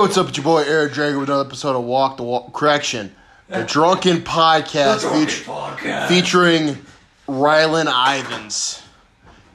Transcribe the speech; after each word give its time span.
what's 0.00 0.16
up? 0.16 0.28
It's 0.28 0.38
your 0.38 0.44
boy 0.44 0.62
Eric 0.62 0.94
Draeger 0.94 1.20
with 1.20 1.28
another 1.28 1.46
episode 1.46 1.76
of 1.76 1.84
Walk 1.84 2.16
the 2.16 2.22
Walk. 2.22 2.54
Correction, 2.54 3.14
the 3.48 3.64
Drunken 3.64 4.18
Podcast, 4.22 5.00
feat- 5.12 5.44
podcast. 5.46 6.08
featuring 6.08 6.78
Rylan 7.28 7.86
Ivans. 7.86 8.82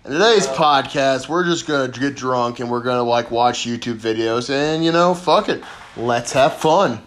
In 0.05 0.11
today's 0.11 0.45
podcast, 0.45 1.27
we're 1.27 1.45
just 1.45 1.65
gonna 1.65 1.87
get 1.87 2.15
drunk 2.15 2.59
and 2.59 2.69
we're 2.69 2.81
gonna 2.81 3.01
like 3.01 3.31
watch 3.31 3.65
YouTube 3.65 3.95
videos 3.97 4.51
and 4.51 4.85
you 4.85 4.91
know, 4.91 5.15
fuck 5.15 5.49
it, 5.49 5.63
let's 5.97 6.31
have 6.33 6.57
fun. 6.57 7.01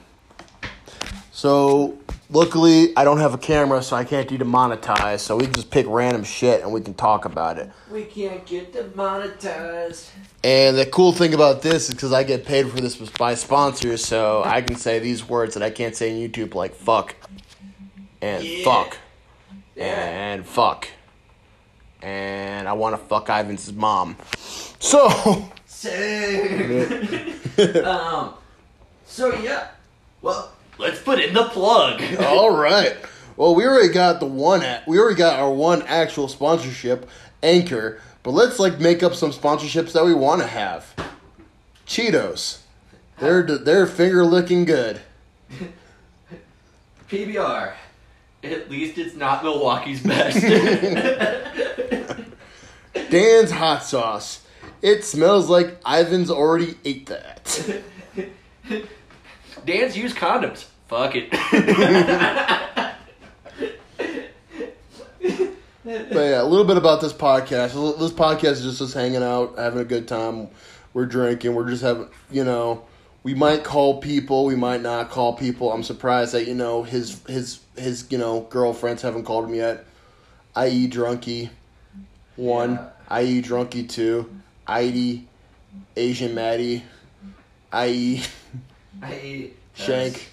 So, 1.30 1.97
luckily, 2.30 2.96
I 2.96 3.04
don't 3.04 3.18
have 3.18 3.34
a 3.34 3.38
camera, 3.38 3.82
so 3.82 3.96
I 3.96 4.04
can't 4.04 4.28
demonetize. 4.28 5.20
So 5.20 5.36
we 5.36 5.44
can 5.44 5.54
just 5.54 5.70
pick 5.70 5.86
random 5.88 6.24
shit 6.24 6.62
and 6.62 6.72
we 6.72 6.80
can 6.80 6.94
talk 6.94 7.24
about 7.24 7.58
it. 7.58 7.70
We 7.90 8.04
can't 8.04 8.44
get 8.46 8.72
demonetized. 8.72 10.10
And 10.44 10.76
the 10.78 10.86
cool 10.86 11.12
thing 11.12 11.34
about 11.34 11.62
this 11.62 11.88
is 11.88 11.94
because 11.94 12.12
I 12.12 12.22
get 12.24 12.44
paid 12.44 12.70
for 12.70 12.80
this 12.80 12.96
by 12.96 13.34
sponsors, 13.34 14.04
so 14.04 14.42
I 14.44 14.62
can 14.62 14.76
say 14.76 14.98
these 14.98 15.28
words 15.28 15.54
that 15.54 15.62
I 15.62 15.70
can't 15.70 15.96
say 15.96 16.10
on 16.12 16.18
YouTube, 16.28 16.54
like 16.54 16.74
fuck, 16.74 17.16
and 18.20 18.44
Yeah. 18.44 18.64
fuck, 18.64 18.98
Yeah. 19.74 19.84
and 19.84 20.46
fuck, 20.46 20.86
and 22.02 22.68
I 22.68 22.72
want 22.74 22.94
to 22.94 22.98
fuck 23.08 23.28
Ivan's 23.28 23.72
mom. 23.72 24.16
So, 24.78 25.08
um. 27.84 28.34
So 29.06 29.34
yeah. 29.40 29.68
Well, 30.22 30.52
let's 30.78 31.00
put 31.00 31.20
in 31.20 31.34
the 31.34 31.44
plug. 31.44 32.02
all 32.20 32.50
right. 32.50 32.96
Well, 33.36 33.54
we 33.54 33.66
already 33.66 33.92
got 33.92 34.20
the 34.20 34.26
one. 34.26 34.62
At, 34.62 34.86
we 34.88 34.98
already 34.98 35.16
got 35.16 35.38
our 35.38 35.52
one 35.52 35.82
actual 35.82 36.28
sponsorship, 36.28 37.08
Anchor. 37.42 38.00
But 38.22 38.32
let's 38.32 38.58
like 38.58 38.80
make 38.80 39.02
up 39.02 39.14
some 39.14 39.30
sponsorships 39.30 39.92
that 39.92 40.04
we 40.04 40.14
want 40.14 40.40
to 40.40 40.46
have. 40.46 40.94
Cheetos. 41.86 42.60
They're 43.18 43.42
they're 43.42 43.86
finger 43.86 44.24
licking 44.24 44.64
good. 44.64 45.00
PBR. 47.08 47.72
At 48.44 48.70
least 48.70 48.98
it's 48.98 49.16
not 49.16 49.42
Milwaukee's 49.42 50.02
best. 50.02 50.40
Dan's 53.10 53.50
hot 53.50 53.82
sauce. 53.82 54.42
It 54.80 55.04
smells 55.04 55.48
like 55.48 55.80
Ivan's 55.84 56.30
already 56.30 56.76
ate 56.84 57.06
that. 57.06 57.82
Dan's 59.64 59.96
used 59.96 60.16
condoms. 60.16 60.64
Fuck 60.88 61.14
it. 61.14 61.32
But 65.88 66.12
yeah, 66.12 66.42
a 66.42 66.44
little 66.44 66.66
bit 66.66 66.76
about 66.76 67.00
this 67.00 67.14
podcast. 67.14 67.98
This 67.98 68.12
podcast 68.12 68.52
is 68.52 68.62
just 68.64 68.82
us 68.82 68.92
hanging 68.92 69.22
out, 69.22 69.56
having 69.56 69.80
a 69.80 69.84
good 69.84 70.06
time. 70.06 70.48
We're 70.92 71.06
drinking. 71.06 71.54
We're 71.54 71.70
just 71.70 71.82
having, 71.82 72.08
you 72.30 72.44
know, 72.44 72.84
we 73.22 73.34
might 73.34 73.64
call 73.64 74.00
people. 74.00 74.44
We 74.44 74.54
might 74.54 74.82
not 74.82 75.08
call 75.08 75.34
people. 75.34 75.72
I'm 75.72 75.82
surprised 75.82 76.32
that 76.34 76.46
you 76.46 76.54
know 76.54 76.82
his 76.82 77.22
his 77.26 77.60
his 77.76 78.06
you 78.10 78.18
know 78.18 78.40
girlfriends 78.50 79.00
haven't 79.00 79.24
called 79.24 79.46
him 79.46 79.54
yet. 79.54 79.86
I.e. 80.54 80.88
Drunky, 80.88 81.48
one. 82.36 82.72
Yeah. 82.74 82.88
I.e. 83.08 83.42
Drunky 83.42 83.88
two. 83.88 84.30
I.e. 84.66 85.26
Asian 85.96 86.34
Maddie. 86.34 86.82
I.e. 87.72 88.22
I 89.02 89.50
Shank. 89.74 90.28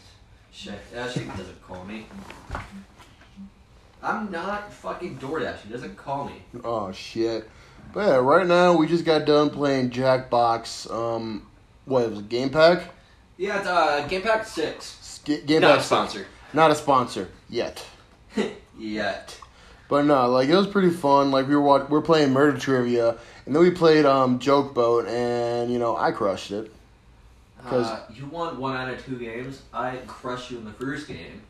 Shank. 0.51 0.79
Uh, 0.95 1.09
Shank 1.09 1.35
doesn't 1.37 1.61
call 1.61 1.83
me. 1.85 2.05
I'm 4.01 4.31
not 4.31 4.71
fucking 4.71 5.17
DoorDash. 5.17 5.61
He 5.61 5.71
doesn't 5.71 5.97
call 5.97 6.25
me. 6.25 6.41
Oh 6.63 6.91
shit! 6.91 7.49
But 7.93 8.07
yeah, 8.07 8.15
right 8.17 8.45
now 8.45 8.75
we 8.75 8.87
just 8.87 9.05
got 9.05 9.25
done 9.25 9.49
playing 9.49 9.89
Jackbox. 9.91 10.91
Um, 10.91 11.47
what 11.85 12.09
was 12.09 12.19
it, 12.19 12.29
Game 12.29 12.49
Pack? 12.49 12.83
Yeah, 13.37 13.57
it's 13.59 13.67
uh, 13.67 14.05
Game 14.07 14.21
Pack 14.21 14.45
Six. 14.45 15.21
Ga- 15.25 15.41
Game 15.41 15.61
Not 15.61 15.71
a 15.71 15.75
Pack 15.77 15.85
sponsor. 15.85 16.25
Not 16.53 16.71
a 16.71 16.75
sponsor 16.75 17.29
yet. 17.49 17.85
Yet. 18.77 19.39
But 19.87 20.03
no, 20.05 20.29
like 20.29 20.49
it 20.49 20.55
was 20.55 20.67
pretty 20.67 20.89
fun. 20.89 21.31
Like 21.31 21.47
we 21.47 21.55
were 21.55 21.61
watch- 21.61 21.89
we're 21.89 22.01
playing 22.01 22.31
murder 22.33 22.57
trivia, 22.57 23.17
and 23.45 23.55
then 23.55 23.61
we 23.63 23.71
played 23.71 24.05
um 24.05 24.39
Joke 24.39 24.73
Boat, 24.73 25.07
and 25.07 25.71
you 25.71 25.79
know 25.79 25.95
I 25.95 26.11
crushed 26.11 26.51
it. 26.51 26.71
'Cause- 27.65 27.87
Uh, 27.87 27.99
you 28.13 28.25
won 28.27 28.57
one 28.57 28.75
out 28.77 28.89
of 28.89 29.03
two 29.05 29.17
games. 29.17 29.61
I 29.73 29.97
crushed 30.07 30.51
you 30.51 30.57
in 30.59 30.65
the 30.65 30.73
first 30.73 31.07
game. 31.07 31.41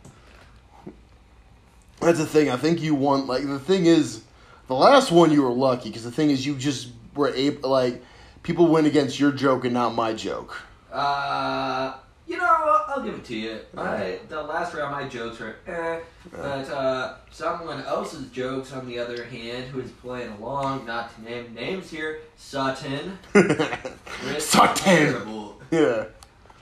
That's 2.02 2.20
the 2.20 2.26
thing. 2.26 2.50
I 2.50 2.58
think 2.58 2.82
you 2.82 2.94
won. 2.96 3.26
Like 3.28 3.46
the 3.48 3.60
thing 3.60 3.86
is, 3.86 4.22
the 4.68 4.76
last 4.76 5.12
one 5.12 5.32
you 5.32 5.42
were 5.44 5.52
lucky 5.54 5.90
because 5.90 6.04
the 6.04 6.12
thing 6.12 6.30
is 6.30 6.46
you 6.46 6.56
just 6.56 6.90
were 7.16 7.30
able 7.30 7.70
like 7.70 8.04
people 8.44 8.68
went 8.68 8.86
against 8.88 9.20
your 9.20 9.32
joke 9.32 9.66
and 9.66 9.74
not 9.74 9.96
my 9.96 10.14
joke. 10.14 10.56
Uh, 10.92 11.94
you 12.28 12.38
know, 12.38 12.46
I'll, 12.46 12.86
I'll 12.96 13.02
give 13.04 13.14
it 13.16 13.26
to 13.26 13.36
you. 13.36 13.60
I, 13.78 14.20
the 14.30 14.42
last 14.42 14.74
round, 14.74 14.92
my 14.92 15.08
jokes 15.08 15.40
were 15.40 15.56
eh, 15.68 16.00
but 16.32 16.70
uh, 16.70 17.16
someone 17.32 17.82
else's 17.84 18.30
jokes, 18.32 18.72
on 18.74 18.88
the 18.88 18.98
other 19.00 19.24
hand, 19.26 19.66
who 19.66 19.80
is 19.80 19.92
playing 19.92 20.32
along, 20.34 20.86
not 20.86 21.14
to 21.16 21.22
name 21.24 21.54
names 21.54 21.90
here, 21.90 22.20
Sutton. 22.38 23.18
Sutton. 24.40 24.76
Terrible. 24.76 25.45
Yeah. 25.72 26.06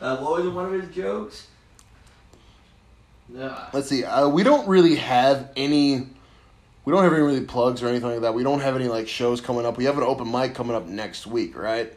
Uh, 0.01 0.17
what 0.17 0.43
was 0.43 0.53
one 0.53 0.73
of 0.73 0.81
his 0.81 0.93
jokes? 0.93 1.47
Uh, 3.37 3.69
Let's 3.73 3.87
see. 3.87 4.03
Uh, 4.03 4.27
we 4.27 4.43
don't 4.43 4.67
really 4.67 4.95
have 4.95 5.51
any. 5.55 6.07
We 6.85 6.91
don't 6.91 7.03
have 7.03 7.13
any 7.13 7.21
really 7.21 7.45
plugs 7.45 7.81
or 7.81 7.87
anything 7.87 8.09
like 8.09 8.21
that. 8.21 8.33
We 8.33 8.43
don't 8.43 8.59
have 8.59 8.75
any 8.75 8.87
like 8.87 9.07
shows 9.07 9.39
coming 9.39 9.65
up. 9.65 9.77
We 9.77 9.85
have 9.85 9.97
an 9.97 10.03
open 10.03 10.29
mic 10.29 10.53
coming 10.53 10.75
up 10.75 10.85
next 10.85 11.25
week, 11.25 11.57
right? 11.57 11.93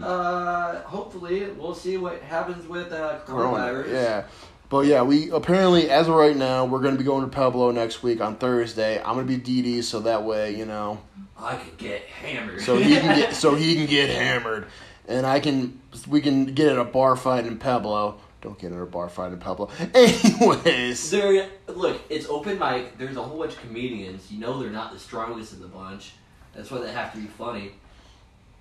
uh, 0.00 0.80
hopefully, 0.82 1.46
we'll 1.50 1.74
see 1.74 1.96
what 1.96 2.20
happens 2.22 2.66
with 2.66 2.92
uh, 2.92 3.20
coronavirus. 3.26 3.92
Yeah. 3.92 4.24
But 4.68 4.86
yeah, 4.86 5.02
we 5.02 5.30
apparently 5.30 5.90
as 5.90 6.06
of 6.06 6.14
right 6.14 6.36
now 6.36 6.64
we're 6.64 6.78
gonna 6.78 6.96
be 6.96 7.02
going 7.02 7.28
to 7.28 7.28
Pueblo 7.28 7.72
next 7.72 8.04
week 8.04 8.20
on 8.20 8.36
Thursday. 8.36 8.98
I'm 8.98 9.16
gonna 9.16 9.24
be 9.24 9.36
DD, 9.36 9.82
so 9.82 9.98
that 10.00 10.22
way 10.22 10.56
you 10.56 10.64
know, 10.64 11.00
I 11.36 11.56
could 11.56 11.76
get 11.76 12.02
hammered. 12.02 12.62
so 12.62 12.76
he 12.76 12.94
can 12.94 13.18
get 13.18 13.34
so 13.34 13.56
he 13.56 13.74
can 13.74 13.86
get 13.86 14.10
hammered, 14.10 14.68
and 15.10 15.26
I 15.26 15.40
can 15.40 15.80
we 16.08 16.20
can 16.20 16.46
get 16.46 16.68
in 16.72 16.78
a 16.78 16.84
bar 16.84 17.16
fight 17.16 17.46
in 17.46 17.58
Pueblo. 17.58 18.18
Don't 18.40 18.58
get 18.58 18.72
in 18.72 18.80
a 18.80 18.86
bar 18.86 19.08
fight 19.10 19.32
in 19.32 19.38
Pueblo. 19.38 19.68
Anyways, 19.94 21.10
There, 21.10 21.46
look, 21.68 22.00
it's 22.08 22.26
open 22.28 22.58
mic. 22.58 22.96
There's 22.96 23.16
a 23.16 23.22
whole 23.22 23.38
bunch 23.38 23.52
of 23.52 23.60
comedians. 23.60 24.30
You 24.32 24.40
know 24.40 24.58
they're 24.60 24.70
not 24.70 24.92
the 24.92 24.98
strongest 24.98 25.52
of 25.52 25.60
the 25.60 25.68
bunch. 25.68 26.12
That's 26.54 26.70
why 26.70 26.78
they 26.80 26.90
have 26.92 27.12
to 27.12 27.18
be 27.18 27.26
funny. 27.26 27.72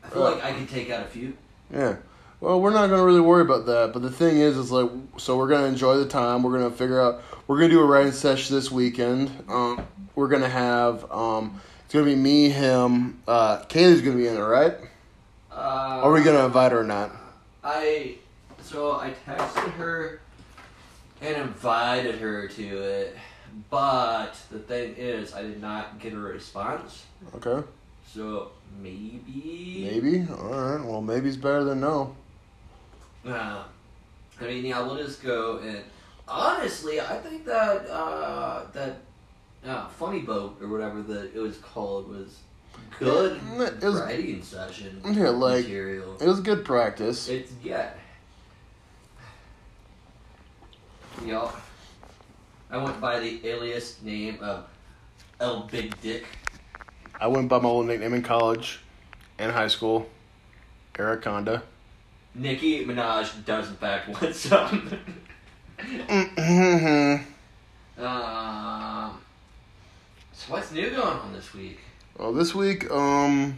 I 0.04 0.10
feel 0.10 0.24
Uh, 0.26 0.32
like 0.36 0.44
I 0.44 0.52
can 0.54 0.68
take 0.68 0.90
out 0.90 1.02
a 1.06 1.08
few. 1.08 1.34
yeah. 1.74 1.96
Well, 2.42 2.62
we're 2.62 2.72
not 2.72 2.88
gonna 2.90 3.04
really 3.04 3.20
worry 3.20 3.42
about 3.42 3.66
that. 3.66 3.92
But 3.92 4.02
the 4.02 4.10
thing 4.12 4.38
is, 4.38 4.56
is 4.58 4.72
like, 4.72 4.90
so 5.18 5.38
we're 5.38 5.50
gonna 5.50 5.68
enjoy 5.68 5.98
the 5.98 6.06
time. 6.06 6.42
We're 6.44 6.58
gonna 6.58 6.72
figure 6.72 7.02
out. 7.02 7.22
We're 7.48 7.58
gonna 7.58 7.70
do 7.70 7.81
a 7.81 7.86
writing 7.86 8.14
session 8.14 8.56
this 8.56 8.72
weekend. 8.72 9.30
Um, 9.50 9.86
we're 10.16 10.30
gonna 10.30 10.48
have. 10.48 11.10
Um, 11.12 11.60
it's 11.84 11.94
gonna 11.94 12.06
be 12.06 12.16
me, 12.16 12.50
him. 12.50 13.22
Uh, 13.28 13.60
Kaylee's 13.64 14.02
gonna 14.02 14.16
be 14.16 14.28
in 14.28 14.36
it, 14.38 14.40
right? 14.40 14.74
Uh, 15.59 16.00
Are 16.03 16.12
we 16.14 16.24
gonna 16.24 16.46
invite 16.46 16.72
her 16.72 16.80
or 16.80 16.84
not? 16.86 17.12
I 17.62 18.16
so 18.62 18.94
I 18.94 19.14
texted 19.28 19.74
her 19.74 20.22
and 21.22 21.36
invited 21.36 22.16
her 22.20 22.47
to 22.47 22.78
it, 22.78 23.18
but 23.69 24.38
the 24.52 24.59
thing 24.59 24.96
is, 24.96 25.34
I 25.34 25.42
did 25.42 25.62
not 25.62 26.00
get 26.00 26.14
a 26.14 26.18
response. 26.18 27.03
Okay. 27.36 27.68
So 28.08 28.52
maybe. 28.81 29.90
Maybe. 29.92 30.25
All 30.31 30.78
right. 30.78 30.86
Well, 30.86 31.02
maybe's 31.02 31.36
better 31.36 31.66
than 31.66 31.81
no. 31.81 32.16
Uh, 33.28 33.64
I 34.40 34.44
mean, 34.44 34.64
yeah, 34.64 34.81
we'll 34.81 34.96
just 34.96 35.22
go 35.22 35.58
and 35.58 35.84
honestly, 36.25 37.01
I 37.01 37.18
think 37.18 37.44
that 37.45 37.86
uh, 37.89 38.63
that 38.72 39.01
uh, 39.68 39.89
funny 39.89 40.22
boat 40.22 40.57
or 40.62 40.69
whatever 40.69 41.01
that 41.01 41.36
it 41.36 41.39
was 41.39 41.57
called 41.57 42.07
was 42.07 42.38
good 43.00 43.39
it 43.60 43.83
was- 43.83 44.01
writing 44.01 44.44
session 44.44 45.01
Yeah, 45.06 45.30
like- 45.30 45.63
material. 45.66 46.18
It 46.19 46.27
was 46.27 46.39
good 46.42 46.63
practice. 46.66 47.27
It's 47.30 47.51
yeah. 47.63 47.92
Y'all, 51.25 51.51
I 52.71 52.77
went 52.77 53.01
by 53.01 53.19
the 53.19 53.45
alias 53.45 54.01
name 54.01 54.38
of 54.42 54.66
El 55.39 55.63
Big 55.63 56.00
Dick. 56.01 56.25
I 57.19 57.27
went 57.27 57.50
by 57.50 57.60
my 57.60 57.68
old 57.68 57.88
nickname 57.88 58.13
in 58.13 58.21
college 58.21 58.80
and 59.38 59.51
high 59.51 59.68
school. 59.68 60.07
Eric 60.98 61.22
Conda. 61.24 61.62
Nicki 62.36 62.86
Minaj 62.86 63.44
does 63.45 63.69
in 63.69 63.75
fact 63.75 64.07
want 64.22 64.36
some. 64.36 65.00
Mm-hmm. 65.80 67.24
um, 68.04 69.18
so 70.33 70.51
what's 70.54 70.72
new 70.72 70.89
going 70.89 71.01
on 71.18 71.33
this 71.33 71.54
week? 71.54 71.80
Well, 72.19 72.33
this 72.33 72.54
week, 72.54 72.92
um, 72.92 73.57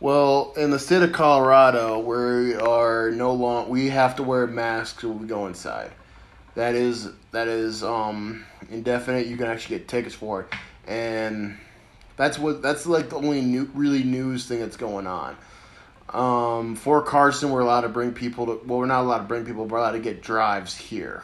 well, 0.00 0.52
in 0.56 0.72
the 0.72 0.80
state 0.80 1.02
of 1.02 1.12
Colorado, 1.12 2.00
we 2.00 2.56
are 2.56 3.12
no 3.12 3.32
long. 3.32 3.68
We 3.68 3.88
have 3.90 4.16
to 4.16 4.24
wear 4.24 4.48
masks 4.48 5.04
when 5.04 5.20
we 5.20 5.28
go 5.28 5.46
inside. 5.46 5.92
That 6.56 6.74
is 6.74 7.10
that 7.30 7.46
is 7.46 7.84
um 7.84 8.44
indefinite. 8.68 9.28
You 9.28 9.36
can 9.36 9.46
actually 9.46 9.78
get 9.78 9.86
tickets 9.86 10.12
for 10.12 10.40
it, 10.40 10.48
and 10.88 11.56
that's 12.16 12.36
what 12.36 12.62
that's 12.62 12.84
like 12.84 13.10
the 13.10 13.16
only 13.16 13.42
new 13.42 13.70
really 13.74 14.02
news 14.02 14.46
thing 14.46 14.58
that's 14.58 14.76
going 14.76 15.06
on. 15.06 15.36
Um, 16.08 16.74
Fort 16.74 17.06
Carson, 17.06 17.50
we're 17.50 17.60
allowed 17.60 17.82
to 17.82 17.88
bring 17.88 18.12
people 18.12 18.46
to. 18.46 18.60
Well, 18.66 18.80
we're 18.80 18.86
not 18.86 19.02
allowed 19.02 19.18
to 19.18 19.24
bring 19.24 19.44
people. 19.44 19.66
but 19.66 19.72
We're 19.72 19.78
allowed 19.78 19.92
to 19.92 20.00
get 20.00 20.20
drives 20.20 20.76
here. 20.76 21.22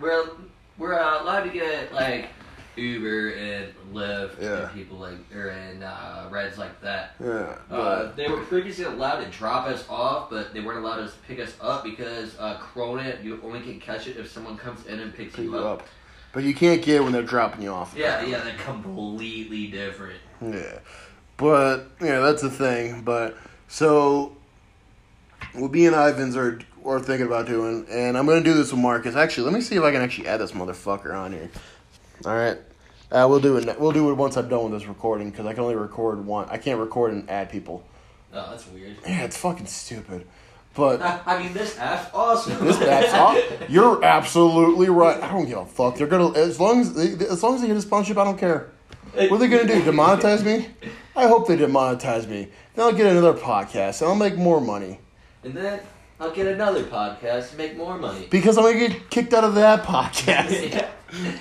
We're 0.00 0.30
we're 0.78 0.98
uh, 0.98 1.22
allowed 1.22 1.42
to 1.42 1.50
get 1.50 1.92
like 1.92 2.30
Uber 2.76 3.30
and 3.30 3.66
Lyft 3.92 4.40
Yeah. 4.40 4.64
and 4.68 4.72
people 4.74 4.98
like 4.98 5.14
or 5.34 5.48
and 5.48 5.82
uh, 5.82 6.28
rides 6.30 6.58
like 6.58 6.80
that. 6.82 7.14
Yeah, 7.22 7.56
Uh, 7.70 8.12
they 8.14 8.28
were 8.28 8.40
previously 8.42 8.84
allowed 8.84 9.20
to 9.24 9.30
drop 9.30 9.66
us 9.66 9.84
off, 9.88 10.30
but 10.30 10.52
they 10.54 10.60
weren't 10.60 10.84
allowed 10.84 11.06
to 11.06 11.10
pick 11.26 11.40
us 11.40 11.54
up 11.60 11.84
because 11.84 12.36
uh, 12.38 12.58
Corona, 12.60 13.14
you 13.22 13.40
only 13.44 13.60
can 13.60 13.80
catch 13.80 14.06
it 14.06 14.16
if 14.16 14.30
someone 14.30 14.56
comes 14.56 14.84
in 14.86 15.00
and 15.00 15.14
picks 15.14 15.34
pick 15.36 15.44
you 15.46 15.56
up. 15.58 15.80
up. 15.80 15.86
But 16.32 16.44
you 16.44 16.54
can't 16.54 16.82
get 16.82 16.96
it 16.96 17.02
when 17.02 17.12
they're 17.12 17.22
dropping 17.22 17.62
you 17.62 17.70
off. 17.70 17.94
Yeah, 17.96 18.22
yeah, 18.24 18.40
they're 18.40 18.54
completely 18.58 19.68
different. 19.68 20.20
Yeah, 20.42 20.80
but 21.38 21.86
yeah, 22.00 22.20
that's 22.20 22.42
the 22.42 22.50
thing. 22.50 23.00
But 23.02 23.36
so, 23.68 24.36
what 25.54 25.70
me 25.72 25.86
and 25.86 25.96
Ivans 25.96 26.36
are 26.36 26.58
are 26.84 27.00
thinking 27.00 27.26
about 27.26 27.46
doing, 27.46 27.86
and 27.90 28.18
I'm 28.18 28.26
gonna 28.26 28.42
do 28.42 28.52
this 28.54 28.70
with 28.70 28.80
Marcus. 28.80 29.16
Actually, 29.16 29.44
let 29.44 29.54
me 29.54 29.60
see 29.62 29.76
if 29.76 29.82
I 29.82 29.90
can 29.92 30.02
actually 30.02 30.28
add 30.28 30.40
this 30.40 30.52
motherfucker 30.52 31.14
on 31.14 31.32
here. 31.32 31.48
All 32.24 32.34
right, 32.34 32.58
uh, 33.12 33.26
we'll 33.28 33.40
do 33.40 33.56
it. 33.56 33.78
We'll 33.80 33.92
do 33.92 34.10
it 34.10 34.14
once 34.14 34.36
I'm 34.36 34.48
done 34.48 34.70
with 34.70 34.80
this 34.80 34.88
recording 34.88 35.30
because 35.30 35.46
I 35.46 35.52
can 35.52 35.62
only 35.62 35.76
record 35.76 36.24
one. 36.24 36.48
I 36.48 36.56
can't 36.56 36.80
record 36.80 37.12
and 37.12 37.28
add 37.30 37.50
people. 37.50 37.84
Oh, 38.32 38.46
that's 38.50 38.66
weird. 38.68 38.96
Yeah, 39.06 39.24
it's 39.24 39.36
fucking 39.36 39.66
stupid. 39.66 40.26
But 40.74 41.00
I 41.26 41.42
mean, 41.42 41.52
this 41.52 41.78
app's 41.78 42.10
awesome. 42.14 42.64
this 42.64 42.76
that's 42.78 43.14
all, 43.14 43.38
you're 43.68 44.04
absolutely 44.04 44.88
right. 44.88 45.22
I 45.22 45.30
don't 45.30 45.46
give 45.46 45.58
a 45.58 45.66
fuck. 45.66 45.96
They're 45.96 46.06
gonna 46.06 46.32
as 46.38 46.58
long 46.60 46.80
as 46.80 46.94
they, 46.94 47.12
as 47.26 47.42
long 47.42 47.54
as 47.54 47.60
they 47.62 47.66
get 47.68 47.76
a 47.76 47.82
sponsorship, 47.82 48.18
I 48.18 48.24
don't 48.24 48.38
care. 48.38 48.70
What 49.14 49.32
are 49.32 49.38
they 49.38 49.48
gonna 49.48 49.66
do? 49.66 49.80
Demonetize 49.82 50.44
me? 50.44 50.68
I 51.14 51.26
hope 51.26 51.48
they 51.48 51.56
demonetize 51.56 52.28
me. 52.28 52.48
Then 52.74 52.84
I'll 52.84 52.92
get 52.92 53.06
another 53.06 53.32
podcast 53.32 54.02
and 54.02 54.10
I'll 54.10 54.14
make 54.16 54.36
more 54.36 54.60
money 54.60 55.00
And 55.42 55.54
then 55.54 55.80
I'll 56.20 56.30
get 56.32 56.46
another 56.46 56.84
podcast 56.84 57.52
to 57.52 57.56
make 57.56 57.74
more 57.78 57.96
money. 57.96 58.26
because 58.30 58.58
I'm 58.58 58.64
gonna 58.64 58.88
get 58.88 59.08
kicked 59.08 59.32
out 59.32 59.44
of 59.44 59.54
that 59.54 59.82
podcast. 59.84 60.90
Yeah. 61.14 61.32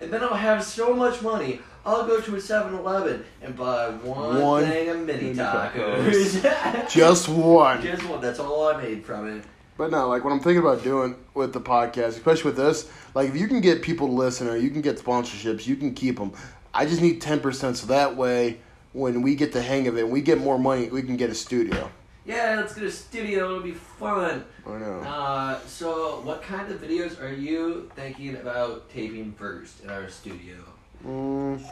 And 0.00 0.12
then 0.12 0.22
I'll 0.22 0.34
have 0.34 0.64
so 0.64 0.94
much 0.94 1.22
money. 1.22 1.60
I'll 1.84 2.06
go 2.06 2.20
to 2.20 2.34
a 2.34 2.38
7-Eleven 2.38 3.24
and 3.42 3.56
buy 3.56 3.90
one, 3.90 4.40
One 4.40 4.64
thing 4.64 4.88
of 4.90 5.00
mini 5.00 5.22
mini 5.22 5.34
tacos. 5.34 6.88
Just 6.90 7.28
one. 7.28 7.82
Just 7.82 8.06
one. 8.06 8.20
That's 8.20 8.38
all 8.38 8.68
I 8.68 8.82
made 8.82 9.04
from 9.04 9.28
it. 9.28 9.44
But 9.78 9.90
no, 9.90 10.08
like 10.08 10.24
what 10.24 10.32
I'm 10.32 10.40
thinking 10.40 10.58
about 10.58 10.84
doing 10.84 11.16
with 11.32 11.54
the 11.54 11.60
podcast, 11.60 12.08
especially 12.08 12.50
with 12.50 12.56
this, 12.56 12.90
like 13.14 13.30
if 13.30 13.36
you 13.36 13.48
can 13.48 13.62
get 13.62 13.80
people 13.80 14.08
to 14.08 14.12
listen 14.12 14.46
or 14.46 14.56
you 14.56 14.68
can 14.68 14.82
get 14.82 14.98
sponsorships, 14.98 15.66
you 15.66 15.74
can 15.74 15.94
keep 15.94 16.18
them. 16.18 16.32
I 16.74 16.84
just 16.84 17.00
need 17.00 17.22
ten 17.22 17.40
percent, 17.40 17.78
so 17.78 17.86
that 17.86 18.14
way 18.14 18.58
when 18.92 19.22
we 19.22 19.34
get 19.34 19.52
the 19.52 19.62
hang 19.62 19.86
of 19.86 19.96
it, 19.96 20.02
and 20.02 20.12
we 20.12 20.20
get 20.20 20.38
more 20.38 20.58
money, 20.58 20.88
we 20.90 21.02
can 21.02 21.16
get 21.16 21.30
a 21.30 21.34
studio. 21.34 21.90
Yeah, 22.26 22.56
let's 22.56 22.74
get 22.74 22.84
a 22.84 22.90
studio. 22.90 23.46
It'll 23.46 23.62
be 23.62 23.72
fun. 23.72 24.44
I 24.66 24.70
know. 24.78 25.00
Uh, 25.00 25.58
so, 25.66 26.20
what 26.22 26.42
kind 26.42 26.70
of 26.70 26.80
videos 26.80 27.20
are 27.20 27.32
you 27.32 27.90
thinking 27.96 28.36
about 28.36 28.90
taping 28.90 29.32
first 29.32 29.82
in 29.82 29.90
our 29.90 30.08
studio? 30.08 30.56
Mm. 31.04 31.62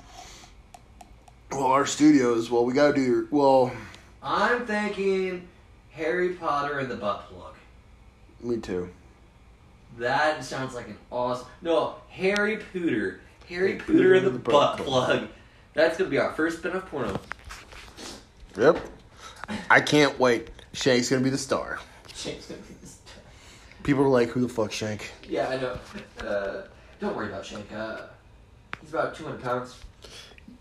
Well, 1.52 1.64
our 1.64 1.86
studios. 1.86 2.50
Well, 2.50 2.64
we 2.64 2.72
gotta 2.72 2.94
do. 2.94 3.28
Well, 3.30 3.70
I'm 4.22 4.66
thinking 4.66 5.46
Harry 5.90 6.30
Potter 6.30 6.78
and 6.78 6.90
the 6.90 6.96
butt 6.96 7.28
plug. 7.30 7.54
me 8.40 8.56
too. 8.58 8.88
That 9.98 10.44
sounds 10.44 10.74
like 10.74 10.88
an 10.88 10.96
awesome. 11.10 11.46
No, 11.62 11.96
Harry 12.10 12.58
Pooter. 12.72 13.18
Harry 13.48 13.78
Pooter 13.78 14.16
and 14.16 14.26
the 14.26 14.38
butt 14.38 14.78
plug. 14.78 15.28
That's 15.74 15.98
gonna 15.98 16.10
be 16.10 16.18
our 16.18 16.32
first 16.32 16.58
spin 16.58 16.72
off 16.72 16.90
porno. 16.90 17.18
Yep. 18.56 18.78
I 19.70 19.80
can't 19.80 20.18
wait. 20.18 20.48
Shank's 20.72 21.08
gonna 21.10 21.22
be 21.22 21.30
the 21.30 21.38
star. 21.38 21.78
Shank's 22.14 22.46
gonna 22.46 22.60
be 22.62 22.74
this. 22.80 22.98
People 23.82 24.04
are 24.04 24.08
like, 24.08 24.28
"Who 24.30 24.40
the 24.40 24.48
fuck, 24.48 24.72
Shank?" 24.72 25.12
Yeah, 25.28 25.48
I 25.48 25.56
know. 25.56 25.78
Uh, 26.26 26.62
don't 27.00 27.16
worry 27.16 27.28
about 27.28 27.46
Shank. 27.46 27.70
Uh, 27.72 28.02
he's 28.80 28.90
about 28.90 29.14
200 29.14 29.42
pounds. 29.42 29.76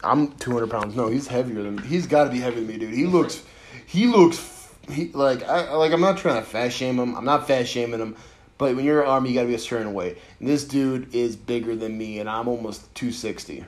I'm 0.04 0.32
200 0.34 0.70
pounds. 0.70 0.96
No, 0.96 1.08
he's 1.08 1.28
heavier 1.28 1.64
than. 1.64 1.78
He's 1.80 2.08
got 2.08 2.26
to 2.26 2.30
be 2.30 2.40
heavier 2.40 2.60
than 2.60 2.68
me, 2.68 2.78
dude. 2.78 2.94
He 2.94 3.06
looks. 3.06 3.44
He 3.86 4.08
looks. 4.08 4.70
He 4.90 5.10
like 5.14 5.44
I 5.44 5.74
like. 5.74 5.92
I'm 5.92 6.02
not 6.02 6.18
trying 6.18 6.42
to 6.42 6.48
fat 6.48 6.70
shame 6.70 7.00
him. 7.00 7.16
I'm 7.16 7.26
not 7.26 7.48
fat 7.48 7.68
shaming 7.68 8.00
him. 8.00 8.16
But 8.58 8.76
when 8.76 8.86
you're 8.86 9.04
an 9.04 9.08
army, 9.10 9.30
you 9.30 9.36
got 9.36 9.42
to 9.42 9.48
be 9.48 9.54
a 9.54 9.60
certain 9.60 9.94
weight. 9.94 10.18
And 10.40 10.48
this 10.48 10.64
dude 10.64 11.14
is 11.14 11.36
bigger 11.36 11.76
than 11.76 11.96
me, 11.98 12.20
and 12.20 12.28
I'm 12.30 12.48
almost 12.48 12.94
260. 12.96 13.64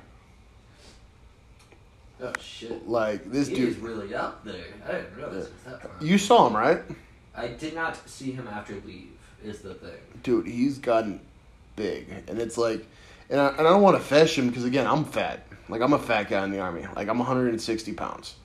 Oh 2.22 2.34
shit. 2.42 2.88
Like 2.88 3.32
this 3.32 3.48
He's 3.48 3.58
dude. 3.58 3.70
Is 3.70 3.78
really 3.78 4.14
up 4.14 4.44
there. 4.44 4.66
I 4.88 4.92
didn't 4.94 5.16
realize 5.16 5.36
it 5.36 5.40
was 5.40 5.50
that 5.66 5.82
far. 5.82 5.92
You 6.06 6.18
saw 6.18 6.48
him, 6.48 6.56
right? 6.56 6.82
I 7.36 7.48
did 7.48 7.74
not 7.76 7.98
see 8.10 8.32
him 8.32 8.48
after 8.48 8.74
leave. 8.86 9.12
Is 9.44 9.60
the 9.62 9.74
thing. 9.74 9.92
dude, 10.24 10.48
he's 10.48 10.80
gotten 10.80 11.22
big, 11.78 12.10
and 12.28 12.40
it's 12.40 12.58
like, 12.58 12.86
and 13.30 13.40
I, 13.40 13.48
and 13.50 13.62
I 13.62 13.64
don't 13.70 13.82
want 13.82 13.96
to 13.96 14.04
fish 14.04 14.38
him 14.38 14.50
because 14.50 14.66
again, 14.66 14.86
I'm 14.86 15.06
fat. 15.06 15.46
Like 15.70 15.82
I'm 15.82 15.94
a 15.94 16.00
fat 16.00 16.30
guy 16.30 16.44
in 16.44 16.52
the 16.52 16.60
army. 16.60 16.86
Like 16.94 17.08
I'm 17.08 17.20
160 17.20 17.94
pounds. 17.94 18.36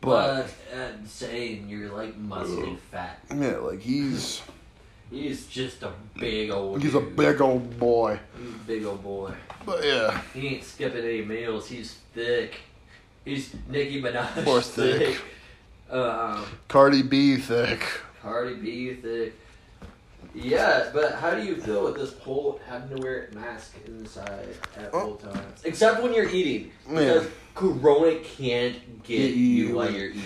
But 0.00 0.46
But 0.70 0.78
uh, 0.78 0.88
saying 1.06 1.68
you're 1.68 1.90
like 1.90 2.16
muscly 2.20 2.78
fat. 2.92 3.18
yeah, 3.34 3.56
like 3.56 3.80
he's 3.80 4.42
He's 5.10 5.46
just 5.46 5.82
a 5.82 5.92
big 6.18 6.50
old. 6.50 6.82
he's 6.82 6.94
a 6.94 7.00
big 7.00 7.40
old 7.40 7.78
boy. 7.78 8.18
He's 8.40 8.54
a 8.54 8.58
big 8.58 8.84
old 8.84 9.02
boy. 9.02 9.32
But 9.66 9.84
yeah, 9.84 10.20
He 10.32 10.46
ain't 10.48 10.64
skipping 10.64 11.04
any 11.04 11.22
meals. 11.22 11.68
He's 11.68 11.94
thick. 12.14 12.60
He's 13.24 13.54
Nicki 13.68 14.02
Minaj. 14.02 14.46
Or 14.46 14.60
thick. 14.62 15.20
Um, 15.90 16.44
Cardi 16.68 17.02
B 17.02 17.36
thick. 17.36 17.82
Cardi 18.22 18.54
B 18.54 18.94
thick. 18.94 19.34
Yeah, 20.34 20.88
but 20.94 21.16
how 21.16 21.34
do 21.34 21.42
you 21.44 21.56
feel 21.56 21.84
with 21.84 21.96
this 21.96 22.14
whole 22.20 22.58
having 22.66 22.96
to 22.96 23.02
wear 23.02 23.28
a 23.30 23.34
mask 23.34 23.74
inside 23.86 24.48
at 24.78 24.90
Oh. 24.94 25.00
all 25.00 25.14
times? 25.16 25.60
Except 25.64 26.02
when 26.02 26.14
you're 26.14 26.28
eating. 26.28 26.70
Yeah. 26.90 26.98
Because 26.98 27.26
Corona 27.54 28.18
can't 28.20 28.76
get 29.02 29.18
Get 29.18 29.34
you, 29.34 29.46
you. 29.68 29.74
while 29.76 29.90
you're 29.90 30.08
eating. 30.10 30.22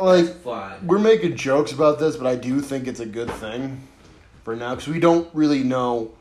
Like 0.00 0.26
That's 0.26 0.38
fine. 0.38 0.86
we're 0.86 1.00
making 1.00 1.36
jokes 1.36 1.72
about 1.72 1.98
this, 1.98 2.16
but 2.16 2.26
I 2.28 2.36
do 2.36 2.60
think 2.60 2.86
it's 2.86 3.00
a 3.00 3.06
good 3.06 3.30
thing 3.30 3.80
for 4.44 4.54
now 4.54 4.76
because 4.76 4.86
we 4.88 5.00
don't 5.00 5.28
really 5.34 5.64
know 5.64 6.12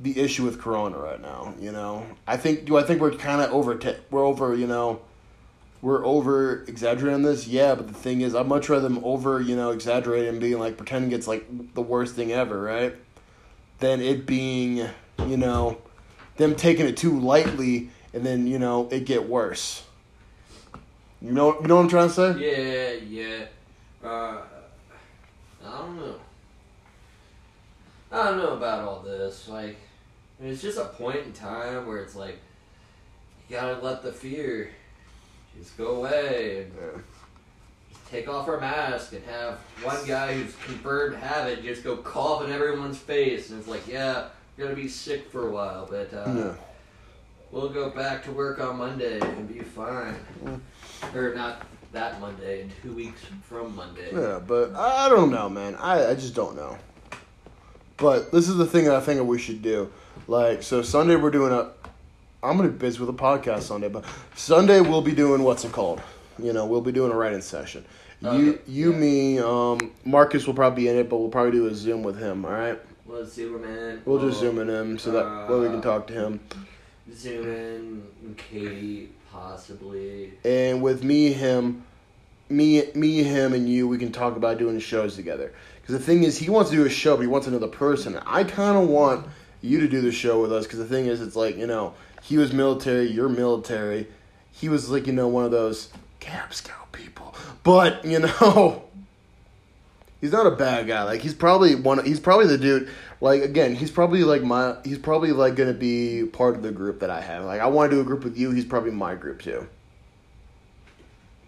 the 0.00 0.18
issue 0.18 0.44
with 0.44 0.58
Corona 0.60 0.96
right 0.96 1.20
now. 1.20 1.52
You 1.60 1.70
know, 1.72 2.06
I 2.26 2.38
think 2.38 2.64
do 2.64 2.78
I 2.78 2.82
think 2.82 3.00
we're 3.02 3.10
kind 3.12 3.42
of 3.42 3.52
over 3.52 3.74
t- 3.74 3.96
we're 4.10 4.24
over 4.24 4.54
you 4.56 4.66
know 4.66 5.00
we're 5.84 6.04
over 6.06 6.64
exaggerating 6.66 7.22
this. 7.22 7.46
Yeah, 7.46 7.74
but 7.74 7.88
the 7.88 7.94
thing 7.94 8.22
is, 8.22 8.34
I'd 8.34 8.46
much 8.46 8.70
rather 8.70 8.88
them 8.88 9.04
over 9.04 9.40
you 9.40 9.54
know 9.54 9.70
exaggerating 9.70 10.30
and 10.30 10.40
being 10.40 10.58
like 10.58 10.78
pretending 10.78 11.12
it's 11.12 11.28
like 11.28 11.74
the 11.74 11.82
worst 11.82 12.14
thing 12.14 12.32
ever, 12.32 12.60
right? 12.60 12.96
Than 13.80 14.00
it 14.00 14.24
being 14.24 14.88
you 15.26 15.36
know 15.36 15.76
them 16.36 16.56
taking 16.56 16.86
it 16.86 16.96
too 16.96 17.20
lightly 17.20 17.90
and 18.14 18.24
then 18.24 18.46
you 18.46 18.58
know 18.58 18.88
it 18.90 19.04
get 19.04 19.28
worse. 19.28 19.84
You 21.20 21.32
know, 21.32 21.60
you 21.60 21.68
know 21.68 21.76
what 21.76 21.82
I'm 21.82 21.88
trying 21.88 22.08
to 22.08 22.14
say? 22.14 22.38
Yeah, 22.38 22.92
yeah. 23.08 23.44
Uh, 24.02 24.42
I 25.64 25.78
don't 25.78 25.96
know. 25.96 26.16
I 28.12 28.24
don't 28.24 28.38
know 28.38 28.52
about 28.52 28.84
all 28.84 29.00
this. 29.00 29.48
Like, 29.48 29.78
it's 30.38 30.60
just 30.60 30.76
a 30.76 30.84
point 30.84 31.20
in 31.24 31.32
time 31.32 31.86
where 31.86 31.98
it's 31.98 32.14
like, 32.14 32.38
you 33.48 33.56
gotta 33.56 33.80
let 33.80 34.02
the 34.02 34.12
fear 34.12 34.70
just 35.58 35.76
go 35.76 35.96
away 35.96 36.62
and 36.62 36.72
Yeah. 36.74 37.00
just 37.92 38.06
take 38.10 38.28
off 38.28 38.48
our 38.48 38.60
mask 38.60 39.12
and 39.12 39.24
have 39.24 39.58
one 39.82 40.04
guy 40.06 40.34
who's 40.34 40.54
confirmed 40.64 41.16
have 41.16 41.46
it 41.48 41.62
just 41.62 41.84
go 41.84 41.96
cough 41.98 42.44
in 42.44 42.50
everyone's 42.52 42.98
face. 42.98 43.50
And 43.50 43.58
it's 43.58 43.68
like, 43.68 43.86
yeah, 43.86 44.26
you're 44.56 44.66
gonna 44.66 44.76
be 44.80 44.88
sick 44.88 45.30
for 45.30 45.48
a 45.48 45.50
while, 45.50 45.86
but 45.90 46.12
uh, 46.14 46.24
Yeah. 46.30 46.52
we'll 47.50 47.68
go 47.70 47.90
back 47.90 48.24
to 48.24 48.32
work 48.32 48.60
on 48.60 48.76
Monday 48.78 49.18
and 49.20 49.48
be 49.52 49.60
fine. 49.60 50.16
Mm. 50.44 50.60
Or 51.14 51.34
not 51.34 51.62
that 51.92 52.20
Monday, 52.20 52.62
in 52.62 52.72
two 52.82 52.92
weeks 52.92 53.20
from 53.48 53.74
Monday. 53.76 54.10
Yeah, 54.12 54.40
but 54.44 54.74
I 54.74 55.06
I 55.06 55.08
don't 55.08 55.30
know, 55.30 55.48
man. 55.48 55.76
I, 55.76 56.10
I 56.10 56.14
just 56.14 56.34
don't 56.34 56.56
know. 56.56 56.76
But 57.96 58.32
this 58.32 58.48
is 58.48 58.56
the 58.56 58.66
thing 58.66 58.86
that 58.86 58.96
I 58.96 59.00
think 59.00 59.22
we 59.24 59.38
should 59.38 59.62
do. 59.62 59.90
Like, 60.26 60.62
so 60.64 60.82
Sunday 60.82 61.14
we're 61.16 61.30
doing 61.30 61.52
a. 61.52 61.70
I'm 62.44 62.56
gonna 62.58 62.68
be 62.68 62.76
busy 62.78 63.00
with 63.00 63.08
a 63.08 63.12
podcast 63.12 63.62
Sunday, 63.62 63.88
but 63.88 64.04
Sunday 64.34 64.80
we'll 64.80 65.00
be 65.00 65.12
doing 65.12 65.42
what's 65.42 65.64
it 65.64 65.72
called? 65.72 66.02
You 66.38 66.52
know, 66.52 66.66
we'll 66.66 66.80
be 66.82 66.92
doing 66.92 67.10
a 67.10 67.14
writing 67.16 67.40
session. 67.40 67.84
You, 68.20 68.28
Okay, 68.28 68.60
you, 68.66 68.92
yeah. 68.92 68.98
me, 68.98 69.38
um, 69.38 69.92
Marcus 70.04 70.46
will 70.46 70.54
probably 70.54 70.84
be 70.84 70.88
in 70.90 70.96
it, 70.96 71.08
but 71.08 71.16
we'll 71.18 71.28
probably 71.30 71.52
do 71.52 71.66
a 71.66 71.74
Zoom 71.74 72.02
with 72.02 72.18
him. 72.18 72.44
All 72.44 72.50
right, 72.52 72.78
We'll 73.06 73.24
zoom 73.26 73.64
in. 73.64 74.02
we'll 74.04 74.20
just 74.20 74.40
zoom 74.40 74.58
in 74.58 74.68
him 74.68 74.98
so 74.98 75.10
that 75.12 75.48
way 75.50 75.60
we 75.60 75.68
can 75.68 75.80
talk 75.82 76.06
to 76.08 76.12
him. 76.12 76.40
Zoom 77.14 78.02
in 78.22 78.34
Katie, 78.34 79.10
possibly. 79.32 80.32
and 80.44 80.82
with 80.82 81.02
me, 81.04 81.32
him, 81.32 81.82
me, 82.48 82.84
me, 82.94 83.22
him, 83.22 83.52
and 83.54 83.68
you, 83.68 83.88
we 83.88 83.96
can 83.98 84.12
talk 84.12 84.36
about 84.36 84.58
doing 84.58 84.78
shows 84.80 85.16
together. 85.16 85.52
Because 85.80 85.98
the 85.98 86.04
thing 86.04 86.22
is, 86.24 86.36
he 86.38 86.50
wants 86.50 86.70
to 86.70 86.76
do 86.76 86.84
a 86.84 86.90
show, 86.90 87.16
but 87.16 87.22
he 87.22 87.28
wants 87.28 87.46
another 87.46 87.68
person. 87.68 88.18
I 88.26 88.44
kind 88.44 88.76
of 88.76 88.88
want 88.88 89.26
you 89.60 89.80
to 89.80 89.88
do 89.88 90.00
the 90.00 90.12
show 90.12 90.40
with 90.40 90.52
us. 90.52 90.64
Because 90.64 90.78
the 90.78 90.86
thing 90.86 91.06
is, 91.06 91.20
it's 91.20 91.36
like 91.36 91.56
you 91.58 91.66
know, 91.66 91.92
he 92.24 92.36
was 92.36 92.52
military, 92.52 93.10
you're 93.10 93.28
military. 93.28 94.08
He 94.50 94.68
was 94.68 94.90
like 94.90 95.06
you 95.06 95.12
know 95.12 95.28
one 95.28 95.44
of 95.44 95.50
those 95.50 95.90
Cub 96.20 96.52
Scout 96.52 96.90
people, 96.92 97.34
but 97.62 98.04
you 98.04 98.18
know, 98.18 98.84
He's 100.24 100.32
not 100.32 100.46
a 100.46 100.52
bad 100.52 100.86
guy. 100.86 101.02
Like 101.02 101.20
he's 101.20 101.34
probably 101.34 101.74
one. 101.74 102.02
He's 102.02 102.18
probably 102.18 102.46
the 102.46 102.56
dude. 102.56 102.88
Like 103.20 103.42
again, 103.42 103.74
he's 103.74 103.90
probably 103.90 104.24
like 104.24 104.42
my. 104.42 104.74
He's 104.82 104.96
probably 104.96 105.32
like 105.32 105.54
gonna 105.54 105.74
be 105.74 106.24
part 106.24 106.56
of 106.56 106.62
the 106.62 106.72
group 106.72 107.00
that 107.00 107.10
I 107.10 107.20
have. 107.20 107.44
Like 107.44 107.60
I 107.60 107.66
want 107.66 107.90
to 107.90 107.96
do 107.98 108.00
a 108.00 108.04
group 108.04 108.24
with 108.24 108.38
you. 108.38 108.50
He's 108.50 108.64
probably 108.64 108.90
my 108.90 109.16
group 109.16 109.42
too. 109.42 109.68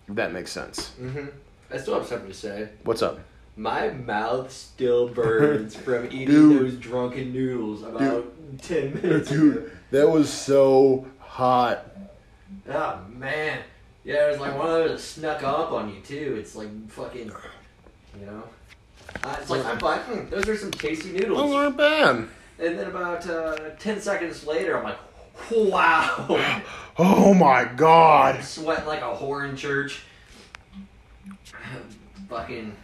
If 0.08 0.16
that 0.16 0.34
makes 0.34 0.52
sense. 0.52 0.92
Mm-hmm. 1.00 1.28
I 1.72 1.78
still 1.78 1.94
have 1.94 2.06
something 2.06 2.28
to 2.28 2.34
say. 2.34 2.68
What's 2.84 3.00
up? 3.00 3.18
My 3.56 3.88
mouth 3.88 4.52
still 4.52 5.08
burns 5.22 5.74
from 5.74 6.04
eating 6.08 6.26
Dude. 6.26 6.60
those 6.60 6.74
drunken 6.76 7.32
noodles 7.32 7.82
about 7.82 8.30
ten 8.60 8.92
minutes 8.92 9.30
Dude, 9.30 9.56
ago. 9.56 9.70
That 9.90 10.08
was 10.08 10.32
so 10.32 11.06
hot. 11.18 11.86
Oh 12.68 13.00
man. 13.10 13.60
Yeah, 14.04 14.28
it 14.28 14.30
was 14.32 14.40
like 14.40 14.56
one 14.56 14.66
of 14.68 14.72
those 14.72 14.90
that 14.92 14.98
snuck 15.00 15.42
up 15.42 15.72
on 15.72 15.92
you 15.92 16.00
too. 16.00 16.36
It's 16.38 16.54
like 16.54 16.68
fucking, 16.90 17.32
you 18.20 18.26
know. 18.26 18.42
Uh, 19.24 19.36
it's 19.40 19.50
like 19.50 19.64
I'm 19.64 19.78
fine. 19.78 20.00
hmm, 20.00 20.30
Those 20.30 20.48
are 20.48 20.56
some 20.56 20.70
tasty 20.70 21.12
noodles. 21.12 21.38
Those 21.38 21.54
aren't 21.54 21.76
bad. 21.76 22.28
And 22.58 22.78
then 22.78 22.86
about 22.86 23.28
uh, 23.28 23.56
ten 23.78 24.00
seconds 24.00 24.46
later, 24.46 24.78
I'm 24.78 24.84
like, 24.84 24.98
wow. 25.52 26.62
Oh 26.98 27.34
my 27.34 27.64
god. 27.66 28.36
I'm 28.36 28.42
sweating 28.42 28.86
like 28.86 29.02
a 29.02 29.14
whore 29.14 29.46
in 29.46 29.54
church. 29.54 30.00
Fucking, 32.30 32.74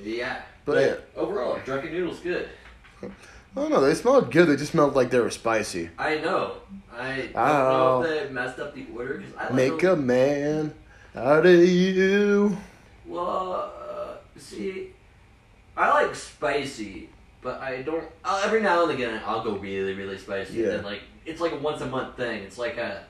yeah. 0.00 0.42
But- 0.64 1.08
overall, 1.16 1.58
drunken 1.64 1.92
noodles 1.92 2.20
good. 2.20 2.48
I 3.56 3.60
don't 3.62 3.70
know. 3.70 3.80
They 3.80 3.94
smelled 3.94 4.30
good. 4.30 4.46
They 4.48 4.56
just 4.56 4.72
smelled 4.72 4.94
like 4.94 5.10
they 5.10 5.18
were 5.18 5.30
spicy. 5.30 5.90
I 5.98 6.18
know. 6.18 6.54
I 6.96 7.16
don't 7.32 7.36
Oh. 7.36 8.02
know 8.02 8.02
if 8.02 8.26
they 8.28 8.32
messed 8.32 8.58
up 8.58 8.74
the 8.74 8.86
order 8.94 9.14
because 9.14 9.34
I 9.36 9.44
like 9.44 9.54
Make 9.54 9.80
those- 9.80 9.98
a 9.98 10.02
man 10.02 10.74
out 11.16 11.46
of 11.46 11.52
you. 11.64 12.56
Well, 13.06 13.72
uh, 13.88 14.38
see, 14.38 14.90
I 15.76 15.90
like 15.90 16.14
spicy, 16.14 17.08
but 17.42 17.60
I 17.60 17.82
don't. 17.82 18.04
Uh, 18.24 18.42
every 18.44 18.60
now 18.60 18.82
and 18.84 18.92
again, 18.92 19.20
I'll 19.26 19.42
go 19.42 19.52
really, 19.56 19.94
really 19.94 20.18
spicy. 20.18 20.54
Yeah. 20.54 20.62
And 20.66 20.72
then, 20.78 20.84
like, 20.84 21.00
it's 21.26 21.40
like 21.40 21.52
a 21.52 21.56
once 21.56 21.80
a 21.80 21.86
month 21.86 22.16
thing. 22.16 22.42
It's 22.42 22.58
like 22.58 22.76
a. 22.76 23.04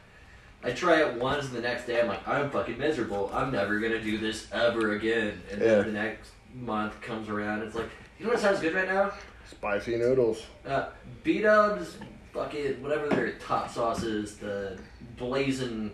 I 0.62 0.70
try 0.72 1.00
it 1.00 1.14
once, 1.14 1.46
and 1.46 1.54
the 1.54 1.60
next 1.62 1.86
day 1.86 2.00
I'm 2.00 2.06
like, 2.08 2.26
I'm 2.28 2.50
fucking 2.50 2.78
miserable. 2.78 3.30
I'm 3.34 3.50
never 3.50 3.78
gonna 3.80 4.00
do 4.00 4.18
this 4.18 4.46
ever 4.52 4.92
again. 4.92 5.40
And 5.50 5.60
Yeah. 5.60 5.66
then 5.76 5.86
the 5.86 5.92
next 5.92 6.30
month 6.54 7.00
comes 7.00 7.28
around, 7.30 7.62
it's 7.62 7.74
like, 7.74 7.88
you 8.18 8.26
know 8.26 8.32
what 8.32 8.40
sounds 8.40 8.60
good 8.60 8.74
right 8.74 8.86
now? 8.88 9.10
Spicy 9.50 9.96
noodles. 9.96 10.42
Uh, 10.66 10.86
B 11.24 11.40
Dubs, 11.40 11.96
fucking 12.32 12.82
whatever 12.82 13.08
their 13.08 13.32
top 13.32 13.68
sauce 13.68 14.02
is, 14.02 14.36
the 14.36 14.78
blazing 15.16 15.92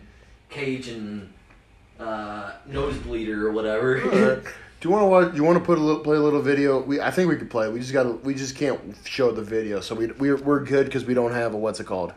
Cajun 0.50 1.32
uh, 1.98 2.52
nosebleeder 2.68 3.42
or 3.42 3.52
whatever. 3.52 4.42
Do 4.78 4.88
you 4.88 4.90
want 4.90 5.02
to 5.02 5.06
watch? 5.06 5.34
You 5.34 5.42
want 5.42 5.58
to 5.58 5.64
put 5.64 5.78
a 5.78 5.80
little, 5.80 6.02
play 6.02 6.16
a 6.16 6.20
little 6.20 6.42
video? 6.42 6.80
We 6.80 7.00
I 7.00 7.10
think 7.10 7.30
we 7.30 7.36
could 7.36 7.50
play. 7.50 7.68
We 7.70 7.80
just 7.80 7.92
got 7.94 8.02
to. 8.02 8.12
We 8.12 8.34
just 8.34 8.56
can't 8.56 8.78
show 9.04 9.32
the 9.32 9.42
video, 9.42 9.80
so 9.80 9.94
we 9.94 10.08
we're, 10.08 10.36
we're 10.36 10.62
good 10.62 10.84
because 10.84 11.06
we 11.06 11.14
don't 11.14 11.32
have 11.32 11.54
a 11.54 11.56
what's 11.56 11.80
it 11.80 11.86
called? 11.86 12.12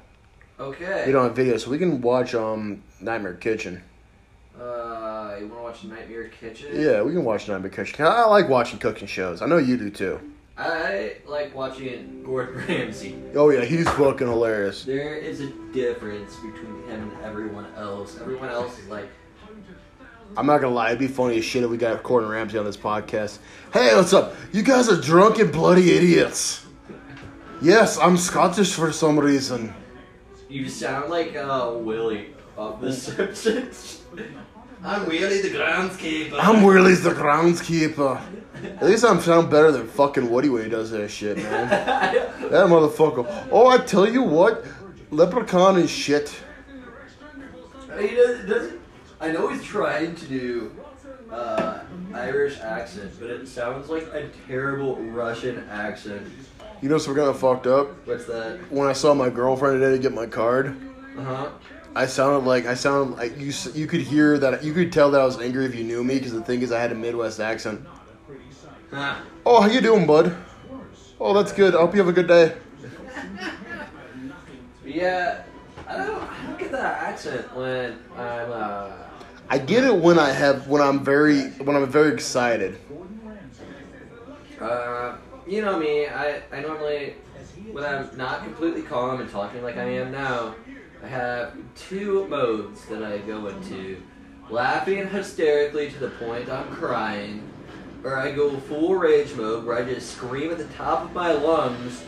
okay. 0.60 1.04
We 1.06 1.14
don't 1.14 1.24
have 1.24 1.36
video, 1.36 1.58
so 1.58 1.72
we 1.72 1.78
can 1.78 2.02
watch 2.02 2.36
um 2.36 2.84
Nightmare 3.00 3.36
Kitchen. 3.36 3.82
Uh, 4.60 5.38
you 5.40 5.48
want 5.48 5.60
to 5.60 5.64
watch 5.64 5.84
Nightmare 5.86 6.28
Kitchen? 6.28 6.70
Yeah, 6.74 7.02
we 7.02 7.14
can 7.14 7.24
watch 7.24 7.48
Nightmare 7.48 7.72
Kitchen. 7.72 8.06
I 8.06 8.26
like 8.26 8.50
watching 8.50 8.78
cooking 8.78 9.08
shows. 9.08 9.42
I 9.42 9.46
know 9.46 9.58
you 9.58 9.78
do 9.78 9.90
too. 9.90 10.20
I 10.60 11.16
like 11.26 11.56
watching 11.56 12.22
Gordon 12.24 12.56
Ramsay. 12.68 13.16
Oh 13.34 13.50
yeah, 13.50 13.64
he's 13.64 13.88
fucking 13.92 14.28
hilarious. 14.28 14.84
There 14.84 15.16
is 15.16 15.40
a 15.40 15.48
difference 15.74 16.36
between 16.36 16.84
him 16.88 17.12
and 17.12 17.22
everyone 17.24 17.68
else. 17.78 18.20
Everyone 18.20 18.50
else 18.50 18.78
is 18.78 18.88
like, 18.88 19.08
I'm 20.36 20.46
not 20.46 20.60
gonna 20.60 20.74
lie, 20.76 20.88
it'd 20.90 21.00
be 21.00 21.08
funny 21.08 21.38
as 21.38 21.46
shit 21.46 21.64
if 21.64 21.70
we 21.70 21.78
got 21.78 22.04
Gordon 22.04 22.30
Ramsay 22.30 22.58
on 22.58 22.66
this 22.66 22.78
podcast. 22.78 23.40
Hey, 23.74 23.96
what's 23.96 24.12
up? 24.14 24.36
You 24.52 24.62
guys 24.62 24.90
are 24.90 25.00
drunken 25.00 25.50
bloody 25.50 25.94
idiots. 25.94 26.66
Yes, 27.62 27.98
I'm 27.98 28.18
Scottish 28.18 28.74
for 28.74 28.92
some 28.92 29.18
reason. 29.20 29.74
you 30.50 30.68
sound 30.70 31.10
like 31.10 31.36
uh, 31.36 31.72
Willie 31.76 32.34
of 32.58 32.82
The 32.82 32.92
Simpsons. 32.94 34.02
I'm 34.84 35.08
Willie 35.08 35.42
the 35.42 35.50
groundskeeper. 35.50 36.38
I'm 36.40 36.64
Willie's 36.64 37.04
the 37.04 37.12
groundskeeper. 37.12 38.22
At 38.64 38.84
least 38.84 39.04
I'm 39.04 39.20
sound 39.20 39.50
better 39.50 39.72
than 39.72 39.88
fucking 39.88 40.30
Woody 40.30 40.50
when 40.50 40.64
he 40.64 40.70
does 40.70 40.92
that 40.92 41.10
shit, 41.10 41.38
man. 41.38 41.70
That 41.70 42.68
motherfucker. 42.68 43.48
Oh, 43.52 43.68
I 43.68 43.78
tell 43.80 44.08
you 44.08 44.24
what, 44.24 44.66
Leprechaun 45.12 45.78
is 45.78 45.90
shit. 45.90 46.34
He 48.00 48.08
does, 48.16 48.48
doesn't. 48.48 48.80
I 49.20 49.32
know 49.32 49.50
he's 49.50 49.64
trying 49.64 50.16
to 50.16 50.26
do 50.26 50.76
uh, 51.30 51.80
Irish 52.14 52.60
accent, 52.60 53.12
but 53.20 53.30
it 53.30 53.48
sounds 53.48 53.90
like 53.90 54.04
a 54.14 54.30
terrible 54.48 54.96
Russian 54.98 55.68
accent. 55.70 56.26
You 56.82 56.88
know 56.88 56.96
what's 56.96 57.08
what 57.08 57.16
got 57.18 57.36
fucked 57.36 57.68
up? 57.68 58.08
What's 58.08 58.26
that? 58.26 58.60
When 58.72 58.88
I 58.88 58.94
saw 58.94 59.14
my 59.14 59.30
girlfriend 59.30 59.82
today 59.82 59.98
to 59.98 60.02
get 60.02 60.14
my 60.14 60.26
card, 60.26 60.78
Uh 61.18 61.24
huh. 61.24 61.50
I 61.96 62.06
sounded 62.06 62.48
like 62.48 62.66
I 62.66 62.76
sounded 62.76 63.18
like 63.18 63.38
you. 63.40 63.52
You 63.74 63.88
could 63.88 64.02
hear 64.02 64.38
that. 64.38 64.64
You 64.64 64.74
could 64.74 64.92
tell 64.94 65.12
that 65.12 65.22
I 65.22 65.26
was 65.26 65.40
angry 65.40 65.66
if 65.66 65.76
you 65.76 65.84
knew 65.84 66.04
me 66.04 66.16
because 66.16 66.34
the 66.34 66.44
thing 66.44 66.62
is, 66.62 66.72
I 66.72 66.80
had 66.80 66.92
a 66.92 66.96
Midwest 66.96 67.40
accent. 67.40 67.86
Huh. 68.92 69.16
Oh, 69.46 69.62
how 69.62 69.68
you 69.68 69.82
doing, 69.82 70.06
bud? 70.06 70.36
Oh, 71.20 71.34
that's 71.34 71.52
good. 71.52 71.76
I 71.76 71.80
hope 71.80 71.94
you 71.94 72.00
have 72.00 72.08
a 72.08 72.14
good 72.14 72.28
day. 72.28 72.56
Yeah, 74.86 75.44
I 75.88 75.98
don't. 75.98 76.22
I 76.24 76.44
don't 76.48 76.60
get 76.60 76.72
that 76.72 77.04
accent 77.04 77.56
when 77.56 78.00
I'm. 78.16 78.52
Uh, 78.52 78.92
I 79.50 79.58
get 79.58 79.84
it 79.84 79.96
when 79.96 80.20
I 80.20 80.30
have 80.32 80.68
when 80.68 80.82
I'm 80.82 81.04
very 81.04 81.50
when 81.52 81.76
I'm 81.76 81.88
very 81.88 82.14
excited. 82.14 82.78
uh, 84.62 85.18
you 85.48 85.62
know 85.62 85.80
me. 85.80 86.08
I 86.08 86.42
I 86.52 86.62
normally 86.62 87.16
when 87.72 87.84
I'm 87.84 88.16
not 88.16 88.44
completely 88.44 88.84
calm 88.84 89.22
and 89.22 89.30
talking 89.30 89.64
like 89.64 89.78
I 89.78 89.84
am 89.86 90.12
now, 90.12 90.56
I 91.04 91.08
have 91.08 91.54
two 91.76 92.28
modes 92.28 92.86
that 92.86 93.04
I 93.04 93.20
go 93.20 93.48
into: 93.48 94.02
laughing 94.50 95.08
hysterically 95.08 95.90
to 95.92 96.00
the 96.00 96.10
point 96.10 96.50
I'm 96.50 96.68
crying, 96.70 97.50
or 98.04 98.18
I 98.18 98.32
go 98.32 98.58
full 98.58 98.96
rage 98.96 99.34
mode 99.36 99.66
where 99.66 99.78
I 99.78 99.84
just 99.84 100.16
scream 100.16 100.52
at 100.52 100.58
the 100.58 100.66
top 100.66 101.04
of 101.06 101.14
my 101.14 101.32
lungs 101.32 102.04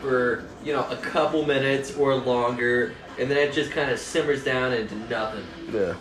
for 0.00 0.44
you 0.64 0.72
know 0.72 0.86
a 0.90 0.96
couple 0.96 1.44
minutes 1.44 1.96
or 1.96 2.14
longer, 2.14 2.94
and 3.18 3.30
then 3.30 3.38
it 3.38 3.52
just 3.52 3.70
kind 3.70 3.90
of 3.90 3.98
simmers 3.98 4.44
down 4.44 4.72
into 4.72 4.94
nothing. 5.08 5.44
Yeah. 5.72 5.94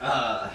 Uh, 0.00 0.50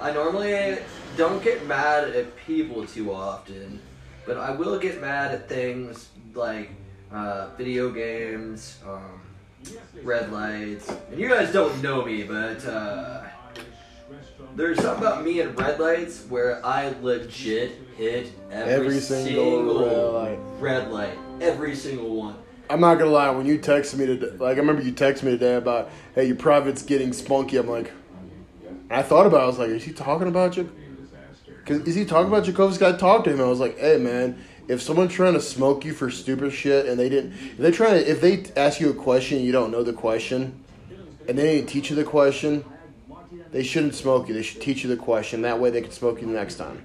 I 0.00 0.12
normally 0.12 0.78
don't 1.16 1.42
get 1.42 1.66
mad 1.66 2.08
at 2.10 2.36
people 2.36 2.86
too 2.86 3.12
often, 3.12 3.80
but 4.26 4.36
I 4.36 4.50
will 4.50 4.78
get 4.78 5.00
mad 5.00 5.32
at 5.32 5.48
things 5.48 6.08
like 6.34 6.70
uh, 7.12 7.50
video 7.56 7.90
games, 7.90 8.78
um, 8.86 9.20
red 10.02 10.32
lights. 10.32 10.88
And 11.10 11.18
you 11.20 11.28
guys 11.28 11.52
don't 11.52 11.82
know 11.82 12.04
me, 12.04 12.22
but 12.24 12.64
uh, 12.66 13.22
there's 14.56 14.80
something 14.80 15.02
about 15.06 15.24
me 15.24 15.40
and 15.40 15.58
red 15.58 15.78
lights 15.80 16.24
where 16.28 16.64
I 16.64 16.94
legit 17.02 17.72
hit 17.96 18.32
every, 18.50 18.72
Every 18.72 19.00
single 19.00 19.24
single, 19.34 19.84
red 19.84 19.98
light. 20.12 20.38
red 20.60 20.90
light. 20.92 21.18
Every 21.40 21.74
single 21.74 22.14
one. 22.14 22.36
I'm 22.70 22.80
not 22.80 22.98
gonna 22.98 23.10
lie. 23.10 23.30
When 23.30 23.46
you 23.46 23.58
texted 23.58 23.98
me 23.98 24.06
today, 24.06 24.30
like 24.38 24.56
I 24.56 24.60
remember 24.60 24.82
you 24.82 24.92
texted 24.92 25.24
me 25.24 25.32
today 25.32 25.56
about, 25.56 25.90
hey, 26.14 26.26
your 26.26 26.36
private's 26.36 26.82
getting 26.82 27.12
spunky. 27.12 27.56
I'm 27.58 27.68
like, 27.68 27.92
I 28.90 29.02
thought 29.02 29.26
about. 29.26 29.40
it. 29.40 29.44
I 29.44 29.46
was 29.46 29.58
like, 29.58 29.68
is 29.70 29.84
he 29.84 29.92
talking 29.92 30.28
about 30.28 30.56
you? 30.56 30.70
Cause 31.66 31.78
is 31.80 31.94
he 31.94 32.04
talking 32.04 32.28
about 32.28 32.44
Jacobus? 32.44 32.80
I 32.82 32.92
talked 32.96 33.24
to 33.24 33.32
him. 33.32 33.40
I 33.40 33.44
was 33.44 33.58
like, 33.60 33.78
hey 33.78 33.96
man, 33.98 34.42
if 34.68 34.80
someone's 34.80 35.12
trying 35.12 35.34
to 35.34 35.40
smoke 35.40 35.84
you 35.84 35.92
for 35.92 36.10
stupid 36.10 36.52
shit 36.52 36.86
and 36.86 36.98
they 36.98 37.08
didn't, 37.08 37.32
if 37.32 37.58
they 37.58 37.70
trying 37.70 38.02
to, 38.02 38.10
if 38.10 38.20
they 38.20 38.44
ask 38.56 38.80
you 38.80 38.90
a 38.90 38.94
question 38.94 39.38
and 39.38 39.46
you 39.46 39.52
don't 39.52 39.70
know 39.70 39.82
the 39.82 39.92
question, 39.92 40.64
and 41.28 41.38
they 41.38 41.56
didn't 41.56 41.68
teach 41.68 41.90
you 41.90 41.96
the 41.96 42.04
question, 42.04 42.64
they 43.50 43.62
shouldn't 43.62 43.94
smoke 43.94 44.28
you. 44.28 44.34
They 44.34 44.42
should 44.42 44.60
teach 44.60 44.82
you 44.82 44.90
the 44.90 44.96
question. 44.96 45.42
That 45.42 45.60
way 45.60 45.70
they 45.70 45.80
can 45.80 45.92
smoke 45.92 46.20
you 46.20 46.26
the 46.26 46.32
next 46.32 46.56
time. 46.56 46.84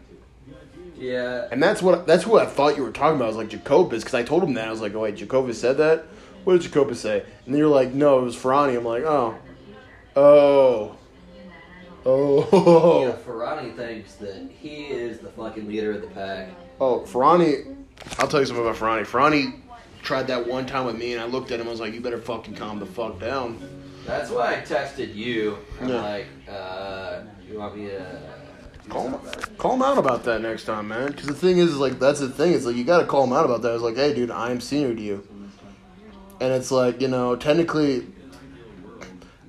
Yeah. 0.98 1.48
And 1.52 1.64
that's 1.64 1.82
what 1.82 2.06
that's 2.06 2.28
what 2.28 2.46
I 2.46 2.50
thought 2.50 2.76
you 2.76 2.84
were 2.84 2.92
talking 2.92 3.16
about. 3.16 3.26
I 3.26 3.28
was 3.30 3.38
like 3.38 3.50
Jacobus 3.50 4.04
because 4.04 4.14
I 4.14 4.24
told 4.24 4.44
him 4.44 4.54
that. 4.56 4.68
I 4.68 4.72
was 4.72 4.82
like, 4.82 4.94
oh 4.94 5.02
wait, 5.02 5.16
Jacobus 5.16 5.60
said 5.60 5.78
that. 5.78 6.06
What 6.44 6.54
did 6.54 6.62
Jacobus 6.64 7.00
say? 7.00 7.22
And 7.46 7.54
then 7.54 7.58
you're 7.58 7.68
like, 7.68 7.94
no, 7.94 8.20
it 8.20 8.24
was 8.24 8.36
Ferrani. 8.36 8.76
I'm 8.76 8.86
like, 8.86 9.04
oh, 9.04 9.36
oh, 10.16 10.96
oh, 12.06 13.06
Yeah, 13.06 13.14
Ferrani 13.14 13.72
thinks 13.72 14.16
that 14.16 14.50
he 14.60 14.86
is 14.86 15.20
the 15.20 15.30
fucking 15.30 15.68
leader 15.68 15.94
of 15.94 16.02
the 16.02 16.08
pack. 16.08 16.50
Oh. 16.80 17.06
Ferrani. 17.06 17.66
I'll 18.18 18.28
tell 18.28 18.40
you 18.40 18.46
something 18.46 18.64
about 18.64 18.78
Ferrani. 18.78 19.04
Ferrani 19.06 19.54
tried 20.02 20.28
that 20.28 20.48
one 20.48 20.66
time 20.66 20.86
with 20.86 20.98
me, 20.98 21.14
and 21.14 21.22
I 21.22 21.26
looked 21.26 21.52
at 21.52 21.60
him. 21.60 21.68
I 21.68 21.72
was 21.72 21.80
like, 21.80 21.94
you 21.94 22.02
better 22.02 22.18
fucking 22.20 22.56
calm 22.56 22.80
the 22.80 22.86
fuck 22.86 23.20
down. 23.20 23.58
That's 24.06 24.30
why 24.32 24.56
I 24.56 24.62
texted 24.62 25.14
you. 25.14 25.58
I'm 25.82 25.90
Yeah. 25.90 26.02
like, 26.02 26.26
uh, 26.50 27.22
you 27.50 27.60
want 27.60 27.76
me 27.78 27.88
to 27.88 28.00
do 28.00 28.90
Call 28.90 29.10
him, 29.10 29.20
call 29.58 29.74
him 29.76 29.82
out 29.84 29.98
about 30.00 30.24
that 30.24 30.42
next 30.42 30.64
time, 30.64 30.88
man. 30.88 31.08
Because 31.12 31.28
the 31.28 31.34
thing 31.36 31.60
is, 31.60 31.76
like, 31.78 32.00
that's 32.00 32.20
the 32.22 32.30
thing. 32.30 32.54
It's 32.54 32.66
like 32.66 32.76
you 32.76 32.84
got 32.84 33.02
to 33.02 33.06
call 33.06 33.24
him 33.26 33.34
out 33.34 33.46
about 33.46 33.62
that. 33.62 33.70
I 33.70 33.74
was 33.74 33.84
like, 33.84 33.96
hey, 33.98 34.16
dude, 34.16 34.32
I 34.32 34.50
am 34.50 34.62
senior 34.62 34.96
to 34.96 35.02
you, 35.02 35.28
and 36.42 36.52
it's 36.54 36.72
like, 36.72 37.00
you 37.02 37.08
know, 37.08 37.36
technically, 37.36 38.08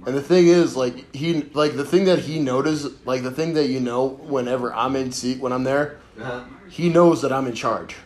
And 0.07 0.15
the 0.17 0.23
thing 0.23 0.47
is, 0.49 0.77
like 0.77 1.15
he, 1.15 1.43
like 1.55 1.77
the 1.77 1.85
thing 1.85 2.05
that 2.07 2.19
he 2.21 2.39
noticed, 2.41 2.89
like 3.07 3.23
the 3.23 3.31
thing 3.31 3.55
that 3.55 3.69
you 3.69 3.81
know, 3.81 4.09
whenever 4.09 4.75
I'm 4.75 4.97
in 4.97 5.13
seat, 5.13 5.41
when 5.41 5.53
I'm 5.53 5.65
there, 5.65 5.99
Uh-huh. 6.21 6.41
He 6.71 6.89
knows 6.89 7.21
that 7.23 7.33
I'm 7.33 7.47
in 7.47 7.55
charge. 7.55 7.97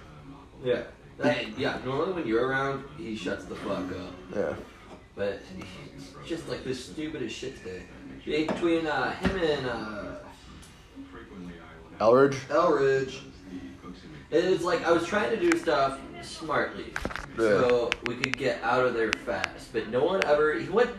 Yeah. 0.64 0.82
Yeah, 1.56 1.78
normally 1.84 2.12
when 2.12 2.26
you're 2.26 2.46
around, 2.46 2.84
he 2.98 3.14
shuts 3.16 3.44
the 3.44 3.54
fuck 3.54 3.90
up. 3.92 4.14
Yeah. 4.34 4.54
But 5.14 5.42
it's 5.96 6.28
just 6.28 6.48
like 6.48 6.64
the 6.64 6.74
stupidest 6.74 7.36
shit 7.36 7.56
today. 7.58 7.82
Between 8.24 8.86
uh, 8.86 9.12
him 9.12 9.36
and 9.36 9.66
uh, 9.66 10.14
Elridge. 12.00 12.36
Elridge, 12.48 13.20
it's 14.30 14.64
like 14.64 14.84
I 14.84 14.90
was 14.90 15.06
trying 15.06 15.30
to 15.30 15.36
do 15.38 15.56
stuff 15.58 16.00
smartly, 16.22 16.92
so 17.36 17.90
we 18.06 18.16
could 18.16 18.36
get 18.36 18.62
out 18.62 18.84
of 18.84 18.94
there 18.94 19.12
fast. 19.12 19.72
But 19.72 19.90
no 19.90 20.02
one 20.04 20.24
ever. 20.24 20.54
He 20.54 20.68
went. 20.68 20.90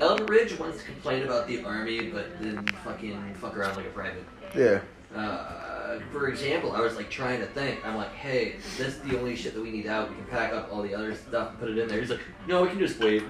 Elridge 0.00 0.58
wants 0.58 0.78
to 0.78 0.84
complain 0.84 1.24
about 1.24 1.46
the 1.46 1.62
army, 1.64 2.10
but 2.10 2.40
then 2.40 2.66
fucking 2.84 3.34
fuck 3.34 3.56
around 3.56 3.76
like 3.76 3.86
a 3.86 3.90
private. 3.90 4.24
Yeah. 4.56 4.80
Uh, 5.14 5.63
Uh, 5.94 6.00
for 6.12 6.28
example, 6.28 6.72
I 6.72 6.80
was 6.80 6.96
like 6.96 7.10
trying 7.10 7.40
to 7.40 7.46
think. 7.46 7.84
I'm 7.86 7.96
like, 7.96 8.12
hey, 8.12 8.56
this 8.76 8.94
is 8.94 8.98
the 9.00 9.18
only 9.18 9.36
shit 9.36 9.54
that 9.54 9.62
we 9.62 9.70
need 9.70 9.86
out. 9.86 10.10
We 10.10 10.16
can 10.16 10.24
pack 10.26 10.52
up 10.52 10.70
all 10.72 10.82
the 10.82 10.94
other 10.94 11.14
stuff 11.14 11.50
and 11.50 11.58
put 11.58 11.70
it 11.70 11.78
in 11.78 11.88
there. 11.88 12.00
He's 12.00 12.10
like, 12.10 12.20
no, 12.46 12.62
we 12.62 12.68
can 12.68 12.78
just 12.78 12.98
wait. 13.00 13.22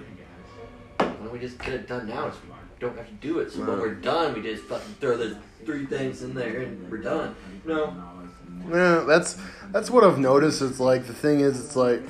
Why 0.99 1.07
don't 1.07 1.33
we 1.33 1.39
just 1.39 1.59
get 1.59 1.75
it 1.75 1.87
done 1.87 2.09
now? 2.09 2.31
So 2.31 2.39
we 2.45 2.55
don't 2.81 2.97
have 2.97 3.07
to 3.07 3.15
do 3.15 3.41
it. 3.41 3.51
So 3.53 3.61
when 3.61 3.79
we're 3.79 3.95
done, 3.95 4.35
we 4.35 4.43
just 4.43 4.65
fucking 4.65 4.95
throw 5.01 5.17
the 5.17 5.39
three 5.65 5.87
things 5.87 6.23
in 6.23 6.35
there 6.35 6.63
and 6.63 6.91
we're 6.91 6.99
done. 6.99 7.35
No. 7.65 7.95
Yeah, 8.71 9.05
that's 9.07 9.37
that's 9.73 9.91
what 9.91 10.05
I've 10.05 10.19
noticed. 10.19 10.63
It's 10.63 10.81
like 10.81 11.07
the 11.07 11.15
thing 11.15 11.41
is, 11.41 11.63
it's 11.63 11.77
like, 11.77 12.03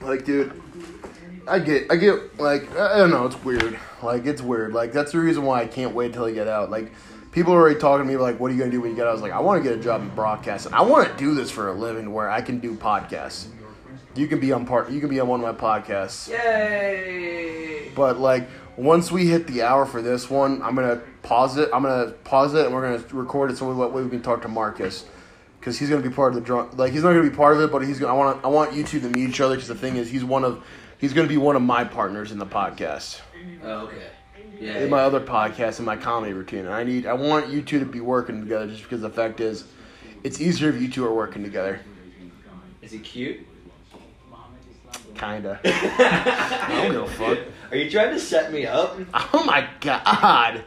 like, 0.00 0.24
dude, 0.24 0.60
I 1.48 1.58
get, 1.58 1.90
I 1.90 1.96
get, 1.96 2.38
like, 2.38 2.70
I 2.76 2.98
don't 2.98 3.10
know, 3.10 3.26
it's 3.26 3.42
weird. 3.42 3.78
Like, 4.02 4.26
it's 4.26 4.42
weird. 4.42 4.74
Like, 4.74 4.92
that's 4.92 5.12
the 5.12 5.18
reason 5.18 5.44
why 5.44 5.62
I 5.62 5.66
can't 5.66 5.94
wait 5.94 6.12
till 6.12 6.24
I 6.24 6.32
get 6.32 6.46
out. 6.46 6.70
Like, 6.70 6.92
people 7.34 7.52
are 7.52 7.60
already 7.60 7.78
talking 7.78 8.06
to 8.06 8.10
me 8.10 8.16
like, 8.16 8.40
"What 8.40 8.50
are 8.50 8.54
you 8.54 8.60
gonna 8.60 8.70
do 8.70 8.80
when 8.80 8.90
you 8.90 8.96
get 8.96 9.06
out?" 9.06 9.10
I 9.10 9.12
was 9.12 9.20
like, 9.20 9.32
"I 9.32 9.40
want 9.40 9.62
to 9.62 9.68
get 9.68 9.78
a 9.78 9.82
job 9.82 10.00
in 10.00 10.08
broadcasting. 10.10 10.72
I 10.72 10.82
want 10.82 11.08
to 11.10 11.14
do 11.16 11.34
this 11.34 11.50
for 11.50 11.68
a 11.68 11.74
living, 11.74 12.12
where 12.12 12.30
I 12.30 12.40
can 12.40 12.60
do 12.60 12.74
podcasts. 12.74 13.46
You 14.14 14.28
can 14.28 14.38
be 14.40 14.52
on 14.52 14.64
part. 14.64 14.90
You 14.90 15.00
can 15.00 15.10
be 15.10 15.20
on 15.20 15.28
one 15.28 15.44
of 15.44 15.60
my 15.60 15.60
podcasts." 15.60 16.30
Yay! 16.30 17.90
But 17.94 18.18
like 18.18 18.48
once 18.76 19.12
we 19.12 19.26
hit 19.26 19.46
the 19.46 19.62
hour 19.62 19.84
for 19.84 20.00
this 20.00 20.30
one, 20.30 20.62
I'm 20.62 20.74
gonna 20.74 21.00
pause 21.22 21.56
it. 21.56 21.68
I'm 21.74 21.82
gonna 21.82 22.12
pause 22.24 22.54
it 22.54 22.66
and 22.66 22.74
we're 22.74 22.82
gonna 22.82 23.04
record 23.12 23.50
it 23.50 23.58
so 23.58 23.70
we, 23.70 24.02
we 24.02 24.08
can 24.08 24.22
talk 24.22 24.42
to 24.42 24.48
Marcus 24.48 25.04
because 25.60 25.78
he's 25.78 25.88
gonna 25.90 26.02
be 26.02 26.10
part 26.10 26.32
of 26.32 26.34
the 26.36 26.40
drunk. 26.40 26.76
Like 26.78 26.92
he's 26.92 27.02
not 27.02 27.10
gonna 27.10 27.28
be 27.28 27.34
part 27.34 27.56
of 27.56 27.62
it, 27.62 27.72
but 27.72 27.82
he's 27.82 27.98
gonna. 27.98 28.12
I 28.12 28.16
want. 28.16 28.44
I 28.44 28.48
want 28.48 28.74
you 28.74 28.84
two 28.84 29.00
to 29.00 29.08
meet 29.08 29.28
each 29.28 29.40
other 29.40 29.54
because 29.54 29.68
the 29.68 29.74
thing 29.74 29.96
is, 29.96 30.08
he's 30.10 30.24
one 30.24 30.44
of. 30.44 30.62
He's 30.98 31.12
gonna 31.12 31.28
be 31.28 31.36
one 31.36 31.56
of 31.56 31.62
my 31.62 31.84
partners 31.84 32.32
in 32.32 32.38
the 32.38 32.46
podcast, 32.46 33.20
Oh, 33.62 33.80
okay. 33.80 33.96
Yeah. 34.64 34.78
in 34.78 34.88
my 34.90 35.00
other 35.00 35.20
podcast, 35.20 35.78
in 35.78 35.84
my 35.84 35.96
comedy 35.96 36.32
routine. 36.32 36.60
And 36.60 36.70
I 36.74 36.84
need. 36.84 37.06
I 37.06 37.12
want 37.12 37.48
you 37.48 37.60
two 37.60 37.78
to 37.80 37.84
be 37.84 38.00
working 38.00 38.40
together 38.40 38.66
just 38.66 38.82
because 38.82 39.02
the 39.02 39.10
fact 39.10 39.40
is, 39.40 39.64
it's 40.22 40.40
easier 40.40 40.70
if 40.70 40.80
you 40.80 40.88
two 40.88 41.04
are 41.04 41.12
working 41.12 41.42
together. 41.42 41.80
Is 42.80 42.92
he 42.92 42.98
cute? 42.98 43.40
Kinda. 45.14 45.60
I 45.64 46.80
don't 46.82 46.92
give 46.92 47.02
a 47.02 47.06
fuck. 47.08 47.38
Are 47.70 47.76
you 47.76 47.90
trying 47.90 48.10
to 48.14 48.18
set 48.20 48.52
me 48.52 48.66
up? 48.66 48.98
Oh 49.32 49.44
my 49.44 49.68
god. 49.80 50.64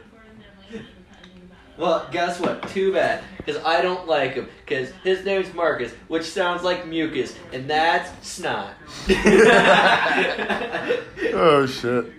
Well, 1.76 2.08
guess 2.10 2.40
what? 2.40 2.68
Too 2.70 2.92
bad. 2.92 3.22
Because 3.36 3.62
I 3.64 3.82
don't 3.82 4.08
like 4.08 4.34
him. 4.34 4.48
Because 4.64 4.90
his 5.04 5.24
name's 5.24 5.52
Marcus, 5.54 5.92
which 6.08 6.24
sounds 6.24 6.62
like 6.64 6.86
mucus, 6.86 7.36
and 7.52 7.68
that's 7.68 8.10
snot. 8.26 8.74
Oh 11.40 11.66
shit. 11.66 12.12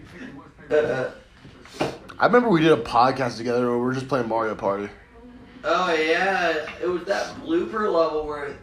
Uh, 0.69 1.09
I 2.19 2.25
remember 2.25 2.49
we 2.49 2.61
did 2.61 2.71
a 2.73 2.81
podcast 2.81 3.37
together 3.37 3.67
where 3.67 3.77
we 3.77 3.83
were 3.85 3.93
just 3.93 4.07
playing 4.09 4.27
Mario 4.27 4.55
Party. 4.55 4.89
oh, 5.63 5.93
yeah. 5.93 6.67
It 6.81 6.87
was 6.87 7.05
that 7.05 7.33
blooper 7.37 7.91
level 7.91 8.27
where 8.27 8.57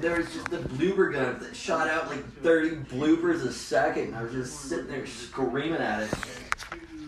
there 0.00 0.18
was 0.18 0.32
just 0.32 0.48
the 0.50 0.58
blooper 0.58 1.12
guns 1.12 1.44
that 1.44 1.56
shot 1.56 1.88
out 1.88 2.08
like 2.08 2.24
30 2.42 2.76
bloopers 2.94 3.44
a 3.44 3.52
second. 3.52 4.14
I 4.14 4.22
was 4.22 4.32
just 4.32 4.60
sitting 4.62 4.86
there 4.88 5.06
screaming 5.06 5.80
at 5.80 6.02
it. 6.02 6.10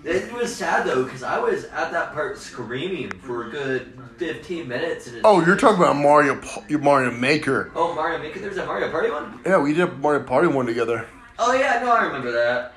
It 0.05 0.33
was 0.33 0.55
sad 0.55 0.87
though, 0.87 1.05
because 1.05 1.23
I 1.23 1.38
was 1.38 1.64
at 1.67 1.91
that 1.93 2.12
part 2.12 2.38
screaming 2.38 3.11
for 3.11 3.49
a 3.49 3.51
good 3.51 4.01
15 4.17 4.67
minutes. 4.67 5.11
Oh, 5.25 5.45
you're 5.45 5.57
talking 5.57 5.83
about 5.83 5.97
Mario 5.97 6.41
your 6.69 6.79
Mario 6.79 7.11
Maker. 7.11 7.71
Oh, 7.75 7.95
Mario 7.95 8.19
Maker, 8.21 8.38
there's 8.41 8.57
a 8.57 8.64
Mario 8.67 8.91
Party 8.91 9.11
one? 9.11 9.41
Yeah, 9.45 9.59
we 9.61 9.75
did 9.75 9.88
a 9.88 9.93
Mario 9.97 10.23
Party 10.25 10.49
one 10.49 10.67
together. 10.67 11.07
Oh 11.38 11.53
yeah, 11.53 11.81
no, 11.83 11.93
I 11.93 12.05
remember 12.05 12.31
that. 12.33 12.75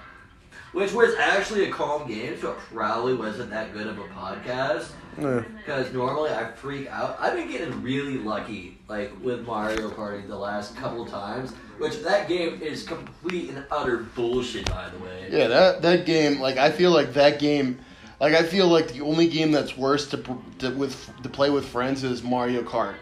Which 0.74 0.94
was 0.94 1.16
actually 1.16 1.66
a 1.66 1.72
calm 1.72 2.08
game, 2.08 2.40
so 2.40 2.52
it 2.52 2.58
probably 2.74 3.14
wasn't 3.14 3.50
that 3.50 3.74
good 3.74 3.88
of 3.88 4.00
a 4.00 4.04
podcast. 4.06 4.92
Yeah. 5.20 5.44
Because 5.58 5.92
normally 5.92 6.32
I 6.32 6.50
freak 6.52 6.88
out. 6.88 7.18
I've 7.20 7.36
been 7.36 7.52
getting 7.52 7.82
really 7.84 8.18
lucky, 8.18 8.78
like 8.88 9.12
with 9.22 9.46
Mario 9.46 9.90
Party 9.90 10.26
the 10.26 10.38
last 10.38 10.76
couple 10.78 11.06
times. 11.06 11.52
Which 11.78 12.02
that 12.04 12.30
game 12.30 12.62
is 12.62 12.84
complete 12.84 13.50
and 13.50 13.66
utter 13.70 13.98
bullshit, 14.16 14.70
by 14.70 14.90
the 14.90 15.04
way. 15.04 15.28
Yeah, 15.30 15.48
that 15.48 15.82
that 15.82 16.06
game, 16.06 16.40
like 16.40 16.58
I 16.58 16.72
feel 16.72 16.92
like 16.92 17.14
that 17.14 17.40
game, 17.40 17.80
like 18.22 18.34
I 18.34 18.44
feel 18.44 18.68
like 18.68 18.94
the 18.94 19.02
only 19.02 19.28
game 19.28 19.52
that's 19.52 19.76
worse 19.78 20.08
to, 20.12 20.24
to 20.60 20.70
with 20.72 21.12
to 21.24 21.30
play 21.30 21.50
with 21.50 21.66
friends 21.66 22.04
is 22.04 22.24
Mario 22.24 22.62
Kart. 22.62 22.96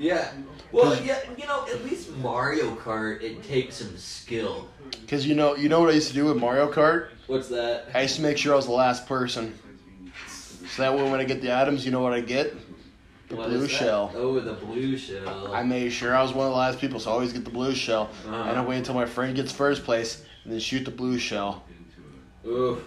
Yeah. 0.00 0.32
Well, 0.72 0.98
yeah, 1.04 1.20
you 1.36 1.46
know, 1.46 1.66
at 1.68 1.84
least 1.84 2.10
Mario 2.16 2.74
Kart, 2.76 3.20
it 3.22 3.42
takes 3.44 3.76
some 3.76 3.96
skill. 3.98 4.66
Cause 5.06 5.26
you 5.26 5.34
know, 5.34 5.54
you 5.56 5.68
know 5.68 5.80
what 5.80 5.90
I 5.90 5.92
used 5.92 6.08
to 6.08 6.14
do 6.14 6.24
with 6.24 6.38
Mario 6.38 6.72
Kart? 6.72 7.08
What's 7.26 7.48
that? 7.48 7.88
I 7.94 8.02
used 8.02 8.16
to 8.16 8.22
make 8.22 8.38
sure 8.38 8.54
I 8.54 8.56
was 8.56 8.64
the 8.64 8.72
last 8.72 9.06
person. 9.06 9.56
So 10.26 10.82
that 10.82 10.94
way, 10.96 11.10
when 11.10 11.20
I 11.20 11.24
get 11.24 11.42
the 11.42 11.54
items, 11.54 11.84
you 11.84 11.92
know 11.92 12.00
what 12.00 12.14
I 12.14 12.20
get? 12.20 12.54
The 13.28 13.36
What 13.36 13.48
blue 13.48 13.56
is 13.56 13.62
that? 13.62 13.68
shell. 13.70 14.12
Oh, 14.14 14.40
the 14.40 14.54
blue 14.54 14.96
shell. 14.96 15.52
I 15.52 15.62
made 15.64 15.92
sure 15.92 16.16
I 16.16 16.22
was 16.22 16.32
one 16.32 16.46
of 16.46 16.52
the 16.52 16.58
last 16.58 16.80
people, 16.80 16.98
so 16.98 17.10
I 17.10 17.14
always 17.14 17.32
get 17.32 17.44
the 17.44 17.50
blue 17.50 17.74
shell. 17.74 18.10
Uh-huh. 18.26 18.34
And 18.48 18.58
I 18.58 18.64
wait 18.64 18.78
until 18.78 18.94
my 18.94 19.06
friend 19.06 19.36
gets 19.36 19.52
first 19.52 19.84
place, 19.84 20.24
and 20.44 20.52
then 20.52 20.60
shoot 20.60 20.84
the 20.84 20.90
blue 20.90 21.18
shell, 21.18 21.64
Oof. 22.46 22.82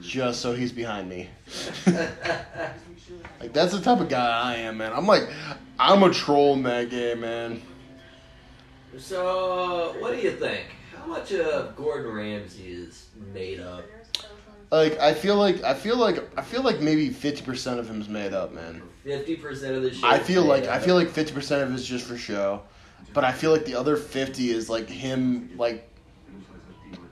just 0.00 0.40
so 0.40 0.54
he's 0.54 0.72
behind 0.72 1.08
me. 1.08 1.28
Like 3.40 3.52
that's 3.52 3.72
the 3.72 3.80
type 3.80 4.00
of 4.00 4.08
guy 4.08 4.52
I 4.52 4.56
am, 4.56 4.78
man. 4.78 4.92
I'm 4.92 5.06
like, 5.06 5.28
I'm 5.78 6.02
a 6.02 6.12
troll 6.12 6.54
in 6.54 6.62
that 6.64 6.90
game, 6.90 7.20
man. 7.20 7.62
So, 8.98 9.94
what 9.98 10.14
do 10.14 10.20
you 10.20 10.32
think? 10.32 10.66
How 10.96 11.06
much 11.06 11.32
of 11.32 11.76
Gordon 11.76 12.12
Ramsay 12.12 12.66
is 12.66 13.06
made 13.32 13.60
up? 13.60 13.84
Like 14.70 14.98
I 14.98 15.14
feel 15.14 15.36
like 15.36 15.62
I 15.62 15.74
feel 15.74 15.96
like 15.96 16.18
I 16.36 16.42
feel 16.42 16.62
like 16.62 16.80
maybe 16.80 17.10
fifty 17.10 17.42
percent 17.42 17.78
of 17.78 17.88
him's 17.88 18.08
made 18.08 18.34
up, 18.34 18.52
man. 18.52 18.82
Fifty 19.04 19.36
percent 19.36 19.76
of 19.76 19.82
the 19.82 19.94
show. 19.94 20.06
I 20.06 20.18
feel 20.18 20.44
like 20.44 20.62
made 20.62 20.70
I 20.70 20.78
feel 20.80 20.96
like 20.96 21.08
fifty 21.08 21.32
percent 21.32 21.62
of 21.62 21.72
it's 21.72 21.84
just 21.84 22.04
for 22.04 22.16
show, 22.16 22.62
but 23.12 23.22
I 23.22 23.32
feel 23.32 23.52
like 23.52 23.64
the 23.64 23.76
other 23.76 23.96
fifty 23.96 24.50
is 24.50 24.68
like 24.68 24.88
him, 24.88 25.50
like 25.56 25.88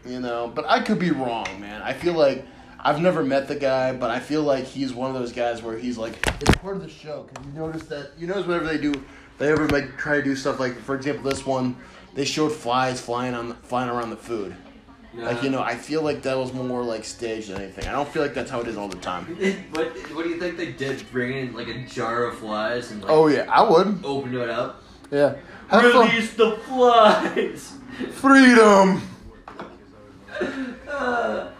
you 0.04 0.18
know. 0.18 0.50
But 0.52 0.64
I 0.68 0.80
could 0.80 0.98
be 0.98 1.12
wrong, 1.12 1.46
man. 1.60 1.80
I 1.82 1.92
feel 1.92 2.14
like 2.14 2.44
I've 2.84 3.00
never 3.00 3.24
met 3.24 3.48
the 3.48 3.54
guy, 3.56 3.92
but 3.92 4.10
I 4.10 4.20
feel 4.20 4.42
like 4.42 4.64
he's 4.64 4.92
one 4.92 5.08
of 5.08 5.16
those 5.16 5.32
guys 5.32 5.62
where 5.62 5.78
he's 5.78 5.96
like 5.96 6.14
it's 6.40 6.54
part 6.56 6.76
of 6.76 6.82
the 6.82 6.88
show. 6.88 7.26
Because 7.28 7.46
you 7.46 7.52
notice 7.58 7.82
that 7.84 8.10
you 8.18 8.26
notice 8.26 8.46
whenever 8.46 8.66
they 8.66 8.78
do, 8.78 8.92
they 9.38 9.50
ever 9.50 9.68
like 9.68 9.96
try 9.96 10.16
to 10.16 10.22
do 10.22 10.36
stuff 10.36 10.60
like, 10.60 10.76
for 10.80 10.94
example, 10.94 11.24
this 11.30 11.46
one 11.46 11.76
they 12.14 12.24
showed 12.24 12.52
flies 12.52 13.00
flying 13.00 13.34
on 13.34 13.54
flying 13.62 13.88
around 13.88 14.10
the 14.10 14.16
food. 14.16 14.54
Like 15.16 15.44
you 15.44 15.50
know, 15.50 15.62
I 15.62 15.76
feel 15.76 16.02
like 16.02 16.22
that 16.22 16.36
was 16.36 16.52
more 16.52 16.82
like 16.82 17.04
staged 17.04 17.48
than 17.48 17.62
anything. 17.62 17.86
I 17.86 17.92
don't 17.92 18.08
feel 18.08 18.20
like 18.20 18.34
that's 18.34 18.50
how 18.50 18.60
it 18.60 18.66
is 18.66 18.76
all 18.76 18.88
the 18.88 18.96
time. 18.98 19.24
what 19.70 19.86
What 20.12 20.24
do 20.24 20.28
you 20.28 20.40
think 20.40 20.56
they 20.56 20.72
did? 20.72 21.08
Bring 21.12 21.36
in 21.38 21.52
like 21.54 21.68
a 21.68 21.86
jar 21.86 22.24
of 22.24 22.38
flies 22.38 22.90
and 22.90 23.00
like 23.00 23.10
Oh 23.12 23.28
yeah, 23.28 23.46
I 23.48 23.62
would. 23.62 24.04
open 24.04 24.34
it 24.34 24.50
up. 24.50 24.82
Yeah. 25.12 25.36
Have 25.68 25.82
fun. 25.92 26.08
Release 26.08 26.34
the 26.34 26.56
flies. 26.66 27.74
Freedom. 28.12 29.00
Uh, 30.88 31.50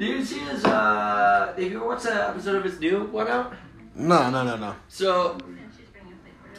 did 0.00 0.08
you 0.08 0.24
see 0.24 0.38
his? 0.38 0.64
Uh, 0.64 1.52
have 1.54 1.62
you 1.62 1.76
ever 1.76 1.86
watched 1.86 2.04
that 2.04 2.30
episode 2.30 2.56
of 2.56 2.64
his 2.64 2.80
new 2.80 3.04
one 3.04 3.28
out? 3.28 3.52
No, 3.94 4.30
no, 4.30 4.42
no, 4.44 4.56
no. 4.56 4.74
So, 4.88 5.36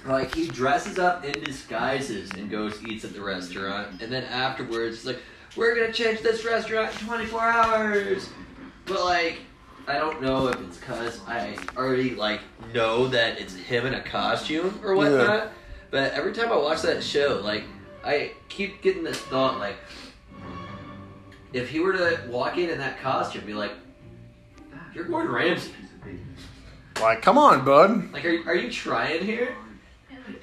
like, 0.05 0.35
he 0.35 0.47
dresses 0.47 0.99
up 0.99 1.25
in 1.25 1.43
disguises 1.43 2.29
and 2.31 2.51
goes 2.51 2.83
eats 2.85 3.03
at 3.03 3.13
the 3.13 3.21
restaurant, 3.21 3.99
and 3.99 4.11
then 4.11 4.25
afterwards, 4.25 4.97
he's 4.97 5.05
like, 5.07 5.19
"We're 5.55 5.73
gonna 5.73 5.91
change 5.91 6.21
this 6.21 6.45
restaurant 6.45 6.93
in 7.01 7.07
24 7.07 7.41
hours." 7.41 8.29
But 8.85 9.03
like, 9.05 9.39
I 9.87 9.97
don't 9.97 10.21
know 10.21 10.47
if 10.47 10.61
it's 10.61 10.77
cause 10.77 11.19
I 11.27 11.57
already 11.75 12.13
like 12.13 12.41
know 12.75 13.07
that 13.07 13.41
it's 13.41 13.55
him 13.55 13.87
in 13.87 13.95
a 13.95 14.01
costume 14.01 14.79
or 14.83 14.95
whatnot. 14.95 15.51
But 15.89 16.13
every 16.13 16.31
time 16.31 16.51
I 16.51 16.57
watch 16.57 16.83
that 16.83 17.03
show, 17.03 17.41
like, 17.43 17.63
I 18.03 18.33
keep 18.49 18.81
getting 18.81 19.03
this 19.03 19.17
thought, 19.17 19.59
like, 19.59 19.75
if 21.53 21.69
he 21.69 21.79
were 21.79 21.93
to 21.93 22.19
walk 22.29 22.57
in 22.57 22.69
in 22.69 22.77
that 22.79 22.99
costume, 23.01 23.45
be 23.45 23.53
like, 23.53 23.71
"You're 24.93 25.05
Gordon 25.05 25.31
Ramsay." 25.31 25.71
Like, 27.01 27.21
come 27.21 27.37
on, 27.37 27.65
bud. 27.65 28.11
Like, 28.13 28.25
are, 28.25 28.49
are 28.49 28.55
you 28.55 28.71
trying 28.71 29.23
here? 29.23 29.55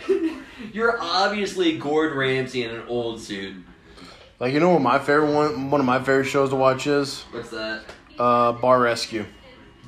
You're 0.73 1.01
obviously 1.01 1.79
Gordon 1.79 2.19
Ramsay 2.19 2.65
in 2.65 2.71
an 2.73 2.83
old 2.89 3.21
suit. 3.21 3.57
Like 4.41 4.53
you 4.53 4.61
know 4.61 4.71
what 4.71 4.83
my 4.83 4.99
favorite 4.99 5.33
one 5.33 5.71
one 5.71 5.81
of 5.81 5.87
my 5.87 5.99
favorite 5.99 6.25
shows 6.25 6.51
to 6.51 6.57
watch 6.57 6.87
is 6.87 7.23
What's 7.33 7.51
that? 7.51 7.83
uh, 8.19 8.53
Bar 8.53 8.81
Rescue. 8.81 9.25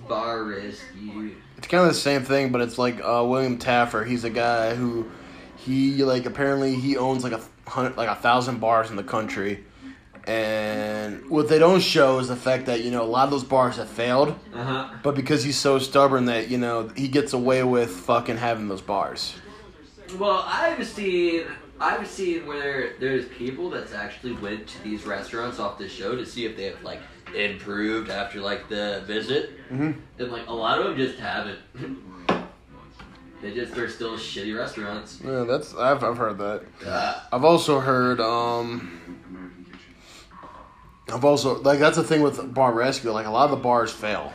Bar 0.08 0.42
rescue. 0.44 1.36
It's 1.56 1.68
kind 1.68 1.82
of 1.82 1.88
the 1.88 1.94
same 1.94 2.24
thing, 2.24 2.50
but 2.50 2.60
it's 2.60 2.78
like 2.78 3.00
uh, 3.00 3.24
William 3.26 3.58
Taffer. 3.58 4.04
He's 4.06 4.24
a 4.24 4.30
guy 4.30 4.74
who 4.74 5.08
he 5.56 6.02
like 6.02 6.26
apparently 6.26 6.74
he 6.74 6.96
owns 6.96 7.22
like 7.22 7.32
a 7.32 7.40
hundred 7.68 7.96
like 7.96 8.08
a 8.08 8.16
thousand 8.16 8.58
bars 8.58 8.90
in 8.90 8.96
the 8.96 9.04
country, 9.04 9.64
and 10.30 11.28
what 11.28 11.48
they 11.48 11.58
don't 11.58 11.80
show 11.80 12.18
is 12.20 12.28
the 12.28 12.36
fact 12.36 12.66
that 12.66 12.82
you 12.84 12.90
know 12.90 13.02
a 13.02 13.10
lot 13.16 13.24
of 13.24 13.30
those 13.30 13.42
bars 13.44 13.76
have 13.76 13.88
failed, 13.88 14.28
Uh 14.54 14.62
huh. 14.64 14.88
but 15.02 15.14
because 15.16 15.42
he's 15.42 15.58
so 15.58 15.78
stubborn 15.78 16.26
that 16.26 16.48
you 16.48 16.58
know 16.58 16.88
he 16.96 17.08
gets 17.08 17.32
away 17.32 17.62
with 17.64 17.90
fucking 17.90 18.36
having 18.36 18.68
those 18.68 18.80
bars. 18.82 19.34
Well, 20.18 20.44
I've 20.46 20.86
seen 20.86 21.46
I've 21.80 22.06
seen 22.06 22.46
where 22.46 22.92
there's 23.00 23.26
people 23.28 23.70
that's 23.70 23.92
actually 23.92 24.34
went 24.34 24.66
to 24.68 24.82
these 24.84 25.04
restaurants 25.04 25.58
off 25.58 25.78
the 25.78 25.88
show 25.88 26.14
to 26.14 26.24
see 26.24 26.44
if 26.44 26.56
they 26.56 26.64
have 26.64 26.82
like 26.84 27.00
improved 27.34 28.10
after 28.10 28.40
like 28.40 28.68
the 28.68 29.02
visit, 29.06 29.50
Mhm. 29.72 29.94
and 30.18 30.30
like 30.32 30.46
a 30.46 30.52
lot 30.54 30.78
of 30.78 30.84
them 30.86 30.96
just 30.96 31.18
haven't. 31.18 31.58
they 33.42 33.52
just 33.54 33.74
they're 33.74 33.88
still 33.88 34.16
shitty 34.16 34.56
restaurants. 34.56 35.18
Yeah, 35.24 35.44
that's 35.48 35.74
I've 35.74 36.04
I've 36.04 36.18
heard 36.18 36.38
that. 36.38 36.62
Uh, 36.86 37.14
I've 37.32 37.44
also 37.44 37.80
heard 37.80 38.20
um 38.20 39.19
I've 41.12 41.24
also 41.24 41.60
like 41.62 41.78
that's 41.78 41.96
the 41.96 42.04
thing 42.04 42.22
with 42.22 42.54
bar 42.54 42.72
rescue 42.72 43.10
like 43.10 43.26
a 43.26 43.30
lot 43.30 43.44
of 43.44 43.50
the 43.50 43.56
bars 43.62 43.90
fail. 43.92 44.32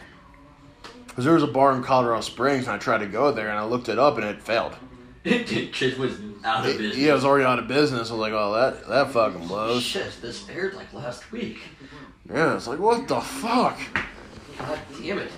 Cuz 1.15 1.23
there 1.25 1.33
was 1.33 1.43
a 1.43 1.47
bar 1.47 1.73
in 1.73 1.83
Colorado 1.83 2.21
Springs 2.21 2.65
and 2.65 2.75
I 2.75 2.77
tried 2.77 2.99
to 2.99 3.05
go 3.07 3.31
there 3.31 3.49
and 3.49 3.57
I 3.57 3.63
looked 3.63 3.89
it 3.89 3.97
up 3.97 4.17
and 4.17 4.25
it 4.25 4.41
failed. 4.41 4.75
Kid 5.23 5.97
was 5.97 6.17
out 6.43 6.65
of 6.65 6.77
business. 6.77 6.97
yeah, 6.97 7.11
it 7.11 7.15
was 7.15 7.25
already 7.25 7.45
out 7.45 7.57
of 7.57 7.67
business. 7.67 8.09
I 8.09 8.13
was 8.13 8.19
like, 8.21 8.33
"Oh, 8.33 8.53
that 8.53 8.87
that 8.87 9.11
fucking 9.11 9.47
blows." 9.47 9.81
Shit, 9.81 10.11
this 10.21 10.47
aired 10.49 10.75
like 10.75 10.93
last 10.93 11.31
week. 11.31 11.59
Yeah, 12.29 12.55
it's 12.55 12.67
like, 12.67 12.77
"What 12.77 13.07
the 13.07 13.19
fuck?" 13.21 13.79
God 14.59 14.79
damn 15.01 15.17
it. 15.17 15.31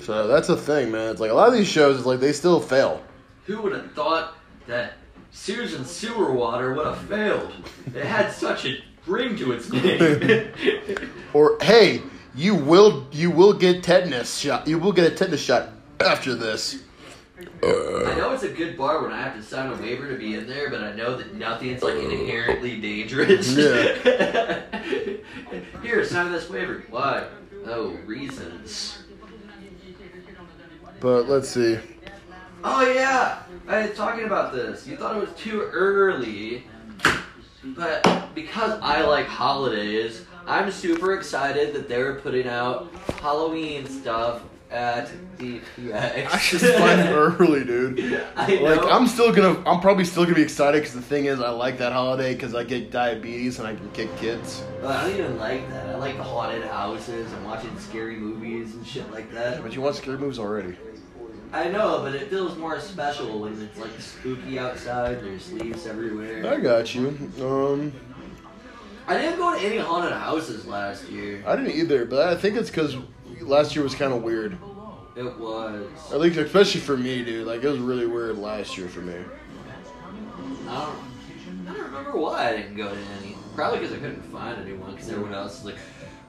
So 0.00 0.26
that's 0.26 0.48
the 0.48 0.56
thing, 0.56 0.92
man. 0.92 1.10
It's 1.12 1.20
like 1.20 1.30
a 1.30 1.34
lot 1.34 1.48
of 1.48 1.54
these 1.54 1.66
shows 1.66 1.96
it's 1.96 2.06
like 2.06 2.20
they 2.20 2.32
still 2.32 2.60
fail. 2.60 3.02
Who 3.46 3.62
would 3.62 3.72
have 3.72 3.92
thought 3.92 4.34
that 4.66 4.94
Sears 5.30 5.72
and 5.72 5.86
Sewer 5.86 6.32
Water 6.32 6.74
would 6.74 6.86
have 6.86 6.98
failed? 7.08 7.52
It 7.94 8.04
had 8.04 8.30
such 8.32 8.66
a 8.66 8.82
ring 9.06 9.36
to 9.36 9.52
its 9.52 9.70
name. 9.72 11.10
Or 11.32 11.58
hey, 11.60 12.02
you 12.34 12.54
will 12.54 13.06
you 13.12 13.30
will 13.30 13.52
get 13.52 13.82
tetanus 13.82 14.36
shot. 14.38 14.66
You 14.66 14.78
will 14.78 14.92
get 14.92 15.10
a 15.10 15.14
tetanus 15.14 15.40
shot 15.40 15.70
after 16.00 16.34
this. 16.34 16.82
I 17.38 18.14
know 18.16 18.32
it's 18.32 18.44
a 18.44 18.48
good 18.48 18.78
bar 18.78 19.02
when 19.02 19.12
I 19.12 19.20
have 19.20 19.34
to 19.36 19.42
sign 19.42 19.70
a 19.70 19.76
waiver 19.76 20.08
to 20.08 20.16
be 20.16 20.34
in 20.34 20.46
there, 20.46 20.70
but 20.70 20.82
I 20.82 20.92
know 20.94 21.16
that 21.16 21.34
nothing's 21.34 21.82
like 21.82 21.94
uh. 21.94 22.08
inherently 22.08 22.80
dangerous. 22.80 23.52
Yeah. 23.52 24.62
Here, 25.82 26.04
sign 26.04 26.32
this 26.32 26.48
waiver. 26.48 26.84
Why? 26.88 27.26
Oh, 27.66 27.90
reasons. 28.06 29.02
But 31.00 31.28
let's 31.28 31.48
see. 31.48 31.78
Oh 32.64 32.90
yeah, 32.90 33.42
I 33.68 33.86
was 33.86 33.96
talking 33.96 34.24
about 34.24 34.52
this. 34.52 34.86
You 34.86 34.96
thought 34.96 35.16
it 35.16 35.20
was 35.20 35.34
too 35.38 35.60
early, 35.72 36.64
but 37.74 38.34
because 38.34 38.78
I 38.82 39.02
like 39.02 39.26
holidays, 39.26 40.24
I'm 40.46 40.70
super 40.70 41.14
excited 41.14 41.74
that 41.74 41.88
they're 41.88 42.14
putting 42.14 42.46
out 42.46 42.92
Halloween 43.20 43.86
stuff 43.86 44.42
at 44.70 45.10
the 45.38 45.60
PX. 45.76 46.26
I 46.26 46.38
just 46.38 46.64
find 46.78 47.00
early, 47.08 47.64
dude. 47.64 48.20
Like 48.36 48.80
I'm 48.84 49.06
still 49.06 49.32
gonna, 49.32 49.62
I'm 49.68 49.80
probably 49.80 50.04
still 50.04 50.24
gonna 50.24 50.34
be 50.34 50.42
excited 50.42 50.80
because 50.80 50.94
the 50.94 51.02
thing 51.02 51.26
is, 51.26 51.40
I 51.40 51.50
like 51.50 51.78
that 51.78 51.92
holiday 51.92 52.34
because 52.34 52.54
I 52.54 52.64
get 52.64 52.90
diabetes 52.90 53.58
and 53.58 53.68
I 53.68 53.74
can 53.74 53.90
kick 53.92 54.14
kids. 54.16 54.64
Well, 54.82 54.90
I 54.90 55.02
don't 55.08 55.18
even 55.18 55.38
like 55.38 55.68
that. 55.70 55.88
I 55.88 55.96
like 55.96 56.16
the 56.16 56.24
haunted 56.24 56.64
houses 56.64 57.32
and 57.32 57.44
watching 57.44 57.78
scary 57.78 58.16
movies 58.16 58.74
and 58.74 58.86
shit 58.86 59.10
like 59.12 59.32
that. 59.32 59.62
But 59.62 59.74
you 59.74 59.80
watch 59.82 59.96
scary 59.96 60.18
movies 60.18 60.38
already. 60.38 60.76
I 61.52 61.68
know, 61.68 62.00
but 62.02 62.14
it 62.14 62.28
feels 62.28 62.56
more 62.58 62.80
special 62.80 63.40
when 63.40 63.60
it's 63.60 63.78
like 63.78 63.98
spooky 63.98 64.58
outside. 64.58 65.22
There's 65.22 65.52
leaves 65.52 65.86
everywhere. 65.86 66.46
I 66.46 66.60
got 66.60 66.94
you. 66.94 67.08
Um, 67.40 67.92
I 69.06 69.16
didn't 69.16 69.38
go 69.38 69.54
to 69.56 69.64
any 69.64 69.78
haunted 69.78 70.12
houses 70.12 70.66
last 70.66 71.08
year. 71.08 71.42
I 71.46 71.56
didn't 71.56 71.72
either, 71.72 72.04
but 72.04 72.28
I 72.28 72.36
think 72.36 72.56
it's 72.56 72.70
because 72.70 72.96
last 73.40 73.74
year 73.74 73.84
was 73.84 73.94
kind 73.94 74.12
of 74.12 74.22
weird. 74.22 74.58
It 75.14 75.38
was. 75.38 75.86
At 76.12 76.20
least, 76.20 76.36
especially 76.36 76.80
for 76.80 76.96
me, 76.96 77.24
dude. 77.24 77.46
Like 77.46 77.62
it 77.62 77.68
was 77.68 77.78
really 77.78 78.06
weird 78.06 78.36
last 78.38 78.76
year 78.76 78.88
for 78.88 79.00
me. 79.00 79.14
I 80.68 80.74
don't, 80.74 81.68
I 81.68 81.74
don't 81.74 81.84
remember 81.84 82.18
why 82.18 82.50
I 82.50 82.56
didn't 82.56 82.76
go 82.76 82.88
to 82.88 83.00
any. 83.22 83.36
Probably 83.54 83.78
because 83.78 83.94
I 83.94 83.98
couldn't 83.98 84.22
find 84.24 84.60
anyone. 84.60 84.90
Because 84.92 85.08
everyone 85.08 85.32
else 85.32 85.60
is 85.60 85.64
like, 85.64 85.76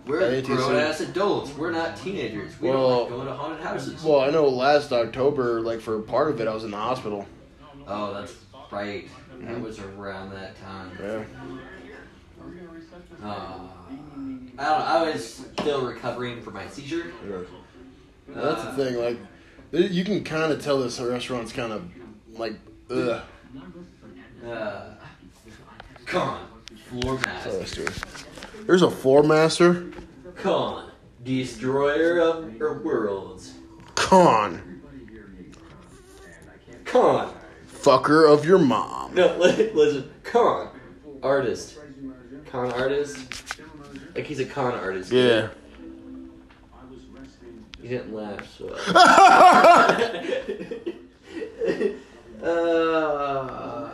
we're 0.08 0.42
grown 0.42 0.76
ass 0.76 1.00
adults. 1.02 1.56
We're 1.56 1.72
not 1.72 1.98
teenagers. 1.98 2.60
We 2.60 2.70
Well- 2.70 2.88
don't 2.88 3.00
like 3.02 3.10
going 3.10 3.28
to 3.28 3.34
haunted 3.34 3.66
houses. 3.66 4.04
Well, 4.04 4.22
I 4.22 4.30
know 4.30 4.48
last 4.48 4.92
October, 4.92 5.62
like 5.62 5.82
for 5.82 6.00
part 6.02 6.30
of 6.32 6.40
it, 6.42 6.48
I 6.48 6.54
was 6.54 6.64
in 6.64 6.72
the 6.72 6.78
hospital. 6.78 7.26
oh, 7.88 8.14
that's 8.14 8.34
right. 8.72 9.08
That 9.42 9.62
was 9.62 9.80
around 9.80 10.32
that 10.32 10.60
time. 10.62 10.92
Yeah. 11.00 11.24
Uh, 13.24 13.28
I 13.28 13.90
don't 13.90 14.56
know. 14.58 14.64
I 14.64 15.12
was 15.12 15.46
still 15.60 15.86
recovering 15.86 16.42
from 16.42 16.54
my 16.56 16.68
seizure. 16.68 17.12
That's 18.30 18.64
the 18.64 18.70
Uh, 18.70 18.76
thing. 18.76 18.96
Like, 18.98 19.18
you 19.92 20.04
can 20.04 20.24
kind 20.24 20.52
of 20.52 20.64
tell 20.64 20.80
this 20.80 21.00
restaurant's 21.00 21.52
kind 21.54 21.72
of 21.74 21.84
like, 22.34 22.54
ugh. 22.90 23.22
Uh, 24.46 24.82
con, 26.06 26.48
floor 26.90 27.20
So 27.20 27.26
master. 27.28 27.52
let's 27.54 27.72
do 27.72 27.82
it. 27.84 28.04
There's 28.68 28.82
a 28.82 28.92
floor 28.92 29.24
master. 29.24 29.86
Con, 30.36 30.92
destroyer 31.24 32.20
of 32.20 32.54
worlds. 32.84 33.54
Con. 33.96 34.82
Con, 36.84 37.34
Fucker 37.72 38.30
of 38.30 38.46
your 38.46 38.60
mom. 38.60 39.16
no, 39.16 39.38
li- 39.38 39.72
listen. 39.74 40.12
Con, 40.24 40.68
artist. 41.24 41.78
Con 42.52 42.74
artist. 42.74 43.18
Like 44.14 44.26
he's 44.26 44.42
a 44.42 44.46
con 44.46 44.74
artist. 44.74 45.14
Yeah. 45.14 45.48
He 47.82 47.88
didn't 47.88 48.14
laugh, 48.14 48.46
so. 48.58 48.68
uh, 52.44 53.90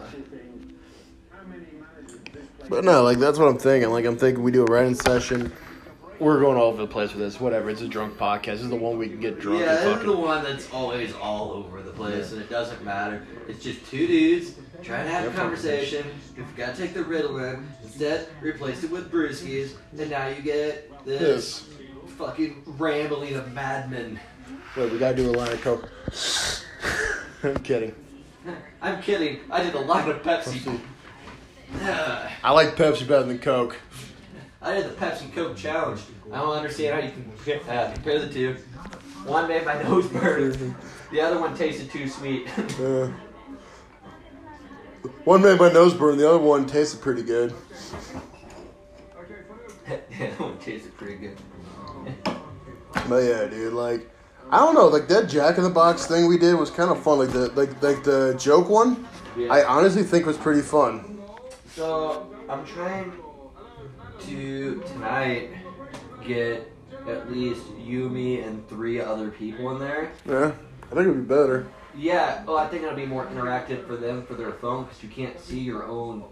But 2.70 2.84
no, 2.84 3.04
like 3.04 3.18
that's 3.20 3.38
what 3.38 3.48
I'm 3.48 3.58
thinking. 3.58 3.92
Like 3.92 4.06
I'm 4.06 4.18
thinking 4.18 4.44
we 4.44 4.52
do 4.52 4.64
a 4.64 4.66
writing 4.66 4.96
session. 4.96 5.52
We're 6.20 6.40
going 6.40 6.58
all 6.58 6.66
over 6.66 6.78
the 6.82 6.88
place 6.88 7.12
with 7.14 7.20
this. 7.22 7.40
Whatever. 7.40 7.70
It's 7.70 7.82
a 7.82 7.88
drunk 7.88 8.18
podcast. 8.18 8.46
This 8.46 8.62
is 8.62 8.70
the 8.70 8.76
one 8.76 8.98
we 8.98 9.10
can 9.10 9.20
get 9.20 9.40
drunk 9.40 9.60
yeah, 9.62 9.70
and 9.72 9.78
this 9.78 9.86
is 9.86 9.94
fucking. 9.94 10.08
the 10.10 10.18
one 10.18 10.44
that's 10.44 10.72
always 10.72 11.14
all 11.16 11.52
over 11.52 11.82
the 11.82 11.92
place, 11.92 12.32
and 12.32 12.42
it 12.42 12.50
doesn't 12.50 12.84
matter. 12.86 13.26
It's 13.48 13.64
just 13.64 13.86
two 13.88 14.08
dudes 14.08 14.54
trying 14.84 15.06
to 15.06 15.12
have 15.12 15.32
a 15.32 15.36
conversation. 15.36 16.06
You 16.38 16.46
forgot 16.46 16.76
to 16.76 16.82
take 16.82 16.94
the 16.94 17.02
Ritalin. 17.02 17.66
Instead, 17.84 18.28
replaced 18.42 18.84
it 18.86 18.92
with 18.92 19.12
brewskis, 19.12 19.74
and 19.98 20.10
now 20.10 20.28
you 20.28 20.42
get 20.42 21.06
this 21.06 21.20
This. 21.20 21.70
fucking 22.18 22.64
rambling 22.78 23.36
of 23.36 23.52
madmen. 23.54 24.20
Wait, 24.78 24.92
we 24.92 24.98
gotta 24.98 25.16
do 25.16 25.30
a 25.30 25.34
line 25.34 25.52
of 25.52 25.62
coke. 25.62 25.90
I'm 27.44 27.62
kidding. 27.64 27.94
I'm 28.82 29.02
kidding. 29.02 29.40
I 29.52 29.62
did 29.64 29.74
a 29.76 29.80
line 29.80 30.10
of 30.10 30.22
Pepsi. 30.24 30.80
I 32.44 32.52
like 32.52 32.76
Pepsi 32.76 33.08
better 33.08 33.24
than 33.24 33.40
Coke. 33.40 33.78
I 34.62 34.76
did 34.76 34.86
the 34.86 34.90
Pepsi 34.94 35.24
and 35.24 35.34
Coke 35.34 35.58
challenge. 35.58 36.02
I 36.32 36.38
don't 36.40 36.56
understand 36.56 36.94
how 36.94 37.06
you 37.06 37.12
can 37.12 37.24
compare, 37.24 37.60
uh, 37.70 37.92
compare 37.94 38.20
the 38.20 38.32
two. 38.32 38.56
One 39.26 39.48
made 39.48 39.66
my 39.66 39.82
nose 39.84 40.08
burn. 40.08 40.76
The 41.12 41.22
other 41.22 41.40
one 41.40 41.56
tasted 41.58 41.90
too 41.92 42.08
sweet. 42.08 42.48
Uh, 42.80 43.12
one 45.26 45.42
made 45.42 45.60
my 45.60 45.70
nose 45.72 45.94
burn. 45.94 46.18
The 46.18 46.28
other 46.28 46.40
one 46.40 46.66
tasted 46.66 47.02
pretty 47.02 47.24
good. 47.24 47.54
that 49.88 50.40
one 50.40 50.58
tasted 50.60 50.96
pretty 50.98 51.16
good. 51.16 51.38
But 53.10 53.18
yeah, 53.24 53.46
dude, 53.48 53.74
like 53.74 54.10
I 54.50 54.60
don't 54.60 54.76
know, 54.76 54.88
like 54.88 55.10
that 55.10 55.28
Jack 55.28 55.58
in 55.58 55.64
the 55.66 55.70
Box 55.70 56.06
thing 56.06 56.28
we 56.28 56.38
did 56.38 56.56
was 56.56 56.70
kind 56.70 56.90
of 56.90 57.04
fun. 57.04 57.20
Like 57.20 57.32
the 57.32 57.50
like 57.50 57.82
like 57.84 58.04
the 58.04 58.34
joke 58.40 58.70
one, 58.70 59.06
Yeah. 59.38 59.52
I 59.52 59.66
honestly 59.66 60.04
think 60.04 60.26
was 60.26 60.38
pretty 60.38 60.62
fun. 60.62 61.13
So 61.76 62.34
I'm 62.50 62.66
trying 62.66 63.12
to 64.28 64.82
tonight 64.88 65.50
get 66.26 66.72
at 67.08 67.32
least 67.32 67.64
you, 67.80 68.10
me, 68.10 68.42
and 68.42 68.68
three 68.70 69.02
other 69.02 69.30
people 69.32 69.72
in 69.72 69.80
there. 69.80 70.12
Yeah, 70.28 70.52
I 70.84 70.96
think 70.96 71.02
it'd 71.08 71.28
be 71.28 71.34
better. 71.36 71.68
Yeah, 71.96 72.44
well, 72.46 72.58
I 72.58 72.68
think 72.68 72.84
it'll 72.84 72.96
be 72.96 73.06
more 73.06 73.26
interactive 73.26 73.86
for 73.88 73.96
them 73.96 74.26
for 74.26 74.36
their 74.36 74.52
phone 74.54 74.86
because 74.86 75.04
you 75.04 75.10
can't 75.10 75.40
see 75.40 75.60
your 75.60 75.86
own 75.86 76.24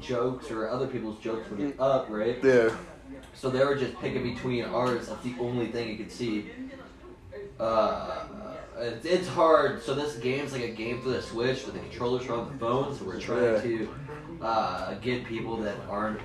jokes 0.00 0.50
or 0.50 0.68
other 0.68 0.86
people's 0.86 1.18
jokes 1.18 1.50
when 1.50 1.60
it's 1.68 1.80
up, 1.80 2.06
right? 2.08 2.38
Yeah, 2.42 2.70
So 3.34 3.50
they 3.50 3.64
were 3.64 3.74
just 3.76 3.98
picking 4.00 4.22
between 4.34 4.64
ours. 4.64 5.08
That's 5.08 5.22
the 5.24 5.34
only 5.40 5.66
thing 5.68 5.88
you 5.88 5.96
could 5.96 6.12
see. 6.12 6.50
Uh, 7.58 8.24
it's, 8.78 9.04
it's 9.04 9.28
hard. 9.28 9.82
So 9.82 9.94
this 9.94 10.16
game's 10.16 10.52
like 10.52 10.62
a 10.62 10.70
game 10.70 11.00
for 11.02 11.08
the 11.10 11.22
Switch, 11.22 11.64
but 11.64 11.74
the 11.74 11.80
controllers 11.80 12.26
are 12.26 12.34
on 12.34 12.52
the 12.52 12.58
phone. 12.58 12.96
So 12.96 13.04
we're 13.04 13.20
trying 13.20 13.42
Yeah. 13.54 13.60
to 13.60 13.88
uh, 14.42 14.94
get 14.94 15.24
people 15.24 15.56
that 15.58 15.76
aren't 15.88 16.20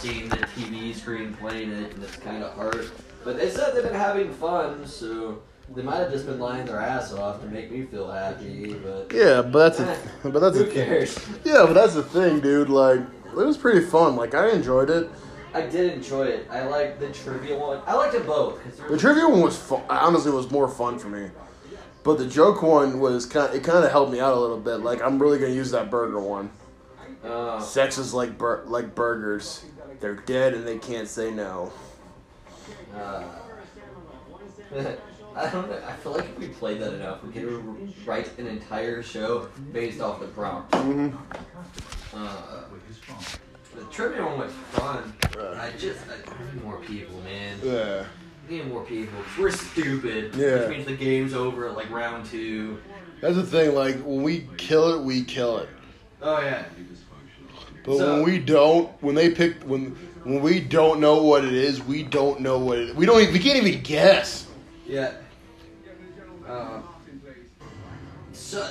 seeing 0.00 0.28
the 0.28 0.36
TV 0.36 0.94
screen 0.94 1.34
playing 1.34 1.70
it, 1.70 1.94
and 1.94 2.02
it's 2.02 2.16
kind 2.16 2.42
of 2.42 2.54
hard. 2.54 2.90
But 3.24 3.36
they 3.36 3.50
said 3.50 3.74
they've 3.74 3.84
been 3.84 3.94
having 3.94 4.32
fun, 4.32 4.86
so 4.86 5.42
they 5.74 5.82
might 5.82 5.98
have 5.98 6.10
just 6.12 6.26
been 6.26 6.38
lying 6.40 6.66
their 6.66 6.80
ass 6.80 7.12
off 7.12 7.40
to 7.40 7.46
make 7.46 7.70
me 7.70 7.82
feel 7.82 8.10
happy. 8.10 8.74
But 8.74 9.12
Yeah, 9.12 9.42
but 9.42 9.76
that's 9.76 9.80
a, 9.80 9.98
but 10.30 10.40
that's 10.40 10.56
who 10.56 10.64
a, 10.64 10.68
cares? 10.68 11.18
yeah, 11.44 11.64
but 11.66 11.74
that's 11.74 11.94
the 11.94 12.02
thing, 12.02 12.40
dude. 12.40 12.68
Like, 12.68 13.00
it 13.26 13.34
was 13.34 13.56
pretty 13.56 13.80
fun. 13.86 14.16
Like, 14.16 14.34
I 14.34 14.50
enjoyed 14.50 14.90
it. 14.90 15.08
I 15.54 15.62
did 15.62 15.92
enjoy 15.92 16.24
it. 16.24 16.46
I 16.50 16.64
liked 16.66 16.98
the 16.98 17.12
trivia 17.12 17.58
one. 17.58 17.80
I 17.86 17.94
liked 17.94 18.14
it 18.14 18.26
both. 18.26 18.58
The 18.88 18.96
trivia 18.96 19.28
one 19.28 19.42
was 19.42 19.56
fun. 19.58 19.82
Honestly, 19.88 20.30
was 20.32 20.50
more 20.50 20.68
fun 20.68 20.98
for 20.98 21.08
me. 21.08 21.28
But 22.04 22.18
the 22.18 22.26
joke 22.26 22.62
one 22.62 22.98
was 23.00 23.26
kind. 23.26 23.54
It 23.54 23.62
kind 23.62 23.84
of 23.84 23.90
helped 23.90 24.10
me 24.10 24.18
out 24.18 24.32
a 24.32 24.40
little 24.40 24.58
bit. 24.58 24.76
Like, 24.78 25.00
I'm 25.02 25.20
really 25.20 25.38
gonna 25.38 25.52
use 25.52 25.70
that 25.70 25.90
burger 25.90 26.18
one. 26.20 26.50
Uh, 27.24 27.60
Sex 27.60 27.98
is 27.98 28.12
like 28.12 28.36
bur- 28.36 28.64
like 28.66 28.94
burgers. 28.94 29.64
They're 30.00 30.16
dead 30.16 30.54
and 30.54 30.66
they 30.66 30.78
can't 30.78 31.08
say 31.08 31.30
no. 31.30 31.72
Uh, 32.94 33.24
I 35.34 35.48
don't 35.50 35.70
know. 35.70 35.80
I 35.86 35.92
feel 35.94 36.12
like 36.12 36.28
if 36.28 36.38
we 36.38 36.48
played 36.48 36.80
that 36.80 36.94
enough, 36.94 37.22
we 37.24 37.32
could 37.32 38.06
write 38.06 38.36
an 38.38 38.46
entire 38.46 39.02
show 39.02 39.48
based 39.72 40.00
off 40.00 40.20
the 40.20 40.26
prompt. 40.26 40.72
Mm-hmm. 40.72 41.16
Uh, 42.14 42.64
the 43.74 43.84
trivia 43.84 44.24
one 44.24 44.38
was 44.38 44.52
fun. 44.72 45.12
Uh. 45.38 45.58
I 45.58 45.70
just 45.78 46.00
I 46.08 46.54
need 46.54 46.62
more 46.62 46.78
people, 46.78 47.18
man. 47.20 47.58
Yeah. 47.62 48.04
We 48.48 48.56
need 48.56 48.68
more 48.68 48.84
people. 48.84 49.18
We're 49.38 49.50
stupid. 49.50 50.34
Yeah. 50.34 50.60
Which 50.60 50.68
means 50.68 50.86
the 50.86 50.96
game's 50.96 51.32
over 51.32 51.68
at 51.68 51.76
like 51.76 51.90
round 51.90 52.26
two. 52.26 52.78
That's 53.20 53.36
the 53.36 53.44
thing. 53.44 53.74
Like, 53.74 53.96
when 54.02 54.22
we 54.22 54.48
kill 54.56 54.94
it, 54.94 55.04
we 55.04 55.22
kill 55.22 55.58
it. 55.58 55.68
Oh 56.20 56.40
yeah. 56.40 56.64
But 57.84 57.98
So- 57.98 58.14
when 58.14 58.22
we 58.24 58.38
don't, 58.38 58.90
when 59.02 59.14
they 59.14 59.30
pick, 59.30 59.62
when 59.62 59.96
when 60.24 60.40
we 60.40 60.60
don't 60.60 61.00
know 61.00 61.22
what 61.22 61.44
it 61.44 61.52
is, 61.52 61.82
we 61.82 62.04
don't 62.04 62.40
know 62.40 62.58
what 62.58 62.78
it. 62.78 62.94
We 62.94 63.06
don't. 63.06 63.20
Even, 63.20 63.32
we 63.32 63.40
can't 63.40 63.56
even 63.64 63.82
guess. 63.82 64.46
Yeah. 64.86 65.12
Uh, 66.46 66.80
so, 68.32 68.68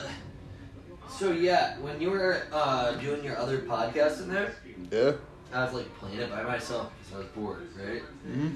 so 1.10 1.32
yeah, 1.32 1.78
when 1.80 2.00
you 2.00 2.12
were 2.12 2.44
uh, 2.54 2.94
doing 2.94 3.24
your 3.24 3.38
other 3.38 3.60
podcast 3.60 4.22
in 4.22 4.30
there, 4.30 4.56
Yeah. 4.92 5.14
I 5.54 5.66
was 5.66 5.74
like 5.74 5.94
playing 6.00 6.20
it 6.20 6.30
by 6.30 6.44
myself 6.44 6.92
because 7.00 7.14
I 7.16 7.18
was 7.18 7.28
bored, 7.36 7.68
right? 7.78 8.02
Mm-hmm. 8.28 8.50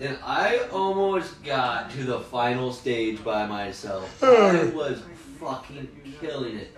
And 0.00 0.18
I 0.24 0.58
almost 0.72 1.42
got 1.44 1.90
to 1.92 2.04
the 2.04 2.20
final 2.20 2.72
stage 2.72 3.22
by 3.22 3.46
myself. 3.46 4.08
I 4.22 4.64
was 4.74 5.02
fucking 5.40 5.88
killing 6.20 6.56
it. 6.56 6.76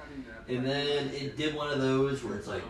And 0.48 0.64
then 0.66 1.08
it 1.10 1.36
did 1.36 1.54
one 1.54 1.70
of 1.70 1.80
those 1.80 2.22
where 2.24 2.36
it's 2.36 2.46
like, 2.48 2.62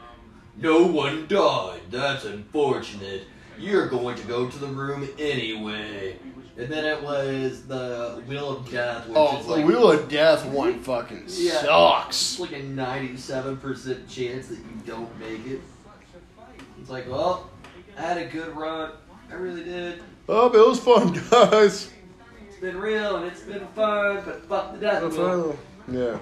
no 0.58 0.86
one 0.86 1.26
died. 1.28 1.80
That's 1.90 2.24
unfortunate. 2.24 3.24
You're 3.58 3.88
going 3.88 4.16
to 4.16 4.22
go 4.26 4.48
to 4.48 4.58
the 4.58 4.66
room 4.66 5.08
anyway. 5.18 6.16
And 6.58 6.68
then 6.70 6.84
it 6.86 7.02
was 7.02 7.66
the 7.66 8.22
Wheel 8.26 8.56
of 8.56 8.70
Death, 8.70 9.06
which 9.08 9.16
Oh, 9.18 9.38
is 9.38 9.44
the 9.46 9.52
like 9.52 9.66
Wheel 9.66 9.90
of 9.92 10.08
Death 10.08 10.46
one 10.46 10.80
fucking 10.80 11.24
Yeah. 11.28 11.52
sucks. 11.62 12.32
it's 12.32 12.40
like 12.40 12.52
a 12.52 12.62
97% 12.62 14.08
chance 14.08 14.48
that 14.48 14.56
you 14.58 14.64
don't 14.86 15.18
make 15.18 15.46
it. 15.46 15.60
It's 16.80 16.90
like, 16.90 17.10
well, 17.10 17.50
I 17.98 18.02
had 18.02 18.18
a 18.18 18.26
good 18.26 18.56
run. 18.56 18.92
I 19.30 19.34
really 19.34 19.64
did. 19.64 20.02
Oh, 20.28 20.46
it 20.46 20.68
was 20.68 20.80
fun, 20.80 21.12
guys. 21.30 21.90
It's 22.48 22.56
been 22.60 22.78
real 22.78 23.16
and 23.16 23.26
it's 23.26 23.42
been 23.42 23.66
fun, 23.74 24.22
but 24.24 24.48
fuck 24.48 24.72
the 24.72 24.78
death 24.78 25.02
wheel. 25.12 25.58
Yeah. 25.90 26.18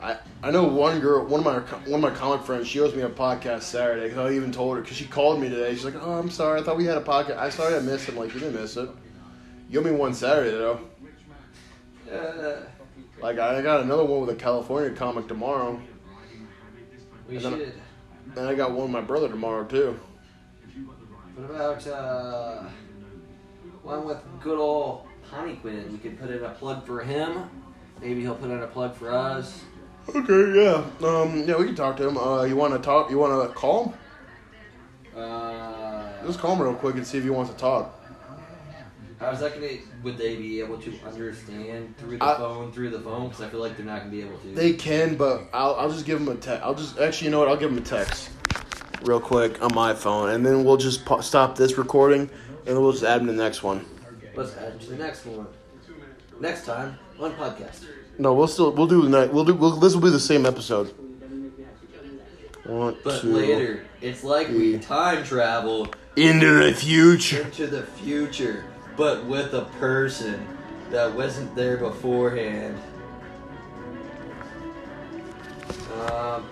I, 0.00 0.18
I 0.42 0.50
know 0.50 0.64
one 0.64 1.00
girl, 1.00 1.24
one 1.24 1.40
of 1.40 1.46
my 1.46 1.58
one 1.90 1.94
of 2.04 2.12
my 2.12 2.18
comic 2.18 2.44
friends. 2.44 2.68
She 2.68 2.80
owes 2.80 2.94
me 2.94 3.02
a 3.02 3.08
podcast 3.08 3.62
Saturday 3.62 4.08
because 4.08 4.30
I 4.30 4.34
even 4.34 4.52
told 4.52 4.76
her 4.76 4.82
because 4.82 4.96
she 4.96 5.06
called 5.06 5.40
me 5.40 5.48
today. 5.48 5.74
She's 5.74 5.84
like, 5.84 5.94
"Oh, 6.00 6.12
I'm 6.18 6.30
sorry. 6.30 6.60
I 6.60 6.62
thought 6.62 6.76
we 6.76 6.84
had 6.84 6.98
a 6.98 7.02
podcast. 7.02 7.38
I 7.38 7.48
sorry 7.48 7.74
I 7.76 7.80
missed 7.80 8.08
it." 8.08 8.12
I'm 8.12 8.18
like, 8.18 8.34
"You 8.34 8.40
didn't 8.40 8.60
miss 8.60 8.76
it. 8.76 8.88
You 9.70 9.80
owe 9.80 9.82
me 9.82 9.90
one 9.92 10.12
Saturday 10.14 10.50
though. 10.50 10.80
Uh, 12.12 12.66
Like 13.22 13.38
I 13.38 13.62
got 13.62 13.80
another 13.80 14.04
one 14.04 14.20
with 14.20 14.30
a 14.30 14.34
California 14.38 14.90
comic 14.90 15.26
tomorrow, 15.26 15.80
we 17.28 17.36
And 17.36 17.44
then- 17.44 17.58
should. 17.58 17.72
and 18.36 18.46
I 18.48 18.54
got 18.54 18.72
one 18.72 18.82
with 18.82 18.90
my 18.90 19.00
brother 19.00 19.28
tomorrow 19.28 19.64
too. 19.64 19.98
What 21.34 21.50
about 21.50 21.86
uh, 21.86 22.64
one 23.82 24.04
with 24.04 24.18
good 24.42 24.58
old 24.58 25.06
Honeyquin? 25.30 25.90
We 25.90 25.98
could 25.98 26.20
put 26.20 26.30
in 26.30 26.44
a 26.44 26.50
plug 26.50 26.84
for 26.86 27.00
him. 27.00 27.48
Maybe 28.00 28.20
he'll 28.20 28.34
put 28.34 28.50
in 28.50 28.62
a 28.62 28.66
plug 28.66 28.94
for 28.94 29.10
us. 29.10 29.64
Okay, 30.08 30.62
yeah, 30.64 30.84
um, 31.08 31.44
yeah, 31.48 31.56
we 31.56 31.64
can 31.66 31.74
talk 31.74 31.96
to 31.96 32.06
him. 32.08 32.16
Uh, 32.16 32.44
you 32.44 32.54
want 32.56 32.72
to 32.74 32.78
talk? 32.78 33.10
You 33.10 33.18
want 33.18 33.48
to 33.48 33.54
call 33.54 33.86
him? 33.86 35.20
Uh, 35.20 36.24
Just 36.26 36.38
call 36.38 36.54
him 36.54 36.62
real 36.62 36.74
quick 36.74 36.94
and 36.96 37.06
see 37.06 37.18
if 37.18 37.24
he 37.24 37.30
wants 37.30 37.50
to 37.50 37.56
talk. 37.56 37.92
how's 39.18 39.40
that 39.40 39.54
gonna? 39.54 39.68
Would 40.04 40.16
they 40.18 40.36
be 40.36 40.60
able 40.60 40.78
to 40.78 40.92
understand 41.06 41.96
through 41.98 42.18
the 42.18 42.24
I- 42.24 42.36
phone? 42.36 42.70
Through 42.72 42.90
the 42.90 43.00
phone? 43.00 43.28
Because 43.28 43.42
I 43.42 43.48
feel 43.48 43.60
like 43.60 43.76
they're 43.76 43.86
not 43.86 44.00
gonna 44.00 44.10
be 44.10 44.20
able 44.22 44.38
to. 44.38 44.54
They 44.54 44.74
can, 44.74 45.16
but 45.16 45.48
I'll, 45.52 45.74
I'll 45.74 45.90
just 45.90 46.06
give 46.06 46.20
him 46.20 46.28
a 46.28 46.36
text. 46.36 46.64
I'll 46.64 46.74
just 46.74 46.98
actually, 46.98 47.26
you 47.26 47.30
know 47.32 47.40
what? 47.40 47.48
I'll 47.48 47.56
give 47.56 47.70
him 47.72 47.78
a 47.78 47.82
text, 47.82 48.30
real 49.02 49.20
quick 49.20 49.60
on 49.62 49.74
my 49.74 49.92
phone, 49.94 50.30
and 50.30 50.46
then 50.46 50.64
we'll 50.64 50.76
just 50.76 51.04
pa- 51.04 51.20
stop 51.20 51.56
this 51.56 51.76
recording, 51.78 52.30
and 52.66 52.78
we'll 52.80 52.92
just 52.92 53.04
add 53.04 53.20
him 53.22 53.26
to 53.26 53.32
the 53.32 53.42
next 53.42 53.62
one. 53.62 53.84
Let's 54.36 54.54
add 54.56 54.80
to 54.82 54.86
the 54.90 54.96
next 54.96 55.26
one. 55.26 55.46
Next 56.38 56.64
time 56.66 56.98
on 57.18 57.32
podcast. 57.34 57.86
No, 58.18 58.32
we'll 58.34 58.48
still 58.48 58.72
we'll 58.72 58.86
do 58.86 59.02
the 59.02 59.08
night. 59.08 59.32
We'll 59.32 59.44
do. 59.44 59.54
We'll, 59.54 59.72
this 59.72 59.94
will 59.94 60.00
be 60.02 60.10
the 60.10 60.20
same 60.20 60.46
episode. 60.46 60.94
One, 62.64 62.96
But 63.04 63.20
two, 63.20 63.32
later, 63.32 63.84
it's 64.00 64.24
like 64.24 64.48
we 64.48 64.78
time 64.78 65.22
travel 65.24 65.86
into 66.16 66.64
the 66.64 66.74
future. 66.74 67.42
into 67.42 67.66
the 67.68 67.82
future, 67.84 68.64
but 68.96 69.24
with 69.26 69.54
a 69.54 69.66
person 69.78 70.44
that 70.90 71.14
wasn't 71.14 71.54
there 71.54 71.76
beforehand. 71.76 72.76
Um, 76.10 76.44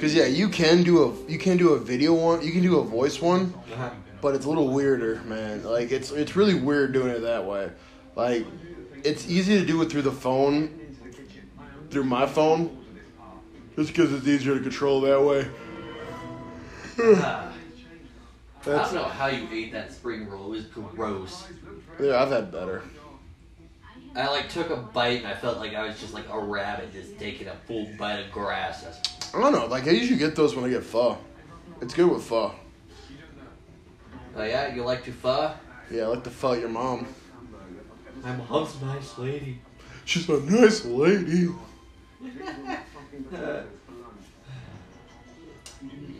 Cause 0.00 0.14
yeah, 0.14 0.26
you 0.26 0.48
can 0.48 0.82
do 0.82 1.04
a 1.04 1.30
you 1.30 1.38
can 1.38 1.56
do 1.56 1.70
a 1.70 1.78
video 1.78 2.12
one. 2.14 2.44
You 2.44 2.52
can 2.52 2.62
do 2.62 2.78
a 2.78 2.82
voice 2.84 3.20
one. 3.20 3.54
uh-huh. 3.72 3.90
but 4.20 4.34
it's 4.34 4.44
a 4.44 4.48
little 4.48 4.68
weirder, 4.68 5.22
man. 5.24 5.62
Like 5.64 5.90
it's 5.90 6.10
it's 6.10 6.36
really 6.36 6.54
weird 6.54 6.92
doing 6.92 7.08
it 7.08 7.20
that 7.20 7.44
way. 7.46 7.70
Like 8.14 8.46
it's 9.06 9.28
easy 9.28 9.58
to 9.58 9.64
do 9.64 9.80
it 9.82 9.90
through 9.90 10.02
the 10.02 10.12
phone, 10.12 10.96
through 11.90 12.04
my 12.04 12.26
phone, 12.26 12.76
just 13.76 13.88
because 13.88 14.12
it's 14.12 14.26
easier 14.26 14.54
to 14.54 14.60
control 14.60 15.00
that 15.02 15.22
way. 15.22 15.46
I 16.98 17.52
That's, 18.64 18.92
don't 18.92 19.02
know 19.02 19.08
how 19.08 19.28
you 19.28 19.46
ate 19.52 19.70
that 19.72 19.92
spring 19.92 20.28
roll. 20.28 20.52
It 20.52 20.56
was 20.56 20.66
gross. 20.66 21.46
yeah, 22.00 22.20
I've 22.20 22.30
had 22.30 22.50
better. 22.50 22.82
I 24.16 24.28
like 24.28 24.48
took 24.48 24.70
a 24.70 24.76
bite 24.76 25.18
and 25.18 25.26
I 25.28 25.34
felt 25.34 25.58
like 25.58 25.74
I 25.74 25.86
was 25.86 26.00
just 26.00 26.14
like 26.14 26.28
a 26.30 26.38
rabbit 26.38 26.92
just 26.92 27.16
taking 27.18 27.46
a 27.46 27.54
full 27.66 27.88
bite 27.98 28.18
of 28.18 28.32
grass. 28.32 28.84
I 29.32 29.40
don't 29.40 29.52
know. 29.52 29.66
Like 29.66 29.86
I 29.86 29.90
usually 29.90 30.18
get 30.18 30.34
those 30.34 30.56
when 30.56 30.64
I 30.64 30.70
get 30.70 30.82
pho. 30.82 31.18
It's 31.80 31.94
good 31.94 32.10
with 32.10 32.24
pho. 32.24 32.52
Oh 34.34 34.42
yeah, 34.42 34.74
you 34.74 34.82
like 34.82 35.04
to 35.04 35.12
pho? 35.12 35.52
Yeah, 35.90 36.04
I 36.04 36.06
like 36.06 36.24
to 36.24 36.30
pho 36.30 36.54
your 36.54 36.70
mom. 36.70 37.06
My 38.26 38.34
mom's 38.34 38.74
a 38.82 38.86
nice 38.86 39.18
lady. 39.18 39.60
She's 40.04 40.28
a 40.28 40.40
nice 40.40 40.84
lady. 40.84 41.48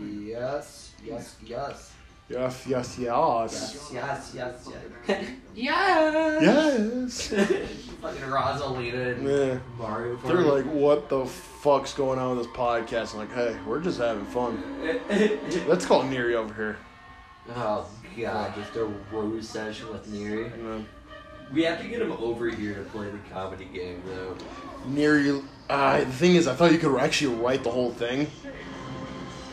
yes, 0.00 0.92
yes, 1.04 1.36
yes. 1.44 1.92
Yes, 2.28 2.64
yes, 2.68 2.98
yes. 2.98 3.90
Yes, 3.90 3.90
yes, 3.92 4.32
yes, 4.36 4.68
yes. 5.08 5.30
yes! 5.52 6.42
Yes. 6.42 7.28
Fucking 8.00 8.22
Rosalina 8.22 9.16
and 9.16 9.28
Yeah. 9.28 9.58
Mario. 9.76 10.14
They're 10.24 10.42
like, 10.42 10.64
what 10.66 11.08
the 11.08 11.26
fuck's 11.26 11.92
going 11.92 12.20
on 12.20 12.36
with 12.36 12.46
this 12.46 12.56
podcast? 12.56 13.14
I'm 13.14 13.18
like, 13.18 13.32
hey, 13.32 13.56
we're 13.66 13.80
just 13.80 13.98
having 13.98 14.26
fun. 14.26 14.62
Let's 15.66 15.84
call 15.84 16.04
Neri 16.04 16.36
over 16.36 16.54
here. 16.54 16.76
oh 17.56 17.88
god, 18.16 18.54
just 18.54 18.76
a 18.76 18.84
rose 19.10 19.48
session 19.48 19.88
with 19.92 20.06
Neri. 20.06 20.52
You 20.56 20.62
know? 20.62 20.84
We 21.52 21.62
have 21.62 21.80
to 21.80 21.88
get 21.88 22.02
him 22.02 22.12
over 22.12 22.48
here 22.48 22.74
to 22.74 22.82
play 22.90 23.08
the 23.10 23.18
comedy 23.32 23.66
game, 23.66 24.02
though. 24.06 24.36
Neri. 24.86 25.40
Uh, 25.68 26.00
the 26.00 26.06
thing 26.06 26.36
is, 26.36 26.46
I 26.46 26.54
thought 26.54 26.72
you 26.72 26.78
could 26.78 26.96
actually 26.98 27.36
write 27.36 27.64
the 27.64 27.70
whole 27.70 27.90
thing. 27.90 28.30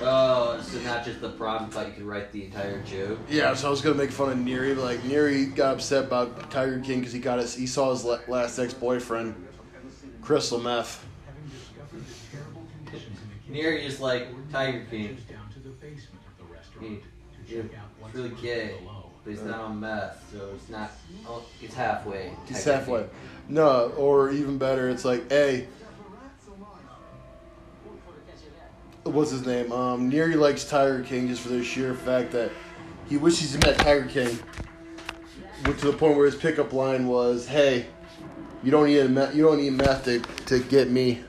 Oh, 0.01 0.60
so 0.62 0.79
not 0.79 1.06
just 1.06 1.21
the 1.21 1.29
problem, 1.29 1.69
but 1.69 1.88
you 1.88 1.93
could 1.93 2.03
write 2.03 2.32
the 2.32 2.45
entire 2.45 2.82
joke. 2.82 3.19
Yeah, 3.29 3.53
so 3.53 3.67
I 3.67 3.71
was 3.71 3.82
gonna 3.82 3.95
make 3.95 4.12
fun 4.12 4.32
of 4.32 4.38
Neri, 4.38 4.73
but 4.75 4.84
like 4.84 5.03
Neri 5.06 5.45
got 5.45 5.75
upset 5.75 6.06
about 6.06 6.51
Tiger 6.51 6.79
King 6.79 6.99
because 6.99 7.13
he 7.13 7.19
got 7.19 7.39
his, 7.39 7.56
he 7.56 7.65
saw 7.65 7.91
his 7.91 8.03
la- 8.03 8.19
last 8.27 8.60
ex 8.60 8.73
boyfriend, 8.73 9.34
Crystal 10.21 10.60
Meth. 10.60 11.06
Neri 13.47 13.86
is 13.86 13.99
like 13.99 14.27
Tiger 14.51 14.86
King. 14.89 15.17
He, 16.82 16.99
he's 17.45 17.63
really 18.13 18.32
gay, 18.41 18.75
but 19.23 19.31
he's 19.31 19.41
not 19.43 19.59
on 19.59 19.79
meth, 19.79 20.23
so 20.31 20.49
it's 20.55 20.69
not. 20.69 20.91
Oh, 21.25 21.43
it's 21.62 21.73
halfway. 21.73 22.33
He's 22.47 22.63
halfway. 22.63 23.05
No, 23.47 23.93
or 23.97 24.31
even 24.31 24.57
better, 24.57 24.89
it's 24.89 25.05
like, 25.05 25.29
hey, 25.29 25.67
what's 29.03 29.31
his 29.31 29.45
name? 29.45 29.71
Um, 29.71 30.09
Neri 30.09 30.36
likes 30.36 30.65
Tiger 30.65 31.03
King 31.03 31.27
just 31.27 31.41
for 31.41 31.49
the 31.49 31.63
sheer 31.63 31.93
fact 31.93 32.31
that 32.31 32.51
he 33.09 33.17
wishes 33.17 33.53
he 33.53 33.59
met 33.59 33.77
Tiger 33.77 34.05
King. 34.05 34.39
Went 35.65 35.79
to 35.79 35.86
the 35.91 35.97
point 35.97 36.17
where 36.17 36.25
his 36.25 36.36
pickup 36.36 36.73
line 36.73 37.07
was, 37.07 37.47
"Hey, 37.47 37.86
you 38.63 38.71
don't 38.71 38.88
need 38.88 38.99
a 38.99 39.07
me- 39.07 39.33
you 39.33 39.43
don't 39.43 39.57
need 39.57 39.73
meth 39.73 40.03
to, 40.05 40.19
to 40.47 40.59
get 40.59 40.89
me." 40.89 41.23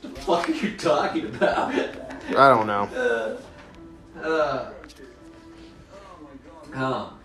What 0.00 0.02
the 0.02 0.08
fuck 0.20 0.48
are 0.48 0.52
you 0.52 0.76
talking 0.76 1.26
about? 1.26 1.72
I 1.74 2.48
don't 2.48 2.66
know. 2.66 3.38
Uh, 4.24 4.70
um, 6.72 7.18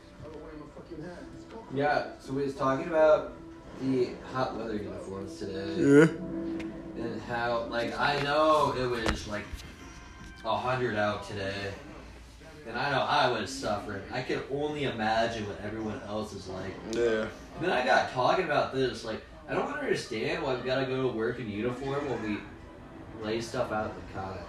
yeah, 1.73 2.07
so 2.19 2.33
we 2.33 2.43
was 2.43 2.53
talking 2.55 2.87
about 2.87 3.37
the 3.79 4.09
hot 4.33 4.57
weather 4.57 4.75
uniforms 4.75 5.39
today 5.39 5.75
Yeah. 5.77 7.01
and 7.01 7.21
how, 7.21 7.67
like, 7.69 7.97
I 7.97 8.21
know 8.23 8.73
it 8.77 8.85
was 8.85 9.29
like 9.29 9.45
a 10.43 10.57
hundred 10.57 10.97
out 10.97 11.25
today, 11.25 11.71
and 12.67 12.77
I 12.77 12.91
know 12.91 12.99
I 12.99 13.29
was 13.31 13.49
suffering. 13.49 14.01
I 14.11 14.21
can 14.21 14.41
only 14.51 14.83
imagine 14.83 15.47
what 15.47 15.61
everyone 15.63 16.01
else 16.05 16.33
is 16.33 16.49
like. 16.49 16.73
Yeah. 16.91 17.27
And 17.55 17.61
then 17.61 17.69
I 17.71 17.85
got 17.85 18.11
talking 18.11 18.43
about 18.43 18.73
this, 18.73 19.05
like, 19.05 19.21
I 19.47 19.53
don't 19.53 19.71
understand 19.71 20.43
why 20.43 20.55
we 20.55 20.63
gotta 20.63 20.85
go 20.85 21.03
to 21.03 21.17
work 21.17 21.39
in 21.39 21.49
uniform 21.49 22.09
when 22.09 22.21
we 22.23 22.37
lay 23.25 23.39
stuff 23.39 23.71
out 23.71 23.85
in 23.85 23.91
the 23.95 24.19
comics. 24.19 24.43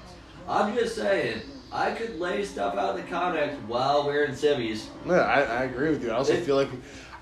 I'm 0.48 0.74
just 0.74 0.96
saying, 0.96 1.42
I 1.72 1.92
could 1.92 2.18
lay 2.18 2.44
stuff 2.44 2.76
out 2.76 2.96
in 2.98 3.04
the 3.04 3.11
comics 3.11 3.54
while 3.66 4.06
wearing 4.06 4.35
civvies. 4.35 4.88
Yeah, 5.06 5.14
I, 5.14 5.40
I 5.42 5.62
agree 5.64 5.90
with 5.90 6.02
you. 6.02 6.11
I 6.11 6.14
also 6.16 6.33
It- 6.35 6.44
feel 6.44 6.56
like 6.56 6.68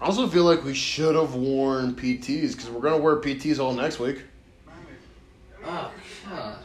I 0.00 0.04
also 0.06 0.28
feel 0.28 0.44
like 0.44 0.64
we 0.64 0.74
should 0.74 1.16
have 1.16 1.34
worn 1.34 1.94
PTs 1.94 2.52
because 2.52 2.70
we're 2.70 2.80
gonna 2.80 2.98
wear 2.98 3.16
PTs 3.16 3.58
all 3.58 3.72
next 3.74 3.98
week. 3.98 4.22
Oh, 5.64 5.90
God. 6.30 6.56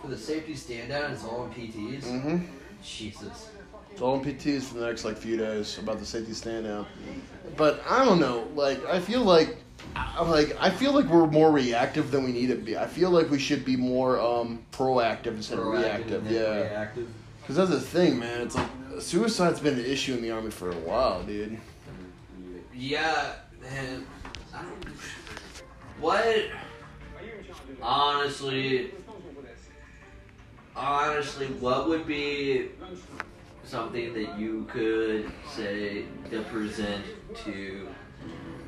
For 0.00 0.08
the 0.08 0.16
safety 0.16 0.54
stand 0.54 0.88
down, 0.88 1.12
it's 1.12 1.24
all 1.24 1.44
in 1.44 1.50
PTs? 1.52 2.04
Mm-hmm. 2.04 2.38
Jesus. 2.82 3.50
It's 3.92 4.00
all 4.00 4.14
in 4.18 4.24
PTs 4.24 4.62
for 4.62 4.74
the 4.78 4.86
next 4.86 5.04
like 5.04 5.16
few 5.16 5.36
days 5.36 5.78
about 5.78 5.98
the 5.98 6.06
safety 6.06 6.32
stand 6.32 6.64
down. 6.64 6.86
But 7.56 7.82
I 7.88 8.04
don't 8.04 8.18
know. 8.20 8.48
Like 8.54 8.84
I 8.86 8.98
feel 9.00 9.22
like 9.22 9.58
I'm 9.96 10.30
like 10.30 10.56
I 10.60 10.70
feel 10.70 10.92
like 10.92 11.06
we're 11.06 11.26
more 11.26 11.50
reactive 11.50 12.10
than 12.10 12.24
we 12.24 12.32
need 12.32 12.48
to 12.48 12.56
be. 12.56 12.76
I 12.76 12.86
feel 12.86 13.10
like 13.10 13.30
we 13.30 13.38
should 13.38 13.64
be 13.64 13.76
more 13.76 14.20
um, 14.20 14.64
proactive 14.72 15.28
instead 15.28 15.58
of 15.58 15.66
reactive. 15.66 16.30
Yeah. 16.30 16.88
Because 17.40 17.56
that's 17.56 17.70
the 17.70 17.80
thing, 17.80 18.18
man. 18.18 18.40
It's 18.42 18.54
like 18.54 18.68
suicide's 19.00 19.60
been 19.60 19.78
an 19.78 19.84
issue 19.84 20.14
in 20.14 20.22
the 20.22 20.30
army 20.30 20.50
for 20.50 20.70
a 20.70 20.74
while, 20.74 21.22
dude. 21.22 21.58
Yeah, 22.74 23.32
man. 23.62 24.06
What? 26.00 26.46
Honestly, 27.80 28.92
honestly, 30.74 31.46
what 31.46 31.88
would 31.88 32.06
be 32.06 32.70
something 33.64 34.12
that 34.14 34.38
you 34.38 34.66
could 34.70 35.30
say 35.54 36.04
to 36.30 36.42
present 36.44 37.04
to 37.44 37.88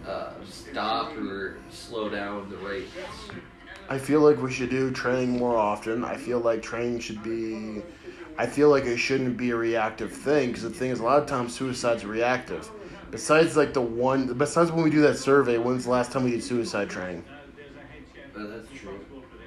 uh, 0.08 0.32
stop 0.48 1.16
or 1.16 1.58
slow 1.70 2.08
down 2.08 2.48
the 2.50 2.56
rates? 2.56 2.90
I 3.88 3.98
feel 3.98 4.20
like 4.20 4.40
we 4.42 4.52
should 4.52 4.70
do 4.70 4.90
training 4.90 5.38
more 5.38 5.56
often. 5.56 6.04
I 6.04 6.16
feel 6.16 6.40
like 6.40 6.62
training 6.62 7.00
should 7.00 7.22
be. 7.22 7.82
I 8.36 8.46
feel 8.46 8.70
like 8.70 8.84
it 8.84 8.98
shouldn't 8.98 9.36
be 9.36 9.50
a 9.50 9.56
reactive 9.56 10.12
thing 10.12 10.48
because 10.48 10.62
the 10.62 10.70
thing 10.70 10.90
is, 10.90 11.00
a 11.00 11.04
lot 11.04 11.20
of 11.20 11.26
times 11.26 11.54
suicide's 11.54 12.04
reactive. 12.04 12.70
Besides, 13.10 13.56
like 13.56 13.72
the 13.72 13.80
one, 13.80 14.34
besides 14.34 14.70
when 14.70 14.84
we 14.84 14.90
do 14.90 15.00
that 15.02 15.16
survey, 15.16 15.58
when's 15.58 15.84
the 15.84 15.90
last 15.90 16.12
time 16.12 16.24
we 16.24 16.30
did 16.30 16.44
suicide 16.44 16.90
training? 16.90 17.24
Uh, 18.36 18.46
that's 18.46 18.70
true. 18.70 19.00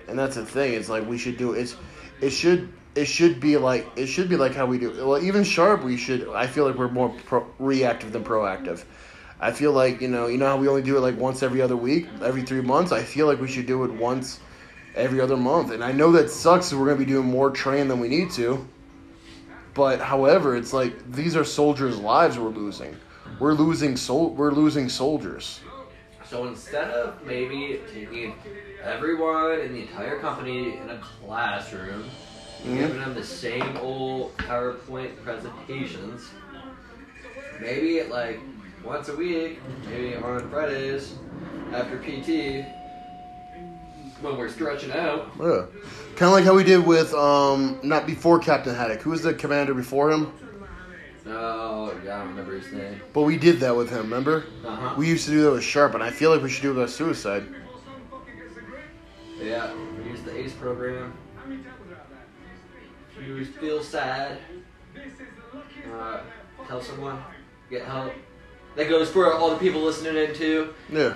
And 0.08 0.18
that's 0.18 0.36
the 0.36 0.46
thing. 0.46 0.74
It's 0.74 0.90
like 0.90 1.08
we 1.08 1.18
should 1.18 1.38
do 1.38 1.54
it's. 1.54 1.76
It 2.22 2.32
should. 2.32 2.74
It 2.94 3.06
should 3.06 3.40
be 3.40 3.56
like 3.56 3.88
it 3.96 4.08
should 4.08 4.28
be 4.28 4.36
like 4.36 4.54
how 4.54 4.66
we 4.66 4.78
do. 4.78 4.92
Well, 5.08 5.24
even 5.24 5.44
sharp, 5.44 5.84
we 5.84 5.96
should. 5.96 6.28
I 6.30 6.46
feel 6.48 6.68
like 6.68 6.76
we're 6.76 6.90
more 6.90 7.10
pro, 7.26 7.48
reactive 7.60 8.12
than 8.12 8.24
proactive. 8.24 8.84
I 9.42 9.52
feel 9.52 9.72
like 9.72 10.02
you 10.02 10.08
know, 10.08 10.28
you 10.28 10.38
know 10.38 10.48
how 10.48 10.58
we 10.58 10.68
only 10.68 10.84
do 10.84 10.96
it 10.98 11.02
like 11.02 11.18
once 11.18 11.42
every 11.42 11.62
other 11.62 11.76
week, 11.76 12.08
every 12.24 12.44
three 12.44 12.62
months. 12.62 12.92
I 12.92 13.02
feel 13.02 13.26
like 13.26 13.42
we 13.42 13.48
should 13.48 13.66
do 13.66 13.84
it 13.84 13.92
once 13.92 14.40
every 14.96 15.20
other 15.20 15.38
month. 15.38 15.72
And 15.72 15.84
I 15.84 15.92
know 15.92 16.12
that 16.14 16.30
sucks. 16.30 16.72
we're 16.72 16.86
gonna 16.86 16.98
be 16.98 17.06
doing 17.06 17.28
more 17.28 17.50
train 17.50 17.88
than 17.88 18.00
we 18.00 18.08
need 18.08 18.30
to. 18.32 18.68
But 19.74 20.00
however, 20.00 20.56
it's 20.56 20.74
like 20.74 20.94
these 21.12 21.36
are 21.36 21.44
soldiers' 21.44 21.98
lives 21.98 22.38
we're 22.38 22.50
losing. 22.50 22.96
We're 23.40 23.54
losing 23.54 23.98
sol- 23.98 24.30
We're 24.32 24.52
losing 24.52 24.90
soldiers. 24.90 25.60
So 26.30 26.46
instead 26.48 26.90
of 26.92 27.26
maybe 27.26 27.80
taking 27.92 28.36
everyone 28.84 29.60
in 29.60 29.74
the 29.74 29.82
entire 29.82 30.20
company 30.20 30.78
in 30.78 30.90
a 30.90 30.98
classroom, 31.00 32.10
and 32.64 32.74
Mhm. 32.74 32.78
giving 32.78 33.00
them 33.00 33.16
the 33.16 33.24
same 33.24 33.76
old 33.78 34.38
PowerPoint 34.38 35.22
presentations, 35.24 36.30
maybe 37.60 38.04
like 38.04 38.40
once 38.84 39.10
a 39.10 39.16
week, 39.16 39.60
maybe 39.90 40.16
on 40.16 40.50
Fridays 40.50 41.16
after 41.74 41.98
PT, 42.00 42.66
when 44.22 44.38
we're 44.38 44.50
stretching 44.50 44.92
out. 44.92 45.32
Yeah. 45.40 45.66
Kind 46.16 46.28
of 46.28 46.32
like 46.32 46.44
how 46.44 46.56
we 46.56 46.64
did 46.64 46.86
with 46.86 47.14
um 47.14 47.80
not 47.84 48.06
before 48.06 48.40
Captain 48.40 48.76
Haddock. 48.76 49.02
Who 49.02 49.10
was 49.12 49.24
the 49.24 49.34
commander 49.34 49.74
before 49.74 50.12
him? 50.12 50.32
Oh, 51.28 51.94
yeah, 52.04 52.16
I 52.16 52.20
don't 52.20 52.30
remember 52.30 52.60
his 52.60 52.72
name. 52.74 53.00
But 53.14 53.22
we 53.22 53.38
did 53.38 53.60
that 53.60 53.76
with 53.76 53.90
him. 53.90 54.02
Remember? 54.02 54.46
Uh 54.66 54.76
huh. 54.76 54.96
We 54.98 55.08
used 55.08 55.26
to 55.26 55.32
do 55.32 55.44
that 55.44 55.52
with 55.52 55.64
Sharp, 55.64 55.94
and 55.94 56.04
I 56.04 56.10
feel 56.10 56.32
like 56.32 56.42
we 56.42 56.50
should 56.50 56.64
do 56.64 56.72
it 56.72 56.82
with 56.82 56.92
suicide. 56.92 57.44
Yeah, 59.40 59.74
we 59.98 60.10
use 60.10 60.22
the 60.22 60.38
ACE 60.38 60.54
program. 60.54 61.14
If 63.20 63.28
you 63.28 63.46
feel 63.46 63.84
sad. 63.84 64.40
Uh, 65.94 66.22
tell 66.68 66.82
someone. 66.82 67.22
Get 67.70 67.86
help. 67.86 68.14
That 68.76 68.90
goes 68.90 69.10
for 69.10 69.34
all 69.34 69.50
the 69.50 69.58
people 69.58 69.82
listening 69.82 70.16
in 70.16 70.34
too. 70.34 70.74
Yeah. 70.92 71.16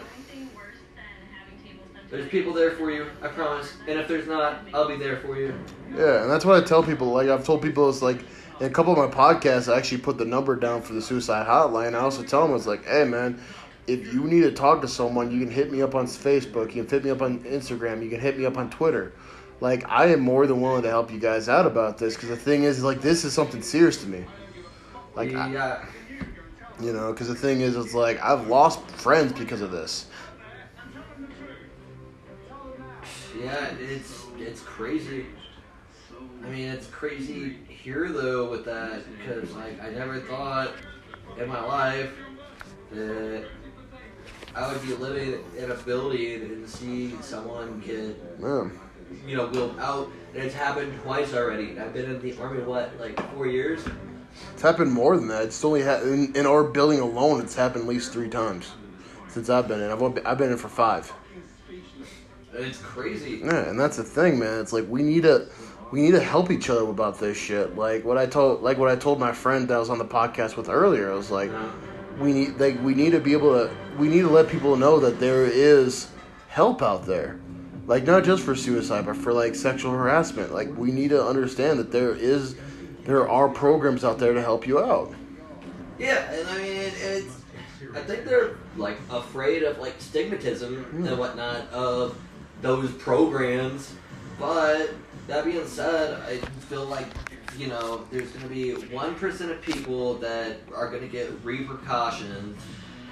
There's 2.10 2.28
people 2.30 2.54
there 2.54 2.72
for 2.72 2.92
you, 2.92 3.08
I 3.22 3.28
promise. 3.28 3.74
And 3.88 4.00
if 4.00 4.08
there's 4.08 4.28
not, 4.28 4.62
I'll 4.74 4.88
be 4.88 4.96
there 4.96 5.18
for 5.18 5.38
you. 5.38 5.54
Yeah, 5.96 6.22
and 6.22 6.32
that's 6.32 6.46
what 6.46 6.62
I 6.62 6.66
tell 6.66 6.84
people. 6.84 7.08
Like 7.08 7.30
I've 7.30 7.44
told 7.44 7.62
people, 7.62 7.90
it's 7.90 8.02
like 8.02 8.20
in 8.60 8.68
a 8.68 8.70
couple 8.70 8.98
of 8.98 8.98
my 9.10 9.14
podcasts, 9.14 9.72
I 9.74 9.78
actually 9.78 9.98
put 10.00 10.18
the 10.18 10.26
number 10.26 10.56
down 10.56 10.82
for 10.82 10.94
the 10.94 11.02
suicide 11.02 11.48
hotline. 11.48 11.94
I 11.96 12.00
also 12.00 12.24
tell 12.24 12.46
them, 12.48 12.56
it's 12.56 12.68
like, 12.68 12.86
hey 12.86 13.04
man, 13.06 13.42
if 13.88 14.14
you 14.14 14.24
need 14.24 14.42
to 14.42 14.52
talk 14.52 14.82
to 14.82 14.88
someone, 14.88 15.32
you 15.32 15.40
can 15.40 15.50
hit 15.52 15.72
me 15.72 15.82
up 15.82 15.96
on 15.96 16.06
Facebook. 16.06 16.74
You 16.76 16.84
can 16.84 16.88
hit 16.90 17.04
me 17.04 17.10
up 17.10 17.22
on 17.22 17.40
Instagram. 17.44 18.04
You 18.04 18.10
can 18.10 18.20
hit 18.20 18.38
me 18.38 18.46
up 18.46 18.58
on 18.58 18.70
Twitter. 18.70 19.14
Like 19.60 19.90
I 19.90 20.08
am 20.08 20.20
more 20.20 20.48
than 20.48 20.62
willing 20.62 20.84
to 20.84 20.90
help 20.90 21.12
you 21.12 21.20
guys 21.20 21.50
out 21.50 21.66
about 21.66 21.98
this 21.98 22.14
because 22.16 22.30
the 22.30 22.38
thing 22.38 22.64
is, 22.64 22.84
like 22.84 23.02
this 23.02 23.26
is 23.26 23.34
something 23.34 23.62
serious 23.62 23.98
to 24.04 24.08
me. 24.08 24.24
Like 25.16 25.34
I- 25.34 25.52
yeah, 25.52 25.86
you 26.82 26.94
know, 26.94 27.12
because 27.12 27.28
the 27.28 27.36
thing 27.36 27.62
is, 27.62 27.76
it's 27.76 27.94
like 27.94 28.22
I've 28.24 28.48
lost 28.48 28.82
friends 28.92 29.34
because 29.34 29.62
of 29.62 29.72
this. 29.72 30.08
yeah, 33.40 33.74
it's 33.80 34.26
it's 34.38 34.62
crazy. 34.62 35.26
I 36.44 36.50
mean, 36.50 36.70
it's 36.70 36.88
crazy 36.88 37.58
here 37.68 38.10
though 38.10 38.50
with 38.50 38.66
that 38.66 39.04
because 39.18 39.54
like 39.56 39.82
I 39.82 39.90
never 39.90 40.20
thought 40.20 40.72
in 41.40 41.48
my 41.48 41.62
life 41.62 42.12
that 42.92 43.46
I 44.56 44.72
would 44.72 44.82
be 44.86 44.94
living 44.96 45.44
in 45.58 45.72
a 45.72 45.76
building 45.76 46.42
and 46.42 46.70
see 46.70 47.16
someone 47.22 47.80
get 47.86 48.18
Yeah. 48.40 48.70
you 49.26 49.36
know 49.36 49.48
wheeled 49.48 49.78
out, 49.80 50.10
and 50.34 50.44
it's 50.44 50.56
happened 50.56 50.98
twice 51.02 51.34
already. 51.34 51.78
I've 51.80 51.94
been 51.94 52.06
in 52.06 52.22
the 52.22 52.38
army 52.38 52.62
what 52.64 52.98
like 53.00 53.20
four 53.34 53.48
years. 53.48 53.84
It's 54.54 54.62
happened 54.62 54.92
more 54.92 55.18
than 55.18 55.28
that. 55.30 55.44
It's 55.44 55.64
only 55.64 55.84
ha- 55.84 56.02
in, 56.02 56.36
in 56.36 56.46
our 56.46 56.64
building 56.64 57.00
alone. 57.00 57.42
It's 57.42 57.56
happened 57.56 57.84
at 57.84 57.90
least 57.90 58.12
three 58.14 58.30
times 58.30 58.72
since 59.28 59.50
I've 59.50 59.68
been 59.68 59.82
in. 59.82 59.92
I've 59.92 60.00
been, 60.00 60.26
I've 60.26 60.38
been 60.38 60.52
in 60.52 60.58
for 60.58 60.70
five. 60.70 61.12
It's 62.54 62.78
crazy. 62.80 63.42
Yeah, 63.44 63.70
and 63.70 63.80
that's 63.80 63.98
the 63.98 64.04
thing, 64.04 64.40
man. 64.40 64.62
It's 64.62 64.72
like 64.72 64.86
we 64.88 65.04
need 65.04 65.24
to 65.24 65.50
we 65.92 66.02
need 66.02 66.12
to 66.12 66.22
help 66.22 66.52
each 66.52 66.70
other 66.70 66.90
about 66.90 67.20
this 67.20 67.38
shit. 67.38 67.76
Like 67.76 68.06
what 68.06 68.18
I 68.18 68.26
told 68.26 68.62
like 68.62 68.78
what 68.78 68.90
I 68.90 68.96
told 68.96 69.20
my 69.20 69.34
friend 69.34 69.68
that 69.68 69.76
I 69.76 69.80
was 69.80 69.90
on 69.90 69.98
the 69.98 70.06
podcast 70.06 70.56
with 70.56 70.70
earlier. 70.70 71.12
I 71.12 71.16
was 71.16 71.32
like, 71.32 71.52
Uh, 71.52 71.70
we 72.20 72.32
need 72.32 72.60
like 72.60 72.82
we 72.82 72.94
need 72.94 73.12
to 73.12 73.20
be 73.20 73.34
able 73.34 73.54
to 73.54 73.76
we 73.98 74.08
need 74.08 74.22
to 74.22 74.30
let 74.30 74.48
people 74.48 74.78
know 74.78 75.00
that 75.00 75.20
there 75.20 75.46
is 75.46 76.08
help 76.48 76.82
out 76.82 77.06
there. 77.06 77.40
Like 77.88 78.06
not 78.06 78.24
just 78.24 78.42
for 78.44 78.56
suicide, 78.56 79.06
but 79.06 79.18
for 79.18 79.34
like 79.34 79.54
sexual 79.54 79.92
harassment. 79.92 80.54
Like 80.54 80.76
we 80.78 80.92
need 80.92 81.10
to 81.10 81.24
understand 81.24 81.78
that 81.80 81.92
there 81.92 82.16
is 82.16 82.56
there 83.06 83.30
are 83.30 83.48
programs 83.48 84.04
out 84.04 84.20
there 84.20 84.34
to 84.34 84.42
help 84.42 84.68
you 84.68 84.80
out. 84.80 85.14
Yeah, 85.98 86.32
and 86.32 86.48
I 86.48 86.58
mean 86.58 86.92
it's. 87.00 87.42
I 87.94 88.02
think 88.02 88.26
they're 88.26 88.56
like 88.76 88.98
afraid 89.10 89.64
of 89.64 89.78
like 89.80 89.98
stigmatism 90.00 90.92
and 90.92 91.08
hmm. 91.08 91.18
whatnot 91.18 91.70
of 91.72 92.18
those 92.62 92.92
programs. 92.94 93.94
But 94.38 94.90
that 95.28 95.46
being 95.46 95.66
said, 95.66 96.20
I 96.22 96.38
feel 96.66 96.86
like 96.86 97.08
you 97.58 97.68
know 97.68 98.06
there's 98.12 98.30
going 98.32 98.44
to 98.44 98.54
be 98.54 98.72
one 98.94 99.16
percent 99.16 99.52
of 99.52 99.62
people 99.62 100.16
that 100.16 100.58
are 100.74 100.90
going 100.90 101.04
to 101.04 101.08
get 101.08 101.32
repercussions, 101.44 102.62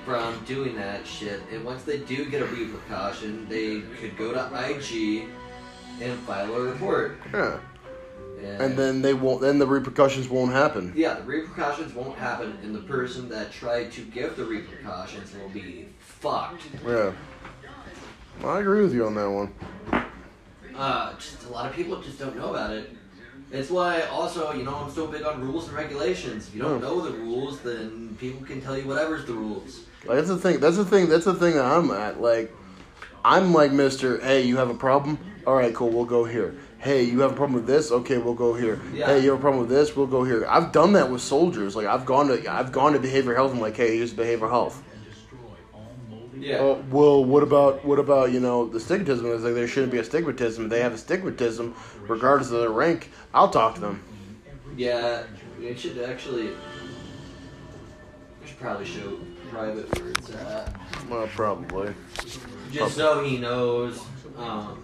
from 0.06 0.44
doing 0.46 0.76
that 0.76 1.08
shit. 1.08 1.42
And 1.52 1.64
once 1.64 1.84
they 1.84 2.00
do 2.00 2.30
get 2.30 2.42
a 2.42 2.46
repercussion, 2.46 3.48
they 3.48 3.82
could 4.00 4.18
go 4.18 4.34
to 4.34 4.70
IG 4.70 5.28
and 6.02 6.20
file 6.22 6.54
a 6.54 6.62
report. 6.62 7.20
Yeah. 7.34 7.60
And 8.44 8.78
then 8.78 9.02
they 9.02 9.14
won't. 9.14 9.42
Then 9.42 9.60
the 9.60 9.68
repercussions 9.68 10.30
won't 10.30 10.52
happen. 10.52 10.94
Yeah, 10.96 11.16
the 11.16 11.24
repercussions 11.24 11.94
won't 11.94 12.18
happen, 12.18 12.58
and 12.64 12.76
the 12.76 12.82
person 12.82 13.30
that 13.30 13.52
tried 13.52 13.92
to 13.94 14.02
give 14.02 14.36
the 14.36 14.46
repercussions 14.46 15.34
will 15.36 15.50
be 15.50 15.88
fucked. 16.00 16.64
Yeah. 16.86 17.12
I 18.44 18.60
agree 18.60 18.82
with 18.82 18.94
you 18.94 19.06
on 19.06 19.16
that 19.16 19.30
one. 19.30 19.54
Uh, 20.76 21.14
just 21.16 21.44
a 21.46 21.50
lot 21.50 21.70
of 21.70 21.76
people 21.76 22.02
just 22.02 22.20
don't 22.20 22.36
know 22.36 22.50
about 22.50 22.72
it. 22.72 22.96
It's 23.52 23.70
why 23.70 24.02
also, 24.04 24.52
you 24.54 24.64
know, 24.64 24.76
I'm 24.76 24.92
so 24.92 25.06
big 25.06 25.22
on 25.22 25.40
rules 25.40 25.68
and 25.68 25.78
regulations. 25.78 26.48
If 26.48 26.56
you 26.56 26.62
don't 26.64 26.82
Yeah. 26.82 26.88
know 26.88 27.02
the 27.02 27.12
rules, 27.12 27.60
then 27.60 28.18
people 28.20 28.46
can 28.46 28.60
tell 28.60 28.76
you 28.76 28.88
whatever's 28.88 29.26
the 29.26 29.34
rules. 29.34 29.82
Like 30.06 30.18
that's 30.18 30.30
the 30.30 30.38
thing. 30.38 30.60
That's 30.60 30.78
the 30.78 30.86
thing. 30.86 31.08
That's 31.08 31.26
the 31.26 31.36
thing 31.36 31.54
that 31.54 31.66
I'm 31.66 31.92
at. 31.92 32.20
Like, 32.20 32.52
I'm 33.24 33.54
like 33.54 33.72
Mister. 33.72 34.18
Hey, 34.20 34.42
you 34.42 34.58
have 34.58 34.72
a 34.72 34.74
problem? 34.74 35.20
All 35.46 35.56
right, 35.56 35.74
cool. 35.74 35.90
We'll 35.90 36.06
go 36.06 36.26
here. 36.26 36.56
Hey, 36.84 37.04
you 37.04 37.22
have 37.22 37.32
a 37.32 37.36
problem 37.36 37.54
with 37.54 37.66
this? 37.66 37.94
Okay, 37.94 38.18
we'll 38.18 38.34
go 38.34 38.54
here. 38.54 38.82
Yeah. 38.94 39.06
Hey, 39.06 39.24
you 39.24 39.30
have 39.30 39.40
a 39.40 39.42
problem 39.42 39.62
with 39.62 39.70
this? 39.70 39.96
We'll 39.96 40.06
go 40.06 40.26
here. 40.26 40.46
I've 40.50 40.74
done 40.74 40.92
that 40.94 41.10
with 41.10 41.22
soldiers. 41.22 41.78
Like 41.78 41.88
I've 41.88 42.06
gone 42.06 42.28
to 42.28 42.52
I've 42.52 42.74
gone 42.74 42.92
to 42.92 43.00
behavioral 43.00 43.36
health. 43.36 43.54
I'm 43.54 43.62
like, 43.62 43.78
hey, 43.78 43.96
here's 43.96 44.14
behavioral 44.14 44.50
health. 44.50 44.84
Yeah. 46.38 46.58
Oh, 46.58 46.84
well, 46.92 47.24
what 47.24 47.42
about 47.42 47.86
what 47.86 48.00
about 48.00 48.34
you 48.34 48.42
know 48.42 48.68
the 48.68 48.80
stigmatism? 48.80 49.34
It's 49.34 49.46
like 49.46 49.54
there 49.54 49.66
shouldn't 49.66 49.94
be 49.94 50.00
a 50.00 50.04
stigmatism. 50.04 50.68
They 50.68 50.82
have 50.82 50.92
a 50.92 50.98
stigmatism, 50.98 51.74
regardless 52.10 52.52
of 52.52 52.60
their 52.60 52.72
rank. 52.72 53.12
I'll 53.34 53.50
talk 53.50 53.76
to 53.76 53.82
them. 53.82 54.04
Yeah, 54.76 55.24
it 55.62 55.80
should 55.80 55.98
actually. 56.00 56.50
I 56.50 58.46
should 58.46 58.60
probably 58.60 58.86
show 58.86 59.20
private 59.50 59.98
where 59.98 60.10
it's 60.10 60.32
at. 60.32 60.76
Well, 61.10 61.28
probably. 61.28 61.94
Just 62.72 62.98
so 62.98 63.24
he 63.24 63.38
knows. 63.38 64.04
Um, 64.36 64.83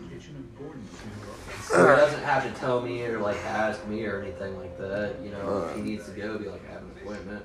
so 1.69 1.77
he 1.89 1.95
doesn't 2.01 2.23
have 2.23 2.43
to 2.51 2.59
tell 2.59 2.81
me 2.81 3.03
or 3.05 3.19
like 3.19 3.37
ask 3.45 3.85
me 3.87 4.05
or 4.05 4.21
anything 4.21 4.57
like 4.57 4.77
that. 4.77 5.15
You 5.23 5.31
know, 5.31 5.67
if 5.69 5.75
he 5.75 5.81
needs 5.81 6.05
to 6.05 6.11
go, 6.11 6.37
be 6.37 6.45
like, 6.49 6.61
I 6.69 6.73
have 6.73 6.81
an 6.81 6.91
appointment. 7.01 7.43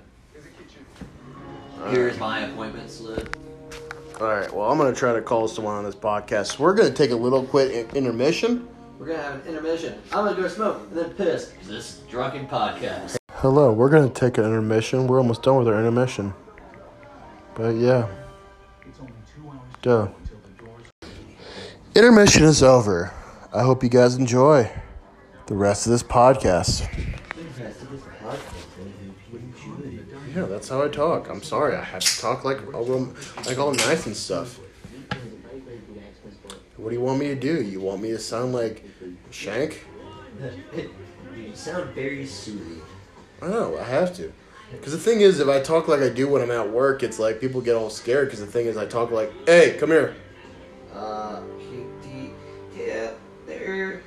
Here's 1.91 2.19
my 2.19 2.41
appointment 2.41 2.91
slip. 2.91 3.37
All 4.21 4.29
right. 4.29 4.53
Well, 4.53 4.71
I'm 4.71 4.79
gonna 4.79 4.95
try 4.95 5.13
to 5.13 5.21
call 5.21 5.49
someone 5.49 5.75
on 5.75 5.85
this 5.85 5.95
podcast. 5.97 6.59
We're 6.59 6.75
gonna 6.75 6.91
take 6.91 7.11
a 7.11 7.17
little 7.17 7.43
quick 7.45 7.73
in- 7.73 7.97
intermission. 7.97 8.69
We're 8.99 9.07
gonna 9.07 9.23
have 9.23 9.35
an 9.35 9.43
intermission. 9.47 9.95
I'm 10.13 10.25
gonna 10.25 10.41
go 10.41 10.49
smoke 10.49 10.83
and 10.91 10.97
then 10.99 11.11
piss. 11.15 11.51
'cause 11.59 11.69
This 11.69 11.85
is 11.95 11.99
drunken 12.09 12.47
podcast. 12.47 13.17
Hello. 13.35 13.73
We're 13.73 13.89
gonna 13.91 14.09
take 14.09 14.39
an 14.39 14.45
intermission. 14.45 15.07
We're 15.09 15.19
almost 15.19 15.43
done 15.43 15.57
with 15.59 15.69
our 15.69 15.79
intermission. 15.79 16.33
But 17.57 17.75
yeah. 17.75 18.07
Duh. 19.83 20.09
Intermission 21.95 22.45
is 22.45 22.63
over. 22.63 23.13
I 23.55 23.63
hope 23.63 23.85
you 23.85 23.89
guys 23.89 24.17
enjoy 24.17 24.69
the 25.47 25.55
rest 25.55 25.87
of 25.87 25.93
this 25.93 26.03
podcast. 26.03 26.89
Yeah, 30.35 30.47
that's 30.47 30.69
how 30.69 30.83
I 30.83 30.89
talk. 30.89 31.29
I'm 31.31 31.41
sorry. 31.41 31.77
I 31.77 31.85
have 31.85 32.03
to 32.03 32.21
talk 32.21 32.45
like 32.45 32.75
all, 32.75 33.13
like 33.47 33.57
all 33.57 33.73
nice 33.73 34.07
and 34.07 34.17
stuff. 34.17 34.59
What 36.77 36.89
do 36.89 36.97
you 36.97 37.01
want 37.01 37.21
me 37.21 37.29
to 37.29 37.37
do? 37.37 37.63
You 37.63 37.81
want 37.81 38.03
me 38.03 38.11
to 38.11 38.19
sound 38.19 38.53
like 38.53 38.85
Shank? 39.31 39.87
you 40.75 41.55
sound 41.55 41.91
very 41.95 42.27
soothing. 42.27 42.83
I 43.41 43.47
know, 43.47 43.79
I 43.79 43.85
have 43.85 44.17
to. 44.17 44.33
Because 44.73 44.93
the 44.93 44.99
thing 44.99 45.21
is, 45.21 45.39
if 45.39 45.47
I 45.47 45.61
talk 45.61 45.87
like 45.87 46.01
I 46.01 46.09
do 46.09 46.27
when 46.27 46.43
I'm 46.43 46.51
at 46.51 46.71
work, 46.71 47.05
it's 47.05 47.21
like 47.21 47.41
people 47.41 47.61
get 47.61 47.77
all 47.77 47.89
scared. 47.89 48.27
Because 48.27 48.41
the 48.41 48.47
thing 48.47 48.67
is, 48.67 48.77
I 48.77 48.87
talk 48.87 49.13
like, 49.13 49.33
hey, 49.47 49.77
come 49.79 49.91
here. 49.91 50.17
Uh, 50.93 51.41
Katie, 51.41 51.45
yeah, 51.45 51.54
there. 53.65 54.03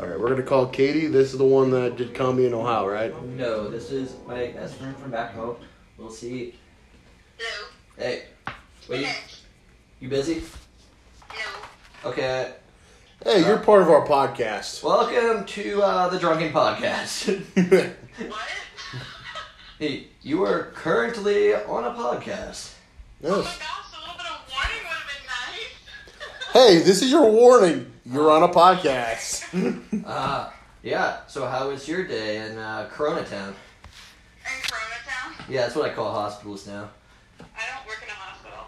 All 0.00 0.06
right, 0.06 0.18
we're 0.18 0.28
going 0.28 0.36
to 0.36 0.42
call 0.42 0.66
Katie. 0.66 1.06
This 1.06 1.32
is 1.32 1.38
the 1.38 1.44
one 1.44 1.70
that 1.72 1.96
did 1.96 2.14
Comedy 2.14 2.46
in 2.46 2.54
Ohio, 2.54 2.86
right? 2.88 3.22
No, 3.24 3.68
this 3.68 3.90
is 3.90 4.14
my 4.26 4.46
best 4.48 4.76
friend 4.76 4.96
from 4.96 5.10
back 5.10 5.34
home. 5.34 5.56
We'll 5.96 6.10
see. 6.10 6.54
Hello. 7.36 7.68
Hey, 7.96 8.22
wait, 8.88 9.00
you, 9.00 9.02
Yes. 9.06 9.42
you 10.00 10.08
busy? 10.08 10.42
No. 11.30 12.10
Okay. 12.10 12.52
Hey, 13.24 13.44
you're 13.44 13.58
part 13.58 13.82
of 13.82 13.90
our 13.90 14.06
podcast. 14.06 14.82
Welcome 14.84 15.44
to 15.44 15.82
uh, 15.82 16.08
the 16.08 16.18
Drunken 16.18 16.52
Podcast. 16.52 17.44
What? 18.18 18.40
hey, 19.78 20.08
you 20.22 20.42
are 20.44 20.72
currently 20.74 21.54
on 21.54 21.84
a 21.84 21.90
podcast. 21.90 22.72
Yes. 23.20 23.24
Oh 23.24 23.36
my 23.38 23.44
gosh, 23.44 23.94
a 23.94 24.00
little 24.00 24.16
bit 24.16 24.26
of 24.26 24.40
warning 24.50 24.82
would 24.82 24.96
have 24.96 25.06
been 25.06 26.52
nice. 26.56 26.78
Hey, 26.80 26.84
this 26.84 27.00
is 27.00 27.12
your 27.12 27.30
warning. 27.30 27.92
You're 28.10 28.30
on 28.30 28.42
a 28.42 28.48
podcast. 28.48 29.44
Uh, 30.06 30.50
yeah. 30.82 31.18
So 31.26 31.46
how 31.46 31.68
was 31.68 31.86
your 31.86 32.06
day 32.06 32.38
in 32.46 32.56
uh, 32.56 32.88
Corona 32.90 33.24
Town? 33.24 33.48
In 33.50 34.62
Corona 34.62 34.94
Town, 35.06 35.44
Yeah, 35.48 35.62
that's 35.62 35.74
what 35.74 35.90
I 35.90 35.94
call 35.94 36.10
hospitals 36.12 36.66
now. 36.66 36.88
I 37.40 37.42
don't 37.44 37.86
work 37.86 38.00
in 38.02 38.08
a 38.08 38.12
hospital. 38.12 38.64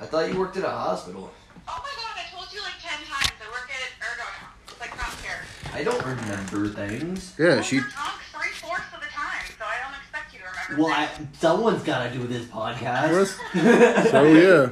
I 0.00 0.06
thought 0.06 0.32
you 0.32 0.38
worked 0.38 0.56
at 0.56 0.64
a 0.64 0.70
hospital. 0.70 1.30
oh 1.68 1.82
my 1.82 2.02
god, 2.02 2.16
I 2.16 2.34
told 2.34 2.50
you 2.52 2.60
like 2.62 2.78
ten 2.80 2.98
times. 3.06 3.32
I 3.40 3.50
work 3.50 3.68
at 3.68 3.82
Ergo 4.00 4.24
now. 4.40 4.48
It's 4.68 4.80
like 4.80 4.96
not 4.96 5.12
fair. 5.20 5.42
I 5.74 5.84
don't 5.84 6.04
remember 6.04 6.68
things. 6.68 7.34
Yeah, 7.38 7.46
well, 7.56 7.62
she. 7.62 7.80
three 7.80 8.50
fourths 8.54 8.94
of 8.94 9.00
the 9.00 9.08
time, 9.08 9.44
so 9.58 9.64
I 9.64 9.82
don't 9.84 9.98
expect 10.00 10.32
you 10.32 10.38
to 10.40 10.44
remember. 10.46 10.84
Well, 10.84 10.92
I, 10.94 11.08
someone's 11.38 11.82
got 11.82 12.10
to 12.10 12.16
do 12.18 12.26
this 12.26 12.46
podcast. 12.46 13.36
So 14.10 14.24
yeah. 14.24 14.70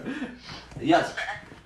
Yes. 0.81 1.15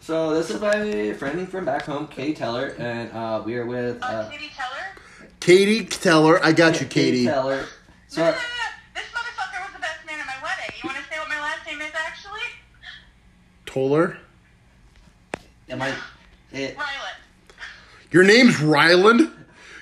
Fair. 0.05 0.15
So 0.17 0.35
this 0.35 0.51
is 0.51 0.61
my 0.61 1.13
friend 1.15 1.49
from 1.49 1.65
back 1.65 1.83
home, 1.83 2.07
Katie 2.09 2.35
Teller, 2.35 2.75
and 2.79 3.11
uh, 3.13 3.43
we 3.45 3.57
are 3.57 3.65
with 3.67 4.03
Uh, 4.03 4.07
uh, 4.07 4.31
Katie 4.31 4.51
Teller. 4.55 5.29
Katie 5.41 5.85
Teller, 5.87 6.45
I 6.45 6.53
got 6.53 6.81
you, 6.81 6.87
Katie. 6.87 7.11
Katie 7.19 7.25
Teller. 7.27 7.57
No, 8.17 8.25
no, 8.25 8.25
no, 8.25 8.31
no. 8.33 8.37
This 8.95 9.05
motherfucker 9.05 9.63
was 9.65 9.73
the 9.75 9.81
best 9.81 10.07
man 10.07 10.21
at 10.21 10.27
my 10.27 10.35
wedding. 10.43 10.75
You 10.83 10.89
want 10.89 10.99
to 10.99 11.05
say 11.11 11.19
what 11.19 11.29
my 11.29 11.41
last 11.41 11.67
name 11.67 11.81
is 11.81 11.93
actually? 11.95 12.41
Toller. 13.67 14.17
am 15.71 15.83
I? 15.83 15.95
It, 16.53 16.77
Rylan. 16.77 17.15
Your 18.13 18.25
name's 18.25 18.61
Ryland. 18.61 19.31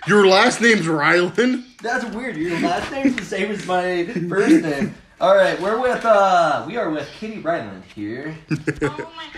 Your 0.06 0.26
last 0.26 0.60
name's 0.60 0.88
Ryland. 0.88 1.64
that's 1.82 2.04
weird. 2.14 2.36
Your 2.36 2.58
last 2.60 2.90
name's 2.90 3.16
the 3.16 3.24
same 3.24 3.50
as 3.50 3.66
my 3.66 4.04
first 4.28 4.62
name. 4.64 4.94
All 5.22 5.36
right, 5.36 5.60
we're 5.60 5.80
with 5.80 6.04
uh, 6.04 6.64
we 6.66 6.76
are 6.76 6.90
with 6.90 7.08
Kitty 7.20 7.38
Ryland 7.38 7.84
here. 7.94 8.36
Oh 8.82 9.12
my 9.16 9.28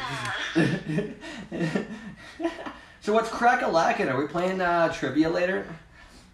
god. 0.64 1.84
so 3.02 3.12
what's 3.12 3.28
crack 3.28 3.60
a 3.60 3.68
lacking? 3.68 4.08
Are 4.08 4.18
we 4.18 4.26
playing 4.26 4.62
uh, 4.62 4.90
trivia 4.90 5.28
later? 5.28 5.66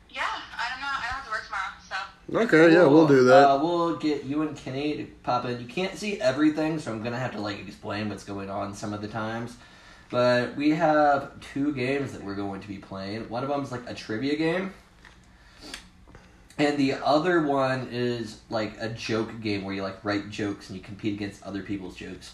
Yeah, 0.08 0.22
I 0.56 0.70
don't 0.70 0.80
know. 0.80 0.86
I 0.86 1.02
don't 1.02 1.16
have 1.16 1.24
to 1.24 1.30
work 1.32 1.42
tomorrow, 1.46 2.46
so. 2.52 2.58
Okay, 2.58 2.74
yeah, 2.74 2.86
we'll 2.86 3.08
do 3.08 3.24
that. 3.24 3.50
Uh, 3.50 3.58
we'll 3.60 3.96
get 3.96 4.22
you 4.22 4.42
and 4.42 4.56
Kenny 4.56 4.98
to 4.98 5.04
pop 5.24 5.44
in. 5.46 5.58
You 5.58 5.66
can't 5.66 5.98
see 5.98 6.20
everything, 6.20 6.78
so 6.78 6.92
I'm 6.92 7.02
gonna 7.02 7.18
have 7.18 7.32
to 7.32 7.40
like 7.40 7.58
explain 7.58 8.08
what's 8.08 8.22
going 8.22 8.50
on 8.50 8.72
some 8.72 8.92
of 8.92 9.02
the 9.02 9.08
times. 9.08 9.56
But 10.10 10.54
we 10.56 10.70
have 10.70 11.40
two 11.40 11.74
games 11.74 12.12
that 12.12 12.22
we're 12.22 12.36
going 12.36 12.60
to 12.60 12.68
be 12.68 12.78
playing. 12.78 13.28
One 13.28 13.42
of 13.42 13.48
them's 13.48 13.72
like 13.72 13.82
a 13.90 13.94
trivia 13.94 14.36
game, 14.36 14.72
and 16.60 16.78
the 16.78 16.94
other 17.04 17.42
one 17.42 17.88
is 17.90 18.38
like 18.50 18.74
a 18.80 18.88
joke 18.90 19.40
game 19.40 19.64
where 19.64 19.74
you 19.74 19.82
like 19.82 20.04
write 20.04 20.30
jokes 20.30 20.68
and 20.68 20.78
you 20.78 20.82
compete 20.84 21.14
against 21.14 21.42
other 21.42 21.62
people's 21.62 21.96
jokes. 21.96 22.32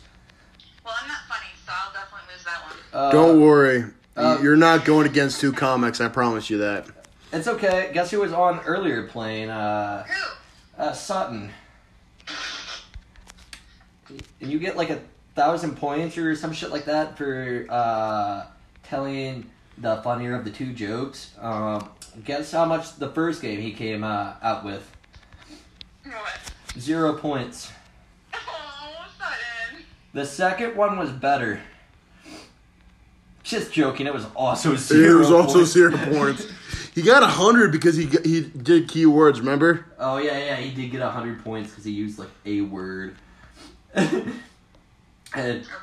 Well, 0.84 0.94
I'm 1.02 1.08
not 1.08 1.18
funny, 1.28 1.46
so 1.64 1.72
I'll 1.74 1.92
definitely 1.92 2.34
lose 2.34 2.44
that 2.44 2.62
one. 2.64 2.76
Uh, 2.92 3.10
Don't 3.12 3.40
worry. 3.40 3.84
uh, 4.16 4.38
You're 4.42 4.56
not 4.56 4.84
going 4.84 5.06
against 5.06 5.40
two 5.40 5.52
comics, 5.52 6.00
I 6.00 6.08
promise 6.08 6.48
you 6.50 6.58
that. 6.58 6.86
It's 7.32 7.48
okay. 7.48 7.90
Guess 7.92 8.10
who 8.12 8.20
was 8.20 8.32
on 8.32 8.60
earlier 8.60 9.06
playing? 9.08 9.50
Uh, 9.50 10.04
Who? 10.04 10.82
uh, 10.82 10.92
Sutton. 10.92 11.50
And 14.40 14.50
you 14.52 14.58
get 14.58 14.76
like 14.76 14.90
a 14.90 15.00
thousand 15.34 15.76
points 15.76 16.16
or 16.16 16.34
some 16.36 16.52
shit 16.52 16.70
like 16.70 16.84
that 16.84 17.18
for 17.18 17.66
uh, 17.68 18.46
telling 18.84 19.50
the 19.78 19.96
funnier 20.02 20.34
of 20.36 20.44
the 20.44 20.50
two 20.50 20.72
jokes. 20.72 21.32
Um, 21.40 21.88
guess 22.24 22.52
how 22.52 22.64
much 22.64 22.96
the 22.96 23.08
first 23.10 23.42
game 23.42 23.60
he 23.60 23.72
came 23.72 24.04
uh, 24.04 24.34
out 24.42 24.64
with? 24.64 24.90
What? 26.04 26.52
Zero 26.78 27.14
points. 27.14 27.70
Oh, 28.34 29.06
Sutton. 29.18 29.84
The 30.12 30.24
second 30.26 30.76
one 30.76 30.98
was 30.98 31.10
better. 31.10 31.60
Just 33.42 33.72
joking. 33.72 34.06
It 34.06 34.14
was 34.14 34.26
also 34.34 34.74
zero. 34.76 35.16
It 35.16 35.18
was 35.18 35.30
also 35.30 35.58
points. 35.58 35.70
zero 35.72 35.96
points. 36.12 36.46
He 36.94 37.02
got 37.02 37.22
a 37.22 37.26
hundred 37.26 37.72
because 37.72 37.96
he 37.96 38.06
g- 38.06 38.18
he 38.24 38.40
did 38.42 38.88
keywords. 38.88 39.36
Remember? 39.38 39.86
Oh 39.98 40.16
yeah, 40.18 40.38
yeah. 40.38 40.56
He 40.56 40.74
did 40.74 40.90
get 40.90 41.00
a 41.02 41.10
hundred 41.10 41.44
points 41.44 41.70
because 41.70 41.84
he 41.84 41.92
used 41.92 42.18
like 42.18 42.30
a 42.44 42.62
word. 42.62 43.16
and 43.94 44.32
Oh. 45.34 45.82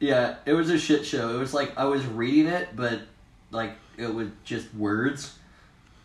Yeah, 0.00 0.36
it 0.46 0.52
was 0.52 0.70
a 0.70 0.78
shit 0.78 1.04
show. 1.04 1.34
It 1.34 1.38
was 1.38 1.52
like 1.52 1.76
I 1.76 1.84
was 1.86 2.06
reading 2.06 2.46
it, 2.46 2.68
but 2.76 3.00
like 3.50 3.72
it 3.96 4.12
was 4.14 4.28
just 4.44 4.72
words. 4.74 5.36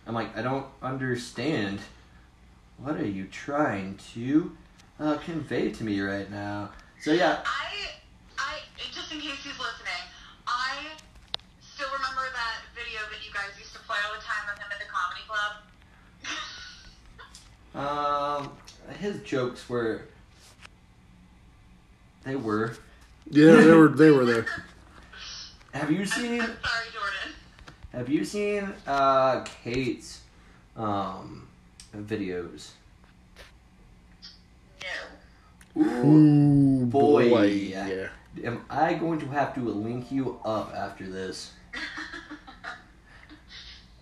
I'm 0.05 0.13
like, 0.13 0.35
I 0.37 0.41
don't 0.41 0.65
understand. 0.81 1.79
What 2.77 2.97
are 2.97 3.07
you 3.07 3.25
trying 3.25 3.97
to 4.13 4.57
uh, 4.99 5.17
convey 5.17 5.71
to 5.71 5.83
me 5.83 5.99
right 6.01 6.29
now. 6.29 6.69
So 7.01 7.11
yeah, 7.11 7.41
I, 7.45 7.73
I, 8.37 8.59
just 8.91 9.11
in 9.11 9.19
case 9.19 9.43
he's 9.43 9.59
listening, 9.59 10.03
I 10.47 10.77
still 11.61 11.89
remember 11.91 12.21
that 12.33 12.61
video 12.73 13.01
that 13.11 13.25
you 13.25 13.33
guys 13.33 13.49
used 13.59 13.73
to 13.73 13.79
play 13.79 13.97
all 14.07 14.15
the 14.15 14.23
time 14.23 14.47
with 14.47 14.57
him 14.59 14.71
at 14.71 14.79
the 14.79 14.85
comedy 14.93 15.23
club. 17.75 18.47
um, 18.55 18.95
his 18.99 19.21
jokes 19.23 19.67
were 19.67 20.03
they 22.23 22.35
were. 22.35 22.77
Yeah, 23.29 23.55
they 23.55 23.71
were 23.73 23.89
they 23.89 24.11
were 24.11 24.25
there. 24.25 24.45
Have 25.73 25.91
you 25.91 26.05
seen? 26.05 26.39
I'm 26.39 26.47
sorry, 26.47 26.87
Jordan. 26.93 27.33
Have 27.93 28.09
you 28.09 28.25
seen 28.25 28.73
uh, 28.87 29.41
Kate's 29.63 30.21
um, 30.75 31.47
videos? 31.95 32.71
No. 35.75 35.83
Ooh, 35.83 36.85
boy. 36.87 37.45
Yeah. 37.45 38.07
Am 38.43 38.65
I 38.67 38.95
going 38.95 39.19
to 39.19 39.27
have 39.27 39.53
to 39.53 39.61
link 39.61 40.11
you 40.11 40.39
up 40.43 40.73
after 40.75 41.07
this? 41.07 41.51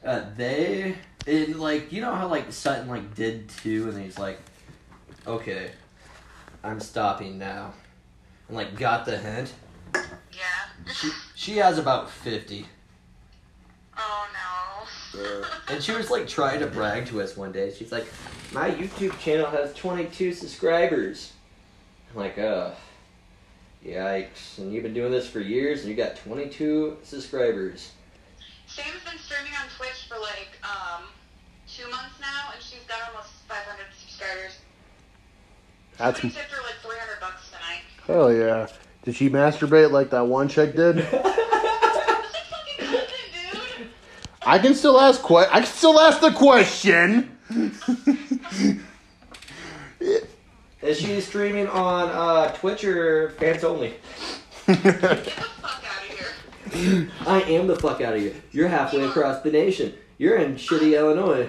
Uh, 0.03 0.25
they, 0.35 0.95
it, 1.27 1.55
like, 1.57 1.91
you 1.91 2.01
know 2.01 2.11
how 2.15 2.27
like 2.27 2.51
Sutton 2.51 2.87
like 2.87 3.13
did 3.13 3.47
too, 3.49 3.87
and 3.87 4.01
he's 4.01 4.17
like, 4.17 4.39
okay, 5.27 5.69
I'm 6.63 6.79
stopping 6.79 7.37
now, 7.37 7.73
and 8.47 8.57
like 8.57 8.75
got 8.75 9.05
the 9.05 9.19
hint. 9.19 9.53
Yeah. 9.93 10.91
She 10.91 11.11
she 11.35 11.57
has 11.57 11.77
about 11.77 12.09
fifty, 12.09 12.65
Oh 14.03 14.27
no. 15.13 15.45
and 15.67 15.83
she 15.83 15.91
was 15.91 16.09
like 16.09 16.27
trying 16.27 16.59
to 16.61 16.67
brag 16.67 17.05
to 17.07 17.21
us 17.21 17.37
one 17.37 17.51
day. 17.51 17.71
She's 17.77 17.91
like, 17.91 18.07
my 18.51 18.71
YouTube 18.71 19.17
channel 19.19 19.45
has 19.47 19.73
22 19.75 20.33
subscribers. 20.33 21.33
I'm 22.11 22.17
like, 22.21 22.37
uh, 22.37 22.71
yikes! 23.85 24.57
And 24.57 24.73
you've 24.73 24.83
been 24.83 24.93
doing 24.93 25.11
this 25.11 25.27
for 25.27 25.39
years, 25.39 25.81
and 25.81 25.89
you 25.89 25.95
got 25.95 26.15
22 26.17 26.97
subscribers. 27.03 27.91
Sam's 28.67 29.03
been 29.09 29.19
streaming 29.19 29.51
on 29.53 29.67
Twitch 29.77 30.07
for 30.09 30.17
like 30.19 30.49
um 30.63 31.03
two 31.67 31.89
months 31.89 32.19
now, 32.19 32.51
and 32.53 32.61
she's 32.61 32.83
got 32.87 32.99
almost 33.09 33.29
500 33.47 33.85
subscribers. 33.99 34.57
That's 35.97 36.19
Somebody 36.21 36.39
tipped 36.41 36.51
her 36.53 36.61
like 36.63 36.75
300 36.81 37.19
bucks 37.19 37.49
tonight. 37.49 37.81
hell 38.07 38.33
yeah. 38.33 38.67
Did 39.03 39.15
she 39.15 39.29
masturbate 39.29 39.91
like 39.91 40.09
that 40.11 40.25
one 40.25 40.47
chick 40.47 40.75
did? 40.75 40.97
That's 41.11 41.13
like 41.13 42.45
fucking 42.49 42.85
content, 42.85 43.07
dude. 43.77 43.87
I 44.45 44.57
can 44.59 44.73
still 44.73 44.99
ask 44.99 45.21
que- 45.23 45.37
I 45.51 45.59
can 45.61 45.65
still 45.65 45.99
ask 45.99 46.19
the 46.19 46.31
question. 46.31 47.37
Is 50.81 50.99
she 50.99 51.21
streaming 51.21 51.67
on 51.67 52.09
uh, 52.09 52.51
Twitch 52.53 52.83
or 52.83 53.29
fans 53.31 53.63
only? 53.63 53.93
Get 54.65 54.81
the 54.83 55.31
fuck 55.31 55.83
out 55.85 56.03
of 56.03 56.73
here. 56.73 57.11
I 57.27 57.41
am 57.43 57.67
the 57.67 57.75
fuck 57.75 58.01
out 58.01 58.15
of 58.15 58.21
here. 58.21 58.33
You're 58.51 58.67
halfway 58.67 59.03
across 59.03 59.41
the 59.43 59.51
nation. 59.51 59.93
You're 60.17 60.37
in 60.37 60.55
shitty 60.55 60.97
Illinois. 60.97 61.47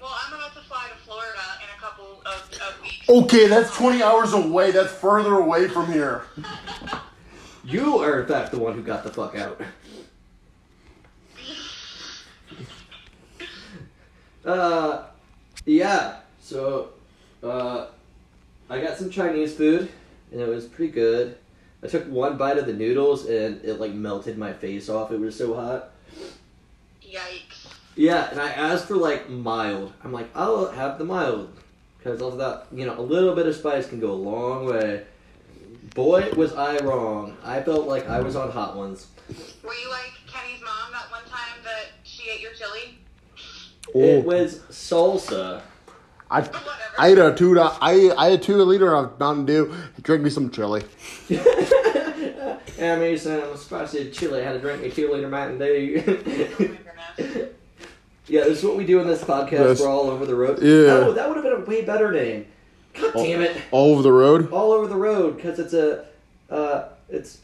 Well, 0.00 0.14
I'm 0.26 0.32
about 0.32 0.54
to 0.54 0.60
fly 0.62 0.86
to 0.88 1.04
Florida 1.04 1.38
in 1.62 1.68
a 1.76 1.80
couple 1.80 2.22
of, 2.24 2.50
of 2.52 2.82
weeks. 2.82 3.08
okay, 3.08 3.48
that's 3.48 3.76
20 3.76 4.02
hours 4.02 4.32
away. 4.32 4.70
That's 4.70 4.92
further 4.92 5.34
away 5.34 5.68
from 5.68 5.92
here. 5.92 6.24
You 7.66 7.96
are 8.00 8.20
in 8.20 8.26
fact 8.28 8.50
the 8.50 8.58
one 8.58 8.74
who 8.74 8.82
got 8.82 9.04
the 9.04 9.10
fuck 9.10 9.34
out. 9.36 9.58
Uh, 14.44 15.04
yeah. 15.64 16.16
So, 16.40 16.90
uh, 17.42 17.86
I 18.68 18.80
got 18.80 18.98
some 18.98 19.10
Chinese 19.10 19.54
food, 19.54 19.90
and 20.32 20.40
it 20.40 20.48
was 20.48 20.66
pretty 20.66 20.92
good. 20.92 21.36
I 21.82 21.86
took 21.86 22.06
one 22.08 22.36
bite 22.36 22.58
of 22.58 22.66
the 22.66 22.72
noodles, 22.72 23.26
and 23.26 23.62
it 23.64 23.80
like 23.80 23.92
melted 23.92 24.38
my 24.38 24.52
face 24.52 24.88
off. 24.88 25.12
It 25.12 25.20
was 25.20 25.36
so 25.36 25.54
hot. 25.54 25.90
Yikes. 27.02 27.66
Yeah, 27.96 28.30
and 28.30 28.40
I 28.40 28.48
asked 28.50 28.86
for 28.86 28.96
like 28.96 29.28
mild. 29.28 29.92
I'm 30.02 30.12
like, 30.12 30.28
I'll 30.34 30.70
have 30.70 30.98
the 30.98 31.04
mild 31.04 31.56
because 31.98 32.20
of 32.20 32.38
that. 32.38 32.66
You 32.72 32.86
know, 32.86 32.98
a 32.98 33.02
little 33.02 33.34
bit 33.34 33.46
of 33.46 33.54
spice 33.54 33.86
can 33.86 34.00
go 34.00 34.10
a 34.10 34.12
long 34.12 34.66
way. 34.66 35.04
Boy, 35.94 36.30
was 36.36 36.54
I 36.54 36.78
wrong. 36.78 37.36
I 37.44 37.62
felt 37.62 37.86
like 37.86 38.08
I 38.08 38.20
was 38.20 38.34
on 38.34 38.50
hot 38.50 38.76
ones. 38.76 39.06
Were 39.62 39.74
you 39.74 39.90
like 39.90 40.12
Kenny's 40.26 40.60
mom 40.60 40.90
that 40.92 41.10
one 41.10 41.22
time 41.24 41.62
that 41.62 41.92
she 42.02 42.30
ate 42.30 42.40
your 42.40 42.52
chili? 42.52 42.98
It 43.94 44.24
was 44.24 44.58
salsa. 44.70 45.62
I 46.30 46.48
I 46.98 47.08
ate 47.08 47.18
a 47.18 47.34
two. 47.34 47.58
I 47.60 48.12
I 48.16 48.30
had 48.30 48.42
two 48.42 48.56
liter 48.56 48.94
of 48.94 49.18
Mountain 49.20 49.46
Dew. 49.46 49.74
Drink 50.02 50.24
me 50.24 50.30
some 50.30 50.50
chili. 50.50 50.82
I 51.30 52.96
made 52.96 53.20
some 53.20 53.56
spicy 53.56 54.10
chili. 54.10 54.40
I 54.40 54.44
had 54.44 54.54
to 54.54 54.58
drink 54.58 54.82
a 54.82 54.90
two 54.90 55.12
liter 55.12 55.28
Mountain 55.28 55.58
Dew. 55.58 56.02
Oh 57.18 57.18
yeah, 58.26 58.44
this 58.44 58.58
is 58.58 58.64
what 58.64 58.76
we 58.76 58.84
do 58.84 59.00
in 59.00 59.06
this 59.06 59.22
podcast. 59.22 59.52
Yes. 59.52 59.80
We're 59.80 59.88
all 59.88 60.10
over 60.10 60.26
the 60.26 60.34
road. 60.34 60.60
Yeah. 60.60 60.68
Oh, 60.68 61.12
that 61.12 61.28
would 61.28 61.36
have 61.36 61.44
been 61.44 61.62
a 61.62 61.64
way 61.64 61.84
better 61.84 62.10
name. 62.10 62.46
God 62.94 63.12
damn 63.14 63.42
it. 63.42 63.56
All 63.70 63.92
over 63.92 64.02
the 64.02 64.12
road. 64.12 64.50
all 64.52 64.72
over 64.72 64.86
the 64.86 64.96
road 64.96 65.36
because 65.36 65.58
it's 65.58 65.74
a 65.74 66.06
uh, 66.50 66.88
it's 67.08 67.38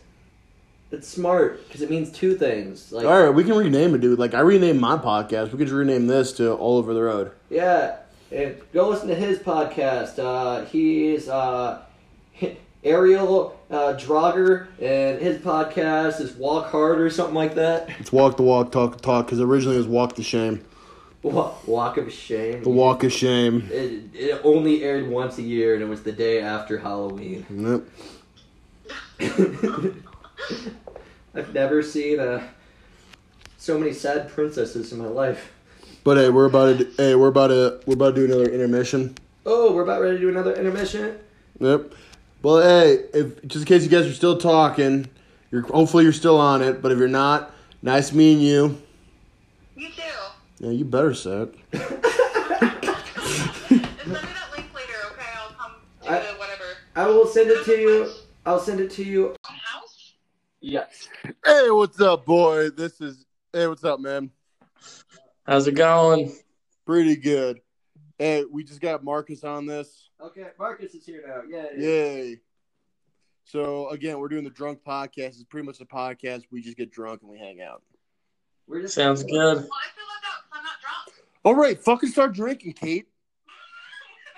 it's 0.93 1.07
smart 1.09 1.66
because 1.66 1.82
it 1.82 1.91
means 1.91 2.11
two 2.11 2.34
things 2.36 2.91
like 2.93 3.07
All 3.07 3.22
right, 3.22 3.30
we 3.30 3.45
can 3.45 3.55
rename 3.55 3.95
it, 3.95 4.01
dude. 4.01 4.18
Like 4.18 4.34
I 4.34 4.41
renamed 4.41 4.80
my 4.80 4.97
podcast. 4.97 5.53
We 5.53 5.59
could 5.59 5.70
rename 5.70 6.07
this 6.07 6.32
to 6.34 6.53
All 6.55 6.78
Over 6.78 6.95
the 6.95 7.03
Road. 7.03 7.30
yeah 7.49 7.97
and 8.32 8.57
go 8.72 8.88
listen 8.88 9.09
to 9.09 9.14
his 9.14 9.38
podcast 9.41 10.18
uh, 10.18 10.64
he's 10.66 11.28
uh, 11.28 11.82
Ariel 12.84 13.59
uh, 13.70 13.95
Draeger 13.99 14.68
and 14.80 15.20
his 15.20 15.38
podcast 15.38 16.20
is 16.20 16.32
Walk 16.36 16.70
Hard 16.70 17.01
or 17.01 17.11
something 17.11 17.34
like 17.34 17.55
that 17.57 17.88
It's 18.01 18.12
Walk 18.12 18.36
the 18.36 18.43
Walk, 18.45 18.70
Talk 18.72 18.97
the 18.97 19.03
Talk. 19.03 19.26
Because 19.26 19.41
originally 19.41 19.74
it 19.76 19.78
was 19.80 19.88
Walk 19.88 20.14
the 20.16 20.22
Shame. 20.22 20.64
Wa- 21.22 21.53
Walk 21.66 21.99
of 21.99 22.11
Shame 22.12 22.62
The 22.62 22.70
Walk 22.70 23.05
of 23.05 23.12
Shame. 23.12 23.68
it, 23.70 24.05
it 24.14 24.41
only 24.45 24.82
aired 24.84 25.09
once 25.09 25.36
a 25.38 25.43
year 25.43 25.74
and 25.74 25.82
it 25.82 25.86
was 25.88 26.03
the 26.03 26.12
day 26.12 26.41
after 26.41 26.78
Halloween 26.78 27.82
Yep. 29.20 29.22
I've 31.34 31.53
never 31.55 31.82
seen 31.82 32.18
uh, 32.20 32.43
so 33.57 33.78
many 33.78 33.93
sad 33.93 34.28
princesses 34.30 34.93
in 34.93 34.99
my 34.99 35.07
life 35.07 35.53
But 36.03 36.16
hey, 36.16 36.30
we're 36.30 36.47
about 36.47 36.78
to. 36.78 36.91
Hey, 36.97 37.14
we're 37.14 37.28
about 37.28 37.49
to. 37.49 37.80
We're 37.86 37.95
about 37.95 38.14
to 38.14 38.26
do 38.26 38.32
another 38.32 38.51
intermission. 38.51 39.16
Oh, 39.47 39.72
we're 39.74 39.82
about 39.82 40.01
ready 40.03 40.16
to 40.16 40.20
do 40.20 40.28
another 40.28 40.55
intermission. 40.55 41.18
Yep. 41.61 41.93
Well, 42.43 42.62
hey, 42.62 43.05
if 43.12 43.43
just 43.47 43.62
in 43.62 43.64
case 43.66 43.82
you 43.84 43.91
guys 43.91 44.07
are 44.07 44.12
still 44.14 44.38
talking, 44.38 45.09
you're 45.51 45.62
hopefully 45.62 46.05
you're 46.05 46.12
still 46.12 46.38
on 46.38 46.62
it. 46.62 46.80
But 46.82 46.93
if 46.93 46.99
you're 46.99 47.09
not, 47.09 47.53
nice 47.82 48.12
meeting 48.12 48.41
you. 48.41 48.80
You 49.76 49.88
too. 49.88 50.03
Yeah, 50.59 50.70
you 50.70 50.84
better 50.84 51.14
say 51.14 51.43
it. 51.43 51.55
Send 51.72 51.82
me 53.80 53.86
that 54.09 54.49
link 54.57 54.74
later, 54.74 54.95
okay? 55.12 55.30
I'll 55.36 55.53
come 55.59 55.72
do 56.03 56.09
I- 56.09 56.38
whatever. 56.38 56.64
I 56.97 57.07
will 57.07 57.26
send 57.26 57.51
it 57.51 57.64
to 57.66 57.72
you. 57.78 58.11
I'll 58.47 58.59
send 58.61 58.80
it 58.80 58.91
to 58.93 59.05
you. 59.05 59.34
House? 60.63 61.09
Yes. 61.25 61.35
Hey, 61.45 61.71
what's 61.71 62.01
up, 62.01 62.25
boy? 62.25 62.71
This 62.71 63.01
is. 63.01 63.25
Hey, 63.53 63.67
what's 63.67 63.85
up, 63.85 64.01
man? 64.01 64.31
How's 65.45 65.67
it 65.67 65.75
going? 65.75 66.33
Pretty 66.87 67.17
good. 67.17 67.61
Hey, 68.19 68.45
we 68.45 68.65
just 68.65 68.81
got 68.81 69.03
Marcus 69.03 69.45
on 69.45 69.67
this. 69.67 70.11
Okay, 70.21 70.49
Marcus 70.59 70.95
is 70.95 71.05
here 71.05 71.25
now. 71.27 71.43
Yay. 71.49 71.71
Yay. 71.79 72.41
So 73.45 73.89
again, 73.89 74.19
we're 74.19 74.29
doing 74.29 74.45
the 74.45 74.51
drunk 74.51 74.81
podcast. 74.87 75.29
It's 75.29 75.45
pretty 75.45 75.67
much 75.67 75.81
a 75.81 75.87
podcast. 75.87 76.45
We 76.53 76.61
just 76.61 76.77
get 76.77 76.93
drunk 76.93 77.23
and 77.23 77.31
we 77.31 77.39
hang 77.39 77.63
out. 77.63 77.83
We're 78.69 78.83
just 78.83 78.95
Sounds 78.95 79.23
good. 79.23 79.33
Well, 79.33 79.49
I 79.49 79.57
feel 79.57 79.65
left 79.65 80.25
out 80.27 80.43
'cause 80.43 80.53
I'm 80.53 80.63
not 80.63 80.81
drunk. 80.81 81.27
All 81.45 81.55
right, 81.55 81.83
fucking 81.83 82.11
start 82.11 82.35
drinking, 82.35 82.75
Kate. 82.75 83.09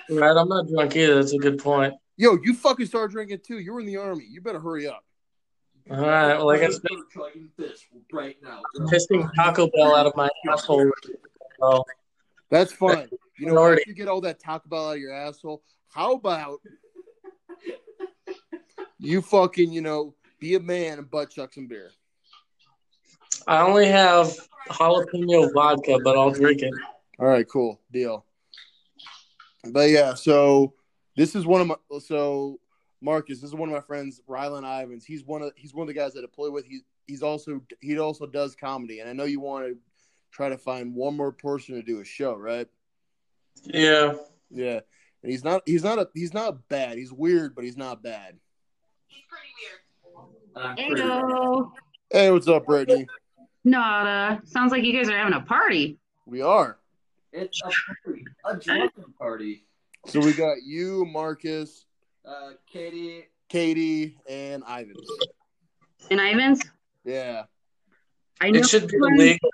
Right, 0.08 0.36
I'm 0.36 0.48
not 0.48 0.68
drunk 0.68 0.96
either. 0.96 1.16
That's 1.16 1.34
a 1.34 1.38
good 1.38 1.58
point. 1.58 1.94
Yo, 2.16 2.38
you 2.42 2.54
fucking 2.54 2.86
start 2.86 3.10
drinking 3.10 3.40
too. 3.44 3.58
You're 3.58 3.80
in 3.80 3.86
the 3.86 3.96
army. 3.96 4.24
You 4.30 4.40
better 4.40 4.60
hurry 4.60 4.86
up. 4.86 5.04
All 5.90 5.96
right, 5.98 6.36
well, 6.36 6.50
I 6.50 6.58
guess 6.58 6.80
chugging 7.12 7.50
this 7.58 7.84
right 8.12 8.36
now. 8.42 8.60
pissing 8.78 9.28
Taco 9.34 9.68
Bell 9.68 9.94
out 9.94 10.06
of 10.06 10.16
my 10.16 10.28
asshole. 10.50 10.90
Oh, 11.60 11.84
That's 12.50 12.72
fine. 12.72 13.08
You 13.38 13.46
know, 13.46 13.58
Already. 13.58 13.80
once 13.80 13.86
you 13.88 13.94
get 13.94 14.08
all 14.08 14.20
that 14.20 14.38
Taco 14.40 14.68
Bell 14.68 14.90
out 14.90 14.94
of 14.94 15.00
your 15.00 15.12
asshole, 15.12 15.62
how 15.88 16.12
about 16.14 16.60
you 18.98 19.20
fucking, 19.20 19.72
you 19.72 19.80
know, 19.80 20.14
be 20.38 20.54
a 20.54 20.60
man 20.60 20.98
and 20.98 21.10
butt 21.10 21.30
chuck 21.30 21.52
some 21.52 21.66
beer? 21.66 21.90
I 23.46 23.62
only 23.62 23.86
have 23.88 24.32
jalapeno 24.70 25.52
vodka, 25.52 25.98
but 26.04 26.16
I'll 26.16 26.30
drink 26.30 26.62
it. 26.62 26.72
All 27.18 27.26
right, 27.26 27.48
cool 27.48 27.80
deal. 27.92 28.24
But 29.70 29.90
yeah, 29.90 30.14
so 30.14 30.74
this 31.16 31.34
is 31.34 31.44
one 31.46 31.60
of 31.60 31.66
my 31.66 31.76
so 32.00 32.58
Marcus. 33.02 33.40
This 33.40 33.50
is 33.50 33.54
one 33.56 33.68
of 33.68 33.74
my 33.74 33.80
friends, 33.80 34.20
Rylan 34.28 34.64
Ivins. 34.64 35.04
He's 35.04 35.24
one 35.24 35.42
of 35.42 35.52
he's 35.56 35.74
one 35.74 35.82
of 35.82 35.88
the 35.88 35.98
guys 36.00 36.12
that 36.14 36.24
I 36.24 36.28
play 36.32 36.48
with. 36.48 36.64
He 36.66 36.80
he's 37.06 37.22
also 37.22 37.60
he 37.80 37.98
also 37.98 38.26
does 38.26 38.54
comedy, 38.54 39.00
and 39.00 39.10
I 39.10 39.12
know 39.12 39.24
you 39.24 39.40
want 39.40 39.66
to 39.66 39.76
try 40.30 40.48
to 40.48 40.56
find 40.58 40.94
one 40.94 41.16
more 41.16 41.32
person 41.32 41.74
to 41.74 41.82
do 41.82 42.00
a 42.00 42.04
show, 42.04 42.34
right? 42.34 42.68
Yeah. 43.64 44.14
Yeah. 44.50 44.80
and 45.22 45.30
he's 45.32 45.44
not 45.44 45.62
he's 45.66 45.82
not 45.84 45.98
a 45.98 46.08
he's 46.14 46.32
not 46.32 46.68
bad. 46.68 46.96
He's 46.96 47.12
weird, 47.12 47.54
but 47.54 47.64
he's 47.64 47.76
not 47.76 48.02
bad. 48.02 48.38
He's 49.08 49.22
pretty 49.28 49.52
weird. 49.60 50.66
I'm 50.66 50.76
pretty- 50.76 51.02
Heyo. 51.02 51.72
Hey, 52.10 52.30
what's 52.30 52.46
up, 52.48 52.66
Brittany? 52.66 53.06
Nada. 53.64 54.40
Sounds 54.44 54.70
like 54.72 54.84
you 54.84 54.92
guys 54.92 55.08
are 55.08 55.16
having 55.16 55.34
a 55.34 55.40
party. 55.40 55.98
We 56.26 56.42
are. 56.42 56.78
It's 57.32 57.60
a 57.62 57.70
party, 58.04 58.24
a 58.44 58.56
drunken 58.56 59.04
party. 59.18 59.66
So 60.06 60.20
we 60.20 60.34
got 60.34 60.58
you, 60.64 61.06
Marcus, 61.06 61.86
Uh, 62.26 62.50
Katie, 62.70 63.24
Katie, 63.48 64.16
and 64.28 64.62
Ivins. 64.64 65.08
In 66.10 66.18
Ivins? 66.20 66.62
Yeah. 67.04 67.44
I 68.40 68.50
know 68.50 68.60
It 68.60 68.68
should 68.68 68.88
be 68.88 68.98
one- 68.98 69.14
illegal. 69.14 69.50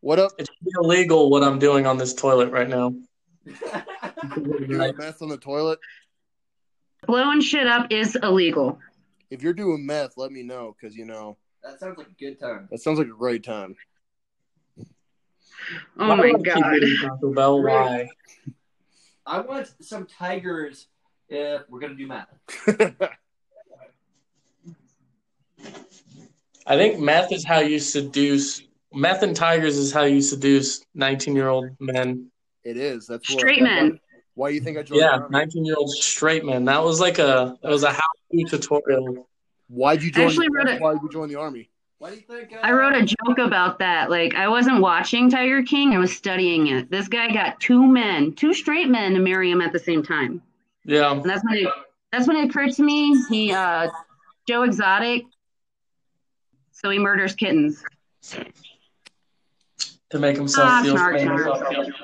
What 0.00 0.18
up? 0.18 0.32
It 0.38 0.46
should 0.48 0.64
be 0.64 0.70
illegal 0.82 1.30
what 1.30 1.42
I'm 1.42 1.58
doing 1.58 1.86
on 1.86 1.98
this 1.98 2.14
toilet 2.14 2.50
right 2.50 2.68
now. 2.68 2.94
You 3.44 4.66
doing 4.66 4.96
meth 4.96 5.22
on 5.22 5.28
the 5.28 5.36
toilet? 5.38 5.78
blowing 7.06 7.40
shit 7.40 7.66
up 7.66 7.86
is 7.90 8.16
illegal. 8.22 8.78
If 9.30 9.42
you're 9.42 9.52
doing 9.54 9.84
meth, 9.86 10.14
let 10.16 10.32
me 10.32 10.42
know 10.42 10.74
because 10.78 10.96
you 10.96 11.04
know 11.04 11.36
that 11.62 11.78
sounds 11.80 11.96
like 11.98 12.08
a 12.08 12.12
good 12.18 12.38
time. 12.40 12.68
that 12.70 12.78
sounds 12.80 12.98
like 12.98 13.08
a 13.08 13.10
great 13.10 13.42
time. 13.44 13.74
Oh 15.98 16.08
Why 16.08 16.14
my 16.14 16.16
do 16.16 16.22
I 16.22 16.32
keep 16.32 16.44
god. 16.44 16.80
Taco 17.02 17.32
Bell? 17.34 17.62
Why? 17.62 18.08
I 19.26 19.40
want 19.40 19.70
some 19.80 20.06
tigers 20.06 20.86
if 21.30 21.62
we're 21.68 21.80
gonna 21.80 21.94
do 21.94 22.06
math. 22.06 22.28
I 26.66 26.76
think 26.76 27.00
meth 27.00 27.32
is 27.32 27.44
how 27.44 27.60
you 27.60 27.78
seduce. 27.78 28.62
Meth 28.92 29.22
and 29.22 29.34
tigers 29.34 29.78
is 29.78 29.92
how 29.92 30.02
you 30.02 30.20
seduce 30.20 30.84
19 30.94 31.34
year 31.34 31.48
old 31.48 31.70
men. 31.78 32.30
it 32.64 32.76
is. 32.76 33.06
That's 33.06 33.28
what, 33.30 33.38
Straight 33.38 33.62
men. 33.62 33.98
Why 34.34 34.50
do 34.50 34.54
you 34.54 34.60
think 34.60 34.78
I 34.78 34.82
joined? 34.82 35.00
Yeah, 35.00 35.20
19 35.30 35.64
year 35.64 35.76
old 35.78 35.90
straight 35.90 36.44
men. 36.44 36.64
That 36.64 36.82
was 36.82 37.00
like 37.00 37.18
a 37.18 37.56
it 37.62 37.68
was 37.68 37.82
a 37.82 37.90
how 37.90 38.00
to 38.32 38.44
tutorial. 38.44 39.28
Why'd 39.68 40.02
you 40.02 40.10
join? 40.10 40.26
actually 40.26 40.46
the, 40.46 40.52
wrote 40.52 40.66
that's 40.66 40.76
it- 40.76 40.82
Why 40.82 40.92
you 40.92 41.08
join 41.10 41.28
the 41.28 41.36
army? 41.36 41.70
What 41.98 42.10
do 42.10 42.16
you 42.16 42.22
think? 42.22 42.52
Uh, 42.54 42.60
I 42.62 42.72
wrote 42.72 42.94
a 42.94 43.04
joke 43.04 43.38
about 43.38 43.78
that. 43.80 44.08
Like 44.10 44.34
I 44.34 44.48
wasn't 44.48 44.80
watching 44.80 45.30
Tiger 45.30 45.62
King, 45.62 45.92
I 45.92 45.98
was 45.98 46.16
studying 46.16 46.68
it. 46.68 46.90
This 46.90 47.08
guy 47.08 47.30
got 47.30 47.60
two 47.60 47.86
men, 47.86 48.32
two 48.32 48.54
straight 48.54 48.88
men 48.88 49.12
to 49.14 49.20
marry 49.20 49.50
him 49.50 49.60
at 49.60 49.72
the 49.72 49.78
same 49.78 50.02
time. 50.02 50.40
Yeah, 50.90 51.12
And 51.12 51.22
that's 51.24 51.44
when 51.44 51.54
it 51.58 51.68
that's 52.10 52.26
when 52.26 52.36
it 52.36 52.50
occurred 52.50 52.72
to 52.72 52.82
me 52.82 53.22
he 53.28 53.52
uh 53.52 53.88
Joe 54.48 54.64
Exotic. 54.64 55.22
So 56.72 56.90
he 56.90 56.98
murders 56.98 57.34
kittens. 57.36 57.84
to 60.10 60.18
make 60.18 60.36
himself 60.36 60.68
Ah, 60.68 60.80
feel 60.82 60.96
snark, 60.96 61.14
famous. 61.18 61.42
snark. 61.42 61.94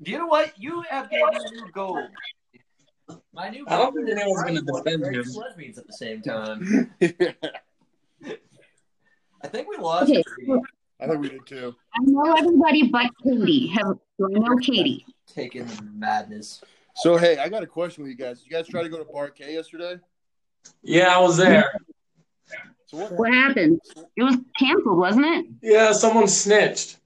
You 0.00 0.18
know 0.18 0.26
what? 0.26 0.52
You 0.58 0.82
have 0.90 1.08
given 1.10 1.28
me 1.30 1.36
a 1.46 1.50
new 1.50 1.70
goal. 1.72 2.08
My 3.32 3.50
new. 3.50 3.64
I 3.68 3.76
don't 3.76 3.94
goal 3.94 4.04
think 4.04 4.08
is 4.16 4.20
anyone's 4.20 4.42
gonna 4.42 4.60
to 4.60 4.66
defend 4.82 5.02
marry 5.02 5.14
him. 5.16 5.24
two 5.24 5.38
lesbians 5.38 5.78
at 5.78 5.86
the 5.86 5.92
same 5.92 6.20
time. 6.20 6.92
I 9.42 9.46
think 9.48 9.68
we 9.68 9.76
lost. 9.76 10.10
Okay. 10.10 10.24
I 11.00 11.06
think 11.06 11.20
we 11.20 11.28
did 11.28 11.46
too. 11.46 11.74
I 11.94 11.98
know 12.02 12.32
everybody 12.36 12.88
but 12.88 13.10
Katie. 13.22 13.68
Have 13.68 13.98
do 14.18 14.26
I 14.26 14.38
know 14.40 14.56
Katie? 14.56 15.06
Taking 15.32 15.66
the 15.66 15.82
madness. 15.94 16.60
So 16.96 17.16
hey, 17.16 17.38
I 17.38 17.48
got 17.48 17.62
a 17.62 17.66
question 17.66 18.04
with 18.04 18.10
you 18.10 18.16
guys. 18.16 18.40
Did 18.40 18.50
you 18.50 18.56
guys 18.56 18.68
try 18.68 18.82
to 18.82 18.88
go 18.88 18.98
to 18.98 19.04
Bar 19.04 19.30
K 19.30 19.54
yesterday? 19.54 19.98
Yeah, 20.82 21.16
I 21.16 21.20
was 21.20 21.36
there. 21.36 21.72
So 22.86 22.98
what? 22.98 23.12
What 23.12 23.32
happened? 23.32 23.80
It 24.16 24.22
was 24.22 24.36
canceled, 24.58 24.98
wasn't 24.98 25.26
it? 25.26 25.46
Yeah, 25.62 25.92
someone 25.92 26.28
snitched. 26.28 26.98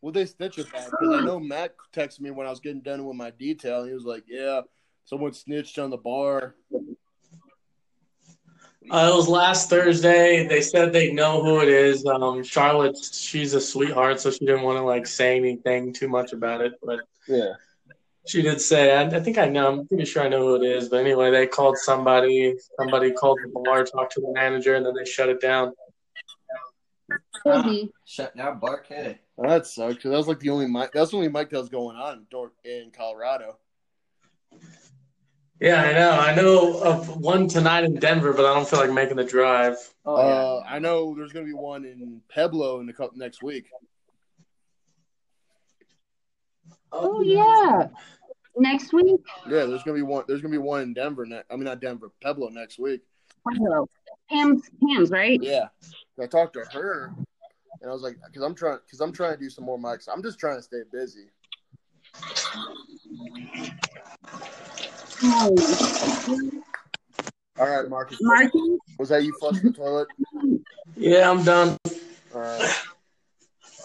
Well, 0.00 0.12
they 0.12 0.24
stitch 0.24 0.58
it 0.58 0.70
back 0.72 0.86
because 0.90 1.20
I 1.20 1.24
know 1.24 1.38
Matt 1.38 1.74
texted 1.92 2.20
me 2.20 2.30
when 2.30 2.46
I 2.46 2.50
was 2.50 2.60
getting 2.60 2.80
done 2.80 3.04
with 3.06 3.16
my 3.16 3.30
detail. 3.30 3.84
He 3.84 3.92
was 3.92 4.04
like, 4.04 4.24
"Yeah, 4.26 4.62
someone 5.04 5.32
snitched 5.32 5.78
on 5.78 5.90
the 5.90 5.96
bar." 5.96 6.56
Uh, 8.90 9.10
it 9.12 9.16
was 9.16 9.28
last 9.28 9.70
Thursday. 9.70 10.46
They 10.48 10.60
said 10.60 10.92
they 10.92 11.12
know 11.12 11.40
who 11.42 11.60
it 11.60 11.68
is. 11.68 12.04
Um, 12.04 12.42
Charlotte, 12.42 12.98
she's 12.98 13.54
a 13.54 13.60
sweetheart, 13.60 14.20
so 14.20 14.30
she 14.30 14.44
didn't 14.44 14.62
want 14.62 14.78
to 14.78 14.82
like 14.82 15.06
say 15.06 15.36
anything 15.36 15.92
too 15.92 16.08
much 16.08 16.32
about 16.32 16.62
it. 16.62 16.72
But 16.82 17.00
Yeah. 17.28 17.52
She 18.26 18.40
did 18.42 18.60
say, 18.60 18.94
I, 18.96 19.02
I 19.02 19.20
think 19.20 19.36
I 19.38 19.48
know. 19.48 19.68
I'm 19.68 19.88
pretty 19.88 20.04
sure 20.04 20.22
I 20.22 20.28
know 20.28 20.40
who 20.46 20.54
it 20.56 20.64
is. 20.64 20.88
But 20.88 21.00
anyway, 21.00 21.30
they 21.30 21.46
called 21.46 21.76
somebody. 21.76 22.54
Somebody 22.78 23.10
called 23.12 23.38
the 23.44 23.50
bar, 23.64 23.84
talked 23.84 24.12
to 24.14 24.20
the 24.20 24.32
manager, 24.32 24.76
and 24.76 24.86
then 24.86 24.94
they 24.94 25.04
shut 25.04 25.28
it 25.28 25.40
down. 25.40 25.72
Katie. 27.44 27.92
Shut 28.04 28.36
down 28.36 28.58
Bar 28.60 28.80
K. 28.80 29.18
Well, 29.36 29.50
that 29.50 29.66
sucks. 29.66 29.94
'cause 29.94 30.10
that 30.10 30.16
was 30.16 30.28
like 30.28 30.38
the 30.40 30.50
only 30.50 30.66
mic. 30.66 30.92
That's 30.92 31.10
the 31.10 31.16
only 31.16 31.28
mic 31.28 31.50
that 31.50 31.58
was 31.58 31.68
going 31.68 31.96
on 31.96 32.26
in 32.64 32.90
Colorado. 32.90 33.58
Yeah, 35.60 35.82
I 35.82 35.92
know. 35.92 36.10
I 36.10 36.34
know 36.34 36.82
of 36.82 37.16
one 37.18 37.48
tonight 37.48 37.84
in 37.84 37.94
Denver, 37.94 38.32
but 38.32 38.44
I 38.44 38.54
don't 38.54 38.68
feel 38.68 38.80
like 38.80 38.92
making 38.92 39.16
the 39.16 39.24
drive. 39.24 39.76
Oh 40.04 40.16
uh, 40.16 40.64
I 40.68 40.78
know 40.78 41.14
there's 41.14 41.32
gonna 41.32 41.46
be 41.46 41.52
one 41.52 41.84
in 41.84 42.20
Pueblo 42.32 42.80
in 42.80 42.86
the 42.86 42.92
couple 42.92 43.18
next 43.18 43.42
week. 43.42 43.66
Oh, 46.92 47.18
oh 47.18 47.20
yeah. 47.22 47.88
Next 48.56 48.92
week? 48.92 49.20
Yeah, 49.48 49.64
there's 49.64 49.82
gonna 49.82 49.96
be 49.96 50.02
one. 50.02 50.24
There's 50.28 50.42
gonna 50.42 50.52
be 50.52 50.58
one 50.58 50.82
in 50.82 50.94
Denver. 50.94 51.24
Ne- 51.24 51.42
I 51.50 51.56
mean, 51.56 51.64
not 51.64 51.80
Denver, 51.80 52.10
Pueblo 52.20 52.48
next 52.50 52.78
week. 52.78 53.00
Hello. 53.48 53.88
Pam's 54.30 54.62
Pam's, 54.80 55.10
right? 55.10 55.42
Yeah, 55.42 55.68
I 56.20 56.26
talked 56.26 56.54
to 56.54 56.64
her, 56.72 57.12
and 57.80 57.90
I 57.90 57.92
was 57.92 58.02
like, 58.02 58.16
because 58.26 58.42
I'm 58.42 58.54
trying, 58.54 58.78
because 58.84 59.00
I'm 59.00 59.12
trying 59.12 59.34
to 59.34 59.40
do 59.40 59.48
some 59.48 59.64
more 59.64 59.78
mics. 59.78 60.08
I'm 60.12 60.22
just 60.22 60.38
trying 60.38 60.56
to 60.56 60.62
stay 60.62 60.82
busy. 60.92 61.28
Oh. 65.24 65.54
All 67.58 67.68
right, 67.68 67.88
Marcus. 67.88 68.18
Marky? 68.20 68.78
Was 68.98 69.08
that 69.10 69.24
you 69.24 69.32
flushing 69.38 69.72
the 69.72 69.72
toilet? 69.72 70.08
Yeah, 70.96 71.30
I'm 71.30 71.42
done. 71.42 71.78
All 72.34 72.40
right. 72.40 72.74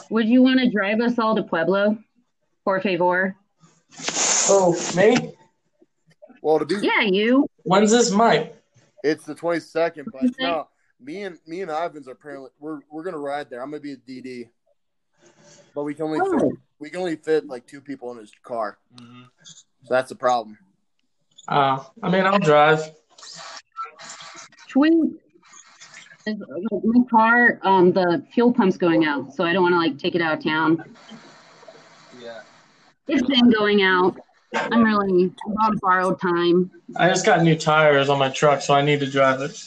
Would 0.10 0.28
you 0.28 0.42
want 0.42 0.60
to 0.60 0.70
drive 0.70 1.00
us 1.02 1.20
all 1.20 1.36
to 1.36 1.44
Pueblo? 1.44 1.98
Por 2.68 2.82
favor. 2.82 3.34
Oh, 4.50 4.76
me? 4.94 5.34
Well, 6.42 6.60
to 6.60 6.66
be, 6.66 6.76
Yeah, 6.86 7.04
you. 7.04 7.48
When's 7.64 7.92
this 7.92 8.12
mic? 8.14 8.62
it's 9.06 9.24
the 9.24 9.34
22nd, 9.34 10.04
but 10.12 10.24
no, 10.38 10.68
me 11.00 11.24
and 11.24 11.38
me 11.48 11.62
and 11.62 11.72
Ivins 11.72 12.10
are 12.10 12.12
apparently 12.12 12.50
we're 12.60 12.82
we're 12.92 13.04
gonna 13.04 13.20
ride 13.20 13.50
there. 13.50 13.64
I'm 13.64 13.72
gonna 13.72 13.80
be 13.80 13.94
a 13.94 13.96
DD, 13.96 14.50
but 15.74 15.84
we 15.84 15.94
can 15.94 16.04
only 16.08 16.20
fit, 16.20 16.42
Oh. 16.44 16.52
we 16.80 16.90
can 16.90 17.00
only 17.00 17.16
fit 17.16 17.48
like 17.48 17.66
two 17.68 17.80
people 17.80 18.12
in 18.12 18.18
his 18.18 18.34
car, 18.44 18.78
hmm 19.00 19.22
so 19.46 19.94
that's 19.94 20.12
a 20.12 20.16
problem. 20.18 20.58
Uh, 21.48 21.82
I 22.04 22.10
mean, 22.10 22.26
I'll 22.26 22.38
drive. 22.38 22.82
Sweet. 24.68 24.94
My 26.26 27.04
car, 27.10 27.62
um, 27.64 27.94
the 27.94 28.26
fuel 28.34 28.52
pump's 28.52 28.76
going 28.76 29.06
out, 29.06 29.34
so 29.34 29.46
I 29.46 29.54
don't 29.54 29.64
want 29.64 29.72
to 29.74 29.80
like 29.80 29.98
take 29.98 30.16
it 30.16 30.22
out 30.22 30.38
of 30.38 30.44
town. 30.44 30.84
Yeah. 33.08 33.16
It's 33.16 33.28
been 33.28 33.50
going 33.50 33.82
out. 33.84 34.18
I'm 34.54 34.84
really 34.84 35.34
I'm 35.46 35.58
on 35.58 35.78
borrowed 35.82 36.22
time. 36.22 36.72
I 36.96 37.10
just 37.10 37.26
got 37.26 37.44
new 37.44 37.56
tires 37.56 38.10
on 38.10 38.20
my 38.20 38.30
truck, 38.30 38.62
so 38.62 38.74
I 38.74 38.82
need 38.82 39.02
to 39.02 39.10
drive 39.10 39.42
it. 39.42 39.62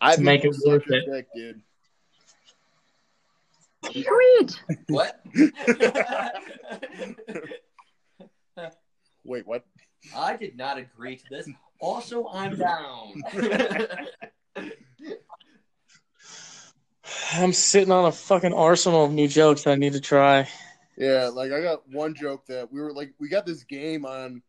I 0.00 0.16
make 0.16 0.44
it 0.44 0.54
worth 0.64 0.84
it. 0.88 1.04
Dick, 1.10 1.26
dude. 1.34 1.60
Sweet. 3.92 4.62
What? 4.88 5.20
Wait, 9.24 9.46
what? 9.46 9.64
I 10.16 10.36
did 10.36 10.56
not 10.56 10.78
agree 10.78 11.16
to 11.16 11.24
this. 11.30 11.48
Also, 11.80 12.28
I'm 12.28 12.56
down. 12.56 13.22
I'm 17.32 17.52
sitting 17.52 17.92
on 17.92 18.06
a 18.06 18.12
fucking 18.12 18.52
arsenal 18.52 19.04
of 19.04 19.12
new 19.12 19.28
jokes 19.28 19.62
that 19.64 19.72
I 19.72 19.76
need 19.76 19.92
to 19.94 20.00
try. 20.00 20.48
Yeah, 20.96 21.30
like 21.32 21.52
I 21.52 21.62
got 21.62 21.88
one 21.88 22.14
joke 22.14 22.46
that 22.46 22.70
we 22.70 22.80
were 22.80 22.92
like, 22.92 23.14
we 23.18 23.28
got 23.28 23.46
this 23.46 23.64
game 23.64 24.04
on, 24.04 24.42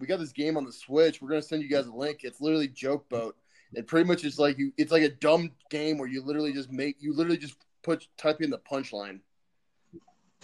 we 0.00 0.06
got 0.06 0.18
this 0.18 0.32
game 0.32 0.56
on 0.56 0.64
the 0.64 0.72
Switch. 0.72 1.20
We're 1.20 1.28
gonna 1.28 1.42
send 1.42 1.62
you 1.62 1.68
guys 1.68 1.86
a 1.86 1.92
link. 1.92 2.20
It's 2.22 2.40
literally 2.40 2.68
Joke 2.68 3.08
Boat. 3.08 3.36
It 3.74 3.86
pretty 3.86 4.06
much 4.06 4.24
is 4.24 4.38
like 4.38 4.58
you. 4.58 4.72
It's 4.76 4.92
like 4.92 5.02
a 5.02 5.08
dumb 5.08 5.52
game 5.70 5.98
where 5.98 6.08
you 6.08 6.22
literally 6.22 6.52
just 6.52 6.70
make, 6.70 6.96
you 7.00 7.14
literally 7.14 7.38
just 7.38 7.56
put 7.82 8.06
type 8.16 8.40
in 8.40 8.50
the 8.50 8.58
punchline. 8.58 9.20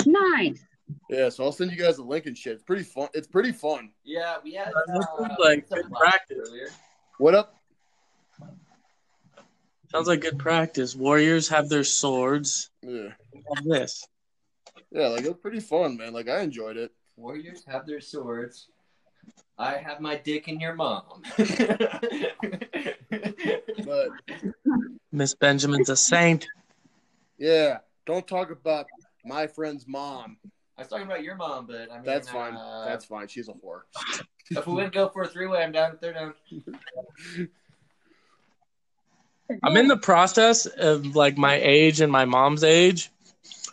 Nice. 0.06 0.64
Yeah, 1.10 1.28
so 1.28 1.44
I'll 1.44 1.52
send 1.52 1.70
you 1.70 1.76
guys 1.76 1.98
a 1.98 2.02
link 2.02 2.26
and 2.26 2.36
shit. 2.36 2.54
It's 2.54 2.62
pretty 2.62 2.82
fun. 2.84 3.08
It's 3.12 3.26
pretty 3.26 3.52
fun. 3.52 3.90
yeah, 4.04 4.36
we 4.42 4.54
had 4.54 4.68
uh, 4.68 5.28
like 5.38 5.68
good 5.68 5.90
practice. 5.92 6.38
earlier. 6.48 6.68
What 7.18 7.34
up? 7.34 7.60
Sounds 9.90 10.06
like 10.06 10.20
good 10.20 10.38
practice. 10.38 10.94
Warriors 10.94 11.48
have 11.48 11.68
their 11.68 11.84
swords. 11.84 12.70
Yeah, 12.82 13.08
Have 13.54 13.64
this. 13.64 14.06
Yeah, 14.90 15.08
like 15.08 15.24
it 15.24 15.28
was 15.28 15.38
pretty 15.38 15.60
fun, 15.60 15.96
man. 15.96 16.12
Like 16.12 16.28
I 16.28 16.40
enjoyed 16.40 16.76
it. 16.76 16.92
Warriors 17.16 17.64
have 17.66 17.86
their 17.86 18.00
swords. 18.00 18.68
I 19.58 19.76
have 19.76 20.00
my 20.00 20.16
dick 20.16 20.48
in 20.48 20.60
your 20.60 20.74
mom. 20.74 21.22
But 23.84 24.10
Miss 25.12 25.34
Benjamin's 25.34 25.88
a 25.88 25.96
saint. 25.96 26.46
yeah, 27.38 27.78
don't 28.06 28.26
talk 28.26 28.50
about 28.50 28.86
my 29.24 29.46
friend's 29.46 29.86
mom. 29.86 30.36
I 30.76 30.82
was 30.82 30.88
talking 30.88 31.06
about 31.06 31.22
your 31.22 31.36
mom, 31.36 31.66
but 31.66 31.90
I 31.90 31.94
mean, 31.96 32.04
That's 32.04 32.28
fine. 32.28 32.54
uh, 32.54 32.84
That's 32.86 33.04
fine. 33.06 33.28
She's 33.28 33.48
a 33.48 33.52
whore. 33.52 33.82
If 34.50 34.66
we 34.66 34.74
wouldn't 34.74 34.92
go 34.94 35.08
for 35.08 35.22
a 35.22 35.26
three 35.28 35.46
way, 35.46 35.62
I'm 35.62 35.72
down. 35.72 35.94
If 35.94 36.00
they're 36.00 36.12
down. 36.12 36.34
I'm 39.62 39.76
in 39.76 39.88
the 39.88 39.96
process 39.96 40.66
of 40.66 41.16
like 41.16 41.38
my 41.38 41.54
age 41.54 42.00
and 42.00 42.12
my 42.12 42.26
mom's 42.26 42.62
age, 42.64 43.10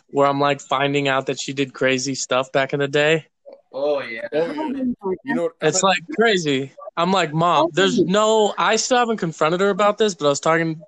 where 0.08 0.26
I'm 0.26 0.40
like 0.40 0.60
finding 0.60 1.08
out 1.08 1.26
that 1.26 1.40
she 1.40 1.52
did 1.52 1.72
crazy 1.74 2.14
stuff 2.14 2.52
back 2.52 2.72
in 2.72 2.80
the 2.80 2.88
day. 2.88 3.26
Oh 3.72 4.00
yeah. 4.00 4.28
Oh, 4.32 4.46
yeah. 4.46 4.84
You 5.24 5.34
know, 5.34 5.42
what- 5.44 5.52
It's 5.60 5.82
like 5.82 6.00
crazy. 6.18 6.72
I'm 6.96 7.12
like, 7.12 7.34
mom, 7.34 7.70
there's 7.74 8.00
no. 8.00 8.54
I 8.56 8.76
still 8.76 8.96
haven't 8.98 9.18
confronted 9.18 9.60
her 9.60 9.68
about 9.68 9.98
this, 9.98 10.14
but 10.14 10.26
I 10.26 10.28
was 10.30 10.40
talking 10.40 10.80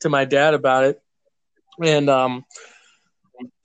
to 0.00 0.08
my 0.08 0.24
dad 0.24 0.54
about 0.54 0.84
it, 0.84 1.02
and 1.78 2.08
um, 2.08 2.44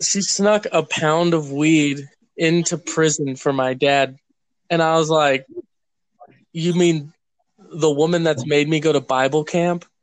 she 0.02 0.22
snuck 0.22 0.68
a 0.72 0.84
pound 0.84 1.34
of 1.34 1.52
weed 1.52 2.10
into 2.36 2.78
prison 2.78 3.36
for 3.38 3.54
my 3.54 3.74
dad, 3.74 4.18
and 4.70 4.84
I 4.84 4.98
was 4.98 5.10
like, 5.10 5.46
you 6.52 6.74
mean 6.74 7.14
the 7.58 7.90
woman 7.90 8.24
that's 8.24 8.46
made 8.46 8.68
me 8.68 8.80
go 8.82 8.92
to 8.92 9.02
Bible 9.02 9.44
camp, 9.46 9.86
yo, 9.86 9.97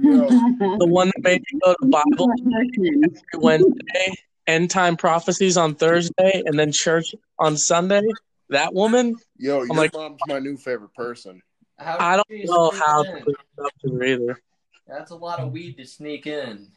the 0.00 0.86
one 0.86 1.08
that 1.14 1.22
made 1.22 1.42
me 1.52 1.60
go 1.64 1.74
to 1.74 1.86
Bible 1.86 2.30
every 2.30 3.00
Wednesday, 3.34 4.14
end 4.46 4.70
time 4.70 4.96
prophecies 4.96 5.56
on 5.56 5.74
Thursday, 5.74 6.42
and 6.46 6.58
then 6.58 6.72
church 6.72 7.14
on 7.38 7.56
Sunday? 7.56 8.02
That 8.50 8.74
woman? 8.74 9.16
yo, 9.38 9.62
your 9.62 9.74
like- 9.74 9.92
mom's 9.94 10.20
my 10.26 10.38
new 10.38 10.56
favorite 10.56 10.94
person. 10.94 11.42
I 11.78 12.16
don't 12.16 12.26
know 12.44 12.70
how 12.70 13.02
in? 13.02 13.06
to 13.18 13.24
put 13.24 13.34
it 13.34 13.64
up 13.64 13.72
to 13.84 13.90
her 13.96 14.04
either. 14.04 14.40
That's 14.86 15.10
a 15.10 15.16
lot 15.16 15.40
of 15.40 15.50
weed 15.52 15.78
to 15.78 15.84
sneak 15.86 16.26
in. 16.26 16.68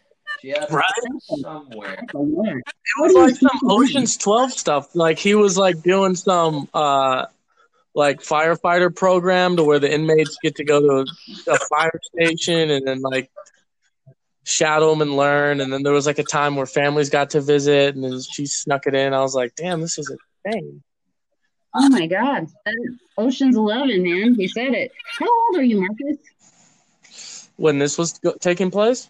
She 0.41 0.49
had 0.49 0.68
Right? 0.72 0.84
somewhere. 1.20 1.99
It 2.01 2.66
was 2.99 3.13
like 3.13 3.36
some 3.36 3.70
Ocean's 3.70 4.18
Twelve 4.18 4.51
stuff. 4.51 4.95
Like 4.95 5.20
he 5.20 5.36
was 5.36 5.57
like 5.57 5.82
doing 5.84 6.16
some 6.16 6.68
uh 6.74 7.26
like 7.96 8.20
firefighter 8.22 8.93
program 8.93 9.56
to 9.56 9.64
where 9.64 9.80
the 9.80 9.91
inmates 9.91 10.38
get 10.43 10.56
to 10.56 10.64
go 10.66 10.82
to 10.82 11.06
a 11.48 11.58
fire 11.70 12.00
station 12.14 12.70
and 12.70 12.86
then 12.86 13.02
like 13.02 13.32
shadow 14.43 14.89
them 14.91 15.02
and 15.02 15.16
learn. 15.16 15.62
And 15.62 15.72
then 15.72 15.84
there 15.84 15.93
was 15.93 16.06
like 16.06 16.20
a 16.20 16.24
time 16.24 16.56
where 16.56 16.66
families 16.66 17.10
got 17.10 17.32
to 17.32 17.41
visit 17.41 17.96
and 17.96 18.04
then 18.04 18.20
she 18.22 18.46
snuck 18.46 18.86
it 18.86 18.96
in. 18.96 19.14
I 19.14 19.22
was 19.22 19.34
like, 19.34 19.56
damn, 19.56 19.82
this 19.82 19.98
is 19.98 20.12
a 20.12 20.52
thing. 20.52 20.84
Oh 21.74 21.89
my 21.89 22.08
God. 22.08 22.48
Ocean's 23.18 23.56
Eleven, 23.56 24.04
man. 24.04 24.36
He 24.36 24.48
said 24.48 24.74
it. 24.74 24.91
How 25.20 25.26
old 25.28 25.58
are 25.58 25.64
you, 25.64 25.80
Marcus? 25.82 27.50
When 27.58 27.80
this 27.80 27.98
was 27.98 28.20
go- 28.20 28.36
taking 28.39 28.72
place, 28.72 29.10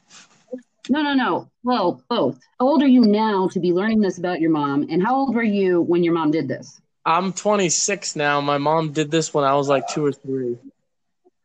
No, 0.89 1.01
no, 1.01 1.13
no. 1.13 1.49
Well, 1.63 2.03
both. 2.09 2.39
How 2.59 2.67
old 2.67 2.83
are 2.83 2.87
you 2.87 3.01
now 3.01 3.47
to 3.49 3.59
be 3.59 3.73
learning 3.73 4.01
this 4.01 4.19
about 4.19 4.39
your 4.39 4.51
mom? 4.51 4.85
And 4.89 5.01
how 5.03 5.15
old 5.15 5.33
were 5.35 5.43
you 5.43 5.81
when 5.81 6.03
your 6.03 6.13
mom 6.13 6.29
did 6.31 6.47
this? 6.47 6.79
I'm 7.05 7.33
26 7.33 8.15
now. 8.15 8.41
My 8.41 8.57
mom 8.57 8.91
did 8.91 9.11
this 9.11 9.33
when 9.33 9.43
I 9.43 9.53
was 9.53 9.67
like 9.67 9.87
two 9.87 10.05
or 10.05 10.11
three. 10.11 10.57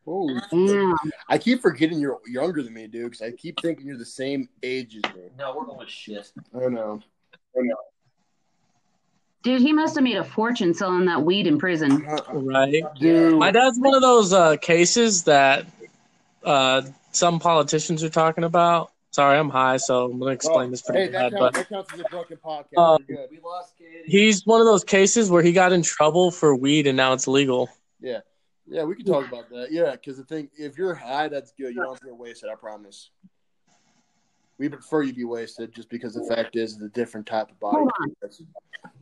Holy 0.07 0.41
Yeah. 0.53 0.95
I 1.29 1.37
keep 1.39 1.61
forgetting 1.61 2.01
you're 2.01 2.19
younger 2.27 2.63
than 2.63 2.73
me, 2.73 2.87
dude. 2.87 3.11
Because 3.11 3.23
I 3.23 3.31
keep 3.33 3.61
thinking 3.61 3.87
you're 3.87 3.99
the 3.99 4.05
same 4.05 4.49
age 4.63 4.97
as 4.97 5.15
me. 5.15 5.23
No, 5.39 5.55
we're 5.57 5.67
going 5.67 5.87
to 5.87 5.93
shit. 5.93 6.33
I 6.55 6.69
know. 6.69 7.01
I 7.57 7.61
know. 7.61 7.77
Dude, 9.43 9.63
he 9.63 9.73
must 9.73 9.95
have 9.95 10.05
made 10.05 10.17
a 10.17 10.25
fortune 10.25 10.75
selling 10.75 11.07
that 11.07 11.23
weed 11.23 11.47
in 11.47 11.59
prison. 11.59 12.07
Right. 12.31 12.83
Dude, 12.99 13.39
My 13.39 13.51
dad's 13.51 13.79
one 13.79 13.95
of 13.95 14.03
those 14.03 14.33
uh, 14.33 14.57
cases 14.57 15.25
that 15.25 15.67
uh, 16.45 16.83
some 17.13 17.39
politicians 17.39 18.03
are 18.05 18.11
talking 18.11 18.45
about. 18.45 18.93
Sorry, 19.13 19.37
I'm 19.39 19.49
high, 19.51 19.77
so 19.77 20.05
I'm 20.05 20.19
gonna 20.21 20.31
explain 20.31 20.71
this 20.71 20.83
pretty 20.83 21.07
hey, 21.07 21.09
bad. 21.09 21.33
counts, 21.33 21.39
But 21.41 21.55
that 21.55 21.69
counts 21.69 21.93
as 21.95 22.01
a 22.01 22.05
drunken 22.05 22.37
podcast. 22.37 22.79
Um, 22.79 23.05
You're 23.09 23.19
good. 23.19 23.29
We 23.33 23.41
lost 23.41 23.75
Katie. 23.77 24.03
he's 24.07 24.47
one 24.47 24.61
of 24.61 24.67
those 24.67 24.85
cases 24.85 25.31
where 25.31 25.43
he 25.43 25.53
got 25.53 25.73
in 25.73 25.83
trouble 25.83 26.31
for 26.31 26.55
weed 26.55 26.87
and 26.87 26.97
now 26.97 27.13
it's 27.13 27.27
legal. 27.27 27.69
Yeah, 28.01 28.21
yeah, 28.69 28.85
we 28.85 28.95
can 28.95 29.05
talk 29.05 29.27
about 29.27 29.51
that. 29.51 29.73
Yeah, 29.73 29.93
because 29.93 30.17
the 30.17 30.25
thing, 30.25 30.49
if 30.57 30.79
you're 30.79 30.95
high, 30.95 31.27
that's 31.27 31.53
good. 31.53 31.75
You 31.75 31.83
don't 31.83 31.91
have 31.91 32.01
to 32.01 32.07
get 32.07 32.17
wasted. 32.17 32.51
I 32.51 32.55
promise. 32.55 33.11
We 34.59 34.69
prefer 34.69 35.03
you 35.03 35.13
be 35.13 35.25
wasted, 35.25 35.75
just 35.75 35.89
because 35.89 36.15
the 36.15 36.25
fact 36.33 36.55
is, 36.55 36.75
it's 36.75 36.83
a 36.83 36.89
different 36.91 37.27
type 37.27 37.51
of 37.51 37.59
body. 37.59 37.79
Hold 37.79 37.91
on. 38.03 38.15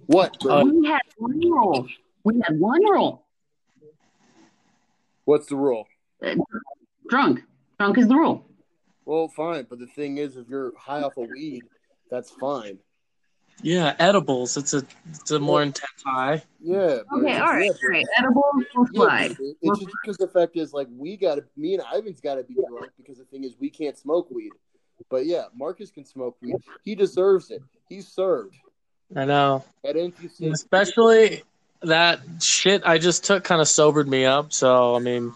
What? 0.07 0.37
Uh, 0.47 0.65
We 0.65 0.87
had 0.87 1.03
one 1.17 1.39
rule. 1.41 1.87
We 2.25 2.41
had 2.47 2.59
one 2.59 2.81
rule. 2.83 3.27
What's 5.25 5.47
the 5.47 5.57
rule? 5.57 5.87
Drunk. 7.09 7.43
Drunk 7.79 7.99
is 7.99 8.09
the 8.09 8.15
rule. 8.15 8.47
Well, 9.09 9.29
fine, 9.29 9.67
but 9.71 9.79
the 9.79 9.87
thing 9.87 10.19
is, 10.19 10.37
if 10.37 10.51
you're 10.51 10.75
high 10.77 11.01
off 11.01 11.17
of 11.17 11.31
weed, 11.31 11.63
that's 12.11 12.31
fine. 12.31 12.79
Yeah, 13.63 13.97
edibles. 13.99 14.59
It's 14.59 14.75
a 14.75 14.83
it's 15.09 15.31
a 15.31 15.41
more 15.41 15.63
intense 15.63 16.03
high. 16.05 16.43
Yeah. 16.61 16.77
Okay, 16.77 17.03
all 17.11 17.23
right, 17.23 17.31
yeah, 17.31 17.41
all 17.41 17.89
right. 17.89 18.05
Edible 18.19 18.45
will 18.75 18.87
Yeah, 18.93 19.01
slide. 19.01 19.29
but 19.39 19.41
it- 19.47 19.57
it's 19.63 19.79
just 19.79 19.91
because 20.03 20.17
the 20.19 20.29
fact 20.29 20.59
is, 20.59 20.75
like, 20.75 20.89
we 20.95 21.17
got 21.17 21.37
to, 21.37 21.45
me 21.57 21.73
and 21.73 21.83
Ivan's 21.91 22.21
got 22.21 22.35
to 22.35 22.43
be 22.45 22.53
drunk 22.69 22.91
because 22.99 23.17
the 23.17 23.25
thing 23.25 23.45
is, 23.45 23.55
we 23.59 23.71
can't 23.71 23.97
smoke 23.97 24.31
weed. 24.31 24.53
But 25.09 25.25
yeah, 25.25 25.45
Marcus 25.57 25.91
can 25.91 26.05
smoke 26.05 26.37
weed. 26.43 26.57
He 26.85 26.95
deserves 26.95 27.51
it. 27.51 27.63
He's 27.89 28.09
served 28.09 28.57
I 29.17 29.25
know. 29.25 29.65
at 29.87 29.97
NTC. 29.97 30.53
Especially 30.53 31.45
that 31.81 32.21
shit 32.43 32.83
I 32.85 32.99
just 32.99 33.25
took 33.25 33.43
kind 33.43 33.63
of 33.63 33.69
sobered 33.69 34.07
me 34.07 34.27
up. 34.27 34.53
So 34.53 34.95
I 34.95 34.99
mean, 34.99 35.35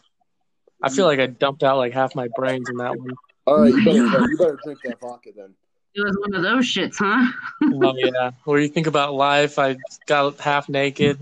I 0.82 0.90
feel 0.90 1.06
like 1.06 1.20
I 1.20 1.26
dumped 1.26 1.62
out 1.62 1.78
like 1.78 1.94
half 1.94 2.14
my 2.14 2.28
brains 2.36 2.68
in 2.68 2.76
that 2.76 2.98
one. 2.98 3.12
All 3.46 3.60
right, 3.60 3.74
you 3.74 3.84
better, 3.84 4.30
you 4.30 4.36
better 4.38 4.58
drink 4.62 4.78
that 4.84 5.00
vodka 5.00 5.30
then. 5.36 5.54
It 5.94 6.00
was 6.00 6.16
one 6.20 6.34
of 6.34 6.42
those 6.42 6.64
shits, 6.64 6.96
huh? 6.98 7.30
Oh 7.62 7.94
yeah. 7.96 8.30
Where 8.44 8.60
you 8.60 8.68
think 8.68 8.86
about 8.86 9.14
life, 9.14 9.58
I 9.58 9.76
got 10.06 10.40
half 10.40 10.68
naked, 10.68 11.18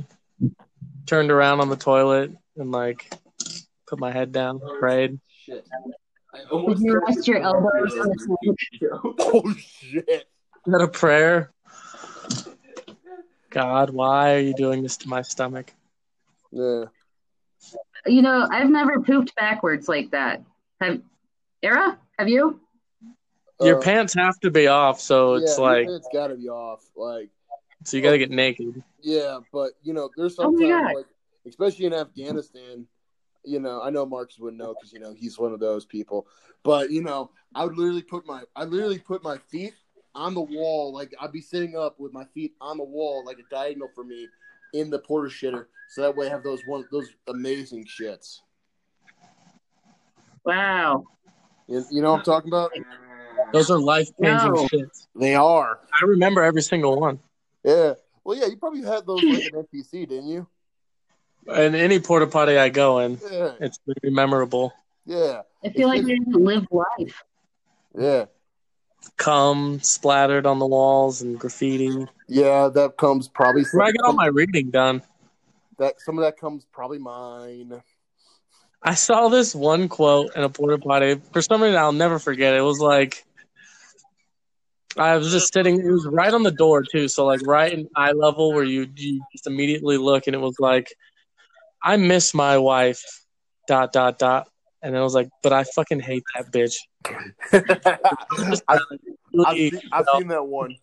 turned 1.07 1.31
around 1.31 1.61
on 1.61 1.69
the 1.69 1.77
toilet, 1.77 2.33
and 2.57 2.71
like 2.71 3.13
put 3.89 3.99
my 3.99 4.13
head 4.13 4.33
down, 4.33 4.61
prayed. 4.79 5.19
Shit. 5.45 5.67
I 6.33 6.39
Did 6.39 6.49
almost 6.51 6.83
you 6.83 7.01
rest 7.07 7.27
your 7.27 7.41
elbows 7.41 7.99
on 7.99 8.09
the? 8.09 8.37
Oh 9.19 9.55
shit! 9.55 10.05
Is 10.09 10.25
that 10.67 10.83
a 10.83 10.89
prayer. 10.89 11.51
God, 13.51 13.91
why 13.91 14.35
are 14.35 14.41
you 14.41 14.55
doing 14.55 14.83
this 14.83 14.99
to 14.99 15.09
my 15.09 15.23
stomach? 15.23 15.73
Yeah. 16.53 16.85
You 18.07 18.23
know, 18.23 18.47
I've 18.49 18.71
never 18.71 19.01
pooped 19.01 19.35
backwards 19.35 19.89
like 19.89 20.13
that. 20.13 20.43
Have 20.81 21.01
Era? 21.63 21.99
Have 22.21 22.29
you? 22.29 22.61
Your 23.63 23.77
Uh, 23.77 23.81
pants 23.81 24.13
have 24.13 24.39
to 24.41 24.51
be 24.51 24.67
off, 24.67 25.01
so 25.01 25.37
it's 25.37 25.57
yeah, 25.57 25.65
like 25.65 25.89
it's 25.89 26.09
got 26.13 26.27
to 26.27 26.35
be 26.35 26.51
off. 26.51 26.85
Like, 26.95 27.31
so 27.85 27.97
you 27.97 28.03
got 28.03 28.11
to 28.11 28.19
get 28.19 28.31
naked. 28.31 28.83
yeah, 29.01 29.39
but 29.55 29.71
you 29.83 29.95
know, 29.95 30.11
there's 30.19 30.39
Oh 30.39 30.51
my 30.51 30.59
sometimes 30.59 30.83
God. 30.83 30.97
like, 30.97 31.07
especially 31.49 31.87
in 31.87 31.95
Afghanistan. 31.95 32.87
You 33.43 33.59
know, 33.59 33.81
I 33.81 33.89
know 33.89 34.05
Marcus 34.05 34.39
wouldn't 34.39 34.61
know 34.61 34.75
because 34.75 34.93
you 34.93 34.99
know 35.01 35.15
he's 35.15 35.39
one 35.39 35.55
of 35.55 35.61
those 35.61 35.87
people. 35.87 36.27
But 36.63 36.91
you 36.91 37.03
know, 37.03 37.31
I 37.55 37.65
would 37.65 37.79
literally 37.79 38.03
put 38.03 38.27
my, 38.27 38.43
I 38.55 38.65
literally 38.65 38.99
put 38.99 39.25
my 39.25 39.39
feet 39.39 39.73
on 40.15 40.35
the 40.35 40.43
wall, 40.43 40.93
like 40.93 41.15
I'd 41.23 41.33
be 41.33 41.41
sitting 41.41 41.75
up 41.75 41.99
with 41.99 42.13
my 42.13 42.27
feet 42.35 42.53
on 42.61 42.77
the 42.77 42.85
wall, 42.85 43.25
like 43.25 43.39
a 43.39 43.49
diagonal 43.51 43.89
for 43.95 44.05
me, 44.05 44.29
in 44.75 44.91
the 44.91 44.99
porter 44.99 45.31
shitter, 45.31 45.69
so 45.89 46.03
that 46.03 46.15
way 46.15 46.27
I 46.27 46.31
have 46.33 46.43
those 46.43 46.61
one, 46.67 46.85
those 46.93 47.09
amazing 47.29 47.87
shits. 47.87 48.41
Wow. 50.45 51.05
You, 51.71 51.85
you 51.91 52.03
know 52.03 52.11
what 52.13 52.19
I'm 52.19 52.25
talking 52.25 52.49
about? 52.51 52.73
Those 53.53 53.71
are 53.71 53.79
life 53.79 54.09
changing 54.21 54.53
No. 54.53 54.67
shits. 54.69 55.07
They 55.15 55.35
are. 55.35 55.79
I 56.01 56.05
remember 56.05 56.43
every 56.43 56.63
single 56.63 57.01
one. 57.01 57.21
Yeah. 57.65 57.95
Well, 58.25 58.37
yeah, 58.37 58.47
you 58.47 58.57
probably 58.57 58.83
had 58.83 59.07
those 59.07 59.23
like 59.23 59.45
at 59.47 59.53
NTC, 59.53 60.09
didn't 60.09 60.29
you? 60.29 60.47
And 61.47 61.75
any 61.75 62.01
porta 62.01 62.27
potty 62.27 62.59
I 62.59 62.69
go 62.69 62.99
in, 62.99 63.19
Yeah. 63.31 63.53
it's 63.61 63.79
very 63.87 64.13
memorable. 64.13 64.73
Yeah. 65.07 65.43
I 65.65 65.71
feel 65.71 65.89
like 65.89 66.05
they 66.05 66.13
haven't 66.13 66.45
lived 66.45 66.69
life. 66.71 67.23
Yeah. 67.99 68.27
Cum 69.17 69.81
splattered 69.81 70.45
on 70.47 70.59
the 70.59 70.67
walls 70.67 71.23
and 71.23 71.39
graffiti. 71.39 72.07
Yeah, 72.29 72.69
that 72.69 72.97
comes 72.99 73.29
probably 73.29 73.65
Where 73.73 73.87
I 73.87 73.93
got 73.93 74.07
all 74.07 74.13
my 74.13 74.27
reading 74.27 74.71
done. 74.71 75.03
that 75.79 76.01
some 76.01 76.19
of 76.19 76.23
that 76.25 76.37
comes 76.39 76.67
probably 76.73 76.99
mine. 76.99 77.81
I 78.83 78.95
saw 78.95 79.29
this 79.29 79.55
one 79.55 79.89
quote 79.89 80.35
in 80.35 80.43
a 80.43 80.49
porta 80.49 80.79
potty. 80.79 81.21
For 81.33 81.43
some 81.43 81.63
reason, 81.63 81.79
I'll 81.79 81.93
never 81.93 82.19
forget. 82.19 82.55
It 82.55 82.63
was 82.63 82.81
like, 82.81 83.25
I 84.97 85.17
was 85.17 85.31
just 85.31 85.53
sitting. 85.53 85.81
It 85.81 85.91
was 85.91 86.07
right 86.07 86.33
on 86.33 86.43
the 86.43 86.51
door 86.51 86.83
too, 86.83 87.09
so 87.09 87.27
like 87.27 87.47
right 87.47 87.73
in 87.73 87.89
eye 87.95 88.13
level 88.13 88.53
where 88.53 88.65
you 88.65 88.89
you 88.97 89.23
just 89.33 89.47
immediately 89.47 89.99
look, 89.99 90.27
and 90.27 90.35
it 90.35 90.41
was 90.41 90.57
like, 90.59 90.93
I 91.83 91.97
miss 91.97 92.35
my 92.35 92.59
wife. 92.59 93.03
Dot 93.69 93.93
dot 93.93 94.19
dot. 94.19 94.49
And 94.83 94.97
I 94.97 95.03
was 95.03 95.15
like, 95.15 95.29
but 95.43 95.53
I 95.53 95.65
fucking 95.65 96.01
hate 96.01 96.25
that 96.35 96.51
bitch. 96.51 96.77
I've, 98.67 98.81
I've, 99.47 100.07
seen, 100.17 100.29
that 100.29 100.45
one. 100.45 100.75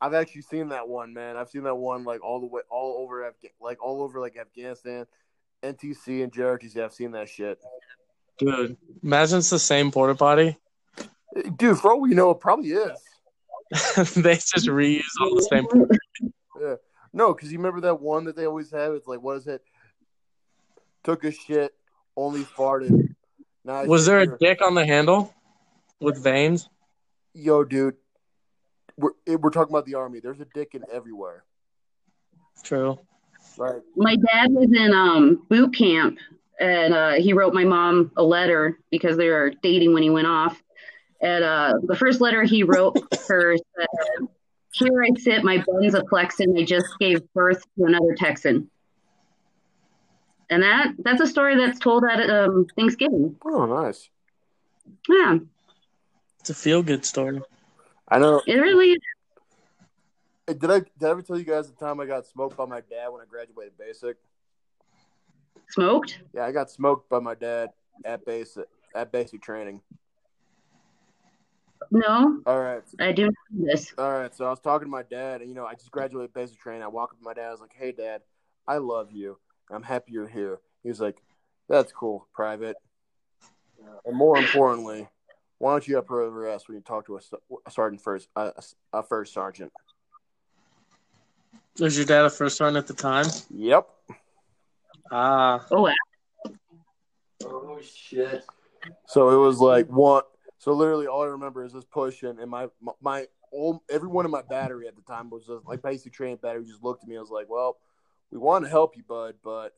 I've 0.00 0.14
actually 0.14 0.42
seen 0.42 0.70
that 0.70 0.88
one, 0.88 1.12
man. 1.12 1.36
I've 1.36 1.50
seen 1.50 1.64
that 1.64 1.74
one 1.74 2.04
like 2.04 2.24
all 2.24 2.40
the 2.40 2.46
way, 2.46 2.62
all 2.70 3.02
over, 3.02 3.30
like 3.60 3.84
all 3.84 4.02
over, 4.02 4.18
like 4.18 4.36
Afghanistan, 4.36 5.06
NTC 5.62 6.22
and 6.22 6.32
JRTC. 6.32 6.82
I've 6.82 6.92
seen 6.92 7.12
that 7.12 7.28
shit, 7.28 7.58
dude, 8.38 8.76
imagine 9.02 9.38
it's 9.38 9.50
the 9.50 9.58
same 9.58 9.90
porta 9.90 10.14
potty. 10.14 10.56
dude. 11.56 11.78
For 11.78 11.92
all 11.92 12.00
we 12.00 12.10
know, 12.14 12.30
it 12.30 12.40
probably 12.40 12.70
is. 12.72 12.98
they 14.14 14.34
just 14.36 14.68
reuse 14.68 15.02
all 15.20 15.34
the 15.34 15.42
same. 15.50 15.66
No, 16.60 16.76
No, 17.12 17.34
because 17.34 17.50
you 17.50 17.58
remember 17.58 17.80
that 17.82 18.00
one 18.00 18.24
that 18.24 18.36
they 18.36 18.46
always 18.46 18.70
have. 18.70 18.92
It's 18.92 19.08
like, 19.08 19.20
what 19.20 19.38
is 19.38 19.46
it? 19.46 19.62
Took 21.02 21.24
a 21.24 21.32
shit, 21.32 21.74
only 22.16 22.42
farted. 22.44 23.14
Now 23.64 23.84
Was 23.84 24.06
there 24.06 24.20
here- 24.20 24.34
a 24.34 24.38
dick 24.38 24.62
on 24.62 24.74
the 24.74 24.86
handle 24.86 25.34
with 26.00 26.22
veins? 26.22 26.68
Yo, 27.34 27.64
dude, 27.64 27.96
we're 28.96 29.10
we're 29.26 29.50
talking 29.50 29.72
about 29.74 29.84
the 29.86 29.94
army. 29.94 30.20
There's 30.20 30.40
a 30.40 30.46
dick 30.54 30.74
in 30.74 30.82
everywhere. 30.92 31.44
True. 32.62 32.98
Right. 33.58 33.80
My 33.96 34.16
dad 34.16 34.52
was 34.52 34.68
in 34.72 34.92
um 34.92 35.46
boot 35.48 35.74
camp 35.74 36.18
and 36.58 36.94
uh, 36.94 37.12
he 37.12 37.32
wrote 37.32 37.52
my 37.54 37.64
mom 37.64 38.10
a 38.16 38.22
letter 38.22 38.78
because 38.90 39.16
they 39.16 39.28
were 39.28 39.52
dating 39.62 39.92
when 39.92 40.02
he 40.02 40.10
went 40.10 40.26
off. 40.26 40.62
And 41.20 41.44
uh, 41.44 41.74
the 41.82 41.96
first 41.96 42.20
letter 42.20 42.42
he 42.44 42.62
wrote 42.62 42.96
her 43.28 43.56
said, 43.56 43.86
"Here 44.72 45.02
I 45.02 45.08
sit, 45.18 45.44
my 45.44 45.62
bones 45.66 45.94
a 45.94 46.02
flexin. 46.02 46.58
I 46.58 46.64
just 46.64 46.86
gave 46.98 47.20
birth 47.32 47.62
to 47.78 47.84
another 47.84 48.14
Texan." 48.16 48.70
And 50.48 50.62
that 50.62 50.92
that's 50.98 51.20
a 51.20 51.26
story 51.26 51.56
that's 51.56 51.78
told 51.78 52.04
at 52.04 52.30
um, 52.30 52.66
Thanksgiving. 52.76 53.36
Oh, 53.44 53.66
nice. 53.66 54.08
Yeah, 55.08 55.38
It's 56.40 56.50
a 56.50 56.54
feel 56.54 56.82
good 56.82 57.04
story. 57.04 57.40
I 58.08 58.18
know. 58.18 58.40
it 58.46 58.54
really 58.54 58.92
is. 58.92 58.98
Did 60.46 60.70
I 60.70 60.78
did 60.80 60.90
I 61.02 61.10
ever 61.10 61.22
tell 61.22 61.38
you 61.38 61.44
guys 61.44 61.68
the 61.68 61.74
time 61.74 61.98
I 61.98 62.06
got 62.06 62.26
smoked 62.26 62.56
by 62.56 62.66
my 62.66 62.80
dad 62.80 63.08
when 63.08 63.20
I 63.20 63.24
graduated 63.24 63.76
basic? 63.76 64.16
smoked. 65.70 66.20
Yeah, 66.32 66.46
I 66.46 66.52
got 66.52 66.70
smoked 66.70 67.08
by 67.08 67.18
my 67.18 67.34
dad 67.34 67.70
at 68.04 68.24
basic 68.24 68.66
at 68.94 69.10
basic 69.10 69.42
training. 69.42 69.82
No, 71.90 72.40
All 72.46 72.60
right. 72.60 72.82
I 72.98 73.12
do 73.12 73.30
this. 73.50 73.92
All 73.98 74.10
right, 74.10 74.34
so 74.34 74.44
I 74.46 74.50
was 74.50 74.60
talking 74.60 74.86
to 74.86 74.90
my 74.90 75.02
dad, 75.02 75.40
and 75.40 75.48
you 75.48 75.54
know, 75.54 75.66
I 75.66 75.74
just 75.74 75.90
graduated 75.90 76.32
basic 76.32 76.58
training. 76.58 76.82
I 76.82 76.88
walk 76.88 77.10
up 77.12 77.18
to 77.18 77.24
my 77.24 77.34
dad. 77.34 77.48
I 77.48 77.50
was 77.52 77.60
like, 77.60 77.74
"Hey, 77.74 77.92
Dad, 77.92 78.22
I 78.66 78.78
love 78.78 79.12
you. 79.12 79.38
I'm 79.70 79.82
happy 79.82 80.12
you're 80.12 80.28
here." 80.28 80.60
He 80.82 80.88
was 80.88 81.00
like, 81.00 81.22
"That's 81.68 81.92
cool, 81.92 82.26
Private." 82.34 82.76
And 84.04 84.16
more 84.16 84.38
importantly, 84.38 85.08
why 85.58 85.72
don't 85.72 85.86
you 85.86 86.00
parade 86.02 86.32
rest 86.32 86.68
when 86.68 86.76
you 86.76 86.82
talk 86.82 87.06
to 87.06 87.16
a, 87.16 87.20
a 87.66 87.70
sergeant 87.70 88.02
first, 88.02 88.28
a, 88.36 88.52
a 88.92 89.02
first 89.02 89.32
sergeant? 89.32 89.72
Was 91.78 91.96
your 91.96 92.06
dad 92.06 92.24
a 92.24 92.30
first 92.30 92.56
sergeant 92.56 92.78
at 92.78 92.86
the 92.86 92.94
time? 92.94 93.26
Yep. 93.50 93.86
Ah, 95.10 95.64
Oh, 95.70 95.82
wow. 95.82 95.92
Oh 97.44 97.78
shit. 97.82 98.44
So 99.06 99.30
it 99.30 99.36
was 99.36 99.60
like 99.60 99.86
one. 99.88 100.22
So 100.58 100.72
literally, 100.72 101.06
all 101.06 101.22
I 101.22 101.26
remember 101.26 101.64
is 101.64 101.72
just 101.72 101.90
pushing, 101.90 102.38
and 102.40 102.50
my 102.50 102.68
my, 102.80 102.92
my 103.00 103.26
all, 103.52 103.82
everyone 103.90 104.24
in 104.24 104.30
my 104.30 104.42
battery 104.42 104.88
at 104.88 104.96
the 104.96 105.02
time 105.02 105.30
was 105.30 105.46
just 105.46 105.66
like 105.66 105.82
basic 105.82 106.12
training 106.12 106.38
battery. 106.42 106.64
Just 106.64 106.82
looked 106.82 107.02
at 107.02 107.08
me. 107.08 107.16
I 107.16 107.20
was 107.20 107.30
like, 107.30 107.48
"Well, 107.48 107.76
we 108.30 108.38
want 108.38 108.64
to 108.64 108.70
help 108.70 108.96
you, 108.96 109.02
bud, 109.02 109.34
but 109.44 109.74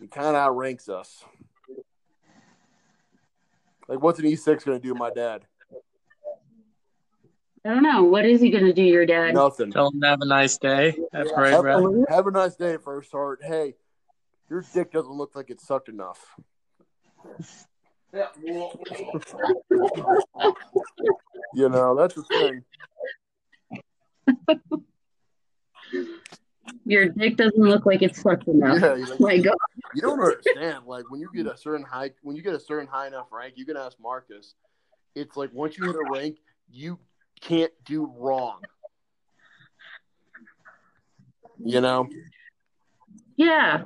he 0.00 0.08
kind 0.08 0.28
of 0.28 0.34
outranks 0.34 0.88
us." 0.88 1.24
Like, 3.88 4.02
what's 4.02 4.18
an 4.18 4.26
E 4.26 4.36
six 4.36 4.64
going 4.64 4.78
to 4.78 4.82
do, 4.82 4.92
to 4.92 4.98
my 4.98 5.10
dad? 5.10 5.46
I 7.68 7.74
don't 7.74 7.82
know. 7.82 8.02
What 8.04 8.24
is 8.24 8.40
he 8.40 8.48
going 8.48 8.64
to 8.64 8.72
do, 8.72 8.80
your 8.82 9.04
dad? 9.04 9.34
Nothing. 9.34 9.70
tell 9.70 9.90
him 9.90 10.00
to 10.00 10.06
have 10.06 10.22
a 10.22 10.26
nice 10.26 10.56
day 10.56 10.96
at 11.12 11.26
Yeah, 11.26 11.34
parade 11.34 11.52
have, 11.52 11.64
route. 11.64 12.06
have 12.08 12.26
a 12.26 12.30
nice 12.30 12.56
day, 12.56 12.78
first 12.82 13.10
sergeant. 13.10 13.46
Hey, 13.46 13.74
your 14.48 14.64
dick 14.72 14.90
doesn't 14.90 15.12
look 15.12 15.36
like 15.36 15.50
it 15.50 15.60
sucked 15.60 15.90
enough. 15.90 16.34
Yeah, 18.14 18.28
You 21.54 21.68
know, 21.68 21.94
that's 21.94 22.14
the 22.14 22.22
thing. 22.22 22.64
Your 26.86 27.10
dick 27.10 27.36
doesn't 27.36 27.60
look 27.60 27.84
like 27.84 28.00
it's 28.00 28.22
sucked 28.22 28.48
enough. 28.48 28.80
Yeah, 28.80 28.94
you're 28.94 29.08
like, 29.08 29.20
My 29.20 29.36
God. 29.36 29.56
You 29.94 30.00
don't 30.00 30.18
understand. 30.18 30.86
Like 30.86 31.04
when 31.10 31.20
you 31.20 31.28
get 31.34 31.44
a 31.46 31.56
certain 31.58 31.84
high, 31.84 32.12
when 32.22 32.34
you 32.34 32.42
get 32.42 32.54
a 32.54 32.60
certain 32.60 32.86
high 32.86 33.08
enough 33.08 33.26
rank, 33.30 33.54
you 33.56 33.66
can 33.66 33.76
ask 33.76 33.98
Marcus. 34.00 34.54
It's 35.14 35.36
like 35.36 35.50
once 35.52 35.76
you 35.76 35.84
hit 35.84 35.96
a 35.96 36.10
rank, 36.10 36.38
you 36.70 36.98
can't 37.40 37.72
do 37.84 38.12
wrong. 38.16 38.60
You 41.64 41.80
know? 41.80 42.08
Yeah. 43.36 43.82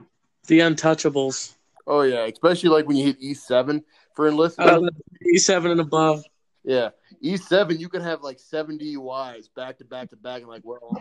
The 0.46 0.60
Untouchables. 0.60 1.54
Oh 1.86 2.02
yeah, 2.02 2.26
especially 2.26 2.70
like 2.70 2.86
when 2.86 2.96
you 2.96 3.06
hit 3.06 3.16
E 3.20 3.34
seven 3.34 3.84
for 4.14 4.28
enlisted. 4.28 4.64
Uh, 4.66 4.80
E7 5.34 5.70
and 5.72 5.80
above. 5.80 6.22
yeah, 6.64 6.90
E 7.20 7.36
seven, 7.36 7.78
you 7.78 7.88
can 7.88 8.02
have 8.02 8.22
like 8.22 8.38
seven 8.38 8.78
DUIs 8.78 9.48
back 9.54 9.78
to 9.78 9.84
back 9.84 10.10
to 10.10 10.16
back, 10.16 10.40
and 10.40 10.48
like, 10.48 10.62
well, 10.64 10.96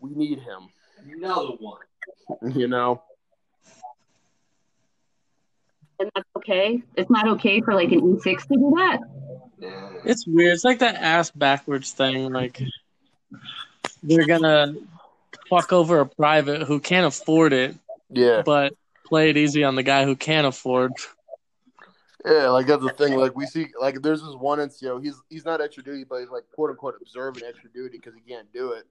we 0.00 0.10
need 0.14 0.38
him. 0.40 0.68
another 1.10 1.52
one. 1.58 1.80
You 2.54 2.66
know? 2.66 3.02
And 5.98 6.10
that's 6.14 6.28
okay. 6.36 6.82
It's 6.96 7.10
not 7.10 7.26
okay 7.28 7.60
for 7.60 7.74
like 7.74 7.90
an 7.92 8.00
E6 8.00 8.22
to 8.48 8.54
do 8.54 8.74
that. 8.76 9.00
It's 10.04 10.26
weird. 10.26 10.52
It's 10.52 10.64
like 10.64 10.80
that 10.80 10.96
ass 10.96 11.30
backwards 11.30 11.92
thing. 11.92 12.32
Like 12.32 12.60
they're 14.02 14.26
gonna 14.26 14.74
fuck 15.48 15.72
over 15.72 16.00
a 16.00 16.06
private 16.06 16.62
who 16.64 16.80
can't 16.80 17.06
afford 17.06 17.52
it, 17.52 17.74
Yeah, 18.10 18.42
but 18.44 18.74
play 19.06 19.30
it 19.30 19.36
easy 19.36 19.64
on 19.64 19.74
the 19.74 19.82
guy 19.82 20.04
who 20.04 20.14
can't 20.16 20.46
afford. 20.46 20.92
yeah. 22.24 22.48
Like 22.48 22.66
that's 22.66 22.82
the 22.82 22.90
thing. 22.90 23.16
Like 23.16 23.34
we 23.34 23.46
see, 23.46 23.68
like 23.80 24.02
there's 24.02 24.20
this 24.22 24.34
one 24.34 24.58
NCO. 24.58 25.02
He's 25.02 25.14
he's 25.30 25.44
not 25.46 25.60
extra 25.62 25.82
duty, 25.82 26.04
but 26.04 26.20
he's 26.20 26.28
like 26.30 26.44
quote 26.54 26.70
unquote 26.70 26.96
observing 27.00 27.44
extra 27.44 27.70
duty 27.70 27.96
because 27.98 28.14
he 28.14 28.20
can't 28.20 28.52
do 28.52 28.72
it. 28.72 28.84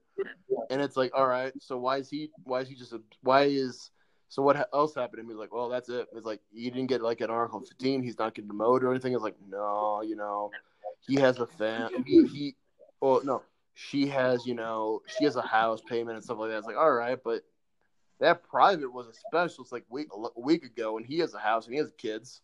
And 0.71 0.81
it's 0.81 0.97
like, 0.97 1.11
all 1.13 1.27
right, 1.27 1.53
so 1.59 1.77
why 1.77 1.97
is 1.97 2.09
he? 2.09 2.31
Why 2.43 2.61
is 2.61 2.69
he 2.69 2.75
just? 2.75 2.93
Why 3.21 3.43
is? 3.43 3.91
So 4.29 4.41
what 4.41 4.67
else 4.73 4.95
happened 4.95 5.17
to 5.17 5.21
him? 5.21 5.29
He's 5.29 5.37
like, 5.37 5.53
well, 5.53 5.69
that's 5.69 5.89
it. 5.89 6.07
It's 6.15 6.25
like 6.25 6.41
he 6.53 6.69
didn't 6.69 6.87
get 6.87 7.01
like 7.01 7.21
an 7.21 7.29
Article 7.29 7.61
15. 7.61 8.03
He's 8.03 8.17
not 8.17 8.33
getting 8.33 8.49
demoted 8.49 8.83
or 8.83 8.91
anything. 8.91 9.13
It's 9.13 9.23
like, 9.23 9.37
no, 9.49 10.01
you 10.01 10.15
know, 10.15 10.51
he 11.07 11.15
has 11.15 11.39
a 11.39 11.45
fan. 11.45 11.89
He, 12.05 12.25
he 12.27 12.55
well, 13.01 13.21
no, 13.23 13.43
she 13.75 14.07
has, 14.07 14.45
you 14.45 14.55
know, 14.55 15.01
she 15.05 15.25
has 15.25 15.35
a 15.35 15.41
house 15.41 15.81
payment 15.87 16.15
and 16.15 16.23
stuff 16.23 16.39
like 16.39 16.49
that. 16.49 16.57
It's 16.57 16.67
like, 16.67 16.77
all 16.77 16.91
right, 16.91 17.19
but 17.23 17.43
that 18.19 18.43
private 18.43 18.91
was 18.91 19.07
a 19.07 19.13
specialist 19.13 19.71
like 19.71 19.83
week 19.89 20.07
a 20.13 20.39
week 20.39 20.63
ago, 20.63 20.97
and 20.97 21.05
he 21.05 21.19
has 21.19 21.33
a 21.33 21.39
house 21.39 21.65
and 21.65 21.73
he 21.73 21.79
has 21.79 21.91
kids. 21.97 22.41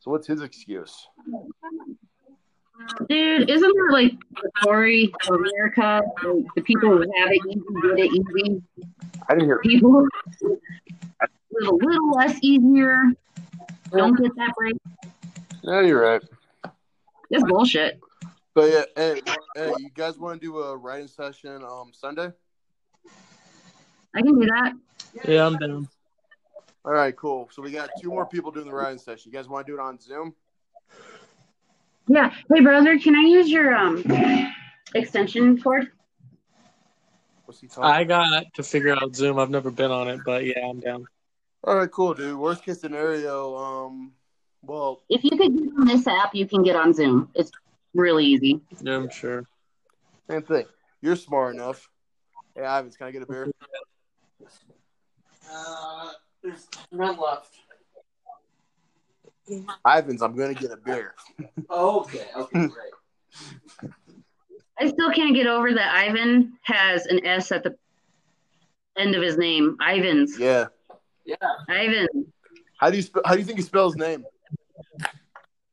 So 0.00 0.10
what's 0.10 0.26
his 0.26 0.42
excuse? 0.42 1.08
Dude, 3.08 3.48
isn't 3.48 3.72
there 3.76 3.90
like 3.92 4.12
the 4.42 4.50
story 4.60 5.12
of 5.28 5.36
America? 5.36 6.02
Like, 6.22 6.44
the 6.56 6.62
people 6.62 6.90
who 6.90 7.00
have 7.16 7.30
it 7.30 7.40
easy 7.48 7.64
get 7.96 7.98
it 7.98 8.12
easy. 8.12 8.62
I 9.28 9.34
didn't 9.34 9.46
hear. 9.46 9.58
People 9.58 9.90
who 9.92 10.08
live 10.42 11.68
a 11.68 11.74
little 11.74 12.10
less 12.12 12.38
easier 12.42 13.02
don't 13.96 14.18
get 14.18 14.34
that 14.36 14.52
break. 14.56 14.74
Yeah, 15.62 15.80
you're 15.80 16.02
right. 16.02 16.22
It's 17.30 17.44
bullshit. 17.44 18.00
But 18.54 18.70
yeah, 18.70 18.84
hey, 18.96 19.20
hey, 19.56 19.72
you 19.78 19.90
guys 19.94 20.18
want 20.18 20.40
to 20.40 20.46
do 20.46 20.58
a 20.58 20.76
writing 20.76 21.08
session 21.08 21.62
um 21.64 21.90
Sunday? 21.92 22.30
I 24.14 24.22
can 24.22 24.38
do 24.38 24.46
that. 24.46 24.72
Yeah, 25.26 25.46
I'm 25.46 25.58
down. 25.58 25.88
All 26.84 26.92
right, 26.92 27.16
cool. 27.16 27.48
So 27.50 27.62
we 27.62 27.70
got 27.70 27.90
two 28.00 28.10
more 28.10 28.26
people 28.26 28.50
doing 28.50 28.66
the 28.66 28.74
writing 28.74 28.98
session. 28.98 29.32
You 29.32 29.38
guys 29.38 29.48
want 29.48 29.66
to 29.66 29.72
do 29.72 29.78
it 29.78 29.82
on 29.82 29.98
Zoom? 29.98 30.34
Yeah. 32.06 32.32
Hey, 32.52 32.60
brother, 32.60 32.98
can 32.98 33.16
I 33.16 33.22
use 33.22 33.48
your 33.48 33.74
um 33.74 34.04
extension 34.94 35.60
cord? 35.60 35.90
What's 37.54 37.60
he 37.60 37.68
talking? 37.68 37.84
I 37.84 38.02
got 38.02 38.52
to 38.54 38.64
figure 38.64 38.96
out 38.96 39.14
Zoom. 39.14 39.38
I've 39.38 39.48
never 39.48 39.70
been 39.70 39.92
on 39.92 40.08
it, 40.08 40.22
but 40.26 40.44
yeah, 40.44 40.66
I'm 40.68 40.80
down. 40.80 41.06
All 41.62 41.76
right, 41.76 41.88
cool, 41.88 42.12
dude. 42.12 42.36
Worst 42.36 42.64
case 42.64 42.80
scenario, 42.80 43.56
um, 43.56 44.10
well, 44.62 45.02
If 45.08 45.22
you 45.22 45.30
could 45.30 45.56
get 45.56 45.68
on 45.78 45.86
this 45.86 46.04
app, 46.08 46.34
you 46.34 46.48
can 46.48 46.64
get 46.64 46.74
on 46.74 46.92
Zoom. 46.92 47.28
It's 47.36 47.52
really 47.94 48.24
easy. 48.24 48.60
Yeah, 48.80 48.96
I'm 48.96 49.08
sure. 49.08 49.44
same 50.28 50.42
thing. 50.42 50.66
You're 51.00 51.14
smart 51.14 51.54
enough. 51.54 51.88
Hey, 52.56 52.62
Ivins, 52.62 52.96
can 52.96 53.06
I 53.06 53.12
get 53.12 53.22
a 53.22 53.26
beer? 53.26 53.52
Uh, 55.48 56.10
there's 56.42 56.66
none 56.90 57.16
left. 57.20 57.54
Ivins, 59.86 60.22
I'm 60.22 60.34
gonna 60.34 60.54
get 60.54 60.72
a 60.72 60.76
beer. 60.76 61.14
Okay, 61.70 62.26
okay, 62.36 62.66
great. 62.66 63.90
I 64.78 64.88
still 64.88 65.10
can't 65.12 65.34
get 65.34 65.46
over 65.46 65.72
that 65.74 65.94
Ivan 65.94 66.54
has 66.62 67.06
an 67.06 67.24
S 67.24 67.52
at 67.52 67.62
the 67.62 67.76
end 68.96 69.14
of 69.14 69.22
his 69.22 69.36
name. 69.38 69.76
Ivan's. 69.80 70.38
Yeah. 70.38 70.66
Yeah. 71.24 71.36
Ivan. 71.68 72.08
How 72.78 72.90
do 72.90 72.96
you 72.96 73.02
sp- 73.06 73.24
How 73.24 73.34
do 73.34 73.38
you 73.38 73.44
think 73.44 73.58
you 73.58 73.64
spell 73.64 73.86
his 73.90 73.96
name? 73.96 74.24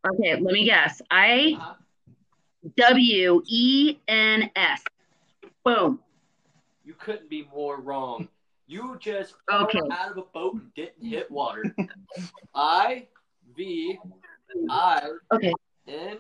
Okay, 0.08 0.36
let 0.36 0.54
me 0.54 0.66
guess. 0.66 1.02
I 1.12 1.58
W 2.78 3.42
E 3.48 3.98
N 4.08 4.50
S. 4.56 4.82
Boom. 5.64 6.00
You 6.86 6.94
couldn't 6.94 7.30
be 7.30 7.48
more 7.54 7.80
wrong. 7.82 8.28
You 8.68 8.98
just 9.00 9.34
Okay. 9.52 9.80
out 9.92 10.12
of 10.12 10.18
a 10.18 10.24
boat 10.34 10.54
and 10.56 10.74
didn't 10.76 11.04
hit 11.06 11.30
water. 11.30 11.64
I 12.56 13.08
V 13.56 13.98
I 14.70 15.10
Okay. 15.34 15.54
N 15.88 16.18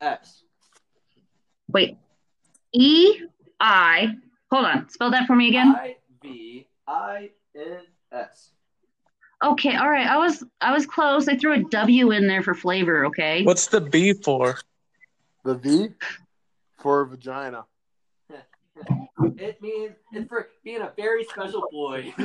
S. 0.00 0.42
Wait. 1.68 1.96
E 2.72 3.22
I 3.60 4.14
Hold 4.50 4.64
on. 4.64 4.88
Spell 4.88 5.10
that 5.10 5.26
for 5.26 5.36
me 5.36 5.48
again. 5.48 5.74
I 5.76 5.96
V 6.22 6.66
I 6.86 7.30
N 7.54 7.80
S. 8.12 8.52
Okay, 9.44 9.76
all 9.76 9.90
right. 9.90 10.06
I 10.06 10.16
was 10.16 10.44
I 10.60 10.72
was 10.72 10.86
close. 10.86 11.28
I 11.28 11.36
threw 11.36 11.52
a 11.52 11.62
W 11.64 12.10
in 12.10 12.26
there 12.26 12.42
for 12.42 12.54
flavor, 12.54 13.06
okay? 13.06 13.44
What's 13.44 13.66
the 13.68 13.80
B 13.80 14.14
for? 14.14 14.58
The 15.44 15.54
V 15.54 15.90
for 16.78 17.04
vagina. 17.04 17.64
It 19.36 19.60
means 19.60 19.94
it's 20.12 20.28
for 20.28 20.48
being 20.62 20.80
a 20.80 20.92
very 20.96 21.24
special 21.24 21.64
boy. 21.72 22.14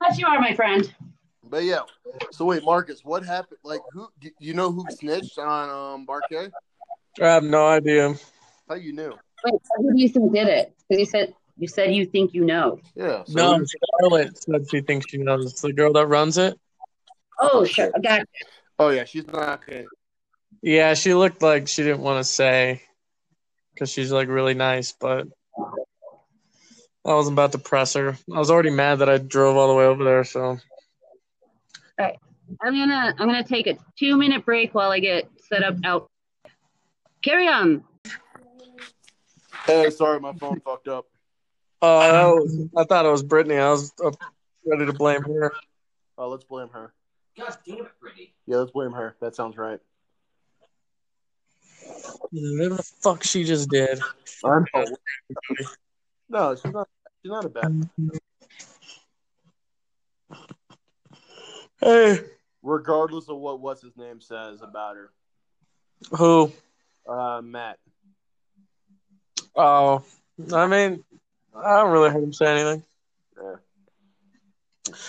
Unless 0.00 0.18
you 0.18 0.26
are 0.26 0.40
my 0.40 0.52
friend. 0.54 0.92
But 1.52 1.64
yeah. 1.64 1.82
So 2.30 2.46
wait, 2.46 2.64
Marcus, 2.64 3.04
what 3.04 3.26
happened? 3.26 3.58
Like, 3.62 3.82
who? 3.92 4.08
Do 4.20 4.30
you 4.38 4.54
know 4.54 4.72
who 4.72 4.86
snitched 4.90 5.38
on 5.38 5.68
um 5.98 6.06
Bar 6.06 6.22
K? 6.22 6.48
I 7.20 7.26
have 7.26 7.44
no 7.44 7.66
idea. 7.66 8.14
How 8.66 8.76
you 8.76 8.94
knew? 8.94 9.12
Wait, 9.44 9.54
who 9.76 9.92
do 9.94 10.00
you 10.00 10.08
think 10.08 10.32
did 10.32 10.48
it? 10.48 10.74
Because 10.88 10.98
you 11.00 11.04
said 11.04 11.34
you 11.58 11.68
said 11.68 11.94
you 11.94 12.06
think 12.06 12.32
you 12.32 12.46
know. 12.46 12.80
Yeah. 12.94 13.24
So 13.24 13.34
No, 13.36 13.58
who- 13.58 13.66
Charlotte 14.00 14.38
said 14.42 14.70
she 14.70 14.80
thinks 14.80 15.10
she 15.10 15.18
knows. 15.18 15.44
It's 15.44 15.60
the 15.60 15.74
girl 15.74 15.92
that 15.92 16.06
runs 16.06 16.38
it. 16.38 16.58
Oh, 17.38 17.66
sure. 17.66 17.90
I 17.94 17.98
got 17.98 18.26
Oh 18.78 18.88
yeah, 18.88 19.04
she's 19.04 19.26
not 19.26 19.66
gonna. 19.66 19.84
Yeah, 20.62 20.94
she 20.94 21.12
looked 21.12 21.42
like 21.42 21.68
she 21.68 21.82
didn't 21.82 22.00
want 22.00 22.24
to 22.24 22.32
say 22.32 22.80
because 23.74 23.90
she's 23.90 24.10
like 24.10 24.28
really 24.28 24.54
nice, 24.54 24.92
but 24.98 25.26
I 27.04 27.12
wasn't 27.12 27.34
about 27.34 27.52
to 27.52 27.58
press 27.58 27.92
her. 27.92 28.16
I 28.34 28.38
was 28.38 28.50
already 28.50 28.70
mad 28.70 29.00
that 29.00 29.10
I 29.10 29.18
drove 29.18 29.58
all 29.58 29.68
the 29.68 29.74
way 29.74 29.84
over 29.84 30.02
there. 30.02 30.24
So 30.24 30.58
I'm 31.98 32.74
gonna 32.74 33.14
I'm 33.18 33.26
gonna 33.26 33.44
take 33.44 33.66
a 33.66 33.76
two 33.98 34.16
minute 34.16 34.44
break 34.44 34.74
while 34.74 34.90
I 34.90 35.00
get 35.00 35.28
set 35.48 35.62
up 35.62 35.76
out. 35.84 36.10
Carry 37.22 37.46
on. 37.48 37.84
Hey, 39.64 39.90
sorry, 39.90 40.18
my 40.20 40.32
phone 40.34 40.60
fucked 40.60 40.88
up. 40.88 41.06
uh, 41.82 42.12
that 42.12 42.24
was, 42.24 42.58
I 42.76 42.84
thought 42.84 43.06
it 43.06 43.10
was 43.10 43.22
Brittany. 43.22 43.56
I 43.56 43.70
was 43.70 43.92
uh, 44.04 44.10
ready 44.66 44.86
to 44.86 44.92
blame 44.92 45.22
her. 45.22 45.52
Oh, 46.18 46.28
let's 46.28 46.44
blame 46.44 46.68
her. 46.70 46.92
God 47.38 47.56
damn 47.66 47.86
it, 47.86 47.92
Brittany. 48.00 48.34
Yeah, 48.46 48.56
let's 48.56 48.72
blame 48.72 48.92
her. 48.92 49.16
That 49.20 49.36
sounds 49.36 49.56
right. 49.56 49.78
Whatever 52.30 52.76
the 52.76 52.92
fuck 53.02 53.22
she 53.22 53.44
just 53.44 53.70
did. 53.70 54.00
I'm 54.44 54.66
no, 56.28 56.54
she's 56.54 56.72
not. 56.72 56.88
She's 57.22 57.30
not 57.30 57.44
a 57.44 57.48
bad. 57.48 57.88
Hey, 61.82 62.20
Regardless 62.62 63.28
of 63.28 63.38
what 63.38 63.60
what's 63.60 63.82
his 63.82 63.96
name 63.96 64.20
says 64.20 64.62
about 64.62 64.94
her, 64.94 65.10
who? 66.16 66.52
uh, 67.08 67.42
Matt. 67.42 67.78
Oh, 69.56 70.04
I 70.54 70.66
mean, 70.68 71.02
I 71.56 71.76
don't 71.80 71.90
really 71.90 72.10
heard 72.10 72.22
him 72.22 72.32
say 72.32 72.46
anything. 72.46 72.84
Yeah. 73.36 73.54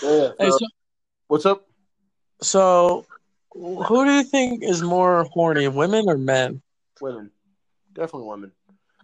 Yeah. 0.02 0.30
Hey, 0.40 0.50
so- 0.50 0.68
what's 1.28 1.46
up? 1.46 1.68
so 2.42 3.06
who 3.54 4.06
do 4.06 4.12
you 4.12 4.24
think 4.24 4.64
is 4.64 4.82
more 4.82 5.26
horny, 5.26 5.68
women 5.68 6.06
or 6.08 6.18
men? 6.18 6.60
Women, 7.00 7.30
definitely 7.94 8.28
women, 8.30 8.52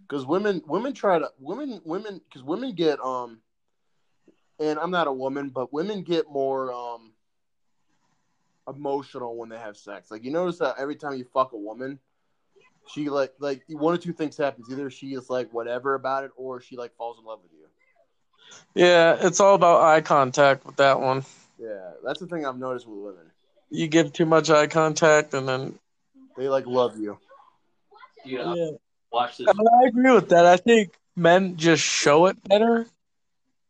because 0.08 0.26
women 0.26 0.64
women 0.66 0.94
try 0.94 1.20
to 1.20 1.30
women 1.40 1.82
women 1.86 2.20
because 2.28 2.42
women 2.44 2.74
get 2.74 3.00
um, 3.00 3.42
and 4.60 4.80
I'm 4.80 4.90
not 4.92 5.06
a 5.06 5.14
woman, 5.14 5.50
but 5.50 5.72
women 5.72 6.02
get 6.02 6.28
more 6.32 6.74
um 6.74 7.14
emotional 8.70 9.36
when 9.36 9.50
they 9.50 9.58
have 9.58 9.78
sex. 9.78 10.12
Like 10.12 10.24
you 10.24 10.32
notice 10.32 10.60
that 10.60 10.76
every 10.80 10.96
time 10.96 11.18
you 11.18 11.26
fuck 11.34 11.54
a 11.54 11.58
woman, 11.58 12.00
she 12.88 13.10
like 13.10 13.34
like 13.40 13.64
one 13.70 13.94
or 13.94 13.98
two 13.98 14.14
things 14.14 14.38
happens. 14.38 14.68
Either 14.72 14.90
she 14.90 15.14
is 15.14 15.30
like 15.30 15.52
whatever 15.54 15.96
about 15.96 16.24
it, 16.24 16.32
or 16.36 16.62
she 16.62 16.78
like 16.78 16.96
falls 16.96 17.18
in 17.20 17.26
love 17.26 17.40
with 17.44 17.52
you. 17.52 17.58
Yeah, 18.76 19.18
it's 19.20 19.40
all 19.40 19.56
about 19.56 19.82
eye 19.82 20.02
contact 20.02 20.66
with 20.66 20.78
that 20.78 21.00
one. 21.00 21.24
Yeah, 21.60 21.92
that's 22.04 22.20
the 22.20 22.28
thing 22.28 22.46
I've 22.46 22.58
noticed 22.58 22.88
with 22.88 23.00
women. 23.00 23.32
You 23.70 23.88
give 23.88 24.14
too 24.14 24.26
much 24.26 24.50
eye 24.50 24.68
contact, 24.68 25.34
and 25.34 25.48
then 25.48 25.80
They 26.38 26.50
like 26.50 26.66
love 26.66 26.98
you. 26.98 27.18
Dude, 28.26 28.42
I 28.42 28.54
yeah. 28.56 28.70
watch 29.12 29.38
this. 29.38 29.48
I 29.50 29.88
agree 29.88 30.12
with 30.14 30.30
that. 30.30 30.46
I 30.46 30.58
think 30.58 30.94
men 31.16 31.58
just 31.58 31.84
show 31.84 32.26
it 32.28 32.38
better. 32.48 32.86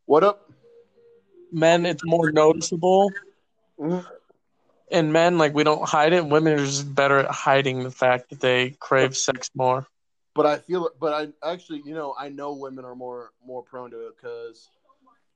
What 0.05 0.23
up? 0.23 0.49
Men, 1.51 1.85
it's 1.85 2.03
more 2.05 2.31
noticeable. 2.31 3.11
Mhm. 3.79 4.05
And 4.91 5.13
men, 5.13 5.37
like 5.37 5.53
we 5.53 5.63
don't 5.63 5.87
hide 5.87 6.13
it. 6.13 6.25
Women 6.25 6.53
are 6.53 6.65
just 6.65 6.93
better 6.93 7.19
at 7.19 7.31
hiding 7.31 7.83
the 7.83 7.91
fact 7.91 8.29
that 8.29 8.39
they 8.39 8.71
crave 8.79 9.15
sex 9.15 9.49
more. 9.55 9.85
But 10.35 10.45
I 10.45 10.57
feel, 10.57 10.89
but 10.99 11.13
I 11.13 11.51
actually, 11.51 11.83
you 11.85 11.93
know, 11.93 12.15
I 12.17 12.29
know 12.29 12.53
women 12.53 12.85
are 12.85 12.95
more 12.95 13.31
more 13.45 13.61
prone 13.61 13.91
to 13.91 14.07
it 14.07 14.15
because 14.15 14.69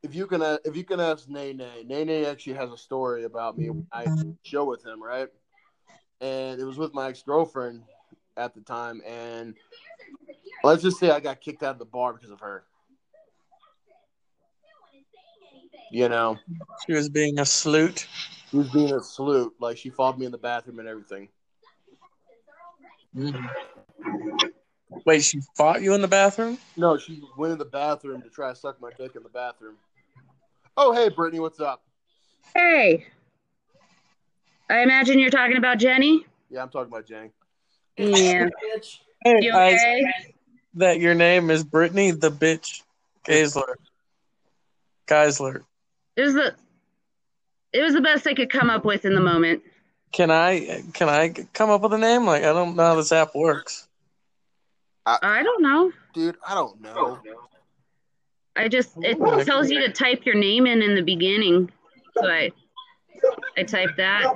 if 0.02 0.14
you 0.16 0.28
can, 0.28 0.42
uh, 0.42 0.58
if 0.66 0.76
you 0.76 0.84
can 0.84 1.00
ask 1.00 1.30
Nene, 1.30 1.64
Nene 1.86 2.26
actually 2.26 2.54
has 2.54 2.72
a 2.72 2.78
story 2.78 3.24
about 3.24 3.58
me. 3.58 3.70
when 3.70 3.88
I 3.92 4.08
show 4.44 4.66
with 4.66 4.86
him, 4.86 5.02
right? 5.02 5.30
And 6.22 6.60
it 6.60 6.64
was 6.66 6.78
with 6.78 6.94
my 6.94 7.10
ex 7.10 7.22
girlfriend 7.22 7.84
at 8.38 8.54
the 8.54 8.62
time, 8.62 9.02
and 9.06 9.56
let's 10.64 10.82
just 10.82 11.00
say 11.00 11.10
I 11.10 11.20
got 11.20 11.42
kicked 11.42 11.64
out 11.64 11.72
of 11.72 11.80
the 11.80 11.86
bar 11.86 12.14
because 12.14 12.32
of 12.32 12.40
her. 12.40 12.64
You 15.92 16.10
know, 16.10 16.40
She 16.86 16.94
was 16.94 17.08
being 17.08 17.40
a 17.40 17.44
sleut. 17.44 18.06
She 18.54 18.58
was 18.60 18.70
being 18.70 18.94
a 18.94 19.02
salute, 19.02 19.52
like 19.60 19.78
she 19.78 19.90
followed 19.90 20.20
me 20.20 20.28
in 20.28 20.32
the 20.32 20.38
bathroom 20.38 20.78
and 20.78 20.88
everything. 20.88 21.28
Mm-hmm. 23.18 23.48
Wait, 25.08 25.24
she 25.24 25.40
fought 25.58 25.82
you 25.82 25.96
in 25.96 26.02
the 26.02 26.08
bathroom? 26.08 26.60
No, 26.78 26.96
she 27.00 27.20
went 27.36 27.52
in 27.54 27.58
the 27.58 27.66
bathroom 27.66 28.22
to 28.22 28.30
try 28.30 28.52
to 28.52 28.56
suck 28.56 28.80
my 28.80 28.92
dick 28.96 29.16
in 29.16 29.24
the 29.24 29.30
bathroom. 29.30 29.74
Oh, 30.78 30.94
hey, 30.94 31.10
Brittany, 31.10 31.40
what's 31.40 31.60
up? 31.60 31.82
Hey. 32.54 33.08
I 34.70 34.82
imagine 34.82 35.18
you're 35.18 35.32
talking 35.32 35.58
about 35.58 35.80
Jenny. 35.80 36.24
Yeah, 36.52 36.62
I'm 36.62 36.70
talking 36.70 36.94
about 36.94 37.08
Jenny. 37.08 37.32
Yeah. 37.98 38.50
Bitch. 38.76 39.00
Hey, 39.26 39.40
You 39.42 39.52
I- 39.54 39.74
okay? 39.74 40.06
that 40.76 41.00
your 41.00 41.16
name 41.16 41.50
is 41.50 41.64
Brittany 41.64 42.12
the 42.12 42.30
bitch 42.30 42.84
Geisler. 43.26 43.76
Geisler. 45.08 45.62
It 46.16 46.26
the 46.34 46.56
it 47.74 47.82
was 47.82 47.94
the 47.94 48.02
best 48.02 48.28
I 48.28 48.34
could 48.34 48.50
come 48.50 48.70
up 48.70 48.86
with 48.86 49.06
in 49.06 49.16
the 49.16 49.22
moment. 49.22 49.64
Can 50.12 50.30
I 50.30 50.84
can 50.94 51.10
I 51.10 51.30
come 51.54 51.70
up 51.70 51.82
with 51.82 51.94
a 51.94 51.98
name? 51.98 52.26
Like 52.26 52.44
I 52.44 52.54
don't 52.54 52.76
know 52.76 52.84
how 52.84 52.96
this 52.96 53.12
app 53.12 53.34
works. 53.36 53.88
I 55.06 55.44
don't 55.44 55.62
know. 55.62 55.92
Dude, 56.14 56.38
I 56.48 56.54
don't 56.54 56.80
know. 56.80 57.20
I 58.56 58.68
just 58.68 58.92
it 58.98 59.18
tells 59.46 59.70
you 59.70 59.80
to 59.82 59.92
type 59.92 60.26
your 60.26 60.36
name 60.36 60.68
in 60.68 60.82
in 60.82 60.96
the 60.96 61.02
beginning. 61.02 61.72
So 62.16 62.28
I 62.28 62.52
I 63.58 63.64
typed 63.64 63.98
that. 63.98 64.36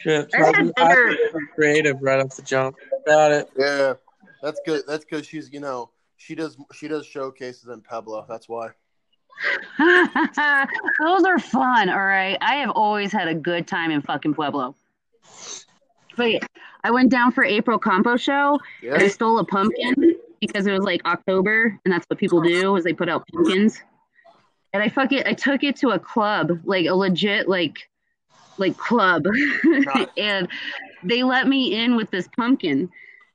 Shit, 0.00 0.30
I 0.34 0.44
had 0.44 0.72
I 0.76 1.16
creative 1.54 1.96
right 2.02 2.20
off 2.20 2.36
the 2.36 2.42
jump. 2.42 2.76
Got 3.06 3.32
it. 3.32 3.50
Yeah, 3.56 3.94
that's 4.42 4.60
good. 4.66 4.82
That's 4.86 5.04
because 5.04 5.26
she's, 5.26 5.50
you 5.50 5.60
know, 5.60 5.90
she 6.18 6.34
does 6.34 6.58
she 6.74 6.88
does 6.88 7.06
showcases 7.06 7.68
in 7.68 7.80
Pueblo. 7.80 8.26
That's 8.28 8.48
why. 8.48 8.68
Those 9.78 11.24
are 11.24 11.38
fun, 11.38 11.88
all 11.88 12.04
right. 12.04 12.38
I 12.40 12.56
have 12.56 12.70
always 12.70 13.12
had 13.12 13.28
a 13.28 13.34
good 13.34 13.66
time 13.66 13.90
in 13.90 14.02
fucking 14.02 14.34
Pueblo. 14.34 14.74
But 16.16 16.32
yeah, 16.32 16.46
I 16.82 16.90
went 16.90 17.10
down 17.10 17.32
for 17.32 17.44
April 17.44 17.78
Compo 17.78 18.16
show. 18.16 18.60
I 18.92 19.08
stole 19.08 19.38
a 19.38 19.44
pumpkin 19.44 20.16
because 20.40 20.66
it 20.66 20.72
was 20.72 20.84
like 20.84 21.04
October, 21.06 21.78
and 21.84 21.92
that's 21.92 22.04
what 22.08 22.18
people 22.18 22.40
do 22.40 22.76
is 22.76 22.84
they 22.84 22.92
put 22.92 23.08
out 23.08 23.26
pumpkins. 23.32 23.80
And 24.72 24.82
I 24.82 24.88
fuck 24.88 25.12
it. 25.12 25.26
I 25.26 25.32
took 25.32 25.62
it 25.62 25.76
to 25.76 25.90
a 25.90 25.98
club, 25.98 26.60
like 26.64 26.86
a 26.86 26.94
legit 26.94 27.48
like 27.48 27.88
like 28.58 28.76
club, 28.76 29.24
and 30.16 30.48
they 31.02 31.22
let 31.22 31.48
me 31.48 31.74
in 31.74 31.96
with 31.96 32.10
this 32.10 32.28
pumpkin. 32.36 32.90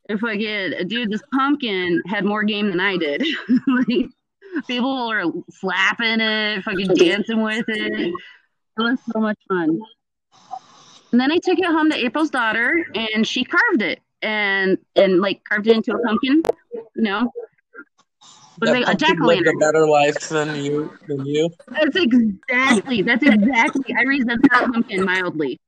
If 0.08 0.24
I 0.24 0.38
get 0.38 0.88
dude, 0.88 1.12
this 1.12 1.22
pumpkin 1.34 2.02
had 2.08 2.26
more 2.26 2.44
game 2.44 2.70
than 2.70 2.80
I 2.80 2.98
did. 2.98 3.26
like 3.68 4.10
people 4.68 5.10
were 5.10 5.24
slapping 5.50 6.20
it, 6.20 6.64
fucking 6.64 6.88
dancing 6.96 7.42
with 7.42 7.66
it. 7.68 7.94
It 7.94 8.14
was 8.78 9.00
so 9.12 9.20
much 9.20 9.40
fun. 9.48 9.80
And 11.12 11.20
then 11.20 11.32
I 11.32 11.38
took 11.38 11.58
it 11.58 11.66
home 11.66 11.90
to 11.90 11.98
April's 11.98 12.30
daughter, 12.30 12.86
and 12.94 13.28
she 13.28 13.44
carved 13.44 13.82
it 13.82 14.00
and 14.22 14.78
and 14.96 15.22
like 15.22 15.44
carved 15.44 15.68
it 15.68 15.76
into 15.76 15.94
a 15.94 16.00
pumpkin. 16.00 16.44
You 16.74 17.04
know, 17.04 17.32
was 18.60 18.70
That 18.70 18.78
it 18.78 18.84
a 18.84 18.86
pumpkin 18.86 19.08
jack 19.08 19.22
o' 19.22 19.26
lived 19.26 19.48
a 19.48 19.58
better 19.58 19.88
life 19.88 20.30
than 20.30 20.56
you 20.56 20.92
than 21.08 21.26
you. 21.26 21.50
That's 21.68 21.96
exactly. 21.96 23.02
That's 23.02 23.24
exactly. 23.24 23.96
I 23.98 24.04
resent 24.04 24.42
that 24.52 24.72
pumpkin 24.72 25.06
mildly. 25.06 25.60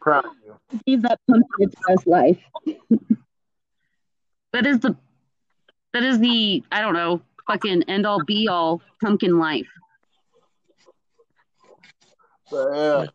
Proud 0.00 0.26
of 0.26 0.32
you. 0.44 0.56
Give 0.86 1.02
that 1.02 1.18
pumpkin 1.28 1.68
its 1.68 1.74
best 1.86 2.06
life. 2.06 2.38
that 4.52 4.66
is 4.66 4.80
the. 4.80 4.96
That 5.92 6.04
is 6.04 6.20
the. 6.20 6.62
I 6.70 6.80
don't 6.80 6.94
know. 6.94 7.22
Fucking 7.50 7.82
end 7.88 8.06
all 8.06 8.22
be 8.24 8.46
all 8.46 8.80
pumpkin 9.02 9.36
life. 9.40 9.66
Yeah, 12.52 13.06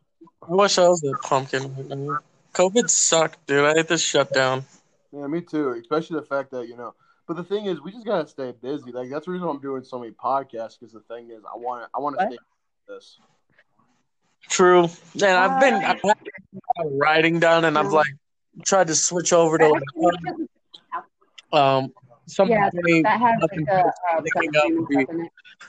I 0.42 0.52
wish 0.54 0.78
I 0.78 0.90
was 0.90 1.02
a 1.06 1.14
pumpkin. 1.26 2.18
COVID 2.54 2.90
sucked, 2.90 3.48
dude. 3.48 3.64
I 3.64 3.76
hate 3.76 3.88
this 3.88 4.04
shutdown. 4.04 4.66
Yeah, 5.14 5.28
me 5.28 5.40
too. 5.40 5.70
Especially 5.80 6.20
the 6.20 6.26
fact 6.26 6.52
that 6.52 6.68
you 6.68 6.76
know. 6.76 6.94
But 7.30 7.38
the 7.38 7.46
thing 7.46 7.68
is, 7.68 7.80
we 7.80 7.94
just 7.94 8.06
gotta 8.06 8.28
stay 8.28 8.52
busy. 8.62 8.92
Like 8.92 9.10
that's 9.10 9.26
the 9.26 9.32
reason 9.32 9.48
I'm 9.48 9.62
doing 9.62 9.86
so 9.86 10.00
many 10.00 10.12
podcasts. 10.12 10.78
Because 10.78 10.92
the 10.92 11.00
thing 11.08 11.30
is, 11.30 11.42
I 11.46 11.56
want 11.58 11.84
to, 11.84 11.90
I 11.96 12.00
want 12.02 12.20
to 12.20 12.26
stay 12.26 12.38
this. 12.90 13.18
True. 14.50 14.90
And 15.14 15.24
I've 15.24 15.62
been 15.62 15.76
I've 15.76 16.02
had 16.02 16.18
writing 16.92 17.40
down, 17.40 17.64
and 17.64 17.78
I've 17.78 17.94
like 17.94 18.14
tried 18.66 18.88
to 18.88 18.96
switch 18.96 19.32
over 19.32 19.58
to 19.58 19.70
like, 19.70 19.84
um 21.54 21.94
some 22.28 22.50
Yeah, 22.50 22.70
funny, 22.70 23.02
that 23.04 23.20
has 23.20 23.42
like 23.42 23.68
a 23.68 23.74
uh, 23.74 24.64
up 24.66 24.72
would 24.72 24.88
be 24.88 25.06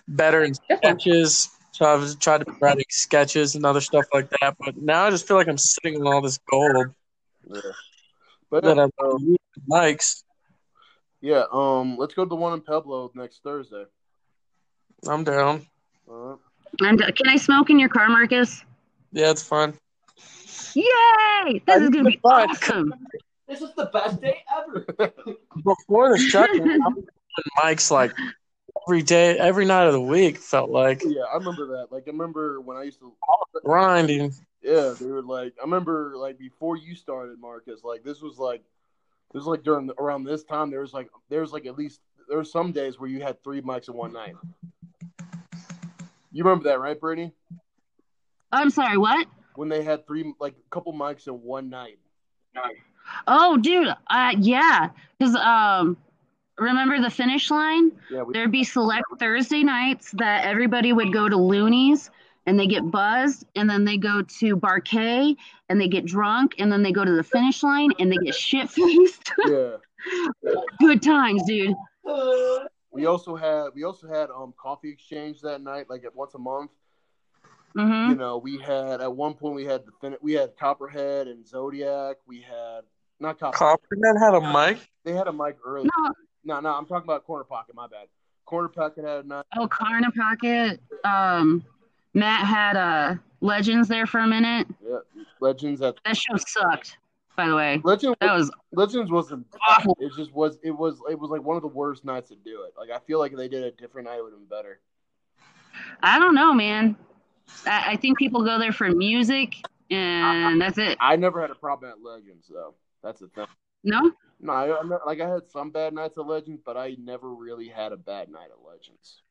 better 0.09 0.45
in 0.45 0.55
sketches. 0.55 1.51
So 1.73 1.85
I've 1.85 2.19
tried 2.19 2.39
to 2.39 2.45
be 2.47 2.53
writing 2.61 2.85
sketches 2.89 3.55
and 3.55 3.67
other 3.67 3.81
stuff 3.81 4.07
like 4.15 4.31
that. 4.41 4.57
But 4.59 4.77
now 4.79 5.05
I 5.05 5.11
just 5.11 5.29
feel 5.29 5.37
like 5.37 5.49
I'm 5.49 5.59
sitting 5.59 6.01
on 6.01 6.07
all 6.07 6.23
this 6.23 6.39
gold 6.51 6.95
Yeah. 7.51 7.61
But 8.51 8.65
that 8.65 8.79
uh, 8.79 8.89
I've 9.01 9.21
used 9.21 9.39
mics. 9.71 10.23
yeah, 11.21 11.45
um, 11.53 11.97
let's 11.99 12.15
go 12.15 12.25
to 12.25 12.29
the 12.29 12.37
one 12.37 12.55
in 12.55 12.61
Pueblo 12.61 13.11
next 13.15 13.43
Thursday. 13.43 13.85
I'm 15.07 15.25
down. 15.25 15.67
Uh, 16.11 16.37
And 16.81 17.03
uh, 17.03 17.11
can 17.13 17.29
I 17.29 17.37
smoke 17.37 17.69
in 17.71 17.79
your 17.79 17.89
car, 17.89 18.09
Marcus? 18.09 18.65
Yeah, 19.13 19.31
it's 19.31 19.43
fun. 19.43 19.75
Yay! 20.75 21.61
This 21.67 21.83
is 21.83 21.91
gonna 21.91 22.11
be 22.11 22.19
Fine. 22.23 22.49
awesome. 22.49 22.95
This 23.49 23.61
is 23.63 23.75
the 23.75 23.87
best 23.87 24.21
day 24.21 24.29
ever. 24.29 24.36
Before 25.67 26.11
the 26.11 26.19
shutdown, 26.19 26.81
I 27.63 27.73
was 27.73 27.91
like 27.91 28.13
every 28.87 29.03
day, 29.03 29.37
every 29.37 29.65
night 29.65 29.89
of 29.89 29.93
the 29.95 30.01
week. 30.01 30.39
Felt 30.39 30.71
like 30.71 31.03
yeah, 31.05 31.23
I 31.23 31.37
remember 31.37 31.67
that. 31.79 31.89
Like, 31.91 32.05
I 32.07 32.13
remember 32.13 32.61
when 32.61 32.77
I 32.77 32.85
used 32.85 33.01
to. 33.01 33.13
grinding. 33.65 34.33
Yeah, 34.63 34.95
they 34.99 35.07
were 35.07 35.23
like. 35.23 35.55
I 35.59 35.65
remember 35.65 36.15
like 36.17 36.39
before 36.39 36.77
you 36.77 36.95
started, 36.95 37.41
Marcus. 37.41 37.83
Like 37.83 38.05
this 38.05 38.23
was 38.23 38.39
like, 38.39 38.63
this 39.33 39.41
was 39.41 39.47
like 39.47 39.65
during 39.65 39.89
the, 39.89 39.95
around 39.95 40.23
this 40.23 40.45
time. 40.45 40.71
There 40.71 40.83
was 40.83 40.93
like 40.93 41.09
there 41.29 41.41
was 41.41 41.53
like 41.53 41.67
at 41.67 41.77
least 41.77 42.01
there 42.29 42.39
were 42.39 42.45
some 42.45 42.71
days 42.71 43.01
where 43.01 43.11
you 43.11 43.21
had 43.21 43.43
three 43.43 43.61
mics 43.61 43.89
in 43.89 43.95
one 43.95 44.13
night. 44.13 44.37
You 46.31 46.45
remember 46.45 46.69
that, 46.69 46.79
right, 46.79 47.01
Brittany? 47.01 47.33
I'm 48.53 48.71
sorry, 48.71 48.99
what? 48.99 49.27
When 49.57 49.69
they 49.69 49.83
had 49.83 50.07
three 50.07 50.33
like 50.39 50.55
a 50.55 50.71
couple 50.71 50.93
mics 50.93 51.27
in 51.27 51.35
one 51.43 51.71
night. 51.71 51.99
Oh, 53.27 53.57
dude, 53.57 53.89
uh, 54.09 54.35
yeah, 54.39 54.91
because 55.19 55.35
um, 55.37 55.97
remember 56.59 57.01
the 57.01 57.11
finish 57.11 57.51
line? 57.51 57.93
Yeah, 58.11 58.23
we, 58.23 58.33
There'd 58.35 58.53
be 58.53 58.65
select 58.65 59.05
Thursday 59.19 59.63
nights 59.63 60.11
that 60.13 60.45
everybody 60.45 60.93
would 60.93 61.13
go 61.13 61.29
to 61.29 61.37
Looney's 61.37 62.11
and 62.47 62.59
they 62.59 62.67
get 62.69 62.89
buzzed, 62.91 63.45
and 63.57 63.69
then 63.69 63.85
they 63.85 63.97
go 63.97 64.23
to 64.23 64.57
Bar 64.57 64.81
K 64.81 65.37
and 65.69 65.81
they 65.81 65.89
get 65.89 66.05
drunk, 66.05 66.55
and 66.59 66.71
then 66.71 66.83
they 66.83 66.93
go 66.93 67.05
to 67.05 67.13
the 67.13 67.25
finish 67.25 67.63
line 67.63 67.91
and 67.99 68.11
they 68.11 68.17
get 68.17 68.35
shit 68.37 68.71
faced. 68.71 69.33
yeah. 69.47 69.77
Good 70.81 71.03
times, 71.03 71.43
dude. 71.45 71.75
We 72.93 73.07
also 73.07 73.37
had 73.37 73.71
we 73.75 73.85
also 73.85 74.09
had 74.09 74.31
um 74.31 74.55
coffee 74.57 74.91
exchange 74.91 75.41
that 75.43 75.61
night, 75.61 75.91
like 75.91 76.05
at 76.05 76.15
once 76.15 76.35
a 76.35 76.39
month. 76.39 76.71
hmm 77.75 78.11
You 78.11 78.17
know, 78.17 78.39
we 78.39 78.59
had 78.59 79.01
at 79.01 79.15
one 79.15 79.35
point 79.35 79.55
we 79.55 79.65
had 79.65 79.85
the 79.85 79.93
fin- 80.01 80.17
we 80.23 80.33
had 80.33 80.57
Copperhead 80.57 81.27
and 81.27 81.47
Zodiac. 81.47 82.17
We 82.27 82.41
had 82.41 82.83
not 83.21 83.39
Copper. 83.41 83.57
Copperman 83.57 84.19
had 84.19 84.35
a 84.35 84.41
mic. 84.53 84.79
they 85.05 85.13
had 85.13 85.27
a 85.29 85.33
mic 85.33 85.57
earlier. 85.65 85.89
No, 85.99 86.13
No, 86.45 86.61
no, 86.61 86.75
I'm 86.75 86.87
talking 86.87 87.05
about 87.07 87.25
Corner 87.25 87.45
Pocket. 87.45 87.75
My 87.75 87.87
bad. 87.87 88.09
Corner 88.45 88.69
Pocket 88.69 89.05
had 89.05 89.25
a 89.25 89.29
night. 89.29 89.45
oh, 89.57 89.67
Carna 89.67 90.11
Pocket. 90.13 90.81
Um, 91.05 91.65
Matt 92.15 92.47
had 92.47 92.77
uh 92.77 93.15
Legends 93.41 93.89
there 93.89 94.07
for 94.07 94.21
a 94.21 94.27
minute. 94.27 94.67
Yeah, 94.87 94.99
Legends 95.41 95.83
at 95.83 95.97
That 96.05 96.17
show 96.17 96.37
sucked, 96.37 96.97
by 97.37 97.49
the 97.49 97.55
way. 97.57 97.81
Legend. 97.85 98.17
That 98.21 98.35
was 98.35 98.51
Legends 98.73 99.11
wasn't. 99.11 99.47
awful. 99.69 99.97
It 100.01 100.13
just 100.17 100.33
was. 100.33 100.59
It 100.63 100.71
was. 100.71 100.99
It 101.11 101.19
was 101.19 101.31
like 101.31 101.43
one 101.43 101.57
of 101.57 101.63
the 101.63 101.69
worst 101.69 102.05
nights 102.05 102.29
to 102.31 102.37
do 102.37 102.63
it. 102.63 102.73
Like 102.79 102.91
I 102.91 103.05
feel 103.07 103.19
like 103.19 103.33
if 103.33 103.39
they 103.39 103.49
did 103.49 103.65
a 103.65 103.71
different 103.73 104.07
night, 104.09 104.19
it 104.19 104.23
would 104.25 104.33
have 104.33 104.41
been 104.41 104.49
better. 104.49 104.81
I 106.03 106.19
don't 106.19 106.35
know, 106.35 106.55
man. 106.55 106.97
I, 107.67 107.93
I 107.93 107.97
think 107.97 108.17
people 108.19 108.43
go 108.45 108.59
there 108.59 108.73
for 108.73 108.89
music, 108.91 109.55
and 109.91 110.61
that's 110.61 110.79
it. 110.79 110.97
I 111.01 111.17
never 111.17 111.41
had 111.41 111.51
a 111.51 111.55
problem 111.55 111.91
at 111.91 112.03
Legends 112.03 112.47
though. 112.49 112.75
That's 113.07 113.21
the 113.21 113.29
thing. 113.29 113.47
No, 113.85 114.11
No, 114.41 114.53
I, 114.53 114.81
I'm 114.81 114.89
not, 114.89 115.07
like 115.07 115.21
I 115.21 115.29
had 115.29 115.49
some 115.49 115.71
bad 115.71 115.95
nights 115.95 116.19
at 116.19 116.27
Legends, 116.27 116.61
but 116.65 116.77
I 116.77 116.97
never 116.99 117.33
really 117.33 117.69
had 117.69 117.93
a 117.93 117.97
bad 117.97 118.29
night 118.29 118.49
at 118.51 118.69
Legends. 118.69 119.23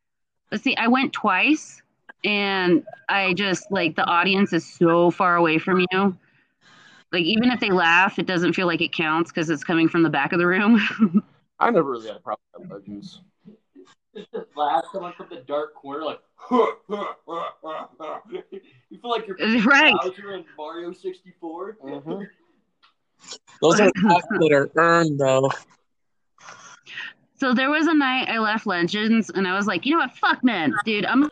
let's 0.49 0.63
see. 0.63 0.77
I 0.77 0.87
went 0.87 1.11
twice, 1.11 1.81
and 2.23 2.85
I 3.09 3.33
just 3.33 3.69
like 3.71 3.97
the 3.97 4.05
audience 4.05 4.53
is 4.53 4.65
so 4.65 5.11
far 5.11 5.35
away 5.35 5.57
from 5.57 5.85
you. 5.91 6.17
Like 7.11 7.23
even 7.23 7.51
if 7.51 7.59
they 7.59 7.69
laugh, 7.69 8.17
it 8.17 8.27
doesn't 8.27 8.53
feel 8.53 8.65
like 8.65 8.79
it 8.79 8.93
counts 8.93 9.29
because 9.29 9.49
it's 9.49 9.65
coming 9.65 9.89
from 9.89 10.03
the 10.03 10.09
back 10.09 10.31
of 10.31 10.39
the 10.39 10.47
room. 10.47 10.79
I 11.59 11.69
never 11.69 11.91
really 11.91 12.07
had 12.07 12.15
a 12.15 12.21
problem 12.21 12.45
at 12.55 12.71
Legends. 12.71 13.19
Just 14.15 14.29
laugh 14.55 14.85
someone 14.93 15.11
from 15.17 15.27
the 15.29 15.41
dark 15.41 15.75
corner, 15.75 16.05
like. 16.05 16.21
you 16.49 16.77
feel 19.01 19.11
like 19.11 19.27
you're 19.27 19.63
right. 19.63 19.95
Bowser 20.01 20.35
in 20.35 20.45
Mario 20.57 20.93
64. 20.93 21.77
Mm-hmm. 21.83 22.23
Those 23.61 23.79
are 23.79 23.91
laughs 24.03 24.25
that 24.39 24.51
are 24.51 24.69
earned, 24.75 25.19
though. 25.19 25.49
So 27.37 27.53
there 27.53 27.69
was 27.69 27.87
a 27.87 27.93
night 27.93 28.29
I 28.29 28.39
left 28.39 28.65
Legends, 28.65 29.29
and 29.29 29.47
I 29.47 29.55
was 29.55 29.67
like, 29.67 29.85
you 29.85 29.91
know 29.93 29.99
what? 29.99 30.15
Fuck, 30.15 30.43
man, 30.43 30.73
dude. 30.85 31.05
I'm. 31.05 31.29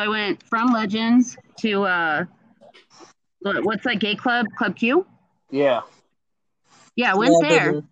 I 0.00 0.08
went 0.08 0.42
from 0.42 0.72
Legends 0.72 1.36
to 1.60 1.84
uh, 1.84 2.24
what's 3.40 3.84
that 3.84 4.00
gay 4.00 4.16
club? 4.16 4.46
Club 4.56 4.76
Q. 4.76 5.06
Yeah. 5.50 5.82
Yeah, 6.96 7.12
I 7.12 7.14
went 7.16 7.34
Yeah, 7.40 7.48
there, 7.48 7.72
but- 7.72 7.84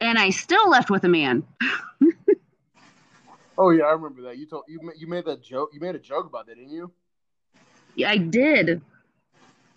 and 0.00 0.18
I 0.18 0.30
still 0.30 0.68
left 0.68 0.90
with 0.90 1.04
a 1.04 1.08
man. 1.08 1.44
Oh 3.58 3.70
yeah, 3.70 3.84
I 3.84 3.92
remember 3.92 4.20
that. 4.22 4.36
You 4.36 4.46
told 4.46 4.64
you 4.68 4.78
you 4.98 5.06
made 5.06 5.24
that 5.24 5.42
joke. 5.42 5.70
You 5.72 5.80
made 5.80 5.94
a 5.94 5.98
joke 5.98 6.26
about 6.26 6.46
that, 6.46 6.56
didn't 6.56 6.72
you? 6.72 6.92
Yeah, 7.94 8.10
I 8.10 8.18
did. 8.18 8.82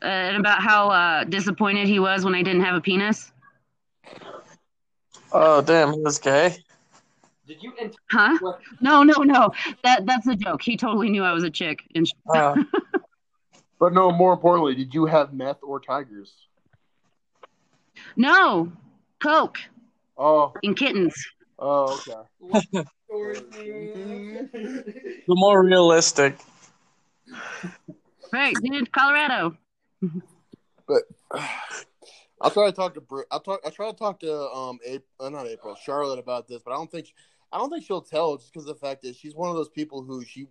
Uh, 0.02 0.06
and 0.06 0.38
about 0.38 0.62
how 0.62 0.89
uh, 0.89 1.24
disappointed 1.26 1.88
he 1.88 2.00
was 2.00 2.24
when 2.24 2.34
I 2.36 2.41
didn't 2.41 2.62
have 2.62 2.76
a 2.76 2.82
penis. 2.82 3.32
Oh, 5.32 5.62
damn, 5.62 5.93
he 5.93 6.00
was 6.00 6.18
gay. 6.20 6.56
Did 7.47 7.62
you 7.64 7.74
enter 7.80 7.97
Huh? 8.10 8.38
No, 8.80 9.04
no, 9.04 9.24
no. 9.24 9.52
That 9.84 10.06
that's 10.06 10.28
a 10.28 10.36
joke. 10.36 10.62
He 10.62 10.78
totally 10.78 11.10
knew 11.10 11.24
I 11.24 11.34
was 11.34 11.43
a 11.43 11.50
chick. 11.50 11.84
And 11.95 12.08
sh- 12.08 12.14
Oh, 12.34 12.56
But 13.80 13.93
no, 13.93 14.12
more 14.12 14.34
importantly, 14.34 14.76
did 14.76 14.94
you 14.94 15.06
have 15.06 15.34
meth 15.34 15.57
or 15.64 15.80
tigers? 15.80 16.34
no, 18.15 18.72
coke 19.19 19.57
Oh, 20.18 20.53
and 20.64 20.76
kittens. 20.78 21.15
oh, 21.60 21.99
okay. 22.07 22.86
the 23.99 25.26
more 25.28 25.64
realistic. 25.64 26.38
Right, 28.32 28.56
dude. 28.61 28.91
Colorado. 28.91 29.57
But 30.88 31.04
I'll 32.42 32.52
try 32.52 32.68
to 32.68 32.72
talk 32.72 32.94
to 32.96 33.02
Bri- 33.02 33.26
I'll 33.32 33.40
talk. 33.40 33.62
I'll 33.66 33.72
try 33.72 33.92
to 33.92 33.98
talk 33.98 34.20
to 34.22 34.34
um, 34.50 34.80
April, 34.86 35.08
uh, 35.20 35.30
not 35.30 35.48
April, 35.48 35.76
Charlotte 35.76 36.20
about 36.20 36.48
this, 36.48 36.62
but 36.64 36.72
I 36.72 36.76
don't 36.76 36.90
think 36.90 37.08
she, 37.08 37.14
I 37.52 37.58
don't 37.58 37.70
think 37.70 37.86
she'll 37.86 38.02
tell 38.02 38.38
just 38.38 38.54
because 38.54 38.68
of 38.68 38.76
the 38.76 38.86
fact 38.86 39.04
that 39.04 39.16
she's 39.16 39.36
one 39.36 39.50
of 39.50 39.56
those 39.56 39.70
people 39.70 40.04
who 40.04 40.24
she, 40.24 40.48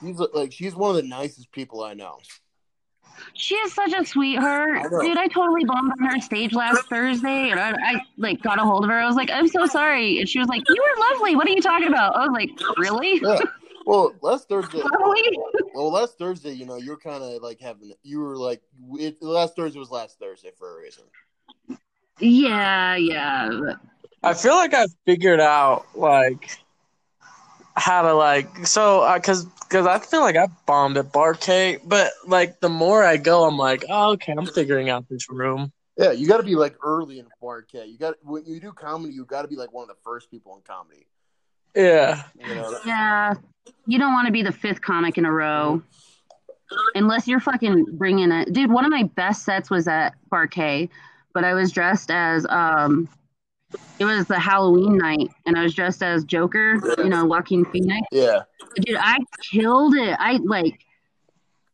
she's 0.00 0.18
like 0.32 0.52
she's 0.52 0.74
one 0.74 0.90
of 0.90 0.96
the 0.96 1.08
nicest 1.08 1.50
people 1.52 1.82
I 1.82 1.94
know. 1.94 2.18
She 3.34 3.54
is 3.54 3.74
such 3.74 3.92
a 3.92 4.04
sweetheart, 4.04 4.78
I 4.78 5.04
dude. 5.04 5.18
I 5.18 5.26
totally 5.26 5.64
bombed 5.64 5.92
on 6.00 6.06
her 6.10 6.20
stage 6.20 6.54
last 6.54 6.88
Thursday, 6.88 7.50
and 7.50 7.60
I, 7.60 7.70
I 7.72 8.00
like 8.16 8.40
got 8.40 8.58
a 8.58 8.62
hold 8.62 8.84
of 8.84 8.90
her. 8.90 8.98
I 8.98 9.06
was 9.06 9.16
like, 9.16 9.30
"I'm 9.30 9.48
so 9.48 9.66
sorry," 9.66 10.20
and 10.20 10.28
she 10.28 10.38
was 10.38 10.48
like, 10.48 10.62
"You 10.68 10.76
were 10.76 11.00
lovely. 11.12 11.36
What 11.36 11.46
are 11.46 11.50
you 11.50 11.60
talking 11.60 11.88
about?" 11.88 12.16
I 12.16 12.20
was 12.20 12.32
like, 12.32 12.50
"Really? 12.78 13.20
Yeah. 13.22 13.38
Well, 13.90 14.14
last 14.22 14.48
Thursday, 14.48 14.78
Lovely?" 15.00 15.38
well, 15.74 15.90
last 15.90 16.16
Thursday, 16.16 16.52
you 16.52 16.64
know, 16.64 16.76
you're 16.76 16.96
kind 16.96 17.24
of 17.24 17.42
like 17.42 17.58
having, 17.58 17.92
you 18.04 18.20
were 18.20 18.36
like, 18.36 18.62
it, 18.92 19.20
last 19.20 19.56
Thursday 19.56 19.80
was 19.80 19.90
last 19.90 20.16
Thursday 20.20 20.52
for 20.56 20.78
a 20.78 20.80
reason. 20.80 21.02
Yeah, 22.20 22.94
yeah. 22.94 23.50
I 24.22 24.34
feel 24.34 24.54
like 24.54 24.74
I 24.74 24.86
figured 25.06 25.40
out 25.40 25.86
like 25.96 26.56
how 27.74 28.02
to 28.02 28.14
like 28.14 28.64
so 28.64 29.00
uh, 29.00 29.16
because 29.16 29.44
because 29.44 29.86
I 29.86 29.98
feel 29.98 30.20
like 30.20 30.36
I 30.36 30.46
bombed 30.66 30.96
at 30.96 31.12
Barcade, 31.12 31.80
but 31.84 32.12
like 32.28 32.60
the 32.60 32.68
more 32.68 33.02
I 33.02 33.16
go, 33.16 33.44
I'm 33.44 33.58
like, 33.58 33.84
oh, 33.88 34.12
okay, 34.12 34.34
I'm 34.38 34.46
figuring 34.46 34.88
out 34.88 35.08
this 35.08 35.28
room. 35.28 35.72
Yeah, 35.96 36.12
you 36.12 36.28
got 36.28 36.36
to 36.36 36.44
be 36.44 36.54
like 36.54 36.76
early 36.84 37.18
in 37.18 37.26
4K. 37.42 37.90
You 37.90 37.98
got 37.98 38.14
when 38.22 38.44
you 38.46 38.60
do 38.60 38.72
comedy, 38.72 39.14
you 39.14 39.24
got 39.24 39.42
to 39.42 39.48
be 39.48 39.56
like 39.56 39.72
one 39.72 39.82
of 39.82 39.88
the 39.88 40.00
first 40.04 40.30
people 40.30 40.54
in 40.54 40.62
comedy. 40.62 41.08
Yeah, 41.74 42.22
You 42.34 42.54
know, 42.54 42.78
Yeah, 42.84 43.34
you 43.86 43.98
don't 43.98 44.12
want 44.12 44.26
to 44.26 44.32
be 44.32 44.42
the 44.42 44.52
fifth 44.52 44.80
comic 44.80 45.18
in 45.18 45.24
a 45.24 45.32
row. 45.32 45.82
Unless 46.94 47.26
you're 47.26 47.40
fucking 47.40 47.84
bringing 47.92 48.30
it. 48.30 48.52
Dude, 48.52 48.70
one 48.70 48.84
of 48.84 48.90
my 48.90 49.02
best 49.02 49.44
sets 49.44 49.70
was 49.70 49.88
at 49.88 50.14
Bar 50.30 50.46
K, 50.46 50.88
but 51.34 51.44
I 51.44 51.54
was 51.54 51.72
dressed 51.72 52.10
as, 52.12 52.46
um, 52.48 53.08
it 53.98 54.04
was 54.04 54.26
the 54.26 54.38
Halloween 54.38 54.96
night, 54.96 55.28
and 55.46 55.58
I 55.58 55.62
was 55.62 55.74
dressed 55.74 56.02
as 56.02 56.24
Joker, 56.24 56.80
you 56.98 57.08
know, 57.08 57.24
Joaquin 57.24 57.64
Phoenix. 57.64 58.06
yeah. 58.12 58.42
Dude, 58.76 58.96
I 59.00 59.18
killed 59.50 59.96
it. 59.96 60.16
I, 60.20 60.38
like, 60.44 60.80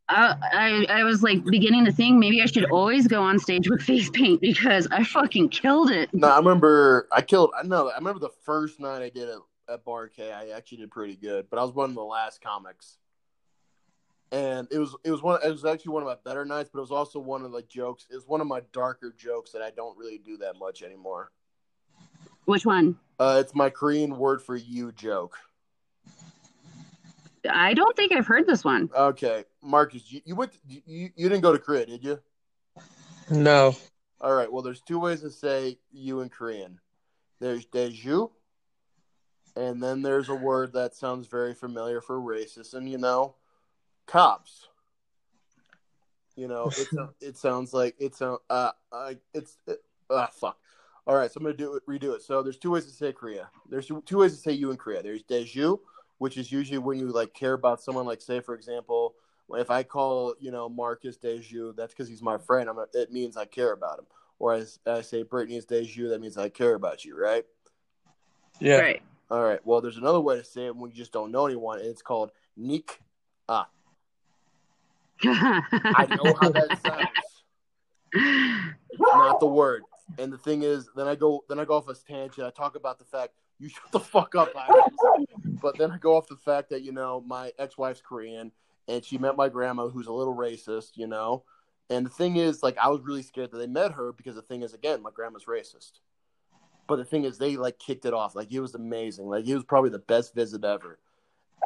I, 0.08 0.86
I 0.88 1.00
I 1.00 1.04
was 1.04 1.22
like 1.22 1.44
beginning 1.44 1.84
to 1.84 1.92
think 1.92 2.18
maybe 2.18 2.40
I 2.40 2.46
should 2.46 2.70
always 2.70 3.08
go 3.08 3.22
on 3.22 3.38
stage 3.38 3.68
with 3.68 3.82
face 3.82 4.08
paint 4.08 4.40
because 4.40 4.86
I 4.90 5.02
fucking 5.02 5.48
killed 5.48 5.90
it. 5.90 6.14
No, 6.14 6.28
I 6.28 6.38
remember 6.38 7.08
I 7.12 7.22
killed. 7.22 7.50
I 7.58 7.66
know. 7.66 7.90
I 7.90 7.96
remember 7.96 8.20
the 8.20 8.30
first 8.44 8.78
night 8.78 9.02
I 9.02 9.08
did 9.08 9.28
it 9.28 9.38
at 9.68 9.84
Bar 9.84 10.08
K. 10.08 10.32
I 10.32 10.50
actually 10.56 10.78
did 10.78 10.90
pretty 10.90 11.16
good, 11.16 11.46
but 11.50 11.58
I 11.58 11.62
was 11.62 11.72
one 11.74 11.90
of 11.90 11.94
the 11.94 12.04
last 12.04 12.40
comics, 12.40 12.98
and 14.32 14.68
it 14.70 14.78
was 14.78 14.94
it 15.04 15.10
was 15.10 15.22
one. 15.22 15.40
It 15.44 15.50
was 15.50 15.64
actually 15.64 15.92
one 15.92 16.02
of 16.02 16.08
my 16.08 16.16
better 16.24 16.44
nights, 16.44 16.70
but 16.72 16.78
it 16.78 16.82
was 16.82 16.92
also 16.92 17.18
one 17.18 17.44
of 17.44 17.52
the 17.52 17.62
jokes. 17.62 18.06
It 18.10 18.14
was 18.14 18.26
one 18.26 18.40
of 18.40 18.46
my 18.46 18.60
darker 18.72 19.14
jokes 19.16 19.52
that 19.52 19.62
I 19.62 19.70
don't 19.70 19.96
really 19.96 20.18
do 20.18 20.36
that 20.38 20.56
much 20.58 20.82
anymore. 20.82 21.30
Which 22.44 22.64
one? 22.64 22.96
Uh, 23.18 23.38
it's 23.42 23.54
my 23.54 23.70
Korean 23.70 24.18
word 24.18 24.42
for 24.42 24.56
you 24.56 24.92
joke. 24.92 25.36
I 27.48 27.74
don't 27.74 27.96
think 27.96 28.12
I've 28.12 28.26
heard 28.26 28.46
this 28.46 28.64
one. 28.64 28.90
Okay, 28.94 29.44
Marcus, 29.62 30.10
you, 30.10 30.20
you 30.24 30.34
went. 30.34 30.52
To, 30.52 30.58
you 30.68 31.10
you 31.14 31.28
didn't 31.28 31.42
go 31.42 31.52
to 31.52 31.58
Korea, 31.58 31.86
did 31.86 32.04
you? 32.04 32.18
No. 33.30 33.74
All 34.20 34.32
right. 34.32 34.50
Well, 34.50 34.62
there's 34.62 34.80
two 34.80 34.98
ways 34.98 35.20
to 35.20 35.30
say 35.30 35.78
you 35.92 36.20
in 36.20 36.28
Korean. 36.28 36.80
There's 37.40 37.66
deju, 37.66 38.30
and 39.56 39.82
then 39.82 40.02
there's 40.02 40.28
a 40.28 40.34
word 40.34 40.74
that 40.74 40.94
sounds 40.94 41.26
very 41.26 41.54
familiar 41.54 42.00
for 42.00 42.20
racist, 42.20 42.74
and 42.74 42.88
you 42.88 42.98
know, 42.98 43.34
cops. 44.06 44.68
You 46.36 46.48
know, 46.48 46.70
it 46.76 46.88
it 47.20 47.36
sounds 47.38 47.72
like 47.72 47.96
it's 47.98 48.20
a 48.20 48.36
uh, 48.50 48.72
uh 48.92 49.14
it's 49.32 49.58
it, 49.66 49.82
ah 50.10 50.30
fuck. 50.32 50.58
All 51.06 51.16
right, 51.16 51.30
so 51.30 51.38
I'm 51.38 51.44
gonna 51.44 51.56
do 51.56 51.74
it, 51.74 51.86
redo 51.86 52.14
it. 52.14 52.22
So 52.22 52.42
there's 52.42 52.58
two 52.58 52.72
ways 52.72 52.84
to 52.84 52.92
say 52.92 53.12
Korea. 53.12 53.48
There's 53.68 53.90
two 54.04 54.18
ways 54.18 54.34
to 54.34 54.38
say 54.38 54.52
you 54.52 54.70
in 54.70 54.76
Korea. 54.76 55.02
There's 55.02 55.22
deju, 55.22 55.78
which 56.18 56.36
is 56.36 56.52
usually 56.52 56.78
when 56.78 56.98
you 56.98 57.08
like 57.08 57.32
care 57.32 57.54
about 57.54 57.80
someone. 57.80 58.06
Like 58.06 58.20
say, 58.20 58.40
for 58.40 58.54
example, 58.54 59.14
if 59.50 59.70
I 59.70 59.82
call 59.82 60.34
you 60.38 60.50
know 60.50 60.68
Marcus 60.68 61.16
Deju, 61.16 61.76
that's 61.76 61.94
because 61.94 62.08
he's 62.08 62.22
my 62.22 62.36
friend. 62.38 62.68
I'm 62.68 62.78
a, 62.78 62.86
it 62.92 63.12
means 63.12 63.36
I 63.36 63.46
care 63.46 63.72
about 63.72 64.00
him. 64.00 64.06
Or 64.38 64.52
as 64.52 64.78
I 64.86 65.00
say 65.00 65.22
Brittany 65.22 65.56
is 65.56 65.64
Deju, 65.64 66.10
that 66.10 66.20
means 66.20 66.36
I 66.36 66.50
care 66.50 66.74
about 66.74 67.06
you, 67.06 67.18
right? 67.18 67.44
Yeah. 68.60 68.78
Right. 68.78 69.02
All 69.30 69.42
right. 69.42 69.60
Well, 69.64 69.80
there's 69.80 69.96
another 69.96 70.20
way 70.20 70.36
to 70.36 70.44
say 70.44 70.66
it 70.66 70.76
when 70.76 70.90
you 70.90 70.96
just 70.96 71.12
don't 71.12 71.32
know 71.32 71.46
anyone, 71.46 71.78
and 71.78 71.88
it's 71.88 72.02
called 72.02 72.30
Nik. 72.56 73.00
Ah, 73.48 73.68
I 75.24 76.06
know 76.10 76.34
how 76.34 76.50
that 76.50 76.78
sounds. 76.82 77.08
It's 78.12 79.00
not 79.00 79.40
the 79.40 79.46
word. 79.46 79.82
And 80.18 80.32
the 80.32 80.38
thing 80.38 80.62
is, 80.62 80.88
then 80.94 81.08
I 81.08 81.14
go 81.14 81.44
then 81.48 81.58
I 81.58 81.64
go 81.64 81.74
off 81.74 81.88
a 81.88 81.94
tangent. 81.94 82.46
I 82.46 82.50
talk 82.50 82.76
about 82.76 82.98
the 82.98 83.04
fact 83.04 83.34
you 83.58 83.68
shut 83.68 83.90
the 83.92 84.00
fuck 84.00 84.34
up, 84.34 84.52
Iris. 84.56 84.94
but 85.60 85.76
then 85.78 85.90
I 85.90 85.98
go 85.98 86.16
off 86.16 86.28
the 86.28 86.36
fact 86.36 86.70
that 86.70 86.82
you 86.82 86.92
know 86.92 87.22
my 87.26 87.52
ex-wife's 87.58 88.02
Korean 88.06 88.52
and 88.88 89.04
she 89.04 89.18
met 89.18 89.36
my 89.36 89.48
grandma 89.48 89.88
who's 89.88 90.06
a 90.06 90.12
little 90.12 90.34
racist, 90.34 90.96
you 90.96 91.06
know. 91.06 91.44
And 91.88 92.04
the 92.04 92.10
thing 92.10 92.36
is, 92.36 92.62
like, 92.62 92.76
I 92.78 92.88
was 92.88 93.00
really 93.02 93.22
scared 93.22 93.50
that 93.52 93.58
they 93.58 93.66
met 93.66 93.92
her 93.92 94.12
because 94.12 94.34
the 94.34 94.42
thing 94.42 94.62
is, 94.62 94.74
again, 94.74 95.02
my 95.02 95.10
grandma's 95.12 95.44
racist. 95.44 96.00
But 96.86 96.96
the 96.96 97.04
thing 97.04 97.24
is, 97.24 97.38
they 97.38 97.56
like 97.56 97.78
kicked 97.78 98.04
it 98.04 98.14
off. 98.14 98.34
Like, 98.34 98.52
it 98.52 98.60
was 98.60 98.74
amazing. 98.74 99.26
Like, 99.26 99.46
it 99.46 99.54
was 99.54 99.64
probably 99.64 99.90
the 99.90 99.98
best 99.98 100.34
visit 100.34 100.64
ever. 100.64 100.98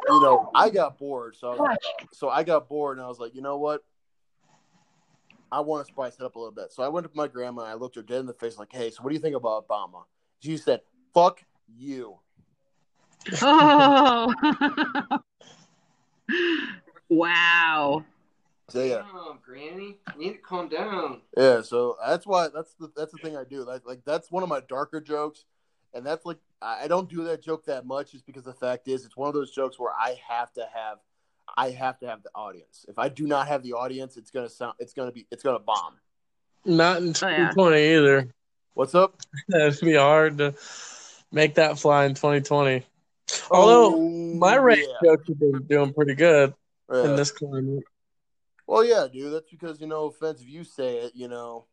You 0.07 0.21
know, 0.21 0.49
I 0.55 0.69
got 0.69 0.97
bored, 0.97 1.35
so 1.35 1.51
I 1.51 1.55
was 1.55 1.77
so 2.11 2.29
I 2.29 2.43
got 2.43 2.67
bored, 2.67 2.97
and 2.97 3.05
I 3.05 3.09
was 3.09 3.19
like, 3.19 3.35
you 3.35 3.41
know 3.41 3.57
what? 3.57 3.83
I 5.51 5.59
want 5.59 5.85
to 5.85 5.91
spice 5.91 6.15
it 6.15 6.21
up 6.21 6.35
a 6.35 6.39
little 6.39 6.53
bit. 6.53 6.71
So 6.71 6.81
I 6.81 6.87
went 6.87 7.05
to 7.05 7.11
my 7.13 7.27
grandma 7.27 7.63
and 7.63 7.71
I 7.71 7.73
looked 7.73 7.95
her 7.97 8.01
dead 8.01 8.19
in 8.19 8.25
the 8.25 8.33
face, 8.33 8.57
like, 8.57 8.71
hey, 8.71 8.89
so 8.89 9.03
what 9.03 9.09
do 9.09 9.15
you 9.15 9.21
think 9.21 9.35
about 9.35 9.67
Obama? 9.67 10.03
She 10.39 10.55
said, 10.55 10.81
fuck 11.13 11.43
you. 11.77 12.17
oh. 13.41 14.33
wow. 17.09 18.05
So 18.71 18.83
yeah, 18.83 19.01
Damn, 19.13 19.39
Granny, 19.43 19.99
you 20.15 20.19
need 20.19 20.33
to 20.33 20.37
calm 20.39 20.69
down. 20.69 21.21
yeah. 21.37 21.61
So 21.61 21.97
that's 22.05 22.25
why 22.25 22.47
that's 22.53 22.73
the 22.75 22.91
that's 22.95 23.11
the 23.11 23.17
thing 23.17 23.35
I 23.35 23.43
do. 23.43 23.63
Like, 23.65 23.85
like 23.85 24.01
that's 24.05 24.31
one 24.31 24.43
of 24.43 24.49
my 24.49 24.61
darker 24.69 25.01
jokes, 25.01 25.43
and 25.93 26.05
that's 26.05 26.25
like 26.25 26.37
I 26.61 26.83
I 26.85 26.87
don't 26.87 27.09
do 27.09 27.23
that 27.25 27.41
joke 27.43 27.65
that 27.65 27.85
much, 27.85 28.11
just 28.13 28.25
because 28.25 28.43
the 28.43 28.53
fact 28.53 28.87
is 28.87 29.05
it's 29.05 29.17
one 29.17 29.27
of 29.27 29.33
those 29.33 29.51
jokes 29.51 29.77
where 29.77 29.91
I 29.91 30.17
have 30.27 30.53
to 30.53 30.65
have 30.73 30.99
I 31.57 31.71
have 31.71 31.99
to 31.99 32.07
have 32.07 32.23
the 32.23 32.29
audience. 32.33 32.85
If 32.87 32.97
I 32.97 33.09
do 33.09 33.27
not 33.27 33.47
have 33.47 33.61
the 33.63 33.73
audience, 33.73 34.15
it's 34.15 34.31
gonna 34.31 34.49
sound 34.49 34.75
it's 34.79 34.93
gonna 34.93 35.11
be 35.11 35.27
it's 35.31 35.43
gonna 35.43 35.59
bomb. 35.59 35.95
Not 36.65 36.97
in 36.97 37.09
Oh, 37.09 37.27
yeah. 37.27 37.49
2020 37.49 37.95
either. 37.95 38.33
What's 38.73 38.95
up? 38.95 39.17
It's 39.49 39.79
gonna 39.81 39.91
be 39.91 39.97
hard 39.97 40.37
to 40.37 40.53
make 41.31 41.55
that 41.55 41.77
fly 41.79 42.05
in 42.05 42.13
2020. 42.13 42.85
Although 43.49 43.95
Oh, 43.95 44.09
my 44.33 44.55
race 44.55 44.87
yeah. 44.87 45.09
jokes 45.09 45.27
have 45.27 45.39
been 45.39 45.63
doing 45.63 45.93
pretty 45.93 46.15
good 46.15 46.53
Yeah. 46.91 47.05
in 47.05 47.15
this 47.15 47.31
climate. 47.31 47.83
Well, 48.71 48.85
yeah, 48.85 49.05
dude. 49.11 49.33
That's 49.33 49.49
because 49.51 49.81
you 49.81 49.87
know, 49.87 50.05
offense 50.05 50.39
if 50.39 50.47
you 50.47 50.63
say 50.63 50.99
it, 50.99 51.11
you 51.13 51.27
know. 51.27 51.65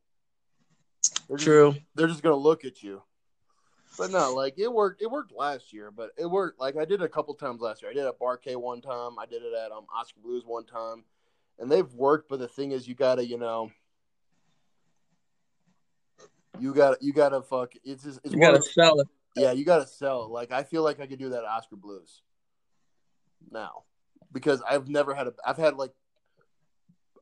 they're 1.29 1.37
just- 1.37 1.45
True. 1.47 1.77
they're 1.95 2.09
just 2.09 2.25
gonna 2.25 2.35
look 2.35 2.65
at 2.65 2.83
you. 2.83 3.03
But 3.97 4.11
no, 4.11 4.35
like 4.35 4.59
it 4.59 4.67
worked. 4.73 5.01
It 5.01 5.09
worked 5.09 5.31
last 5.31 5.73
year, 5.73 5.93
but 5.93 6.11
it 6.19 6.27
worked. 6.27 6.59
Like 6.59 6.77
I 6.77 6.85
did 6.85 7.01
it 7.01 7.05
a 7.05 7.09
couple 7.09 7.35
times 7.35 7.61
last 7.61 7.83
year. 7.83 7.93
I 7.93 7.95
did 7.95 8.03
it 8.05 8.09
at 8.09 8.19
Bar 8.19 8.37
K 8.37 8.57
one 8.57 8.81
time. 8.81 9.17
I 9.17 9.27
did 9.27 9.43
it 9.45 9.53
at 9.55 9.71
um 9.71 9.87
Oskar 9.97 10.19
Blues 10.21 10.43
one 10.45 10.65
time, 10.65 11.05
and 11.61 11.71
they've 11.71 11.93
worked. 11.95 12.29
But 12.29 12.41
the 12.41 12.49
thing 12.49 12.73
is, 12.73 12.89
you 12.89 12.97
gotta, 12.97 13.25
you 13.25 13.39
know, 13.39 13.71
you 16.59 16.75
gotta, 16.75 16.97
you 17.01 17.13
gotta 17.13 17.43
fuck. 17.43 17.75
It's 17.85 18.03
just, 18.03 18.19
it's 18.25 18.35
You 18.35 18.41
gotta 18.41 18.59
of- 18.59 18.65
sell 18.65 18.99
it. 19.01 19.07
yeah, 19.37 19.53
you 19.53 19.65
gotta 19.65 19.87
sell. 19.87 20.25
it. 20.25 20.31
Like 20.31 20.51
I 20.51 20.65
feel 20.65 20.83
like 20.83 20.99
I 20.99 21.07
could 21.07 21.21
do 21.21 21.29
that 21.29 21.45
at 21.45 21.49
Oskar 21.49 21.77
Blues 21.77 22.23
now 23.53 23.85
because 24.33 24.63
I've 24.69 24.89
never 24.89 25.15
had 25.15 25.29
a. 25.29 25.35
I've 25.47 25.59
had 25.59 25.77
like 25.77 25.93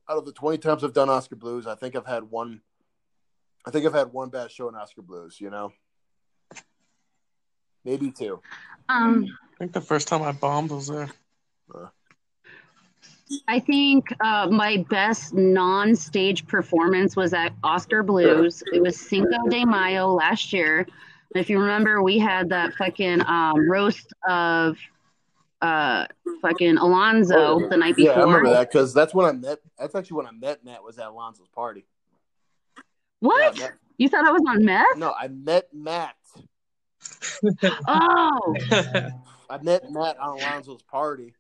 out 0.09 0.19
of 0.19 0.25
the 0.25 0.33
twenty 0.33 0.59
times 0.59 0.85
I've 0.85 0.93
done 0.93 1.09
Oskar 1.09 1.37
Blues, 1.37 1.67
I 1.67 1.75
think 1.75 1.97
I've 1.97 2.07
had 2.07 2.31
one. 2.31 2.61
I 3.67 3.71
think 3.71 3.87
I've 3.87 3.95
had 3.95 4.13
one 4.13 4.29
bad 4.29 4.51
show 4.51 4.69
in 4.69 4.75
Oskar 4.75 5.03
Blues. 5.03 5.41
You 5.41 5.51
know, 5.51 5.73
maybe 7.85 8.11
two. 8.11 8.41
Um, 8.89 9.27
I 9.55 9.59
think 9.59 9.73
the 9.73 9.81
first 9.81 10.09
time 10.09 10.23
I 10.23 10.33
bombed 10.33 10.71
was 10.71 10.89
there. 10.89 11.11
I 13.49 13.59
think 13.59 14.07
uh, 14.21 14.47
my 14.51 14.87
best 14.89 15.35
non-stage 15.35 16.47
performance 16.47 17.17
was 17.17 17.35
at 17.35 17.53
Oskar 17.65 18.05
Blues. 18.05 18.63
It 18.73 18.81
was 18.81 19.01
Cinco 19.01 19.49
de 19.49 19.65
Mayo 19.65 20.13
last 20.13 20.53
year. 20.53 20.87
And 21.35 21.41
if 21.41 21.51
you 21.51 21.59
remember, 21.59 22.03
we 22.05 22.21
had 22.21 22.49
that 22.51 22.75
fucking 22.75 23.23
um, 23.27 23.69
roast 23.69 24.13
of 24.29 24.79
uh, 25.63 26.07
fucking 26.43 26.77
Alonzo 26.79 27.69
the 27.69 27.77
night 27.77 27.97
before. 27.97 28.13
Yeah, 28.13 28.21
I 28.21 28.25
remember 28.25 28.51
that 28.51 28.71
because 28.71 28.93
that's 28.93 29.15
when 29.15 29.27
I 29.27 29.33
met. 29.33 29.59
That's 29.79 29.95
actually 29.95 30.19
when 30.19 30.27
I 30.27 30.33
met 30.33 30.65
Matt. 30.65 30.83
Was 30.83 30.99
at 30.99 31.07
Alonzo's 31.09 31.49
party. 31.55 31.87
What? 33.21 33.57
Yeah, 33.57 33.65
Matt- 33.65 33.79
You 33.99 34.09
thought 34.09 34.27
I 34.27 34.33
was 34.33 34.43
on 34.49 34.65
meth? 34.65 34.97
no, 34.97 35.13
I 35.19 35.29
met 35.29 35.69
Matt. 35.73 36.15
Oh, 37.89 38.55
I 39.51 39.59
met 39.63 39.91
Matt 39.91 40.19
on 40.19 40.39
Alonzo's 40.39 40.83
party. 40.83 41.35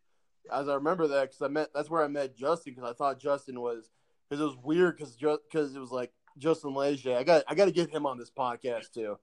As 0.52 0.68
I 0.68 0.74
remember 0.74 1.09
that, 1.09 1.22
because 1.22 1.43
I 1.43 1.48
met 1.48 1.70
that's 1.74 1.90
where 1.90 2.05
I 2.05 2.09
met 2.09 2.36
Justin 2.36 2.74
because 2.74 2.88
I 2.88 2.94
thought 2.94 3.18
Justin 3.18 3.60
was 3.60 3.90
because 4.28 4.40
it 4.40 4.44
was 4.44 4.56
weird 4.62 4.97
because 4.97 5.16
just 5.16 5.40
because 5.51 5.74
it 5.74 5.80
was 5.80 5.90
like 5.90 6.12
Justin 6.38 6.74
Leger. 6.74 7.16
I 7.16 7.24
got 7.24 7.43
I 7.48 7.55
got 7.55 7.64
to 7.64 7.72
get 7.72 7.90
him 7.90 8.06
on 8.06 8.16
this 8.18 8.30
podcast 8.30 8.93
too. 8.94 9.18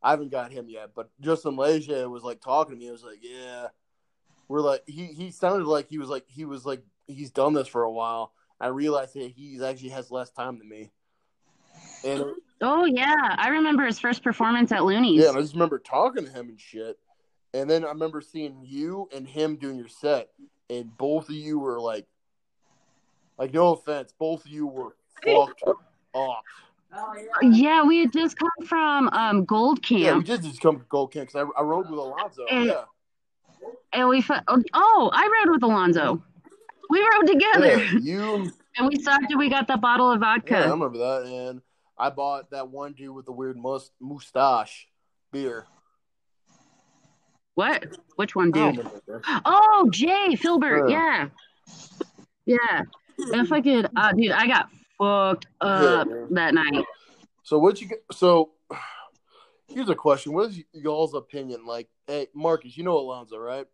I 0.00 0.10
haven't 0.10 0.30
got 0.30 0.52
him 0.52 0.66
yet, 0.68 0.90
but 0.94 1.10
Justin 1.20 1.56
Leger 1.56 2.08
was 2.08 2.22
like 2.22 2.40
talking 2.40 2.76
to 2.76 2.80
me. 2.80 2.88
I 2.88 2.92
was 2.92 3.02
like, 3.02 3.18
yeah, 3.20 3.68
we're 4.48 4.60
like 4.60 4.82
he 4.86 5.06
he 5.06 5.30
sounded 5.30 5.66
like 5.66 5.88
he 5.88 5.98
was 5.98 6.08
like 6.08 6.24
he 6.28 6.44
was 6.44 6.64
like 6.66 6.82
he's 7.06 7.30
done 7.30 7.52
this 7.54 7.68
for 7.68 7.82
a 7.82 7.90
while. 7.90 8.32
I 8.60 8.68
realized 8.68 9.14
that 9.14 9.30
he 9.36 9.62
actually 9.64 9.90
has 9.90 10.10
less 10.10 10.30
time 10.30 10.58
than 10.58 10.68
me, 10.68 10.90
and 12.04 12.24
oh 12.60 12.84
yeah. 12.86 13.14
I 13.36 13.48
remember 13.50 13.84
his 13.86 13.98
first 13.98 14.22
performance 14.24 14.72
at 14.72 14.84
Looney's. 14.84 15.22
Yeah, 15.22 15.30
I 15.30 15.40
just 15.40 15.52
remember 15.54 15.78
talking 15.78 16.24
to 16.24 16.30
him 16.30 16.48
and 16.48 16.60
shit. 16.60 16.98
And 17.54 17.68
then 17.70 17.84
I 17.84 17.88
remember 17.88 18.20
seeing 18.20 18.58
you 18.62 19.08
and 19.14 19.26
him 19.26 19.56
doing 19.56 19.76
your 19.76 19.88
set, 19.88 20.28
and 20.68 20.94
both 20.98 21.28
of 21.28 21.34
you 21.34 21.58
were 21.58 21.80
like, 21.80 22.06
like 23.38 23.54
no 23.54 23.72
offense, 23.72 24.12
both 24.18 24.44
of 24.44 24.50
you 24.50 24.66
were 24.66 24.96
fucked 25.24 25.62
up. 25.66 25.76
Oh 26.14 26.34
yeah. 27.16 27.48
Yeah, 27.50 27.84
we 27.84 28.00
had 28.00 28.12
just 28.12 28.36
come 28.38 28.66
from 28.66 29.08
um, 29.10 29.44
Gold 29.44 29.82
Camp. 29.82 30.00
Yeah, 30.02 30.16
we 30.16 30.24
did 30.24 30.42
just 30.42 30.60
come 30.60 30.78
to 30.78 30.84
Gold 30.88 31.12
Camp 31.12 31.28
because 31.28 31.48
I, 31.56 31.60
I 31.60 31.62
rode 31.62 31.88
with 31.90 31.98
Alonzo. 31.98 32.44
And- 32.50 32.66
Yeah, 32.66 32.84
And 33.92 34.08
we 34.08 34.20
fu- 34.20 34.34
oh, 34.74 35.10
I 35.12 35.44
rode 35.44 35.52
with 35.54 35.62
Alonzo. 35.62 36.22
We 36.90 37.00
rode 37.00 37.26
together, 37.26 37.76
yeah, 37.84 37.98
you. 38.00 38.52
and 38.76 38.88
we 38.88 38.96
stopped 38.96 39.26
and 39.28 39.38
we 39.38 39.50
got 39.50 39.66
the 39.66 39.76
bottle 39.76 40.10
of 40.10 40.20
vodka. 40.20 40.54
Yeah, 40.54 40.60
I 40.60 40.70
remember 40.70 40.98
that. 40.98 41.26
And 41.26 41.62
I 41.98 42.10
bought 42.10 42.50
that 42.50 42.68
one 42.68 42.92
dude 42.92 43.14
with 43.14 43.26
the 43.26 43.32
weird 43.32 43.56
mus- 43.56 43.90
mustache 44.00 44.88
beer. 45.32 45.66
What? 47.54 47.98
Which 48.16 48.36
one, 48.36 48.52
dude? 48.52 48.88
Oh, 49.44 49.88
Jay 49.90 50.36
Filbert. 50.36 50.88
Yeah. 50.88 51.28
Yeah, 52.46 52.56
yeah. 52.58 52.82
And 53.32 53.46
if 53.46 53.52
I 53.52 53.60
could, 53.60 53.90
uh, 53.96 54.12
dude, 54.12 54.30
I 54.30 54.46
got 54.46 54.68
fucked 54.96 55.46
up 55.60 56.06
Yeah, 56.08 56.26
that 56.30 56.54
night. 56.54 56.84
So 57.42 57.58
what 57.58 57.80
you 57.80 57.88
get? 57.88 58.04
So 58.12 58.50
here's 59.68 59.88
a 59.88 59.94
question: 59.94 60.32
What 60.32 60.50
is 60.50 60.62
y'all's 60.72 61.14
opinion? 61.14 61.66
Like, 61.66 61.88
hey, 62.08 62.26
Marcus, 62.34 62.76
you 62.76 62.82
know 62.82 62.98
Alonzo, 62.98 63.38
right? 63.38 63.66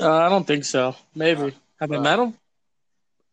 Uh, 0.00 0.10
I 0.10 0.28
don't 0.28 0.46
think 0.46 0.64
so. 0.64 0.96
Maybe. 1.14 1.54
Have 1.78 1.92
I 1.92 1.96
Uh, 1.96 2.00
met 2.00 2.18
him? 2.18 2.34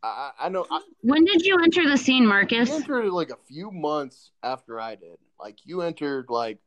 I, 0.03 0.31
I 0.41 0.49
know. 0.49 0.67
I, 0.69 0.81
When 1.01 1.25
did 1.25 1.43
you 1.43 1.57
enter 1.63 1.89
the 1.89 1.97
scene, 1.97 2.27
Marcus? 2.27 2.69
you 2.69 2.75
entered 2.75 3.09
like 3.11 3.29
a 3.31 3.37
few 3.47 3.71
months 3.71 4.31
after 4.43 4.79
I 4.79 4.95
did. 4.95 5.17
Like 5.39 5.57
you 5.63 5.81
entered 5.81 6.25
like 6.29 6.59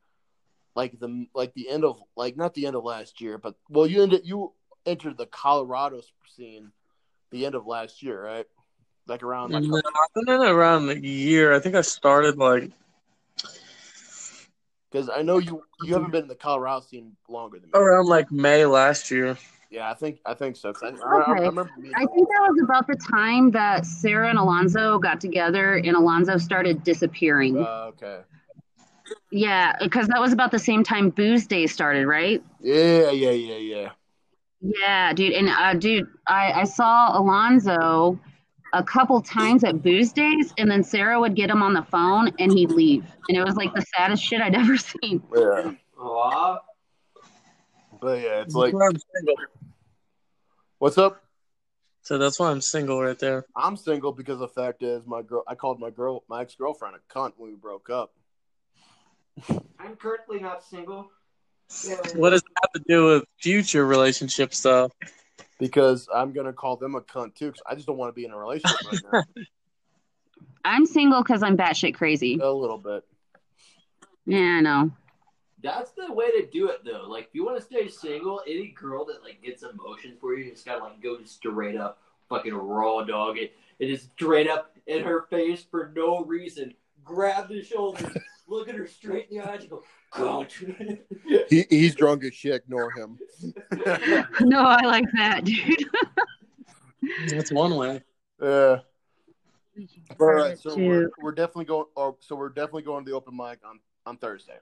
like 0.75 0.99
the 0.99 1.27
like 1.35 1.55
the 1.55 1.69
end 1.69 1.85
of 1.85 2.03
like 2.17 2.37
not 2.37 2.55
the 2.55 2.67
end 2.67 2.75
of 2.75 2.83
last 2.85 3.21
year, 3.21 3.39
but 3.39 3.55
well 3.69 3.87
you 3.87 4.03
ended 4.03 4.23
you 4.25 4.53
entered 4.87 5.17
the 5.17 5.27
Colorado 5.27 6.01
scene 6.37 6.73
the 7.31 7.47
end 7.47 7.55
of 7.55 7.67
last 7.67 8.03
year, 8.03 8.21
right? 8.25 8.47
Like 9.07 9.23
around 9.23 9.53
like 9.53 9.63
No, 9.65 9.77
I've 9.77 10.15
been 10.27 10.35
in 10.35 10.41
around 10.43 10.89
a 10.89 10.99
year. 10.99 11.53
I 11.55 11.61
think 11.61 11.75
I 11.77 11.83
started 11.83 12.37
like 12.39 12.71
because 14.95 15.11
I 15.11 15.23
know 15.23 15.39
you 15.39 15.61
you 15.83 15.93
haven't 15.95 16.13
been 16.13 16.23
in 16.23 16.29
the 16.29 16.37
Colorado 16.37 16.81
scene 16.81 17.17
longer 17.29 17.59
than 17.59 17.71
me. 17.71 17.77
around 17.79 18.07
like 18.07 18.31
May 18.31 18.65
last 18.65 19.11
year. 19.11 19.37
Yeah, 19.69 19.91
I 19.91 19.95
think 19.95 20.21
I 20.25 20.35
think 20.35 20.55
so. 20.55 20.73
I, 20.83 20.87
I, 20.87 20.91
I 20.91 21.33
Okay. 21.33 21.47
remember 21.47 21.73
I 21.97 22.07
think 22.07 22.29
that 22.29 22.49
was 22.49 22.61
about 22.63 22.87
the 22.87 22.97
time 23.11 23.51
that 23.51 23.85
Sarah 23.85 24.31
and 24.31 24.39
Alonzo 24.39 25.01
got 25.01 25.21
together 25.21 25.75
and 25.75 25.97
Alonzo 25.97 26.39
started 26.39 26.85
disappearing. 26.85 27.59
Uh, 27.59 27.91
okay. 27.95 28.21
yeah, 29.33 29.73
because 29.83 30.07
that 30.09 30.21
was 30.21 30.33
about 30.33 30.53
the 30.53 30.61
same 30.61 30.85
time 30.85 31.11
Booze 31.11 31.49
Day 31.49 31.67
started, 31.67 32.07
right? 32.07 32.41
Yeah, 32.61 33.11
yeah, 33.11 33.31
yeah, 33.31 33.57
yeah. 33.57 33.89
Yeah, 34.61 35.13
dude. 35.13 35.33
And 35.33 35.49
uh, 35.49 35.75
dude, 35.75 36.07
I, 36.29 36.53
I 36.53 36.65
saw 36.65 37.19
Alonzo 37.19 38.19
a 38.75 38.83
couple 38.83 39.21
times 39.23 39.65
at 39.65 39.83
Booze 39.83 40.13
Days, 40.13 40.53
and 40.59 40.71
then 40.71 40.83
Sarah 40.83 41.19
would 41.19 41.35
get 41.35 41.49
him 41.49 41.63
on 41.63 41.73
the 41.73 41.83
phone 41.83 42.33
and 42.39 42.53
he'd 42.53 42.71
leave. 42.71 43.05
And 43.29 43.39
it 43.39 43.45
was 43.45 43.55
like 43.57 43.73
the 43.75 43.85
saddest 43.97 44.23
shit 44.23 44.41
I'd 44.41 44.55
ever 44.63 44.77
seen. 44.77 45.23
Yeah. 45.35 45.73
Aw. 45.99 46.59
But 48.01 48.21
yeah, 48.21 48.43
it's 48.43 48.55
like 48.55 48.73
That's 48.73 48.81
why 48.81 48.87
I'm 48.89 48.97
single. 49.15 49.35
what's 50.79 50.99
up? 50.99 51.23
So 52.03 52.19
that's 52.19 52.39
why 52.39 52.51
I'm 52.51 52.61
single 52.61 53.01
right 53.03 53.19
there. 53.19 53.47
I'm 53.57 53.77
single 53.79 54.13
because 54.13 54.39
the 54.39 54.49
fact 54.49 54.83
is 54.83 55.07
my 55.07 55.23
girl 55.23 55.43
I 55.49 55.55
called 55.55 55.81
my 55.81 55.89
girl 55.89 56.23
my 56.29 56.43
ex 56.43 56.55
girlfriend 56.55 56.97
a 56.97 57.13
cunt 57.15 57.33
when 57.39 57.51
we 57.51 57.57
broke 57.57 57.89
up. 57.89 58.13
I'm 59.79 59.97
currently 59.97 60.39
not 60.39 60.63
single. 60.63 61.11
Yeah, 61.89 61.97
What 62.15 62.31
does 62.31 62.43
that 62.43 62.53
have 62.63 62.73
to 62.73 62.85
do 62.87 63.07
with 63.07 63.25
future 63.41 63.87
relationship 63.87 64.53
stuff? 64.55 64.93
Because 65.59 66.09
I'm 66.13 66.33
gonna 66.33 66.53
call 66.53 66.77
them 66.77 66.95
a 66.95 67.01
cunt 67.01 67.35
too, 67.35 67.47
because 67.47 67.63
I 67.69 67.75
just 67.75 67.87
don't 67.87 67.97
want 67.97 68.11
to 68.11 68.15
be 68.15 68.25
in 68.25 68.33
a 68.33 68.39
relationship 68.39 69.03
right 69.13 69.25
I'm 70.65 70.87
single 70.87 71.23
because 71.23 71.43
I'm 71.43 71.57
batshit 71.57 71.95
crazy. 71.95 72.39
a 72.41 72.51
little 72.51 72.79
bit. 72.79 73.05
Yeah, 74.27 74.39
I 74.39 74.61
know. 74.61 74.91
That's 75.63 75.93
the 75.93 76.13
way 76.13 76.31
to 76.31 76.47
do 76.47 76.69
it, 76.69 76.81
though. 76.85 77.05
Like, 77.09 77.29
if 77.29 77.35
you 77.35 77.45
want 77.45 77.59
to 77.59 77.63
stay 77.63 77.89
single, 77.89 78.43
any 78.47 78.69
girl 78.69 79.05
that 79.07 79.23
like 79.23 79.43
gets 79.43 79.63
emotions 79.63 80.17
for 80.21 80.35
you, 80.35 80.45
you 80.45 80.51
just 80.51 80.67
gotta 80.67 80.83
like 80.83 81.03
go 81.03 81.19
straight 81.25 81.77
up, 81.77 82.01
fucking 82.29 82.55
raw 82.55 83.03
dog 83.03 83.39
it. 83.39 83.55
It 83.79 83.91
is 83.91 84.09
straight 84.15 84.49
up 84.49 84.77
in 84.87 85.03
her 85.03 85.23
face 85.23 85.65
for 85.71 85.91
no 85.95 86.25
reason. 86.25 86.75
Grab 87.03 87.49
the 87.49 87.63
shoulders, 87.63 88.17
look 88.47 88.69
at 88.69 88.75
her 88.75 88.87
straight 88.87 89.29
in 89.31 89.39
the 89.39 89.49
eyes, 89.49 89.61
and 89.61 89.71
go, 89.71 89.83
God. 90.17 90.53
He 91.49 91.65
he's 91.69 91.95
drunk 91.95 92.25
as 92.25 92.35
shit. 92.35 92.55
Ignore 92.55 92.93
him. 92.93 93.19
No, 94.41 94.61
I 94.63 94.85
like 94.85 95.05
that, 95.17 95.45
dude. 95.45 95.87
That's 97.29 97.53
one 97.53 97.77
way. 97.77 98.03
Yeah. 98.43 98.81
All 100.21 100.27
right, 100.27 100.59
so 100.59 100.77
we're, 100.77 101.11
we're 101.21 101.33
definitely 101.33 101.65
going. 101.65 101.87
Oh, 101.97 102.17
so 102.21 102.37
we're 102.37 102.49
definitely 102.49 102.83
going 102.83 103.05
to 103.05 103.11
the 103.11 103.17
open 103.17 103.37
mic 103.37 103.59
on 103.69 103.81
on 104.07 104.17
Thursday. 104.17 104.59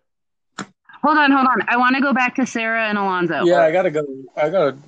Hold 0.58 1.18
on, 1.18 1.30
hold 1.30 1.46
on. 1.46 1.62
I 1.68 1.76
want 1.76 1.96
to 1.96 2.02
go 2.02 2.12
back 2.12 2.34
to 2.36 2.46
Sarah 2.46 2.88
and 2.88 2.96
Alonzo. 2.96 3.44
Yeah, 3.44 3.60
I 3.60 3.72
gotta 3.72 3.90
go. 3.90 4.06
I 4.36 4.48
gotta. 4.48 4.78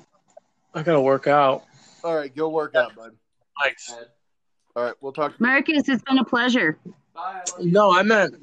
I 0.75 0.83
gotta 0.83 1.01
work 1.01 1.27
out. 1.27 1.65
All 2.03 2.17
right, 2.17 2.35
go 2.35 2.49
work 2.49 2.75
out, 2.75 2.95
bud. 2.97 3.13
Thanks. 3.63 3.95
All 4.77 4.83
right, 4.83 4.95
we'll 5.01 5.13
talk. 5.13 5.39
Marcus, 5.41 5.89
it's 5.89 6.03
been 6.03 6.19
a 6.19 6.25
pleasure. 6.25 6.79
Bye. 7.15 7.23
I 7.23 7.51
love 7.51 7.61
you. 7.61 7.71
No, 7.71 7.93
I 7.93 8.03
meant 8.03 8.35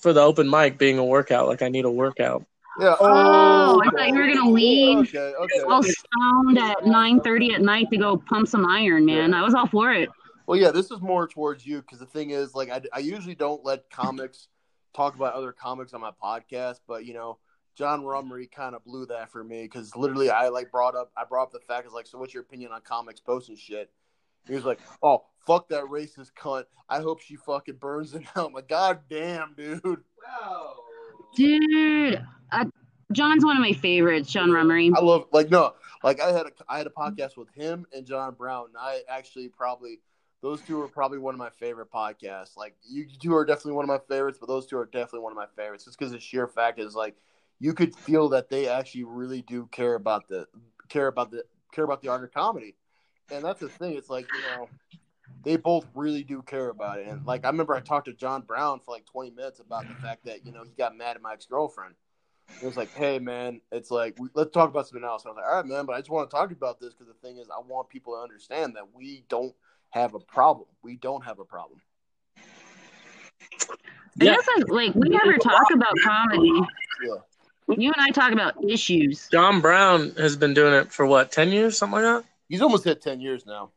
for 0.00 0.12
the 0.12 0.20
open 0.20 0.48
mic 0.48 0.78
being 0.78 0.98
a 0.98 1.04
workout. 1.04 1.48
Like 1.48 1.62
I 1.62 1.68
need 1.68 1.84
a 1.84 1.90
workout. 1.90 2.44
Yeah. 2.80 2.94
Oh, 3.00 3.82
I 3.84 3.90
thought 3.90 4.08
you 4.08 4.14
were 4.14 4.26
gonna 4.32 4.50
leave 4.50 4.98
Okay. 4.98 5.34
Okay. 5.34 5.60
all 5.66 5.82
stoned 5.82 6.58
at 6.58 6.78
9:30 6.84 7.54
at 7.54 7.62
night 7.62 7.90
to 7.90 7.96
go 7.96 8.16
pump 8.16 8.46
some 8.46 8.64
iron, 8.64 9.04
man. 9.04 9.34
I 9.34 9.42
was 9.42 9.54
all 9.54 9.66
for 9.66 9.92
it. 9.92 10.08
Well, 10.46 10.58
yeah, 10.58 10.70
this 10.70 10.90
is 10.90 11.00
more 11.00 11.26
towards 11.26 11.66
you 11.66 11.82
because 11.82 11.98
the 11.98 12.06
thing 12.06 12.30
is, 12.30 12.54
like, 12.54 12.70
I, 12.70 12.80
I 12.92 13.00
usually 13.00 13.34
don't 13.34 13.62
let 13.64 13.90
comics 13.90 14.48
talk 14.94 15.14
about 15.14 15.34
other 15.34 15.52
comics 15.52 15.92
on 15.92 16.00
my 16.00 16.12
podcast, 16.22 16.80
but 16.86 17.04
you 17.04 17.14
know, 17.14 17.38
John 17.76 18.02
Rummery 18.02 18.50
kind 18.50 18.74
of 18.74 18.84
blew 18.84 19.06
that 19.06 19.30
for 19.30 19.44
me 19.44 19.62
because 19.62 19.94
literally, 19.94 20.30
I 20.30 20.48
like 20.48 20.70
brought 20.70 20.94
up, 20.94 21.10
I 21.16 21.24
brought 21.24 21.44
up 21.44 21.52
the 21.52 21.60
fact 21.60 21.86
is 21.86 21.92
like, 21.92 22.06
so 22.06 22.18
what's 22.18 22.32
your 22.32 22.44
opinion 22.44 22.72
on 22.72 22.80
comics 22.80 23.20
posting 23.20 23.56
shit? 23.56 23.90
He 24.46 24.54
was 24.54 24.64
like, 24.64 24.80
oh, 25.02 25.24
fuck 25.48 25.68
that 25.70 25.84
racist 25.84 26.32
cunt. 26.38 26.64
I 26.88 27.00
hope 27.00 27.20
she 27.20 27.36
fucking 27.36 27.76
burns 27.76 28.14
in 28.14 28.22
hell. 28.22 28.46
I'm 28.48 28.52
like, 28.52 28.68
god 28.68 29.00
damn, 29.08 29.54
dude. 29.56 29.82
Wow. 29.82 30.74
Dude, 31.34 32.22
I, 32.52 32.66
John's 33.12 33.44
one 33.44 33.56
of 33.56 33.62
my 33.62 33.72
favorites, 33.72 34.30
John 34.30 34.50
Rummery. 34.50 34.92
I 34.94 35.00
love 35.00 35.26
like 35.32 35.50
no, 35.50 35.74
like 36.04 36.20
I 36.20 36.32
had 36.32 36.46
a 36.46 36.50
I 36.68 36.78
had 36.78 36.86
a 36.86 36.90
podcast 36.90 37.36
with 37.36 37.48
him 37.54 37.86
and 37.92 38.06
John 38.06 38.34
Brown. 38.34 38.66
And 38.66 38.76
I 38.78 39.00
actually 39.08 39.48
probably 39.48 40.00
those 40.42 40.60
two 40.60 40.80
are 40.80 40.88
probably 40.88 41.18
one 41.18 41.34
of 41.34 41.38
my 41.38 41.50
favorite 41.50 41.90
podcasts. 41.90 42.56
Like 42.56 42.76
you 42.88 43.06
two 43.20 43.34
are 43.34 43.44
definitely 43.44 43.72
one 43.72 43.84
of 43.84 43.88
my 43.88 44.00
favorites, 44.14 44.38
but 44.40 44.48
those 44.48 44.66
two 44.66 44.76
are 44.78 44.86
definitely 44.86 45.20
one 45.20 45.32
of 45.32 45.36
my 45.36 45.46
favorites. 45.56 45.84
Just 45.84 45.98
because 45.98 46.12
the 46.12 46.20
sheer 46.20 46.46
fact 46.46 46.78
is 46.78 46.94
like 46.94 47.16
you 47.58 47.72
could 47.72 47.94
feel 47.94 48.28
that 48.30 48.50
they 48.50 48.68
actually 48.68 49.04
really 49.04 49.42
do 49.42 49.66
care 49.72 49.94
about 49.94 50.28
the 50.28 50.46
care 50.88 51.08
about 51.08 51.30
the 51.30 51.44
care 51.72 51.84
about 51.84 52.02
the 52.02 52.08
art 52.08 52.24
of 52.24 52.32
comedy, 52.32 52.76
and 53.30 53.44
that's 53.44 53.60
the 53.60 53.68
thing. 53.68 53.94
It's 53.94 54.10
like 54.10 54.26
you 54.32 54.56
know 54.56 54.68
they 55.44 55.56
both 55.56 55.86
really 55.94 56.22
do 56.22 56.42
care 56.42 56.68
about 56.68 56.98
it. 56.98 57.06
And 57.06 57.24
like 57.26 57.44
I 57.44 57.48
remember 57.48 57.74
I 57.74 57.80
talked 57.80 58.06
to 58.06 58.12
John 58.12 58.42
Brown 58.42 58.80
for 58.84 58.92
like 58.92 59.06
20 59.06 59.30
minutes 59.30 59.60
about 59.60 59.86
the 59.88 59.94
fact 59.94 60.24
that 60.24 60.44
you 60.44 60.52
know 60.52 60.64
he 60.64 60.70
got 60.76 60.96
mad 60.96 61.16
at 61.16 61.22
my 61.22 61.32
ex 61.32 61.46
girlfriend. 61.46 61.94
It 62.62 62.66
was 62.66 62.76
like, 62.76 62.92
hey 62.94 63.18
man, 63.18 63.60
it's 63.70 63.90
like 63.90 64.16
we, 64.18 64.28
let's 64.34 64.50
talk 64.52 64.70
about 64.70 64.88
something 64.88 65.04
else. 65.04 65.24
I 65.26 65.28
was 65.28 65.36
like, 65.36 65.46
all 65.46 65.56
right, 65.56 65.66
man, 65.66 65.84
but 65.86 65.94
I 65.94 65.98
just 65.98 66.10
want 66.10 66.28
to 66.30 66.34
talk 66.36 66.50
about 66.50 66.80
this 66.80 66.94
because 66.94 67.06
the 67.08 67.26
thing 67.26 67.38
is, 67.38 67.48
I 67.50 67.60
want 67.60 67.88
people 67.88 68.14
to 68.14 68.20
understand 68.20 68.74
that 68.76 68.94
we 68.94 69.24
don't 69.28 69.54
have 69.90 70.14
a 70.14 70.20
problem. 70.20 70.66
We 70.82 70.96
don't 70.96 71.24
have 71.24 71.38
a 71.38 71.44
problem. 71.44 71.80
I 74.20 74.24
Yeah. 74.24 74.34
guess 74.34 74.46
I, 74.48 74.62
like 74.68 74.94
we 74.94 75.08
never 75.08 75.36
talk 75.38 75.70
about 75.72 75.92
comedy. 76.02 76.60
Yeah. 77.04 77.14
You 77.76 77.92
and 77.92 78.00
I 78.02 78.10
talk 78.10 78.32
about 78.32 78.54
issues. 78.64 79.28
John 79.30 79.60
Brown 79.60 80.12
has 80.16 80.36
been 80.36 80.54
doing 80.54 80.72
it 80.72 80.90
for 80.90 81.04
what, 81.06 81.30
ten 81.30 81.50
years, 81.50 81.76
something 81.76 82.02
like 82.02 82.22
that. 82.22 82.28
He's 82.48 82.62
almost 82.62 82.84
hit 82.84 83.02
10 83.02 83.20
years 83.20 83.44
now. 83.44 83.70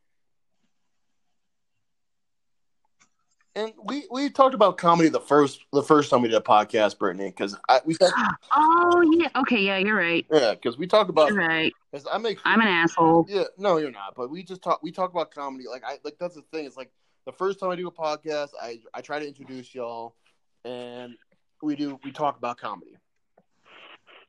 And 3.55 3.73
we, 3.83 4.05
we 4.09 4.29
talked 4.29 4.55
about 4.55 4.77
comedy 4.77 5.09
the 5.09 5.19
first 5.19 5.59
the 5.73 5.83
first 5.83 6.09
time 6.09 6.21
we 6.21 6.29
did 6.29 6.37
a 6.37 6.41
podcast, 6.41 6.97
Brittany, 6.97 7.29
because 7.29 7.57
we 7.85 7.95
talked, 7.95 8.13
Oh 8.55 9.01
yeah, 9.13 9.27
okay, 9.41 9.59
yeah, 9.59 9.77
you're 9.77 9.97
right. 9.97 10.25
yeah, 10.31 10.53
because 10.53 10.77
we 10.77 10.87
talk 10.87 11.09
about 11.09 11.29
You're 11.29 11.39
right. 11.39 11.73
I 12.09 12.17
make 12.17 12.39
I'm 12.45 12.61
an 12.61 12.67
asshole. 12.67 13.25
Yeah, 13.27 13.43
no, 13.57 13.77
you're 13.77 13.91
not. 13.91 14.13
But 14.15 14.29
we 14.29 14.43
just 14.43 14.61
talk. 14.61 14.81
We 14.81 14.91
talk 14.91 15.11
about 15.11 15.31
comedy. 15.31 15.65
Like 15.69 15.83
I 15.85 15.97
like 16.05 16.15
that's 16.17 16.35
the 16.35 16.43
thing. 16.53 16.65
It's 16.65 16.77
like 16.77 16.91
the 17.25 17.33
first 17.33 17.59
time 17.59 17.69
I 17.69 17.75
do 17.75 17.87
a 17.87 17.91
podcast, 17.91 18.49
I 18.61 18.79
I 18.93 19.01
try 19.01 19.19
to 19.19 19.27
introduce 19.27 19.75
y'all, 19.75 20.15
and 20.63 21.15
we 21.61 21.75
do 21.75 21.99
we 22.05 22.11
talk 22.13 22.37
about 22.37 22.57
comedy. 22.57 22.95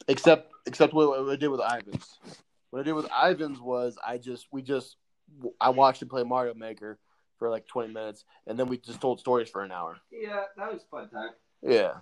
Except 0.09 0.53
except 0.66 0.93
what, 0.94 1.09
what 1.09 1.32
I 1.32 1.36
did 1.36 1.49
with 1.49 1.61
Ivins. 1.61 2.19
What 2.70 2.81
I 2.81 2.82
did 2.82 2.94
with 2.94 3.07
Ivins 3.24 3.61
was 3.61 3.97
I 4.05 4.19
just 4.19 4.49
we 4.51 4.62
just 4.62 4.97
I 5.61 5.70
watched 5.70 6.03
him 6.03 6.09
play 6.09 6.24
Mario 6.24 6.55
Maker 6.55 6.99
for 7.43 7.51
like 7.51 7.66
20 7.66 7.93
minutes, 7.93 8.24
and 8.47 8.56
then 8.56 8.69
we 8.69 8.78
just 8.78 9.01
told 9.01 9.19
stories 9.19 9.51
for 9.51 9.64
an 9.64 9.73
hour. 9.73 9.97
Yeah, 10.12 10.43
that 10.56 10.73
was 10.73 10.82
a 10.85 10.86
fun 10.86 11.09
time. 11.10 11.31
Yeah. 11.60 11.94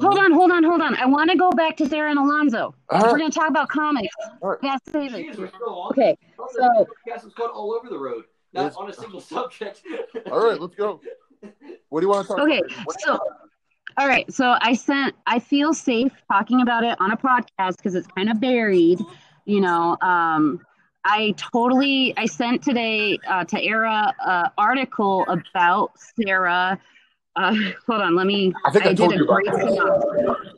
Hold 0.00 0.16
on, 0.16 0.30
hold 0.32 0.52
on, 0.52 0.62
hold 0.62 0.80
on. 0.80 0.94
I 0.94 1.06
want 1.06 1.28
to 1.32 1.36
go 1.36 1.50
back 1.50 1.76
to 1.78 1.88
Sarah 1.88 2.08
and 2.10 2.20
Alonzo. 2.20 2.72
All 2.88 3.02
We're 3.02 3.18
gonna 3.18 3.30
talk 3.32 3.48
about 3.50 3.68
comics. 3.68 4.14
All 4.40 4.50
right. 4.50 4.58
That's 4.62 4.88
Jeez, 4.90 5.36
we're 5.36 5.48
still 5.48 5.68
on. 5.74 5.90
Okay, 5.90 6.16
so- 6.36 6.46
the 6.60 6.86
podcast 7.10 7.24
was 7.24 7.34
going 7.34 7.50
all 7.50 7.72
over 7.74 7.88
the 7.88 7.98
road, 7.98 8.26
not 8.52 8.62
Yes. 8.62 8.76
on 8.76 8.88
a 8.88 8.92
single 8.92 9.20
subject. 9.20 9.82
All 10.30 10.38
right, 10.46 10.60
let's 10.60 10.76
go. 10.76 11.00
What 11.88 12.00
do 12.00 12.06
you 12.06 12.10
want 12.12 12.28
to 12.28 12.34
talk 12.34 12.42
Okay, 12.44 12.58
about? 12.60 12.86
What- 12.86 13.00
so 13.00 13.18
all 13.96 14.06
right, 14.08 14.32
so 14.32 14.56
I 14.60 14.74
sent. 14.74 15.14
I 15.26 15.38
feel 15.40 15.72
safe 15.74 16.12
talking 16.30 16.60
about 16.62 16.84
it 16.84 16.96
on 17.00 17.10
a 17.12 17.16
podcast 17.16 17.76
because 17.78 17.94
it's 17.96 18.06
kind 18.08 18.28
of 18.30 18.40
buried. 18.40 19.00
You 19.46 19.60
know, 19.60 19.96
um, 20.00 20.60
I 21.04 21.34
totally. 21.36 22.14
I 22.16 22.26
sent 22.26 22.62
today 22.62 23.18
uh, 23.28 23.44
to 23.44 23.62
Ara 23.62 24.14
an 24.24 24.50
article 24.56 25.24
about 25.28 25.92
Sarah. 25.98 26.78
Uh, 27.36 27.54
hold 27.86 28.02
on, 28.02 28.16
let 28.16 28.26
me. 28.26 28.52
I 28.64 28.70
think 28.70 28.86
I 28.86 28.88
did 28.88 28.96
told 28.96 29.12
a 29.12 29.16
you 29.16 29.24
about 29.24 29.58
this. 29.58 30.54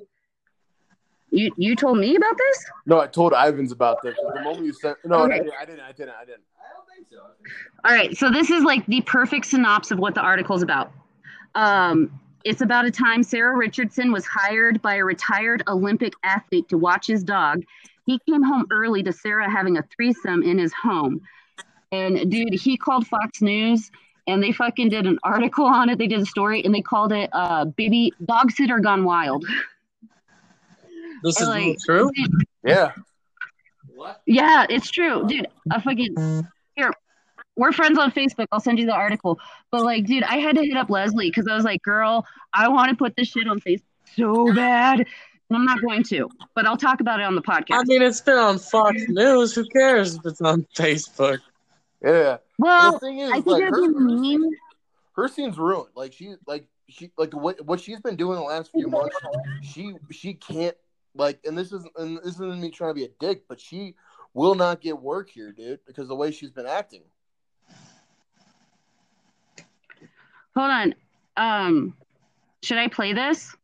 You 1.30 1.52
you 1.56 1.74
told 1.74 1.98
me 1.98 2.14
about 2.14 2.38
this? 2.38 2.64
No, 2.86 3.00
I 3.00 3.08
told 3.08 3.32
Ivins 3.32 3.72
about 3.72 4.02
this. 4.02 4.16
The 4.34 4.40
moment 4.42 4.64
you 4.66 4.72
sent, 4.72 4.96
no, 5.04 5.24
Okay. 5.24 5.34
I, 5.34 5.38
didn't, 5.38 5.52
I 5.60 5.64
didn't. 5.64 5.80
I 5.80 5.92
didn't. 5.92 6.14
I 6.20 6.24
didn't. 6.24 6.42
I 6.58 6.72
don't 6.72 6.86
think 6.94 7.08
so. 7.10 7.18
All 7.84 7.94
right, 7.94 8.16
so 8.16 8.30
this 8.30 8.50
is 8.50 8.62
like 8.62 8.86
the 8.86 9.00
perfect 9.02 9.46
synopsis 9.46 9.92
of 9.92 9.98
what 9.98 10.14
the 10.14 10.20
article's 10.20 10.62
about. 10.62 10.92
Um, 11.54 12.20
it's 12.44 12.60
about 12.60 12.84
a 12.86 12.90
time 12.92 13.24
Sarah 13.24 13.56
Richardson 13.56 14.12
was 14.12 14.24
hired 14.24 14.80
by 14.80 14.94
a 14.96 15.04
retired 15.04 15.64
Olympic 15.66 16.12
athlete 16.22 16.68
to 16.68 16.78
watch 16.78 17.08
his 17.08 17.24
dog. 17.24 17.64
He 18.06 18.20
came 18.28 18.42
home 18.42 18.66
early 18.70 19.02
to 19.02 19.12
Sarah 19.12 19.50
having 19.50 19.76
a 19.76 19.82
threesome 19.94 20.42
in 20.42 20.58
his 20.58 20.72
home. 20.72 21.20
And 21.92 22.30
dude, 22.30 22.54
he 22.54 22.76
called 22.76 23.06
Fox 23.06 23.42
News 23.42 23.90
and 24.26 24.42
they 24.42 24.52
fucking 24.52 24.88
did 24.88 25.06
an 25.06 25.18
article 25.22 25.66
on 25.66 25.88
it. 25.88 25.98
They 25.98 26.06
did 26.06 26.20
a 26.20 26.26
story 26.26 26.64
and 26.64 26.74
they 26.74 26.82
called 26.82 27.12
it 27.12 27.30
uh 27.32 27.66
baby 27.66 28.12
dog 28.24 28.52
sitter 28.52 28.78
gone 28.78 29.04
wild. 29.04 29.44
This 31.22 31.40
And, 31.40 31.42
is 31.42 31.48
like, 31.48 31.78
true. 31.84 32.10
Yeah. 32.64 32.92
What? 33.94 34.22
Yeah, 34.26 34.66
it's 34.68 34.90
true, 34.90 35.26
dude. 35.26 35.48
I 35.70 35.80
fucking 35.80 36.46
here. 36.76 36.92
We're 37.56 37.72
friends 37.72 37.98
on 37.98 38.12
Facebook. 38.12 38.46
I'll 38.52 38.60
send 38.60 38.78
you 38.78 38.86
the 38.86 38.92
article. 38.92 39.40
But 39.70 39.82
like, 39.82 40.04
dude, 40.04 40.22
I 40.22 40.36
had 40.36 40.56
to 40.56 40.62
hit 40.62 40.76
up 40.76 40.90
Leslie 40.90 41.30
because 41.30 41.48
I 41.48 41.54
was 41.54 41.64
like, 41.64 41.82
girl, 41.82 42.26
I 42.52 42.68
want 42.68 42.90
to 42.90 42.96
put 42.96 43.16
this 43.16 43.28
shit 43.28 43.48
on 43.48 43.60
Facebook 43.60 43.82
so 44.14 44.52
bad. 44.54 45.06
And 45.48 45.56
I'm 45.56 45.64
not 45.64 45.80
going 45.80 46.02
to, 46.04 46.28
but 46.54 46.66
I'll 46.66 46.76
talk 46.76 47.00
about 47.00 47.20
it 47.20 47.22
on 47.22 47.36
the 47.36 47.42
podcast. 47.42 47.72
I 47.72 47.84
mean, 47.84 48.02
it's 48.02 48.20
been 48.20 48.36
on 48.36 48.58
Fox 48.58 49.02
News. 49.08 49.54
Who 49.54 49.64
cares 49.68 50.16
if 50.16 50.26
it's 50.26 50.40
on 50.40 50.66
Facebook? 50.76 51.38
Yeah. 52.04 52.38
well, 52.58 52.92
the 52.92 52.98
thing 52.98 53.20
is, 53.20 53.30
I 53.30 53.34
think 53.34 53.46
like, 53.46 53.62
her, 53.62 53.88
mean. 53.88 54.50
her 55.14 55.28
scene's 55.28 55.56
ruined. 55.56 55.90
Like 55.94 56.12
she, 56.12 56.34
like 56.46 56.66
she, 56.88 57.10
like 57.16 57.32
what 57.32 57.64
what 57.64 57.80
she's 57.80 58.00
been 58.00 58.16
doing 58.16 58.38
the 58.38 58.44
last 58.44 58.72
few 58.72 58.88
months. 58.88 59.16
She 59.62 59.94
she 60.10 60.34
can't 60.34 60.76
like, 61.14 61.38
and 61.44 61.56
this 61.56 61.72
isn't 61.72 61.92
and 61.96 62.18
this 62.18 62.34
isn't 62.34 62.60
me 62.60 62.70
trying 62.70 62.90
to 62.90 62.94
be 62.94 63.04
a 63.04 63.10
dick, 63.20 63.44
but 63.48 63.60
she 63.60 63.94
will 64.34 64.56
not 64.56 64.80
get 64.80 65.00
work 65.00 65.30
here, 65.30 65.52
dude, 65.52 65.80
because 65.86 66.08
the 66.08 66.16
way 66.16 66.30
she's 66.30 66.50
been 66.50 66.66
acting. 66.66 67.02
Hold 70.54 70.70
on. 70.70 70.94
Um, 71.36 71.94
should 72.62 72.78
I 72.78 72.88
play 72.88 73.12
this 73.12 73.54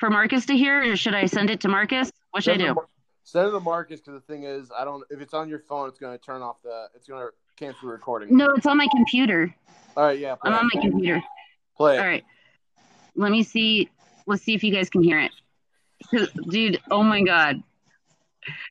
for 0.00 0.10
Marcus 0.10 0.46
to 0.46 0.56
hear, 0.56 0.82
or 0.90 0.96
should 0.96 1.14
I 1.14 1.26
send 1.26 1.50
it 1.50 1.60
to 1.60 1.68
Marcus? 1.68 2.10
What 2.30 2.42
should 2.42 2.52
I 2.52 2.54
Send 2.54 2.62
it 2.62 2.68
do? 2.68 2.74
Mar- 2.74 2.86
Send 3.22 3.48
it 3.48 3.50
to 3.52 3.60
Marcus 3.60 4.00
because 4.00 4.14
the 4.14 4.32
thing 4.32 4.44
is, 4.44 4.72
I 4.76 4.84
don't. 4.84 5.04
If 5.10 5.20
it's 5.20 5.34
on 5.34 5.48
your 5.48 5.60
phone, 5.60 5.88
it's 5.88 5.98
going 6.00 6.18
to 6.18 6.24
turn 6.24 6.42
off 6.42 6.56
the. 6.64 6.86
It's 6.96 7.06
going 7.06 7.24
to 7.24 7.32
cancel 7.56 7.88
the 7.88 7.92
recording. 7.92 8.34
No, 8.36 8.48
it's 8.56 8.66
on 8.66 8.78
my 8.78 8.88
computer. 8.96 9.54
All 9.96 10.04
right, 10.04 10.18
yeah. 10.18 10.36
I'm 10.42 10.54
on 10.54 10.70
my 10.74 10.80
computer. 10.80 11.22
Play 11.76 11.96
it. 11.96 12.00
All 12.00 12.06
right. 12.06 12.24
Let 13.14 13.30
me 13.30 13.42
see. 13.42 13.90
Let's 14.26 14.42
see 14.42 14.54
if 14.54 14.64
you 14.64 14.72
guys 14.72 14.88
can 14.88 15.02
hear 15.02 15.20
it. 15.20 15.32
Dude, 16.48 16.80
oh 16.90 17.02
my 17.02 17.22
god. 17.22 17.62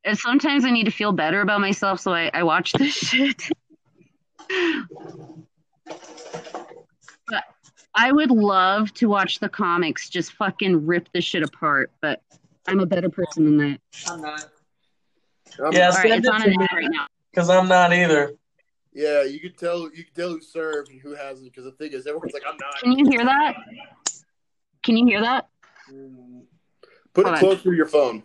And 0.03 0.17
sometimes 0.17 0.65
I 0.65 0.71
need 0.71 0.85
to 0.85 0.91
feel 0.91 1.11
better 1.11 1.41
about 1.41 1.61
myself, 1.61 1.99
so 1.99 2.11
I, 2.11 2.31
I 2.33 2.41
watch 2.43 2.71
this 2.73 2.93
shit. 2.95 3.49
But 7.93 8.01
I 8.01 8.11
would 8.11 8.31
love 8.31 8.93
to 8.95 9.07
watch 9.07 9.39
the 9.39 9.49
comics 9.49 10.09
just 10.09 10.33
fucking 10.33 10.85
rip 10.85 11.09
the 11.13 11.21
shit 11.21 11.43
apart, 11.43 11.91
but 12.01 12.21
I'm 12.67 12.79
a 12.79 12.85
better 12.85 13.09
person 13.09 13.45
than 13.45 13.57
that. 13.57 13.79
I'm 14.07 14.21
not. 14.21 14.41
I'm- 15.63 15.73
Yeah. 15.73 15.87
All 15.87 15.91
right, 15.93 16.09
Send 16.09 16.25
it's 16.25 16.29
on 16.29 16.41
to 16.41 16.47
an 16.49 16.57
me. 16.57 16.67
right 16.73 16.87
now. 16.91 17.07
Because 17.31 17.49
I'm 17.49 17.67
not 17.67 17.93
either. 17.93 18.33
Yeah, 18.93 19.23
you 19.23 19.39
can 19.39 19.53
tell. 19.53 19.81
You 19.83 20.03
can 20.03 20.13
tell 20.15 20.29
who 20.29 20.41
served 20.41 20.89
and 20.89 20.99
who 21.01 21.13
hasn't. 21.15 21.51
Because 21.51 21.65
the 21.65 21.71
thing 21.73 21.93
is, 21.93 22.07
everyone's 22.07 22.33
like, 22.33 22.43
"I'm 22.47 22.57
not." 22.57 22.79
Can 22.81 22.91
you 22.97 23.05
hear 23.09 23.23
that? 23.23 23.55
Can 24.83 24.97
you 24.97 25.05
hear 25.05 25.21
that? 25.21 25.47
Mm. 25.91 26.43
Put 27.13 27.25
Hold 27.25 27.27
it 27.27 27.37
on. 27.37 27.39
close 27.39 27.63
to 27.63 27.71
your 27.73 27.85
phone. 27.85 28.23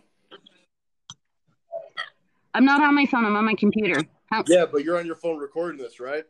I'm 2.53 2.65
not 2.65 2.81
on 2.81 2.95
my 2.95 3.05
phone, 3.05 3.25
I'm 3.25 3.35
on 3.35 3.45
my 3.45 3.53
computer. 3.55 4.01
How- 4.31 4.43
Yeah, 4.47 4.65
but 4.65 4.83
you're 4.83 4.97
on 4.97 5.05
your 5.05 5.15
phone 5.15 5.37
recording 5.37 5.77
this, 5.79 5.99
right? 5.99 6.23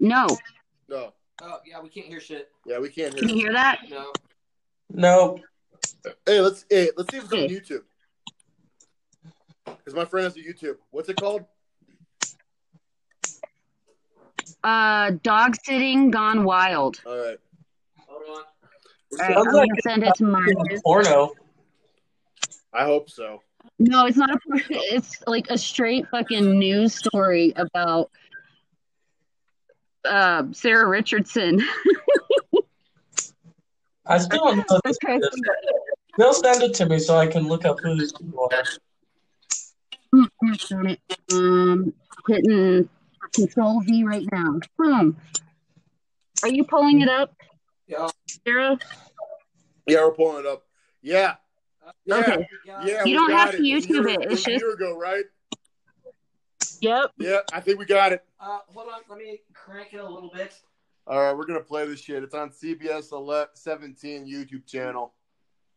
No. 0.00 0.26
No. 0.88 1.12
Oh 1.42 1.58
yeah, 1.64 1.80
we 1.80 1.88
can't 1.88 2.06
hear 2.06 2.20
shit. 2.20 2.50
Yeah, 2.66 2.78
we 2.78 2.88
can't 2.88 3.14
hear. 3.14 3.20
Can 3.20 3.28
hear. 3.28 3.36
you 3.36 3.42
hear 3.44 3.52
that? 3.52 3.80
No. 3.88 4.12
No. 4.90 5.38
Hey, 6.26 6.40
let's 6.40 6.64
hey, 6.68 6.90
let's 6.96 7.10
see 7.12 7.18
if 7.18 7.24
it's 7.24 7.32
on 7.32 7.38
YouTube. 7.38 7.82
Because 9.64 9.94
my 9.94 10.04
friend 10.04 10.24
has 10.24 10.36
a 10.36 10.40
YouTube. 10.40 10.76
What's 10.90 11.08
it 11.08 11.16
called? 11.16 11.44
Uh, 14.64 15.12
dog 15.22 15.54
sitting 15.64 16.10
gone 16.10 16.44
wild. 16.44 17.00
All 17.06 17.16
right. 17.16 17.38
Hold 18.06 18.22
on. 18.28 18.42
All 19.12 19.18
right, 19.18 19.36
I'm 19.36 19.44
like 19.44 19.68
gonna 19.68 19.82
send 19.82 20.02
it 20.02 20.14
to 20.16 20.24
Marcus. 20.24 20.80
Porno. 20.84 21.32
I 22.72 22.84
hope 22.84 23.08
so. 23.08 23.42
No, 23.78 24.06
it's 24.06 24.16
not 24.16 24.30
a. 24.30 24.38
It's 24.70 25.22
like 25.26 25.50
a 25.50 25.58
straight 25.58 26.08
fucking 26.08 26.58
news 26.58 26.94
story 26.94 27.52
about 27.56 28.10
uh, 30.04 30.44
Sarah 30.52 30.86
Richardson. 30.88 31.60
I 34.06 34.18
still 34.18 34.38
don't 34.38 34.56
know. 34.58 34.64
what 34.68 34.80
this 34.84 34.96
Okay. 35.04 35.16
is. 35.16 35.28
They'll 36.16 36.32
send 36.32 36.62
it 36.62 36.74
to 36.74 36.86
me 36.86 36.98
so 36.98 37.16
I 37.16 37.26
can 37.26 37.46
look 37.46 37.64
up 37.64 37.78
who 37.80 37.94
these 37.98 38.12
people 38.12 38.48
are. 38.50 38.64
um, 41.32 41.92
hitting 42.26 42.88
Control 43.34 43.80
V 43.82 44.04
right 44.04 44.26
now. 44.32 44.58
Boom. 44.78 45.16
Are 46.42 46.48
you 46.48 46.64
pulling 46.64 47.02
it 47.02 47.08
up, 47.08 47.34
Yeah. 47.86 48.08
Sarah? 48.46 48.78
Yeah, 49.86 50.04
we're 50.04 50.12
pulling 50.12 50.40
it 50.40 50.46
up. 50.46 50.64
Yeah. 51.02 51.34
Yeah. 52.04 52.16
Okay. 52.16 52.48
Yeah. 52.84 53.04
You 53.04 53.14
don't 53.14 53.28
got 53.30 53.48
have 53.48 53.56
to 53.56 53.62
it. 53.62 53.84
YouTube 53.84 54.06
a 54.06 54.20
it. 54.20 54.32
It's 54.32 54.46
a 54.46 54.52
year 54.52 54.72
ago, 54.72 54.96
right? 54.98 55.24
Yep. 56.80 57.10
Yeah, 57.18 57.38
I 57.52 57.60
think 57.60 57.78
we 57.78 57.84
got 57.86 58.12
it. 58.12 58.24
Uh, 58.40 58.58
hold 58.68 58.88
on. 58.88 59.00
Let 59.08 59.18
me 59.18 59.40
crank 59.68 59.92
it 59.92 59.98
a 59.98 60.08
little 60.08 60.30
bit. 60.34 60.54
All 61.06 61.20
right, 61.20 61.36
we're 61.36 61.46
gonna 61.46 61.60
play 61.60 61.86
this 61.86 62.00
shit. 62.00 62.22
It's 62.22 62.34
on 62.34 62.50
CBS 62.50 63.12
11, 63.12 63.48
17 63.54 64.26
YouTube 64.26 64.66
channel. 64.66 65.14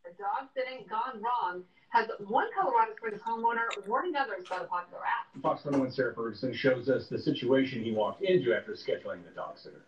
The 0.03 0.11
dog 0.11 0.49
sitting 0.55 0.85
gone 0.89 1.21
wrong 1.21 1.63
has 1.89 2.07
one 2.19 2.47
Colorado 2.57 2.93
Springs 2.95 3.21
homeowner 3.21 3.65
warning 3.87 4.15
others 4.15 4.45
about 4.47 4.63
a 4.63 4.65
popular 4.65 4.99
app. 4.99 5.41
Fox 5.41 5.63
21 5.63 5.91
Sarah 5.91 6.15
Ferguson 6.15 6.53
shows 6.53 6.89
us 6.89 7.07
the 7.07 7.19
situation 7.19 7.83
he 7.83 7.91
walked 7.91 8.23
into 8.23 8.53
after 8.53 8.73
scheduling 8.73 9.23
the 9.25 9.31
dog 9.35 9.57
sitter. 9.57 9.85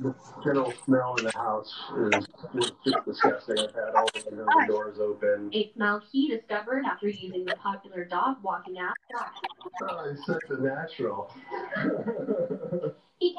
The 0.00 0.14
general 0.42 0.72
smell 0.84 1.14
in 1.16 1.24
the 1.24 1.32
house 1.32 1.72
is, 2.12 2.26
is 2.54 2.72
just 2.84 3.04
disgusting. 3.06 3.58
I've 3.58 3.74
had 3.74 3.94
all 3.94 4.04
of 4.04 4.12
the 4.12 4.30
windows 4.30 4.46
and 4.50 4.68
doors 4.68 4.98
open. 4.98 5.50
A 5.54 5.72
smell 5.74 6.02
he 6.10 6.28
discovered 6.28 6.84
after 6.84 7.08
using 7.08 7.44
the 7.44 7.54
popular 7.56 8.04
dog 8.04 8.36
walking 8.42 8.78
app. 8.78 8.94
Oh, 9.82 10.10
it's 10.10 10.26
such 10.26 10.42
a 10.50 10.60
natural. 10.60 11.32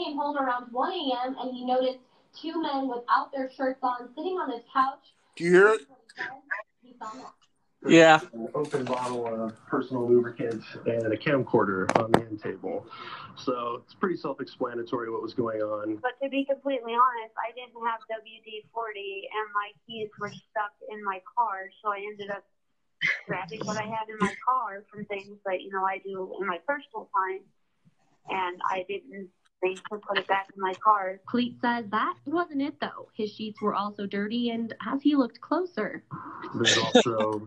He 0.03 0.09
came 0.09 0.17
home 0.17 0.37
around 0.37 0.71
1 0.71 0.91
a.m. 0.91 1.35
and 1.39 1.55
he 1.55 1.65
noticed 1.65 1.99
two 2.35 2.61
men 2.61 2.89
without 2.89 3.31
their 3.33 3.49
shirts 3.55 3.79
on 3.83 4.09
sitting 4.15 4.33
on 4.33 4.51
his 4.51 4.61
couch. 4.73 4.99
Do 5.35 5.43
you 5.45 5.51
hear 5.51 5.67
it? 5.69 5.81
He 6.81 6.93
found 6.99 7.21
out. 7.21 7.33
Yeah. 7.87 8.19
An 8.33 8.49
open 8.55 8.85
bottle 8.85 9.27
of 9.27 9.53
personal 9.67 10.07
lubricant 10.07 10.63
and 10.85 11.13
a 11.13 11.17
camcorder 11.17 11.87
on 12.01 12.11
the 12.11 12.19
end 12.19 12.41
table. 12.41 12.85
So 13.37 13.83
it's 13.83 13.93
pretty 13.93 14.17
self-explanatory 14.17 15.09
what 15.11 15.21
was 15.21 15.33
going 15.33 15.61
on. 15.61 15.97
But 16.01 16.19
to 16.21 16.29
be 16.29 16.45
completely 16.45 16.93
honest, 16.93 17.35
I 17.37 17.51
didn't 17.51 17.79
have 17.85 18.01
WD 18.11 18.67
40 18.73 19.29
and 19.35 19.53
my 19.53 19.71
keys 19.87 20.09
were 20.19 20.29
stuck 20.29 20.73
in 20.91 21.03
my 21.03 21.21
car. 21.37 21.69
So 21.81 21.91
I 21.91 21.99
ended 22.11 22.29
up 22.29 22.43
grabbing 23.27 23.61
what 23.65 23.77
I 23.77 23.83
had 23.83 24.09
in 24.09 24.17
my 24.19 24.33
car 24.45 24.83
from 24.91 25.05
things 25.05 25.37
that, 25.45 25.61
you 25.61 25.71
know, 25.71 25.85
I 25.85 25.99
do 26.03 26.35
in 26.41 26.47
my 26.47 26.57
personal 26.67 27.09
time. 27.15 27.41
And 28.29 28.61
I 28.69 28.85
didn't 28.87 29.29
think 29.63 29.87
to 29.89 29.97
put 29.97 30.17
it 30.17 30.27
back 30.27 30.49
in 30.55 30.61
my 30.61 30.73
car. 30.83 31.19
Cleet 31.25 31.59
says 31.61 31.85
that 31.89 32.15
wasn't 32.25 32.61
it 32.61 32.79
though. 32.79 33.07
His 33.15 33.31
sheets 33.31 33.61
were 33.61 33.73
also 33.73 34.05
dirty, 34.05 34.49
and 34.49 34.73
as 34.91 35.01
he 35.01 35.15
looked 35.15 35.39
closer, 35.41 36.03
There's 36.55 36.77
also 36.77 37.45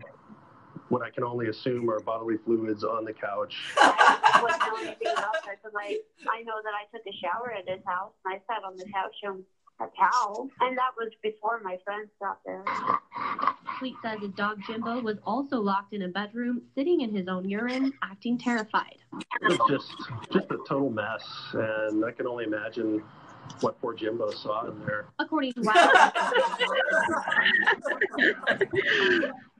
what 0.89 1.01
I 1.01 1.09
can 1.09 1.23
only 1.23 1.47
assume 1.47 1.89
are 1.89 1.99
bodily 1.99 2.37
fluids 2.37 2.83
on 2.83 3.05
the 3.05 3.13
couch. 3.13 3.55
I 3.77 4.39
wasn't 4.41 4.63
doing 4.63 4.87
anything 4.87 5.11
about 5.11 5.33
that 5.45 5.57
because 5.61 5.75
I, 5.77 5.99
I 6.29 6.43
know 6.43 6.55
that 6.63 6.73
I 6.73 6.85
took 6.95 7.05
a 7.05 7.15
shower 7.17 7.53
at 7.53 7.67
his 7.67 7.83
house 7.85 8.13
and 8.25 8.33
I 8.33 8.37
sat 8.47 8.63
on 8.63 8.77
the 8.77 8.85
couch 8.85 9.15
on 9.25 9.43
a 9.79 9.87
towel. 9.97 10.49
And 10.61 10.77
that 10.77 10.91
was 10.97 11.11
before 11.21 11.59
my 11.63 11.77
friends 11.83 12.09
got 12.21 12.39
there. 12.45 12.63
Cleet 13.79 13.95
says 14.01 14.19
his 14.21 14.31
dog 14.31 14.59
Jimbo 14.65 15.01
was 15.01 15.17
also 15.25 15.59
locked 15.59 15.93
in 15.93 16.01
a 16.03 16.07
bedroom, 16.07 16.61
sitting 16.73 17.01
in 17.01 17.13
his 17.15 17.27
own 17.27 17.47
urine, 17.47 17.93
acting 18.01 18.37
terrified. 18.37 18.97
It 19.41 19.59
was 19.59 19.59
just 19.69 19.93
just 20.31 20.51
a 20.51 20.57
total 20.67 20.89
mess, 20.89 21.23
and 21.53 22.03
I 22.03 22.11
can 22.11 22.25
only 22.27 22.45
imagine 22.45 23.03
what 23.61 23.79
poor 23.79 23.93
Jimbo 23.93 24.31
saw 24.31 24.67
in 24.67 24.79
there. 24.85 25.05
According 25.19 25.53
to 25.53 25.61
Wildlife, 25.63 26.13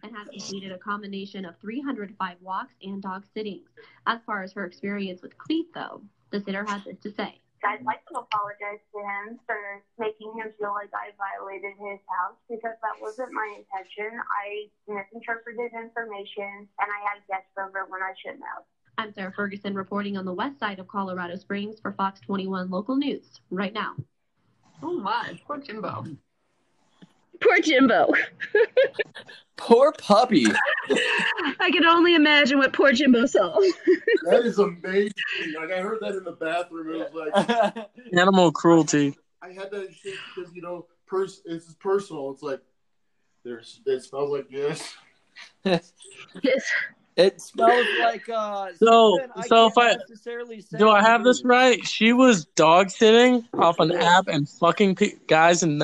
and 0.03 0.15
has 0.15 0.27
completed 0.30 0.72
a 0.72 0.77
combination 0.77 1.45
of 1.45 1.56
305 1.61 2.38
walks 2.41 2.73
and 2.81 3.02
dog 3.02 3.23
sittings. 3.34 3.69
As 4.07 4.19
far 4.26 4.44
as 4.44 4.52
her 4.53 4.65
experience 4.65 5.22
with 5.22 5.38
Cleet, 5.38 5.65
though, 5.73 6.02
the 6.31 6.41
sitter 6.41 6.65
has 6.65 6.84
this 6.85 6.98
to 6.99 7.11
say. 7.11 7.39
I'd 7.65 7.84
like 7.85 8.05
to 8.13 8.19
apologize 8.21 8.84
to 8.93 8.99
him 8.99 9.39
for 9.45 9.57
making 9.97 10.34
him 10.38 10.53
feel 10.59 10.73
like 10.73 10.91
I 10.93 11.13
violated 11.17 11.73
his 11.77 11.99
house 12.05 12.38
because 12.49 12.77
that 12.81 13.01
wasn't 13.01 13.34
my 13.34 13.47
intention. 13.57 14.13
I 14.13 14.69
misinterpreted 14.88 15.71
information 15.73 16.67
and 16.67 16.88
I 16.89 16.99
had 17.09 17.25
guests 17.27 17.53
over 17.57 17.85
when 17.89 18.01
I 18.01 18.13
shouldn't 18.21 18.43
have. 18.43 18.63
I'm 18.97 19.13
Sarah 19.13 19.34
Ferguson 19.35 19.75
reporting 19.75 20.17
on 20.17 20.25
the 20.25 20.34
west 20.34 20.59
side 20.59 20.79
of 20.79 20.88
Colorado 20.88 21.35
Springs 21.35 21.79
for 21.79 21.91
Fox 21.93 22.19
21 22.21 22.69
Local 22.69 22.95
News 22.95 23.41
right 23.51 23.73
now. 23.73 23.95
Oh 24.81 24.93
my, 24.93 25.39
poor 25.45 25.57
Jimbo. 25.57 26.05
Poor 27.39 27.59
Jimbo. 27.59 28.11
Poor 29.57 29.91
puppy. 29.91 30.45
I 31.59 31.72
can 31.72 31.85
only 31.85 32.14
imagine 32.15 32.59
what 32.59 32.73
poor 32.73 32.91
Jimbo 32.91 33.26
saw. 33.26 33.59
That 34.30 34.45
is 34.45 34.59
amazing. 34.59 35.14
Like 35.59 35.72
I 35.72 35.80
heard 35.81 35.99
that 36.01 36.15
in 36.15 36.23
the 36.23 36.34
bathroom. 36.34 37.01
It 37.01 37.11
was 37.11 37.31
like 37.34 37.88
Animal 38.14 38.51
cruelty. 38.51 39.15
I 39.41 39.49
had 39.49 39.72
that 39.72 39.93
shit 39.93 40.15
because 40.35 40.53
you 40.53 40.61
know, 40.61 40.85
pers- 41.07 41.41
it's 41.45 41.73
personal. 41.76 42.31
It's 42.31 42.43
like 42.43 42.61
there's 43.43 43.81
it 43.85 44.03
smells 44.03 44.31
like 44.31 44.49
this. 44.49 44.93
yes. 45.64 45.91
It 47.15 47.41
smells 47.41 47.88
like 47.99 48.30
uh. 48.30 48.69
So, 48.76 49.18
something 49.19 49.43
so 49.43 49.68
if 49.68 49.77
I 49.77 49.95
necessarily 49.95 50.61
say 50.61 50.77
do, 50.77 50.89
I 50.89 51.01
have 51.01 51.22
what 51.22 51.30
this 51.30 51.43
right. 51.43 51.84
She 51.85 52.14
was 52.14 52.45
dog 52.55 52.89
sitting 52.91 53.47
off 53.53 53.80
an 53.80 53.91
app 53.91 54.27
and 54.27 54.47
fucking 54.47 54.95
pe- 54.95 55.15
guys 55.27 55.64
in 55.64 55.80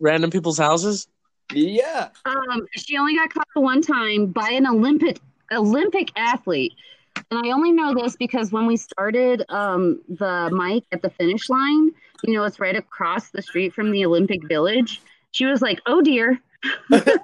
random 0.00 0.30
people's 0.30 0.58
houses. 0.58 1.06
Yeah. 1.52 2.08
Um, 2.24 2.66
she 2.76 2.96
only 2.96 3.16
got 3.16 3.32
caught 3.32 3.48
the 3.54 3.60
one 3.60 3.82
time 3.82 4.26
by 4.26 4.50
an 4.50 4.66
Olympic 4.66 5.18
Olympic 5.52 6.10
athlete. 6.16 6.72
And 7.30 7.44
I 7.44 7.50
only 7.50 7.72
know 7.72 7.94
this 7.94 8.16
because 8.16 8.52
when 8.52 8.66
we 8.66 8.76
started 8.76 9.44
um, 9.48 10.00
the 10.08 10.48
mic 10.52 10.84
at 10.92 11.02
the 11.02 11.10
finish 11.10 11.48
line, 11.48 11.90
you 12.22 12.34
know, 12.34 12.44
it's 12.44 12.60
right 12.60 12.76
across 12.76 13.30
the 13.30 13.42
street 13.42 13.74
from 13.74 13.90
the 13.90 14.04
Olympic 14.04 14.46
Village. 14.46 15.00
She 15.32 15.46
was 15.46 15.60
like, 15.60 15.80
"Oh 15.86 16.02
dear, 16.02 16.40
what, 16.88 17.14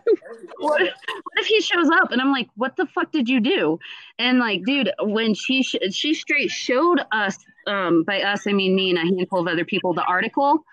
what 0.59 0.93
if 1.37 1.47
he 1.47 1.61
shows 1.61 1.89
up?" 1.91 2.11
And 2.11 2.21
I'm 2.21 2.33
like, 2.33 2.49
"What 2.57 2.77
the 2.77 2.87
fuck 2.87 3.13
did 3.13 3.29
you 3.29 3.41
do?" 3.41 3.79
And 4.19 4.39
like, 4.39 4.65
dude, 4.65 4.91
when 5.01 5.35
she 5.35 5.63
sh- 5.63 5.77
she 5.91 6.15
straight 6.15 6.51
showed 6.51 7.01
us, 7.13 7.39
um, 7.67 8.05
by 8.05 8.23
us 8.23 8.47
I 8.47 8.53
mean 8.53 8.75
me 8.75 8.91
and 8.91 8.99
a 8.99 9.03
handful 9.03 9.41
of 9.41 9.49
other 9.49 9.65
people, 9.65 9.93
the 9.93 10.05
article 10.05 10.65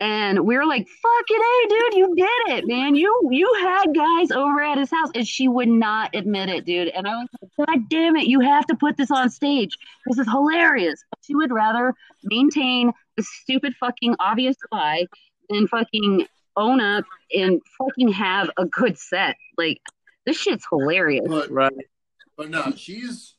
and 0.00 0.40
we 0.46 0.56
were 0.56 0.66
like, 0.66 0.86
"Fucking 0.88 1.36
hey, 1.36 1.68
dude, 1.68 1.94
you 1.94 2.14
did 2.16 2.56
it, 2.58 2.66
man! 2.66 2.94
You 2.94 3.28
you 3.30 3.52
had 3.60 3.94
guys 3.94 4.30
over 4.30 4.60
at 4.62 4.78
his 4.78 4.90
house," 4.90 5.10
and 5.14 5.26
she 5.26 5.46
would 5.48 5.68
not 5.68 6.14
admit 6.14 6.48
it, 6.48 6.64
dude. 6.64 6.88
And 6.88 7.06
I 7.06 7.16
was 7.16 7.28
like, 7.40 7.68
"God 7.68 7.88
damn 7.88 8.16
it, 8.16 8.26
you 8.26 8.40
have 8.40 8.66
to 8.66 8.74
put 8.74 8.96
this 8.96 9.10
on 9.10 9.28
stage. 9.30 9.76
This 10.06 10.18
is 10.18 10.26
hilarious." 10.26 11.04
But 11.10 11.18
she 11.22 11.34
would 11.34 11.52
rather 11.52 11.94
maintain 12.24 12.92
the 13.16 13.22
stupid 13.22 13.74
fucking 13.78 14.16
obvious 14.18 14.56
lie 14.72 15.06
than 15.50 15.68
fucking 15.68 16.26
own 16.56 16.80
up 16.80 17.04
and 17.34 17.60
fucking 17.78 18.08
have 18.12 18.50
a 18.56 18.64
good 18.64 18.98
set. 18.98 19.36
Like 19.58 19.80
this 20.26 20.36
shit's 20.36 20.66
hilarious. 20.68 21.26
But 21.28 21.50
Right. 21.50 21.72
but 22.36 22.50
no, 22.50 22.72
she's 22.76 23.34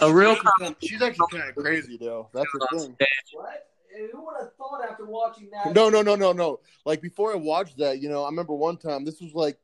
A 0.00 0.12
real 0.12 0.34
she's 0.34 0.38
actually, 0.38 0.64
kinda, 0.64 0.78
she's 0.82 1.02
actually 1.02 1.26
kind 1.32 1.48
of 1.48 1.56
crazy 1.56 1.96
though. 1.96 2.28
That's 2.32 2.48
the 2.52 2.78
thing. 2.78 2.96
What? 3.32 3.66
Who 4.12 4.24
would 4.24 4.34
have 4.40 4.54
thought 4.56 4.80
after 4.88 5.04
watching 5.04 5.50
that? 5.50 5.74
No, 5.74 5.88
no, 5.88 6.02
no, 6.02 6.14
no, 6.14 6.32
no. 6.32 6.60
Like 6.84 7.00
before 7.00 7.32
I 7.32 7.36
watched 7.36 7.78
that, 7.78 8.00
you 8.00 8.08
know, 8.08 8.24
I 8.24 8.28
remember 8.28 8.54
one 8.54 8.76
time. 8.76 9.04
This 9.04 9.20
was 9.20 9.32
like, 9.34 9.58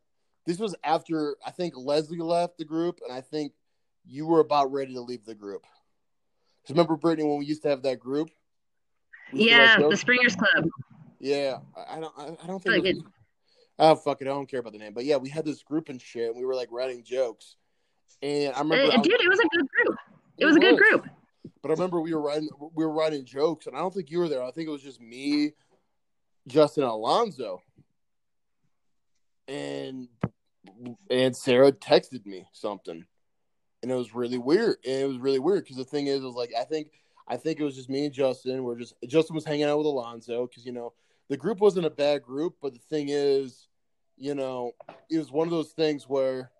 this 0.46 0.58
was 0.58 0.74
after 0.84 1.36
I 1.44 1.50
think 1.50 1.74
Leslie 1.76 2.18
left 2.18 2.58
the 2.58 2.64
group, 2.64 3.00
and 3.06 3.16
I 3.16 3.20
think 3.20 3.52
you 4.06 4.26
were 4.26 4.40
about 4.40 4.72
ready 4.72 4.94
to 4.94 5.00
leave 5.00 5.24
the 5.24 5.34
group. 5.34 5.64
Because 6.62 6.74
remember 6.74 6.96
Brittany 6.96 7.28
when 7.28 7.38
we 7.38 7.46
used 7.46 7.62
to 7.62 7.68
have 7.68 7.82
that 7.82 8.00
group? 8.00 8.30
We 9.32 9.40
used 9.40 9.50
to 9.50 9.56
Yeah, 9.56 9.80
write 9.80 9.90
the? 9.90 9.96
Springers 9.96 10.36
Club. 10.36 10.68
Yeah, 11.20 11.58
I 11.76 11.96
I 11.96 12.00
don't, 12.00 12.12
I, 12.18 12.36
I 12.42 12.46
don't 12.46 12.62
think. 12.62 12.76
Like 12.76 12.84
It 12.86 12.96
was, 12.96 13.04
oh 13.78 13.96
fuck 13.96 14.20
it, 14.20 14.24
I 14.24 14.30
don't 14.30 14.48
care 14.48 14.60
about 14.60 14.72
the 14.72 14.78
name. 14.78 14.92
But 14.94 15.04
yeah, 15.04 15.16
we 15.16 15.28
had 15.30 15.44
this 15.44 15.62
group 15.62 15.88
and 15.88 16.00
shit. 16.00 16.28
And 16.28 16.36
we 16.36 16.44
were 16.44 16.54
like 16.54 16.68
writing 16.70 17.02
jokes, 17.02 17.56
and 18.20 18.54
I 18.54 18.58
remember, 18.60 18.92
Uh, 18.92 18.98
I- 18.98 19.02
dude, 19.02 19.20
it 19.20 19.28
was 19.28 19.40
a 19.40 19.48
good 19.48 19.66
group. 19.68 19.98
It 20.38 20.46
was 20.46 20.56
a 20.56 20.60
good 20.60 20.76
group. 20.76 21.06
But 21.64 21.70
I 21.70 21.74
remember 21.76 22.02
we 22.02 22.12
were 22.12 22.20
writing 22.20 22.50
we 22.74 22.84
were 22.84 22.92
writing 22.92 23.24
jokes, 23.24 23.66
and 23.66 23.74
I 23.74 23.78
don't 23.78 23.94
think 23.94 24.10
you 24.10 24.18
were 24.18 24.28
there. 24.28 24.42
I 24.42 24.50
think 24.50 24.68
it 24.68 24.70
was 24.70 24.82
just 24.82 25.00
me, 25.00 25.52
Justin, 26.46 26.84
Alonzo, 26.84 27.62
and 29.48 30.08
and 31.08 31.34
Sarah 31.34 31.72
texted 31.72 32.26
me 32.26 32.46
something, 32.52 33.06
and 33.82 33.90
it 33.90 33.94
was 33.94 34.14
really 34.14 34.36
weird. 34.36 34.76
And 34.84 34.94
it 34.94 35.08
was 35.08 35.16
really 35.16 35.38
weird 35.38 35.64
because 35.64 35.78
the 35.78 35.86
thing 35.86 36.06
is, 36.06 36.20
it 36.20 36.26
was 36.26 36.34
like 36.34 36.52
I 36.54 36.64
think 36.64 36.88
I 37.26 37.38
think 37.38 37.58
it 37.58 37.64
was 37.64 37.76
just 37.76 37.88
me 37.88 38.04
and 38.04 38.14
Justin. 38.14 38.62
We're 38.62 38.76
just 38.76 38.92
Justin 39.06 39.34
was 39.34 39.46
hanging 39.46 39.64
out 39.64 39.78
with 39.78 39.86
Alonzo 39.86 40.46
because 40.46 40.66
you 40.66 40.72
know 40.72 40.92
the 41.30 41.38
group 41.38 41.60
wasn't 41.60 41.86
a 41.86 41.90
bad 41.90 42.24
group, 42.24 42.56
but 42.60 42.74
the 42.74 42.80
thing 42.90 43.06
is, 43.08 43.68
you 44.18 44.34
know, 44.34 44.72
it 45.10 45.16
was 45.16 45.32
one 45.32 45.48
of 45.48 45.50
those 45.50 45.70
things 45.70 46.10
where 46.10 46.50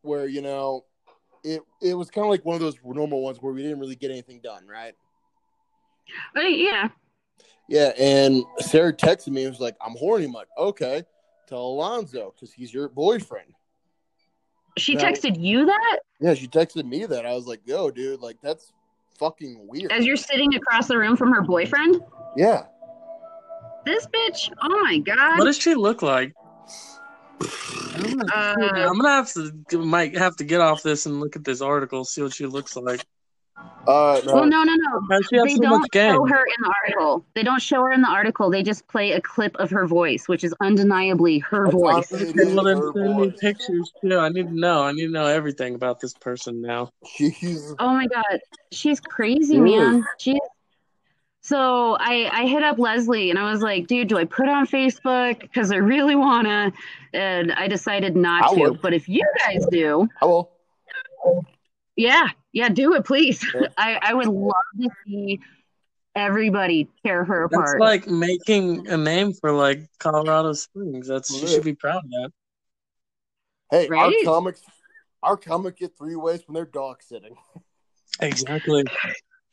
where 0.00 0.26
you 0.26 0.40
know 0.40 0.86
it 1.46 1.62
it 1.80 1.94
was 1.94 2.10
kind 2.10 2.24
of 2.26 2.30
like 2.30 2.44
one 2.44 2.54
of 2.56 2.60
those 2.60 2.76
normal 2.84 3.22
ones 3.22 3.38
where 3.40 3.52
we 3.52 3.62
didn't 3.62 3.80
really 3.80 3.96
get 3.96 4.10
anything 4.10 4.40
done, 4.42 4.66
right? 4.66 4.94
Uh, 6.36 6.40
yeah. 6.40 6.88
Yeah, 7.68 7.92
and 7.98 8.44
Sarah 8.58 8.92
texted 8.92 9.28
me 9.28 9.42
and 9.44 9.50
was 9.52 9.60
like, 9.60 9.76
"I'm 9.84 9.96
horny." 9.96 10.26
I'm 10.26 10.32
like, 10.32 10.48
"Okay, 10.56 11.02
tell 11.48 11.62
Alonzo 11.62 12.32
because 12.34 12.52
he's 12.52 12.72
your 12.72 12.88
boyfriend." 12.88 13.52
She 14.78 14.94
Now- 14.94 15.04
texted 15.04 15.40
you 15.40 15.64
that 15.66 15.98
Yeah, 16.20 16.34
she 16.34 16.46
texted 16.48 16.84
me 16.86 17.06
that. 17.06 17.24
I 17.26 17.32
was 17.34 17.46
like, 17.46 17.60
"Yo, 17.64 17.90
dude, 17.90 18.20
like 18.20 18.36
that's 18.42 18.72
fucking 19.18 19.66
weird." 19.66 19.90
as 19.90 20.04
you're 20.06 20.16
sitting 20.16 20.54
across 20.54 20.86
the 20.88 20.96
room 20.98 21.16
from 21.16 21.32
her 21.32 21.42
boyfriend. 21.42 22.00
yeah, 22.36 22.66
This 23.84 24.06
bitch. 24.06 24.52
Oh 24.62 24.80
my 24.82 24.98
god. 24.98 25.38
What 25.38 25.44
does 25.46 25.58
she 25.58 25.74
look 25.74 26.02
like? 26.02 26.34
I'm 27.40 28.02
gonna, 28.02 28.24
Uh, 28.34 28.88
I'm 28.88 28.98
gonna 28.98 29.08
have 29.10 29.32
to 29.70 29.78
might 29.78 30.16
have 30.16 30.36
to 30.36 30.44
get 30.44 30.60
off 30.60 30.82
this 30.82 31.06
and 31.06 31.20
look 31.20 31.36
at 31.36 31.44
this 31.44 31.60
article, 31.60 32.04
see 32.04 32.22
what 32.22 32.32
she 32.32 32.46
looks 32.46 32.76
like. 32.76 33.04
uh, 33.86 34.20
Well, 34.24 34.46
no, 34.46 34.62
no, 34.64 34.74
no. 34.74 35.00
How 35.10 35.16
does 35.18 35.26
she 35.28 35.36
have 35.36 35.46
They 35.46 35.54
so 35.54 35.62
don't 35.62 35.92
show 35.92 36.24
her 36.26 36.44
in 36.44 36.62
the 36.62 36.74
article. 36.82 37.24
They 37.34 37.42
don't 37.42 37.62
show 37.62 37.82
her 37.82 37.92
in 37.92 38.02
the 38.02 38.08
article. 38.08 38.50
They 38.50 38.62
just 38.62 38.86
play 38.88 39.12
a 39.12 39.20
clip 39.20 39.56
of 39.56 39.70
her 39.70 39.86
voice, 39.86 40.28
which 40.28 40.44
is 40.44 40.54
undeniably 40.60 41.38
her 41.40 41.68
voice. 41.70 42.12
Okay, 42.12 42.32
well 42.36 42.64
then 42.64 42.82
send 42.92 43.16
me 43.16 43.32
pictures 43.40 43.92
too. 44.02 44.18
I 44.18 44.28
need 44.28 44.48
to 44.48 44.58
know. 44.58 44.82
I 44.82 44.92
need 44.92 45.06
to 45.06 45.12
know 45.12 45.26
everything 45.26 45.74
about 45.74 46.00
this 46.00 46.14
person 46.14 46.60
now. 46.60 46.90
She's 47.06 47.74
Oh 47.78 47.90
my 47.90 48.06
god, 48.06 48.40
she's 48.72 49.00
crazy, 49.00 49.56
Dude. 49.56 49.64
man. 49.64 50.04
She's 50.18 50.38
so 51.46 51.96
I 52.00 52.28
I 52.32 52.46
hit 52.46 52.62
up 52.64 52.78
Leslie 52.78 53.30
and 53.30 53.38
I 53.38 53.50
was 53.50 53.60
like, 53.62 53.86
dude, 53.86 54.08
do 54.08 54.18
I 54.18 54.24
put 54.24 54.46
it 54.46 54.50
on 54.52 54.66
Facebook 54.66 55.40
because 55.40 55.70
I 55.70 55.76
really 55.76 56.16
wanna? 56.16 56.72
And 57.12 57.52
I 57.52 57.68
decided 57.68 58.16
not 58.16 58.50
I 58.50 58.54
to. 58.54 58.60
would. 58.60 58.82
But 58.82 58.94
if 58.94 59.08
you 59.08 59.24
guys 59.46 59.64
do, 59.70 60.08
I 60.20 60.24
will. 60.26 60.50
yeah, 61.96 62.28
yeah, 62.52 62.68
do 62.68 62.94
it, 62.94 63.04
please. 63.04 63.44
I 63.78 63.98
I 64.02 64.14
would 64.14 64.26
love 64.26 64.52
to 64.80 64.88
see 65.06 65.40
everybody 66.16 66.88
tear 67.04 67.24
her 67.24 67.46
That's 67.50 67.60
apart. 67.74 67.80
like 67.80 68.08
making 68.08 68.88
a 68.88 68.96
name 68.96 69.32
for 69.32 69.52
like 69.52 69.80
Colorado 69.98 70.52
Springs. 70.54 71.06
That's 71.06 71.30
you 71.30 71.46
should 71.46 71.62
be 71.64 71.74
proud 71.74 72.04
of 72.04 72.10
that. 72.10 72.30
Hey, 73.70 73.88
Right? 73.88 74.14
our 74.24 74.24
comics, 74.24 74.62
our 75.22 75.36
comic 75.36 75.76
get 75.78 75.96
three 75.96 76.16
ways 76.16 76.42
when 76.46 76.54
they're 76.54 76.64
dog 76.64 77.02
sitting. 77.02 77.36
Exactly. 78.20 78.84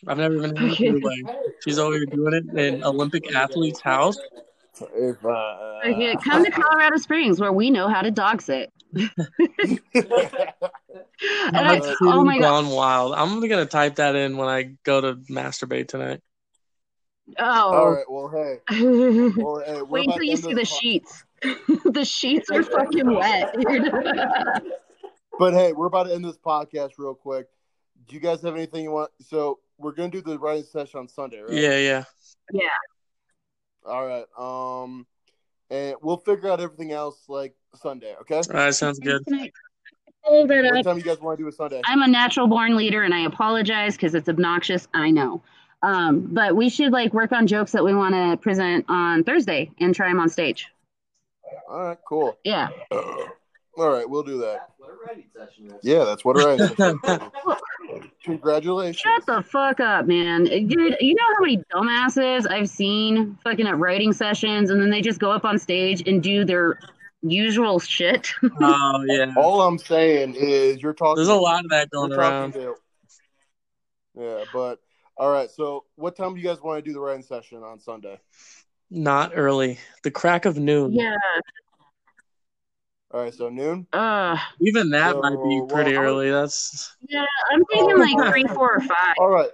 I've 0.08 0.18
never 0.18 0.36
even 0.36 0.56
heard 0.56 0.72
of 0.72 0.78
her 0.78 1.00
way. 1.00 1.24
She's 1.64 1.80
always 1.80 2.06
doing 2.08 2.34
it 2.34 2.58
in 2.60 2.84
Olympic 2.84 3.34
athlete's 3.34 3.82
house. 3.82 4.18
If 4.96 5.24
uh, 5.24 5.80
Okay, 5.86 6.16
come 6.24 6.44
to 6.44 6.50
Colorado 6.52 6.98
Springs 6.98 7.40
where 7.40 7.54
we 7.54 7.70
know 7.70 7.88
how 7.88 8.02
to 8.02 8.12
dog 8.12 8.42
sit. 8.42 8.72
And 11.52 11.58
I- 11.58 11.80
That's 11.80 11.96
oh 12.02 12.24
my 12.24 12.38
god. 12.38 12.64
gone 12.64 12.70
wild. 12.70 13.14
I'm 13.14 13.40
gonna 13.48 13.66
type 13.66 13.96
that 13.96 14.16
in 14.16 14.38
when 14.38 14.48
I 14.48 14.76
go 14.84 15.02
to 15.02 15.16
masturbate 15.30 15.88
tonight. 15.88 16.22
Oh. 17.40 17.92
right, 17.94 18.04
well, 18.10 18.28
hey, 18.30 18.60
well, 19.42 19.64
hey, 19.66 19.82
Wait 19.82 20.06
about 20.06 20.16
until 20.16 20.24
you 20.24 20.36
see 20.36 20.50
the 20.50 20.56
this 20.56 20.70
po- 20.72 20.78
sheets. 20.80 21.24
the 21.86 22.04
sheets 22.06 22.50
are 22.52 22.64
fucking 22.64 23.16
wet, 23.16 23.56
dude. 23.60 23.92
But 25.40 25.54
hey, 25.54 25.72
we're 25.74 25.88
about 25.88 26.04
to 26.08 26.14
end 26.14 26.26
this 26.26 26.38
podcast 26.38 26.92
real 26.98 27.16
quick. 27.16 27.48
Do 28.08 28.16
you 28.16 28.22
guys 28.22 28.42
have 28.42 28.56
anything 28.56 28.84
you 28.84 28.92
want? 28.92 29.12
So 29.22 29.60
we're 29.78 29.92
gonna 29.92 30.10
do 30.10 30.22
the 30.22 30.38
writing 30.38 30.64
session 30.64 31.00
on 31.00 31.08
Sunday, 31.08 31.42
right? 31.42 31.54
Yeah, 31.54 31.78
yeah. 31.78 32.04
yeah. 32.52 32.68
All 33.86 34.06
right. 34.06 34.26
Um, 34.38 35.06
and 35.70 35.96
we'll 36.02 36.18
figure 36.18 36.50
out 36.50 36.60
everything 36.60 36.92
else 36.92 37.24
like 37.28 37.56
Sunday. 37.76 38.16
Okay. 38.22 38.36
All 38.36 38.44
right, 38.54 38.74
sounds 38.74 39.00
good. 39.00 39.24
Hold 40.22 40.50
What 40.50 40.84
time 40.84 40.98
you 40.98 41.04
guys 41.04 41.20
want 41.20 41.38
to 41.38 41.44
do 41.44 41.50
a 41.50 41.52
Sunday? 41.52 41.82
I'm 41.86 42.02
a 42.02 42.08
natural 42.08 42.48
born 42.48 42.78
leader 42.78 43.04
and 43.04 43.14
I 43.14 43.26
apologize 43.26 43.96
because 43.96 44.16
it's 44.16 44.30
obnoxious. 44.30 44.88
I 44.94 45.12
know. 45.12 45.42
Um, 45.82 46.22
but 46.32 46.56
we 46.56 46.70
should 46.70 46.94
like 46.94 47.14
work 47.14 47.34
on 47.34 47.46
jokes 47.46 47.74
that 47.74 47.84
we 47.84 47.94
want 47.94 48.16
to 48.16 48.38
present 48.38 48.86
on 48.88 49.26
Thursday 49.26 49.70
and 49.80 49.94
try 49.94 50.08
them 50.08 50.22
on 50.22 50.30
stage. 50.30 50.68
All 51.70 51.84
right. 51.84 51.98
Cool. 52.08 52.38
Yeah. 52.46 52.70
All 53.76 53.90
right, 53.90 54.08
we'll 54.08 54.24
do 54.24 54.38
that. 54.40 54.70
What 54.78 54.92
a 54.92 54.94
writing 55.06 55.26
session 55.36 55.66
is. 55.66 55.80
Yeah, 55.82 56.04
that's 56.04 56.24
what 56.24 56.38
a 56.38 56.46
writing 56.46 56.68
session 56.76 57.00
is. 57.04 57.20
Congratulations. 58.24 58.98
Shut 58.99 59.26
the 59.26 59.41
fuck 59.44 59.80
up, 59.80 60.06
man. 60.07 60.45
Dude, 60.45 60.95
you 60.99 61.15
know 61.15 61.24
how 61.36 61.41
many 61.41 61.57
dumbasses 61.74 62.49
I've 62.49 62.70
seen 62.70 63.38
fucking 63.44 63.68
at 63.68 63.78
writing 63.78 64.14
sessions 64.14 64.70
and 64.70 64.82
then 64.82 64.90
they 64.90 65.02
just 65.02 65.20
go 65.20 65.32
up 65.32 65.45
on 65.45 65.57
stage 65.60 66.07
and 66.07 66.22
do 66.24 66.45
their 66.45 66.80
usual 67.22 67.80
shit? 67.80 68.32
Oh 68.61 69.03
yeah. 69.07 69.34
All 69.38 69.61
I'm 69.61 69.78
saying 69.78 70.36
is 70.36 70.82
you're 70.82 70.94
talking. 70.94 71.15
There's 71.18 71.28
a 71.28 71.36
lot 71.36 71.64
of 71.65 71.70
that 71.72 71.90
going 71.90 72.11
talking 72.11 72.20
around. 72.22 72.53
to- 72.53 72.76
yeah, 74.15 74.44
but 74.53 74.80
all 75.18 75.32
right. 75.32 75.49
So, 75.49 75.86
what 75.95 76.15
time 76.15 76.36
do 76.36 76.41
you 76.41 76.48
guys 76.48 76.61
want 76.61 76.84
to 76.84 76.88
do 76.88 76.94
the 76.94 76.99
writing 76.99 77.24
session 77.24 77.64
on 77.64 77.80
Sunday? 77.80 78.20
Not 78.91 79.32
early. 79.36 79.80
The 80.03 80.11
crack 80.11 80.45
of 80.45 80.57
noon. 80.57 80.94
Yeah. 80.94 81.15
All 83.14 83.22
right, 83.22 83.34
so 83.34 83.49
noon. 83.49 83.85
Uh. 83.94 84.38
Even 84.60 84.90
that 84.90 85.11
So, 85.14 85.19
might 85.22 85.30
be 85.31 85.60
well, 85.60 85.68
pretty 85.68 85.95
I'm- 85.95 86.03
early. 86.06 86.31
That's 86.31 86.95
Yeah, 87.07 87.26
I'm 87.52 87.64
thinking 87.65 87.98
like 87.99 88.31
three, 88.31 88.44
four, 88.45 88.76
or 88.77 88.81
five. 88.81 89.15
All 89.19 89.30
right. 89.30 89.52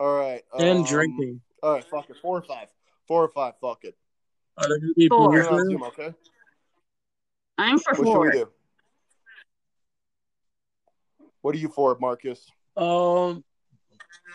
All 0.00 0.16
right. 0.18 0.42
and 0.58 0.78
um, 0.78 0.84
drinking. 0.84 1.40
All 1.62 1.74
right, 1.74 1.84
fuck 1.84 2.08
it. 2.10 2.16
Four 2.22 2.38
or 2.38 2.42
five. 2.42 2.68
Four 3.06 3.22
or 3.24 3.28
five. 3.28 3.54
Fuck 3.60 3.84
it. 3.84 3.94
Are 4.56 4.66
there 4.66 4.78
gonna 4.78 4.92
be 4.96 5.08
Four. 5.08 5.28
We're 5.28 5.32
beers 5.42 5.46
on 5.48 5.56
there? 5.58 5.64
Zoom, 5.66 5.82
okay? 5.84 6.14
I'm 7.58 7.78
for 7.78 7.90
What 7.92 7.96
should 7.98 8.04
four. 8.06 8.20
we 8.26 8.32
do? 8.32 8.48
What 11.42 11.54
are 11.54 11.58
you 11.58 11.68
for, 11.68 11.96
Marcus? 12.00 12.46
Um, 12.76 13.44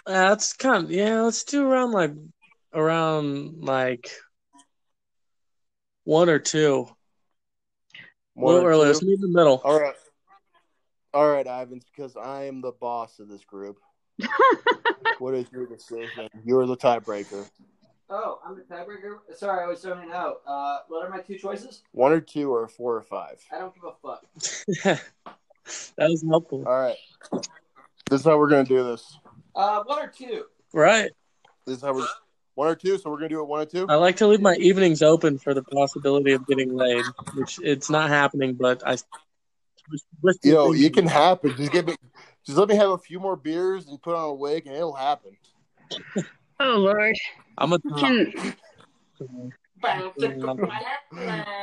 that's 0.06 0.54
kind 0.54 0.86
of 0.86 0.92
yeah. 0.92 1.22
Let's 1.22 1.44
do 1.44 1.68
around 1.68 1.92
like 1.94 2.14
around 2.74 3.64
like 3.64 4.10
one 6.04 6.30
or 6.30 6.40
two. 6.40 6.88
A 8.38 8.46
little 8.46 8.62
or 8.62 8.70
early. 8.70 8.88
Let's 8.88 9.02
meet 9.02 9.16
in 9.16 9.22
the 9.22 9.28
middle. 9.28 9.62
All 9.64 9.80
right. 9.80 9.96
All 11.14 11.32
right, 11.32 11.48
Ivins, 11.48 11.86
because 11.86 12.16
I 12.16 12.44
am 12.44 12.62
the 12.62 12.74
boss 12.74 13.20
of 13.20 13.30
this 13.30 13.44
group. 13.44 13.80
what 15.20 15.34
is 15.34 15.48
your 15.52 15.66
decision? 15.66 16.30
You're 16.46 16.68
the 16.68 16.78
tiebreaker. 16.78 17.50
Oh, 18.10 18.40
I'm 18.46 18.56
the 18.56 18.62
tiebreaker. 18.62 19.18
Sorry, 19.36 19.64
I 19.64 19.68
was 19.68 19.82
zoning 19.82 20.12
out. 20.12 20.42
Uh, 20.46 20.80
what 20.88 21.06
are 21.06 21.10
my 21.10 21.20
two 21.20 21.38
choices? 21.38 21.82
One 21.92 22.12
or 22.12 22.22
two 22.22 22.54
or 22.54 22.68
four 22.68 22.96
or 22.96 23.02
five. 23.02 23.44
I 23.52 23.58
don't 23.58 23.74
give 23.74 23.84
a 23.84 23.94
fuck. 24.02 24.26
that 25.98 26.10
was 26.10 26.24
helpful. 26.28 26.64
All 26.68 26.80
right. 26.80 26.96
This 28.10 28.22
is 28.22 28.26
how 28.26 28.38
we're 28.38 28.50
gonna 28.50 28.64
do 28.64 28.84
this. 28.84 29.18
Uh, 29.56 29.84
one 29.84 30.00
or 30.00 30.08
two. 30.08 30.46
Right. 30.74 31.12
This 31.66 31.78
is 31.78 31.84
how 31.84 31.94
we're 31.94 32.08
one 32.58 32.68
or 32.68 32.76
two. 32.76 32.98
So 32.98 33.12
we're 33.12 33.18
gonna 33.18 33.30
do 33.30 33.40
it 33.40 33.48
one 33.48 33.62
or 33.62 33.66
two. 33.66 33.86
I 33.88 33.96
like 33.96 34.18
to 34.18 34.28
leave 34.28 34.42
my 34.42 34.56
evenings 34.56 35.04
open 35.04 35.38
for 35.38 35.54
the 35.54 35.64
possibility 35.64 36.34
of 36.34 36.46
getting 36.48 36.76
laid, 36.76 37.06
which 37.34 37.60
it's 37.62 37.90
not 37.90 38.10
happening, 38.10 38.56
but 38.56 38.86
I. 38.86 38.98
Yo, 40.44 40.74
it 40.74 40.94
can 40.94 41.08
happen. 41.08 41.56
Just 41.56 41.72
give 41.72 41.88
me, 41.88 41.96
just 42.46 42.58
let 42.58 42.68
me 42.68 42.76
have 42.76 42.90
a 42.90 42.98
few 42.98 43.20
more 43.20 43.38
beers 43.38 43.88
and 43.88 44.02
put 44.02 44.16
on 44.16 44.30
a 44.30 44.34
wig, 44.34 44.66
and 44.66 44.76
it'll 44.76 44.96
happen. 44.96 45.38
Oh 46.60 46.78
Lord. 46.78 47.16
I'm 47.60 47.72
a. 47.72 47.80
Can 47.80 48.34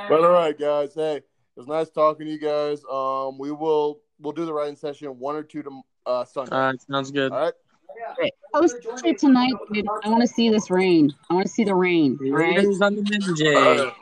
But 0.08 0.20
all 0.20 0.30
right, 0.30 0.56
guys. 0.56 0.94
Hey, 0.94 1.16
it 1.16 1.24
was 1.56 1.66
nice 1.66 1.90
talking 1.90 2.26
to 2.26 2.32
you 2.32 2.38
guys. 2.38 2.80
Um, 2.88 3.36
we 3.36 3.50
will 3.50 3.98
we'll 4.20 4.32
do 4.32 4.46
the 4.46 4.52
writing 4.52 4.76
session 4.76 5.18
one 5.18 5.34
or 5.34 5.42
two 5.42 5.64
to 5.64 5.80
uh 6.06 6.24
Sunday. 6.24 6.54
All 6.54 6.62
right, 6.62 6.80
sounds 6.80 7.10
good. 7.10 7.32
All 7.32 7.40
right. 7.40 7.54
Post 8.52 8.76
it 9.04 9.18
tonight, 9.18 9.52
dude. 9.72 9.86
I 10.04 10.08
want 10.08 10.22
to 10.22 10.28
see 10.28 10.50
this 10.50 10.70
rain. 10.70 11.14
I 11.30 11.34
want 11.34 11.46
to 11.46 11.52
see 11.52 11.64
the 11.64 11.74
rain. 11.74 12.18
All 12.20 12.30
right. 12.30 12.56
Raiders 12.56 12.80
on 12.80 12.96
the 12.96 13.02
Ninja. 13.02 13.56
All 13.56 13.84
right. 13.84 13.94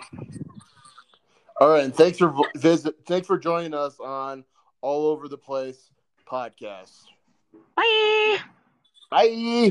All 1.61 1.69
right, 1.69 1.85
and 1.85 1.95
thanks 1.95 2.19
for 2.19 2.35
visit. 2.57 2.97
Thanks 3.07 3.29
for 3.29 3.39
joining 3.39 3.73
us 3.73 4.01
on 4.01 4.45
All 4.81 5.07
Over 5.07 5.29
the 5.29 5.39
Place 5.39 5.91
podcast. 6.27 7.03
Bye. 7.77 8.39
Bye. 9.11 9.71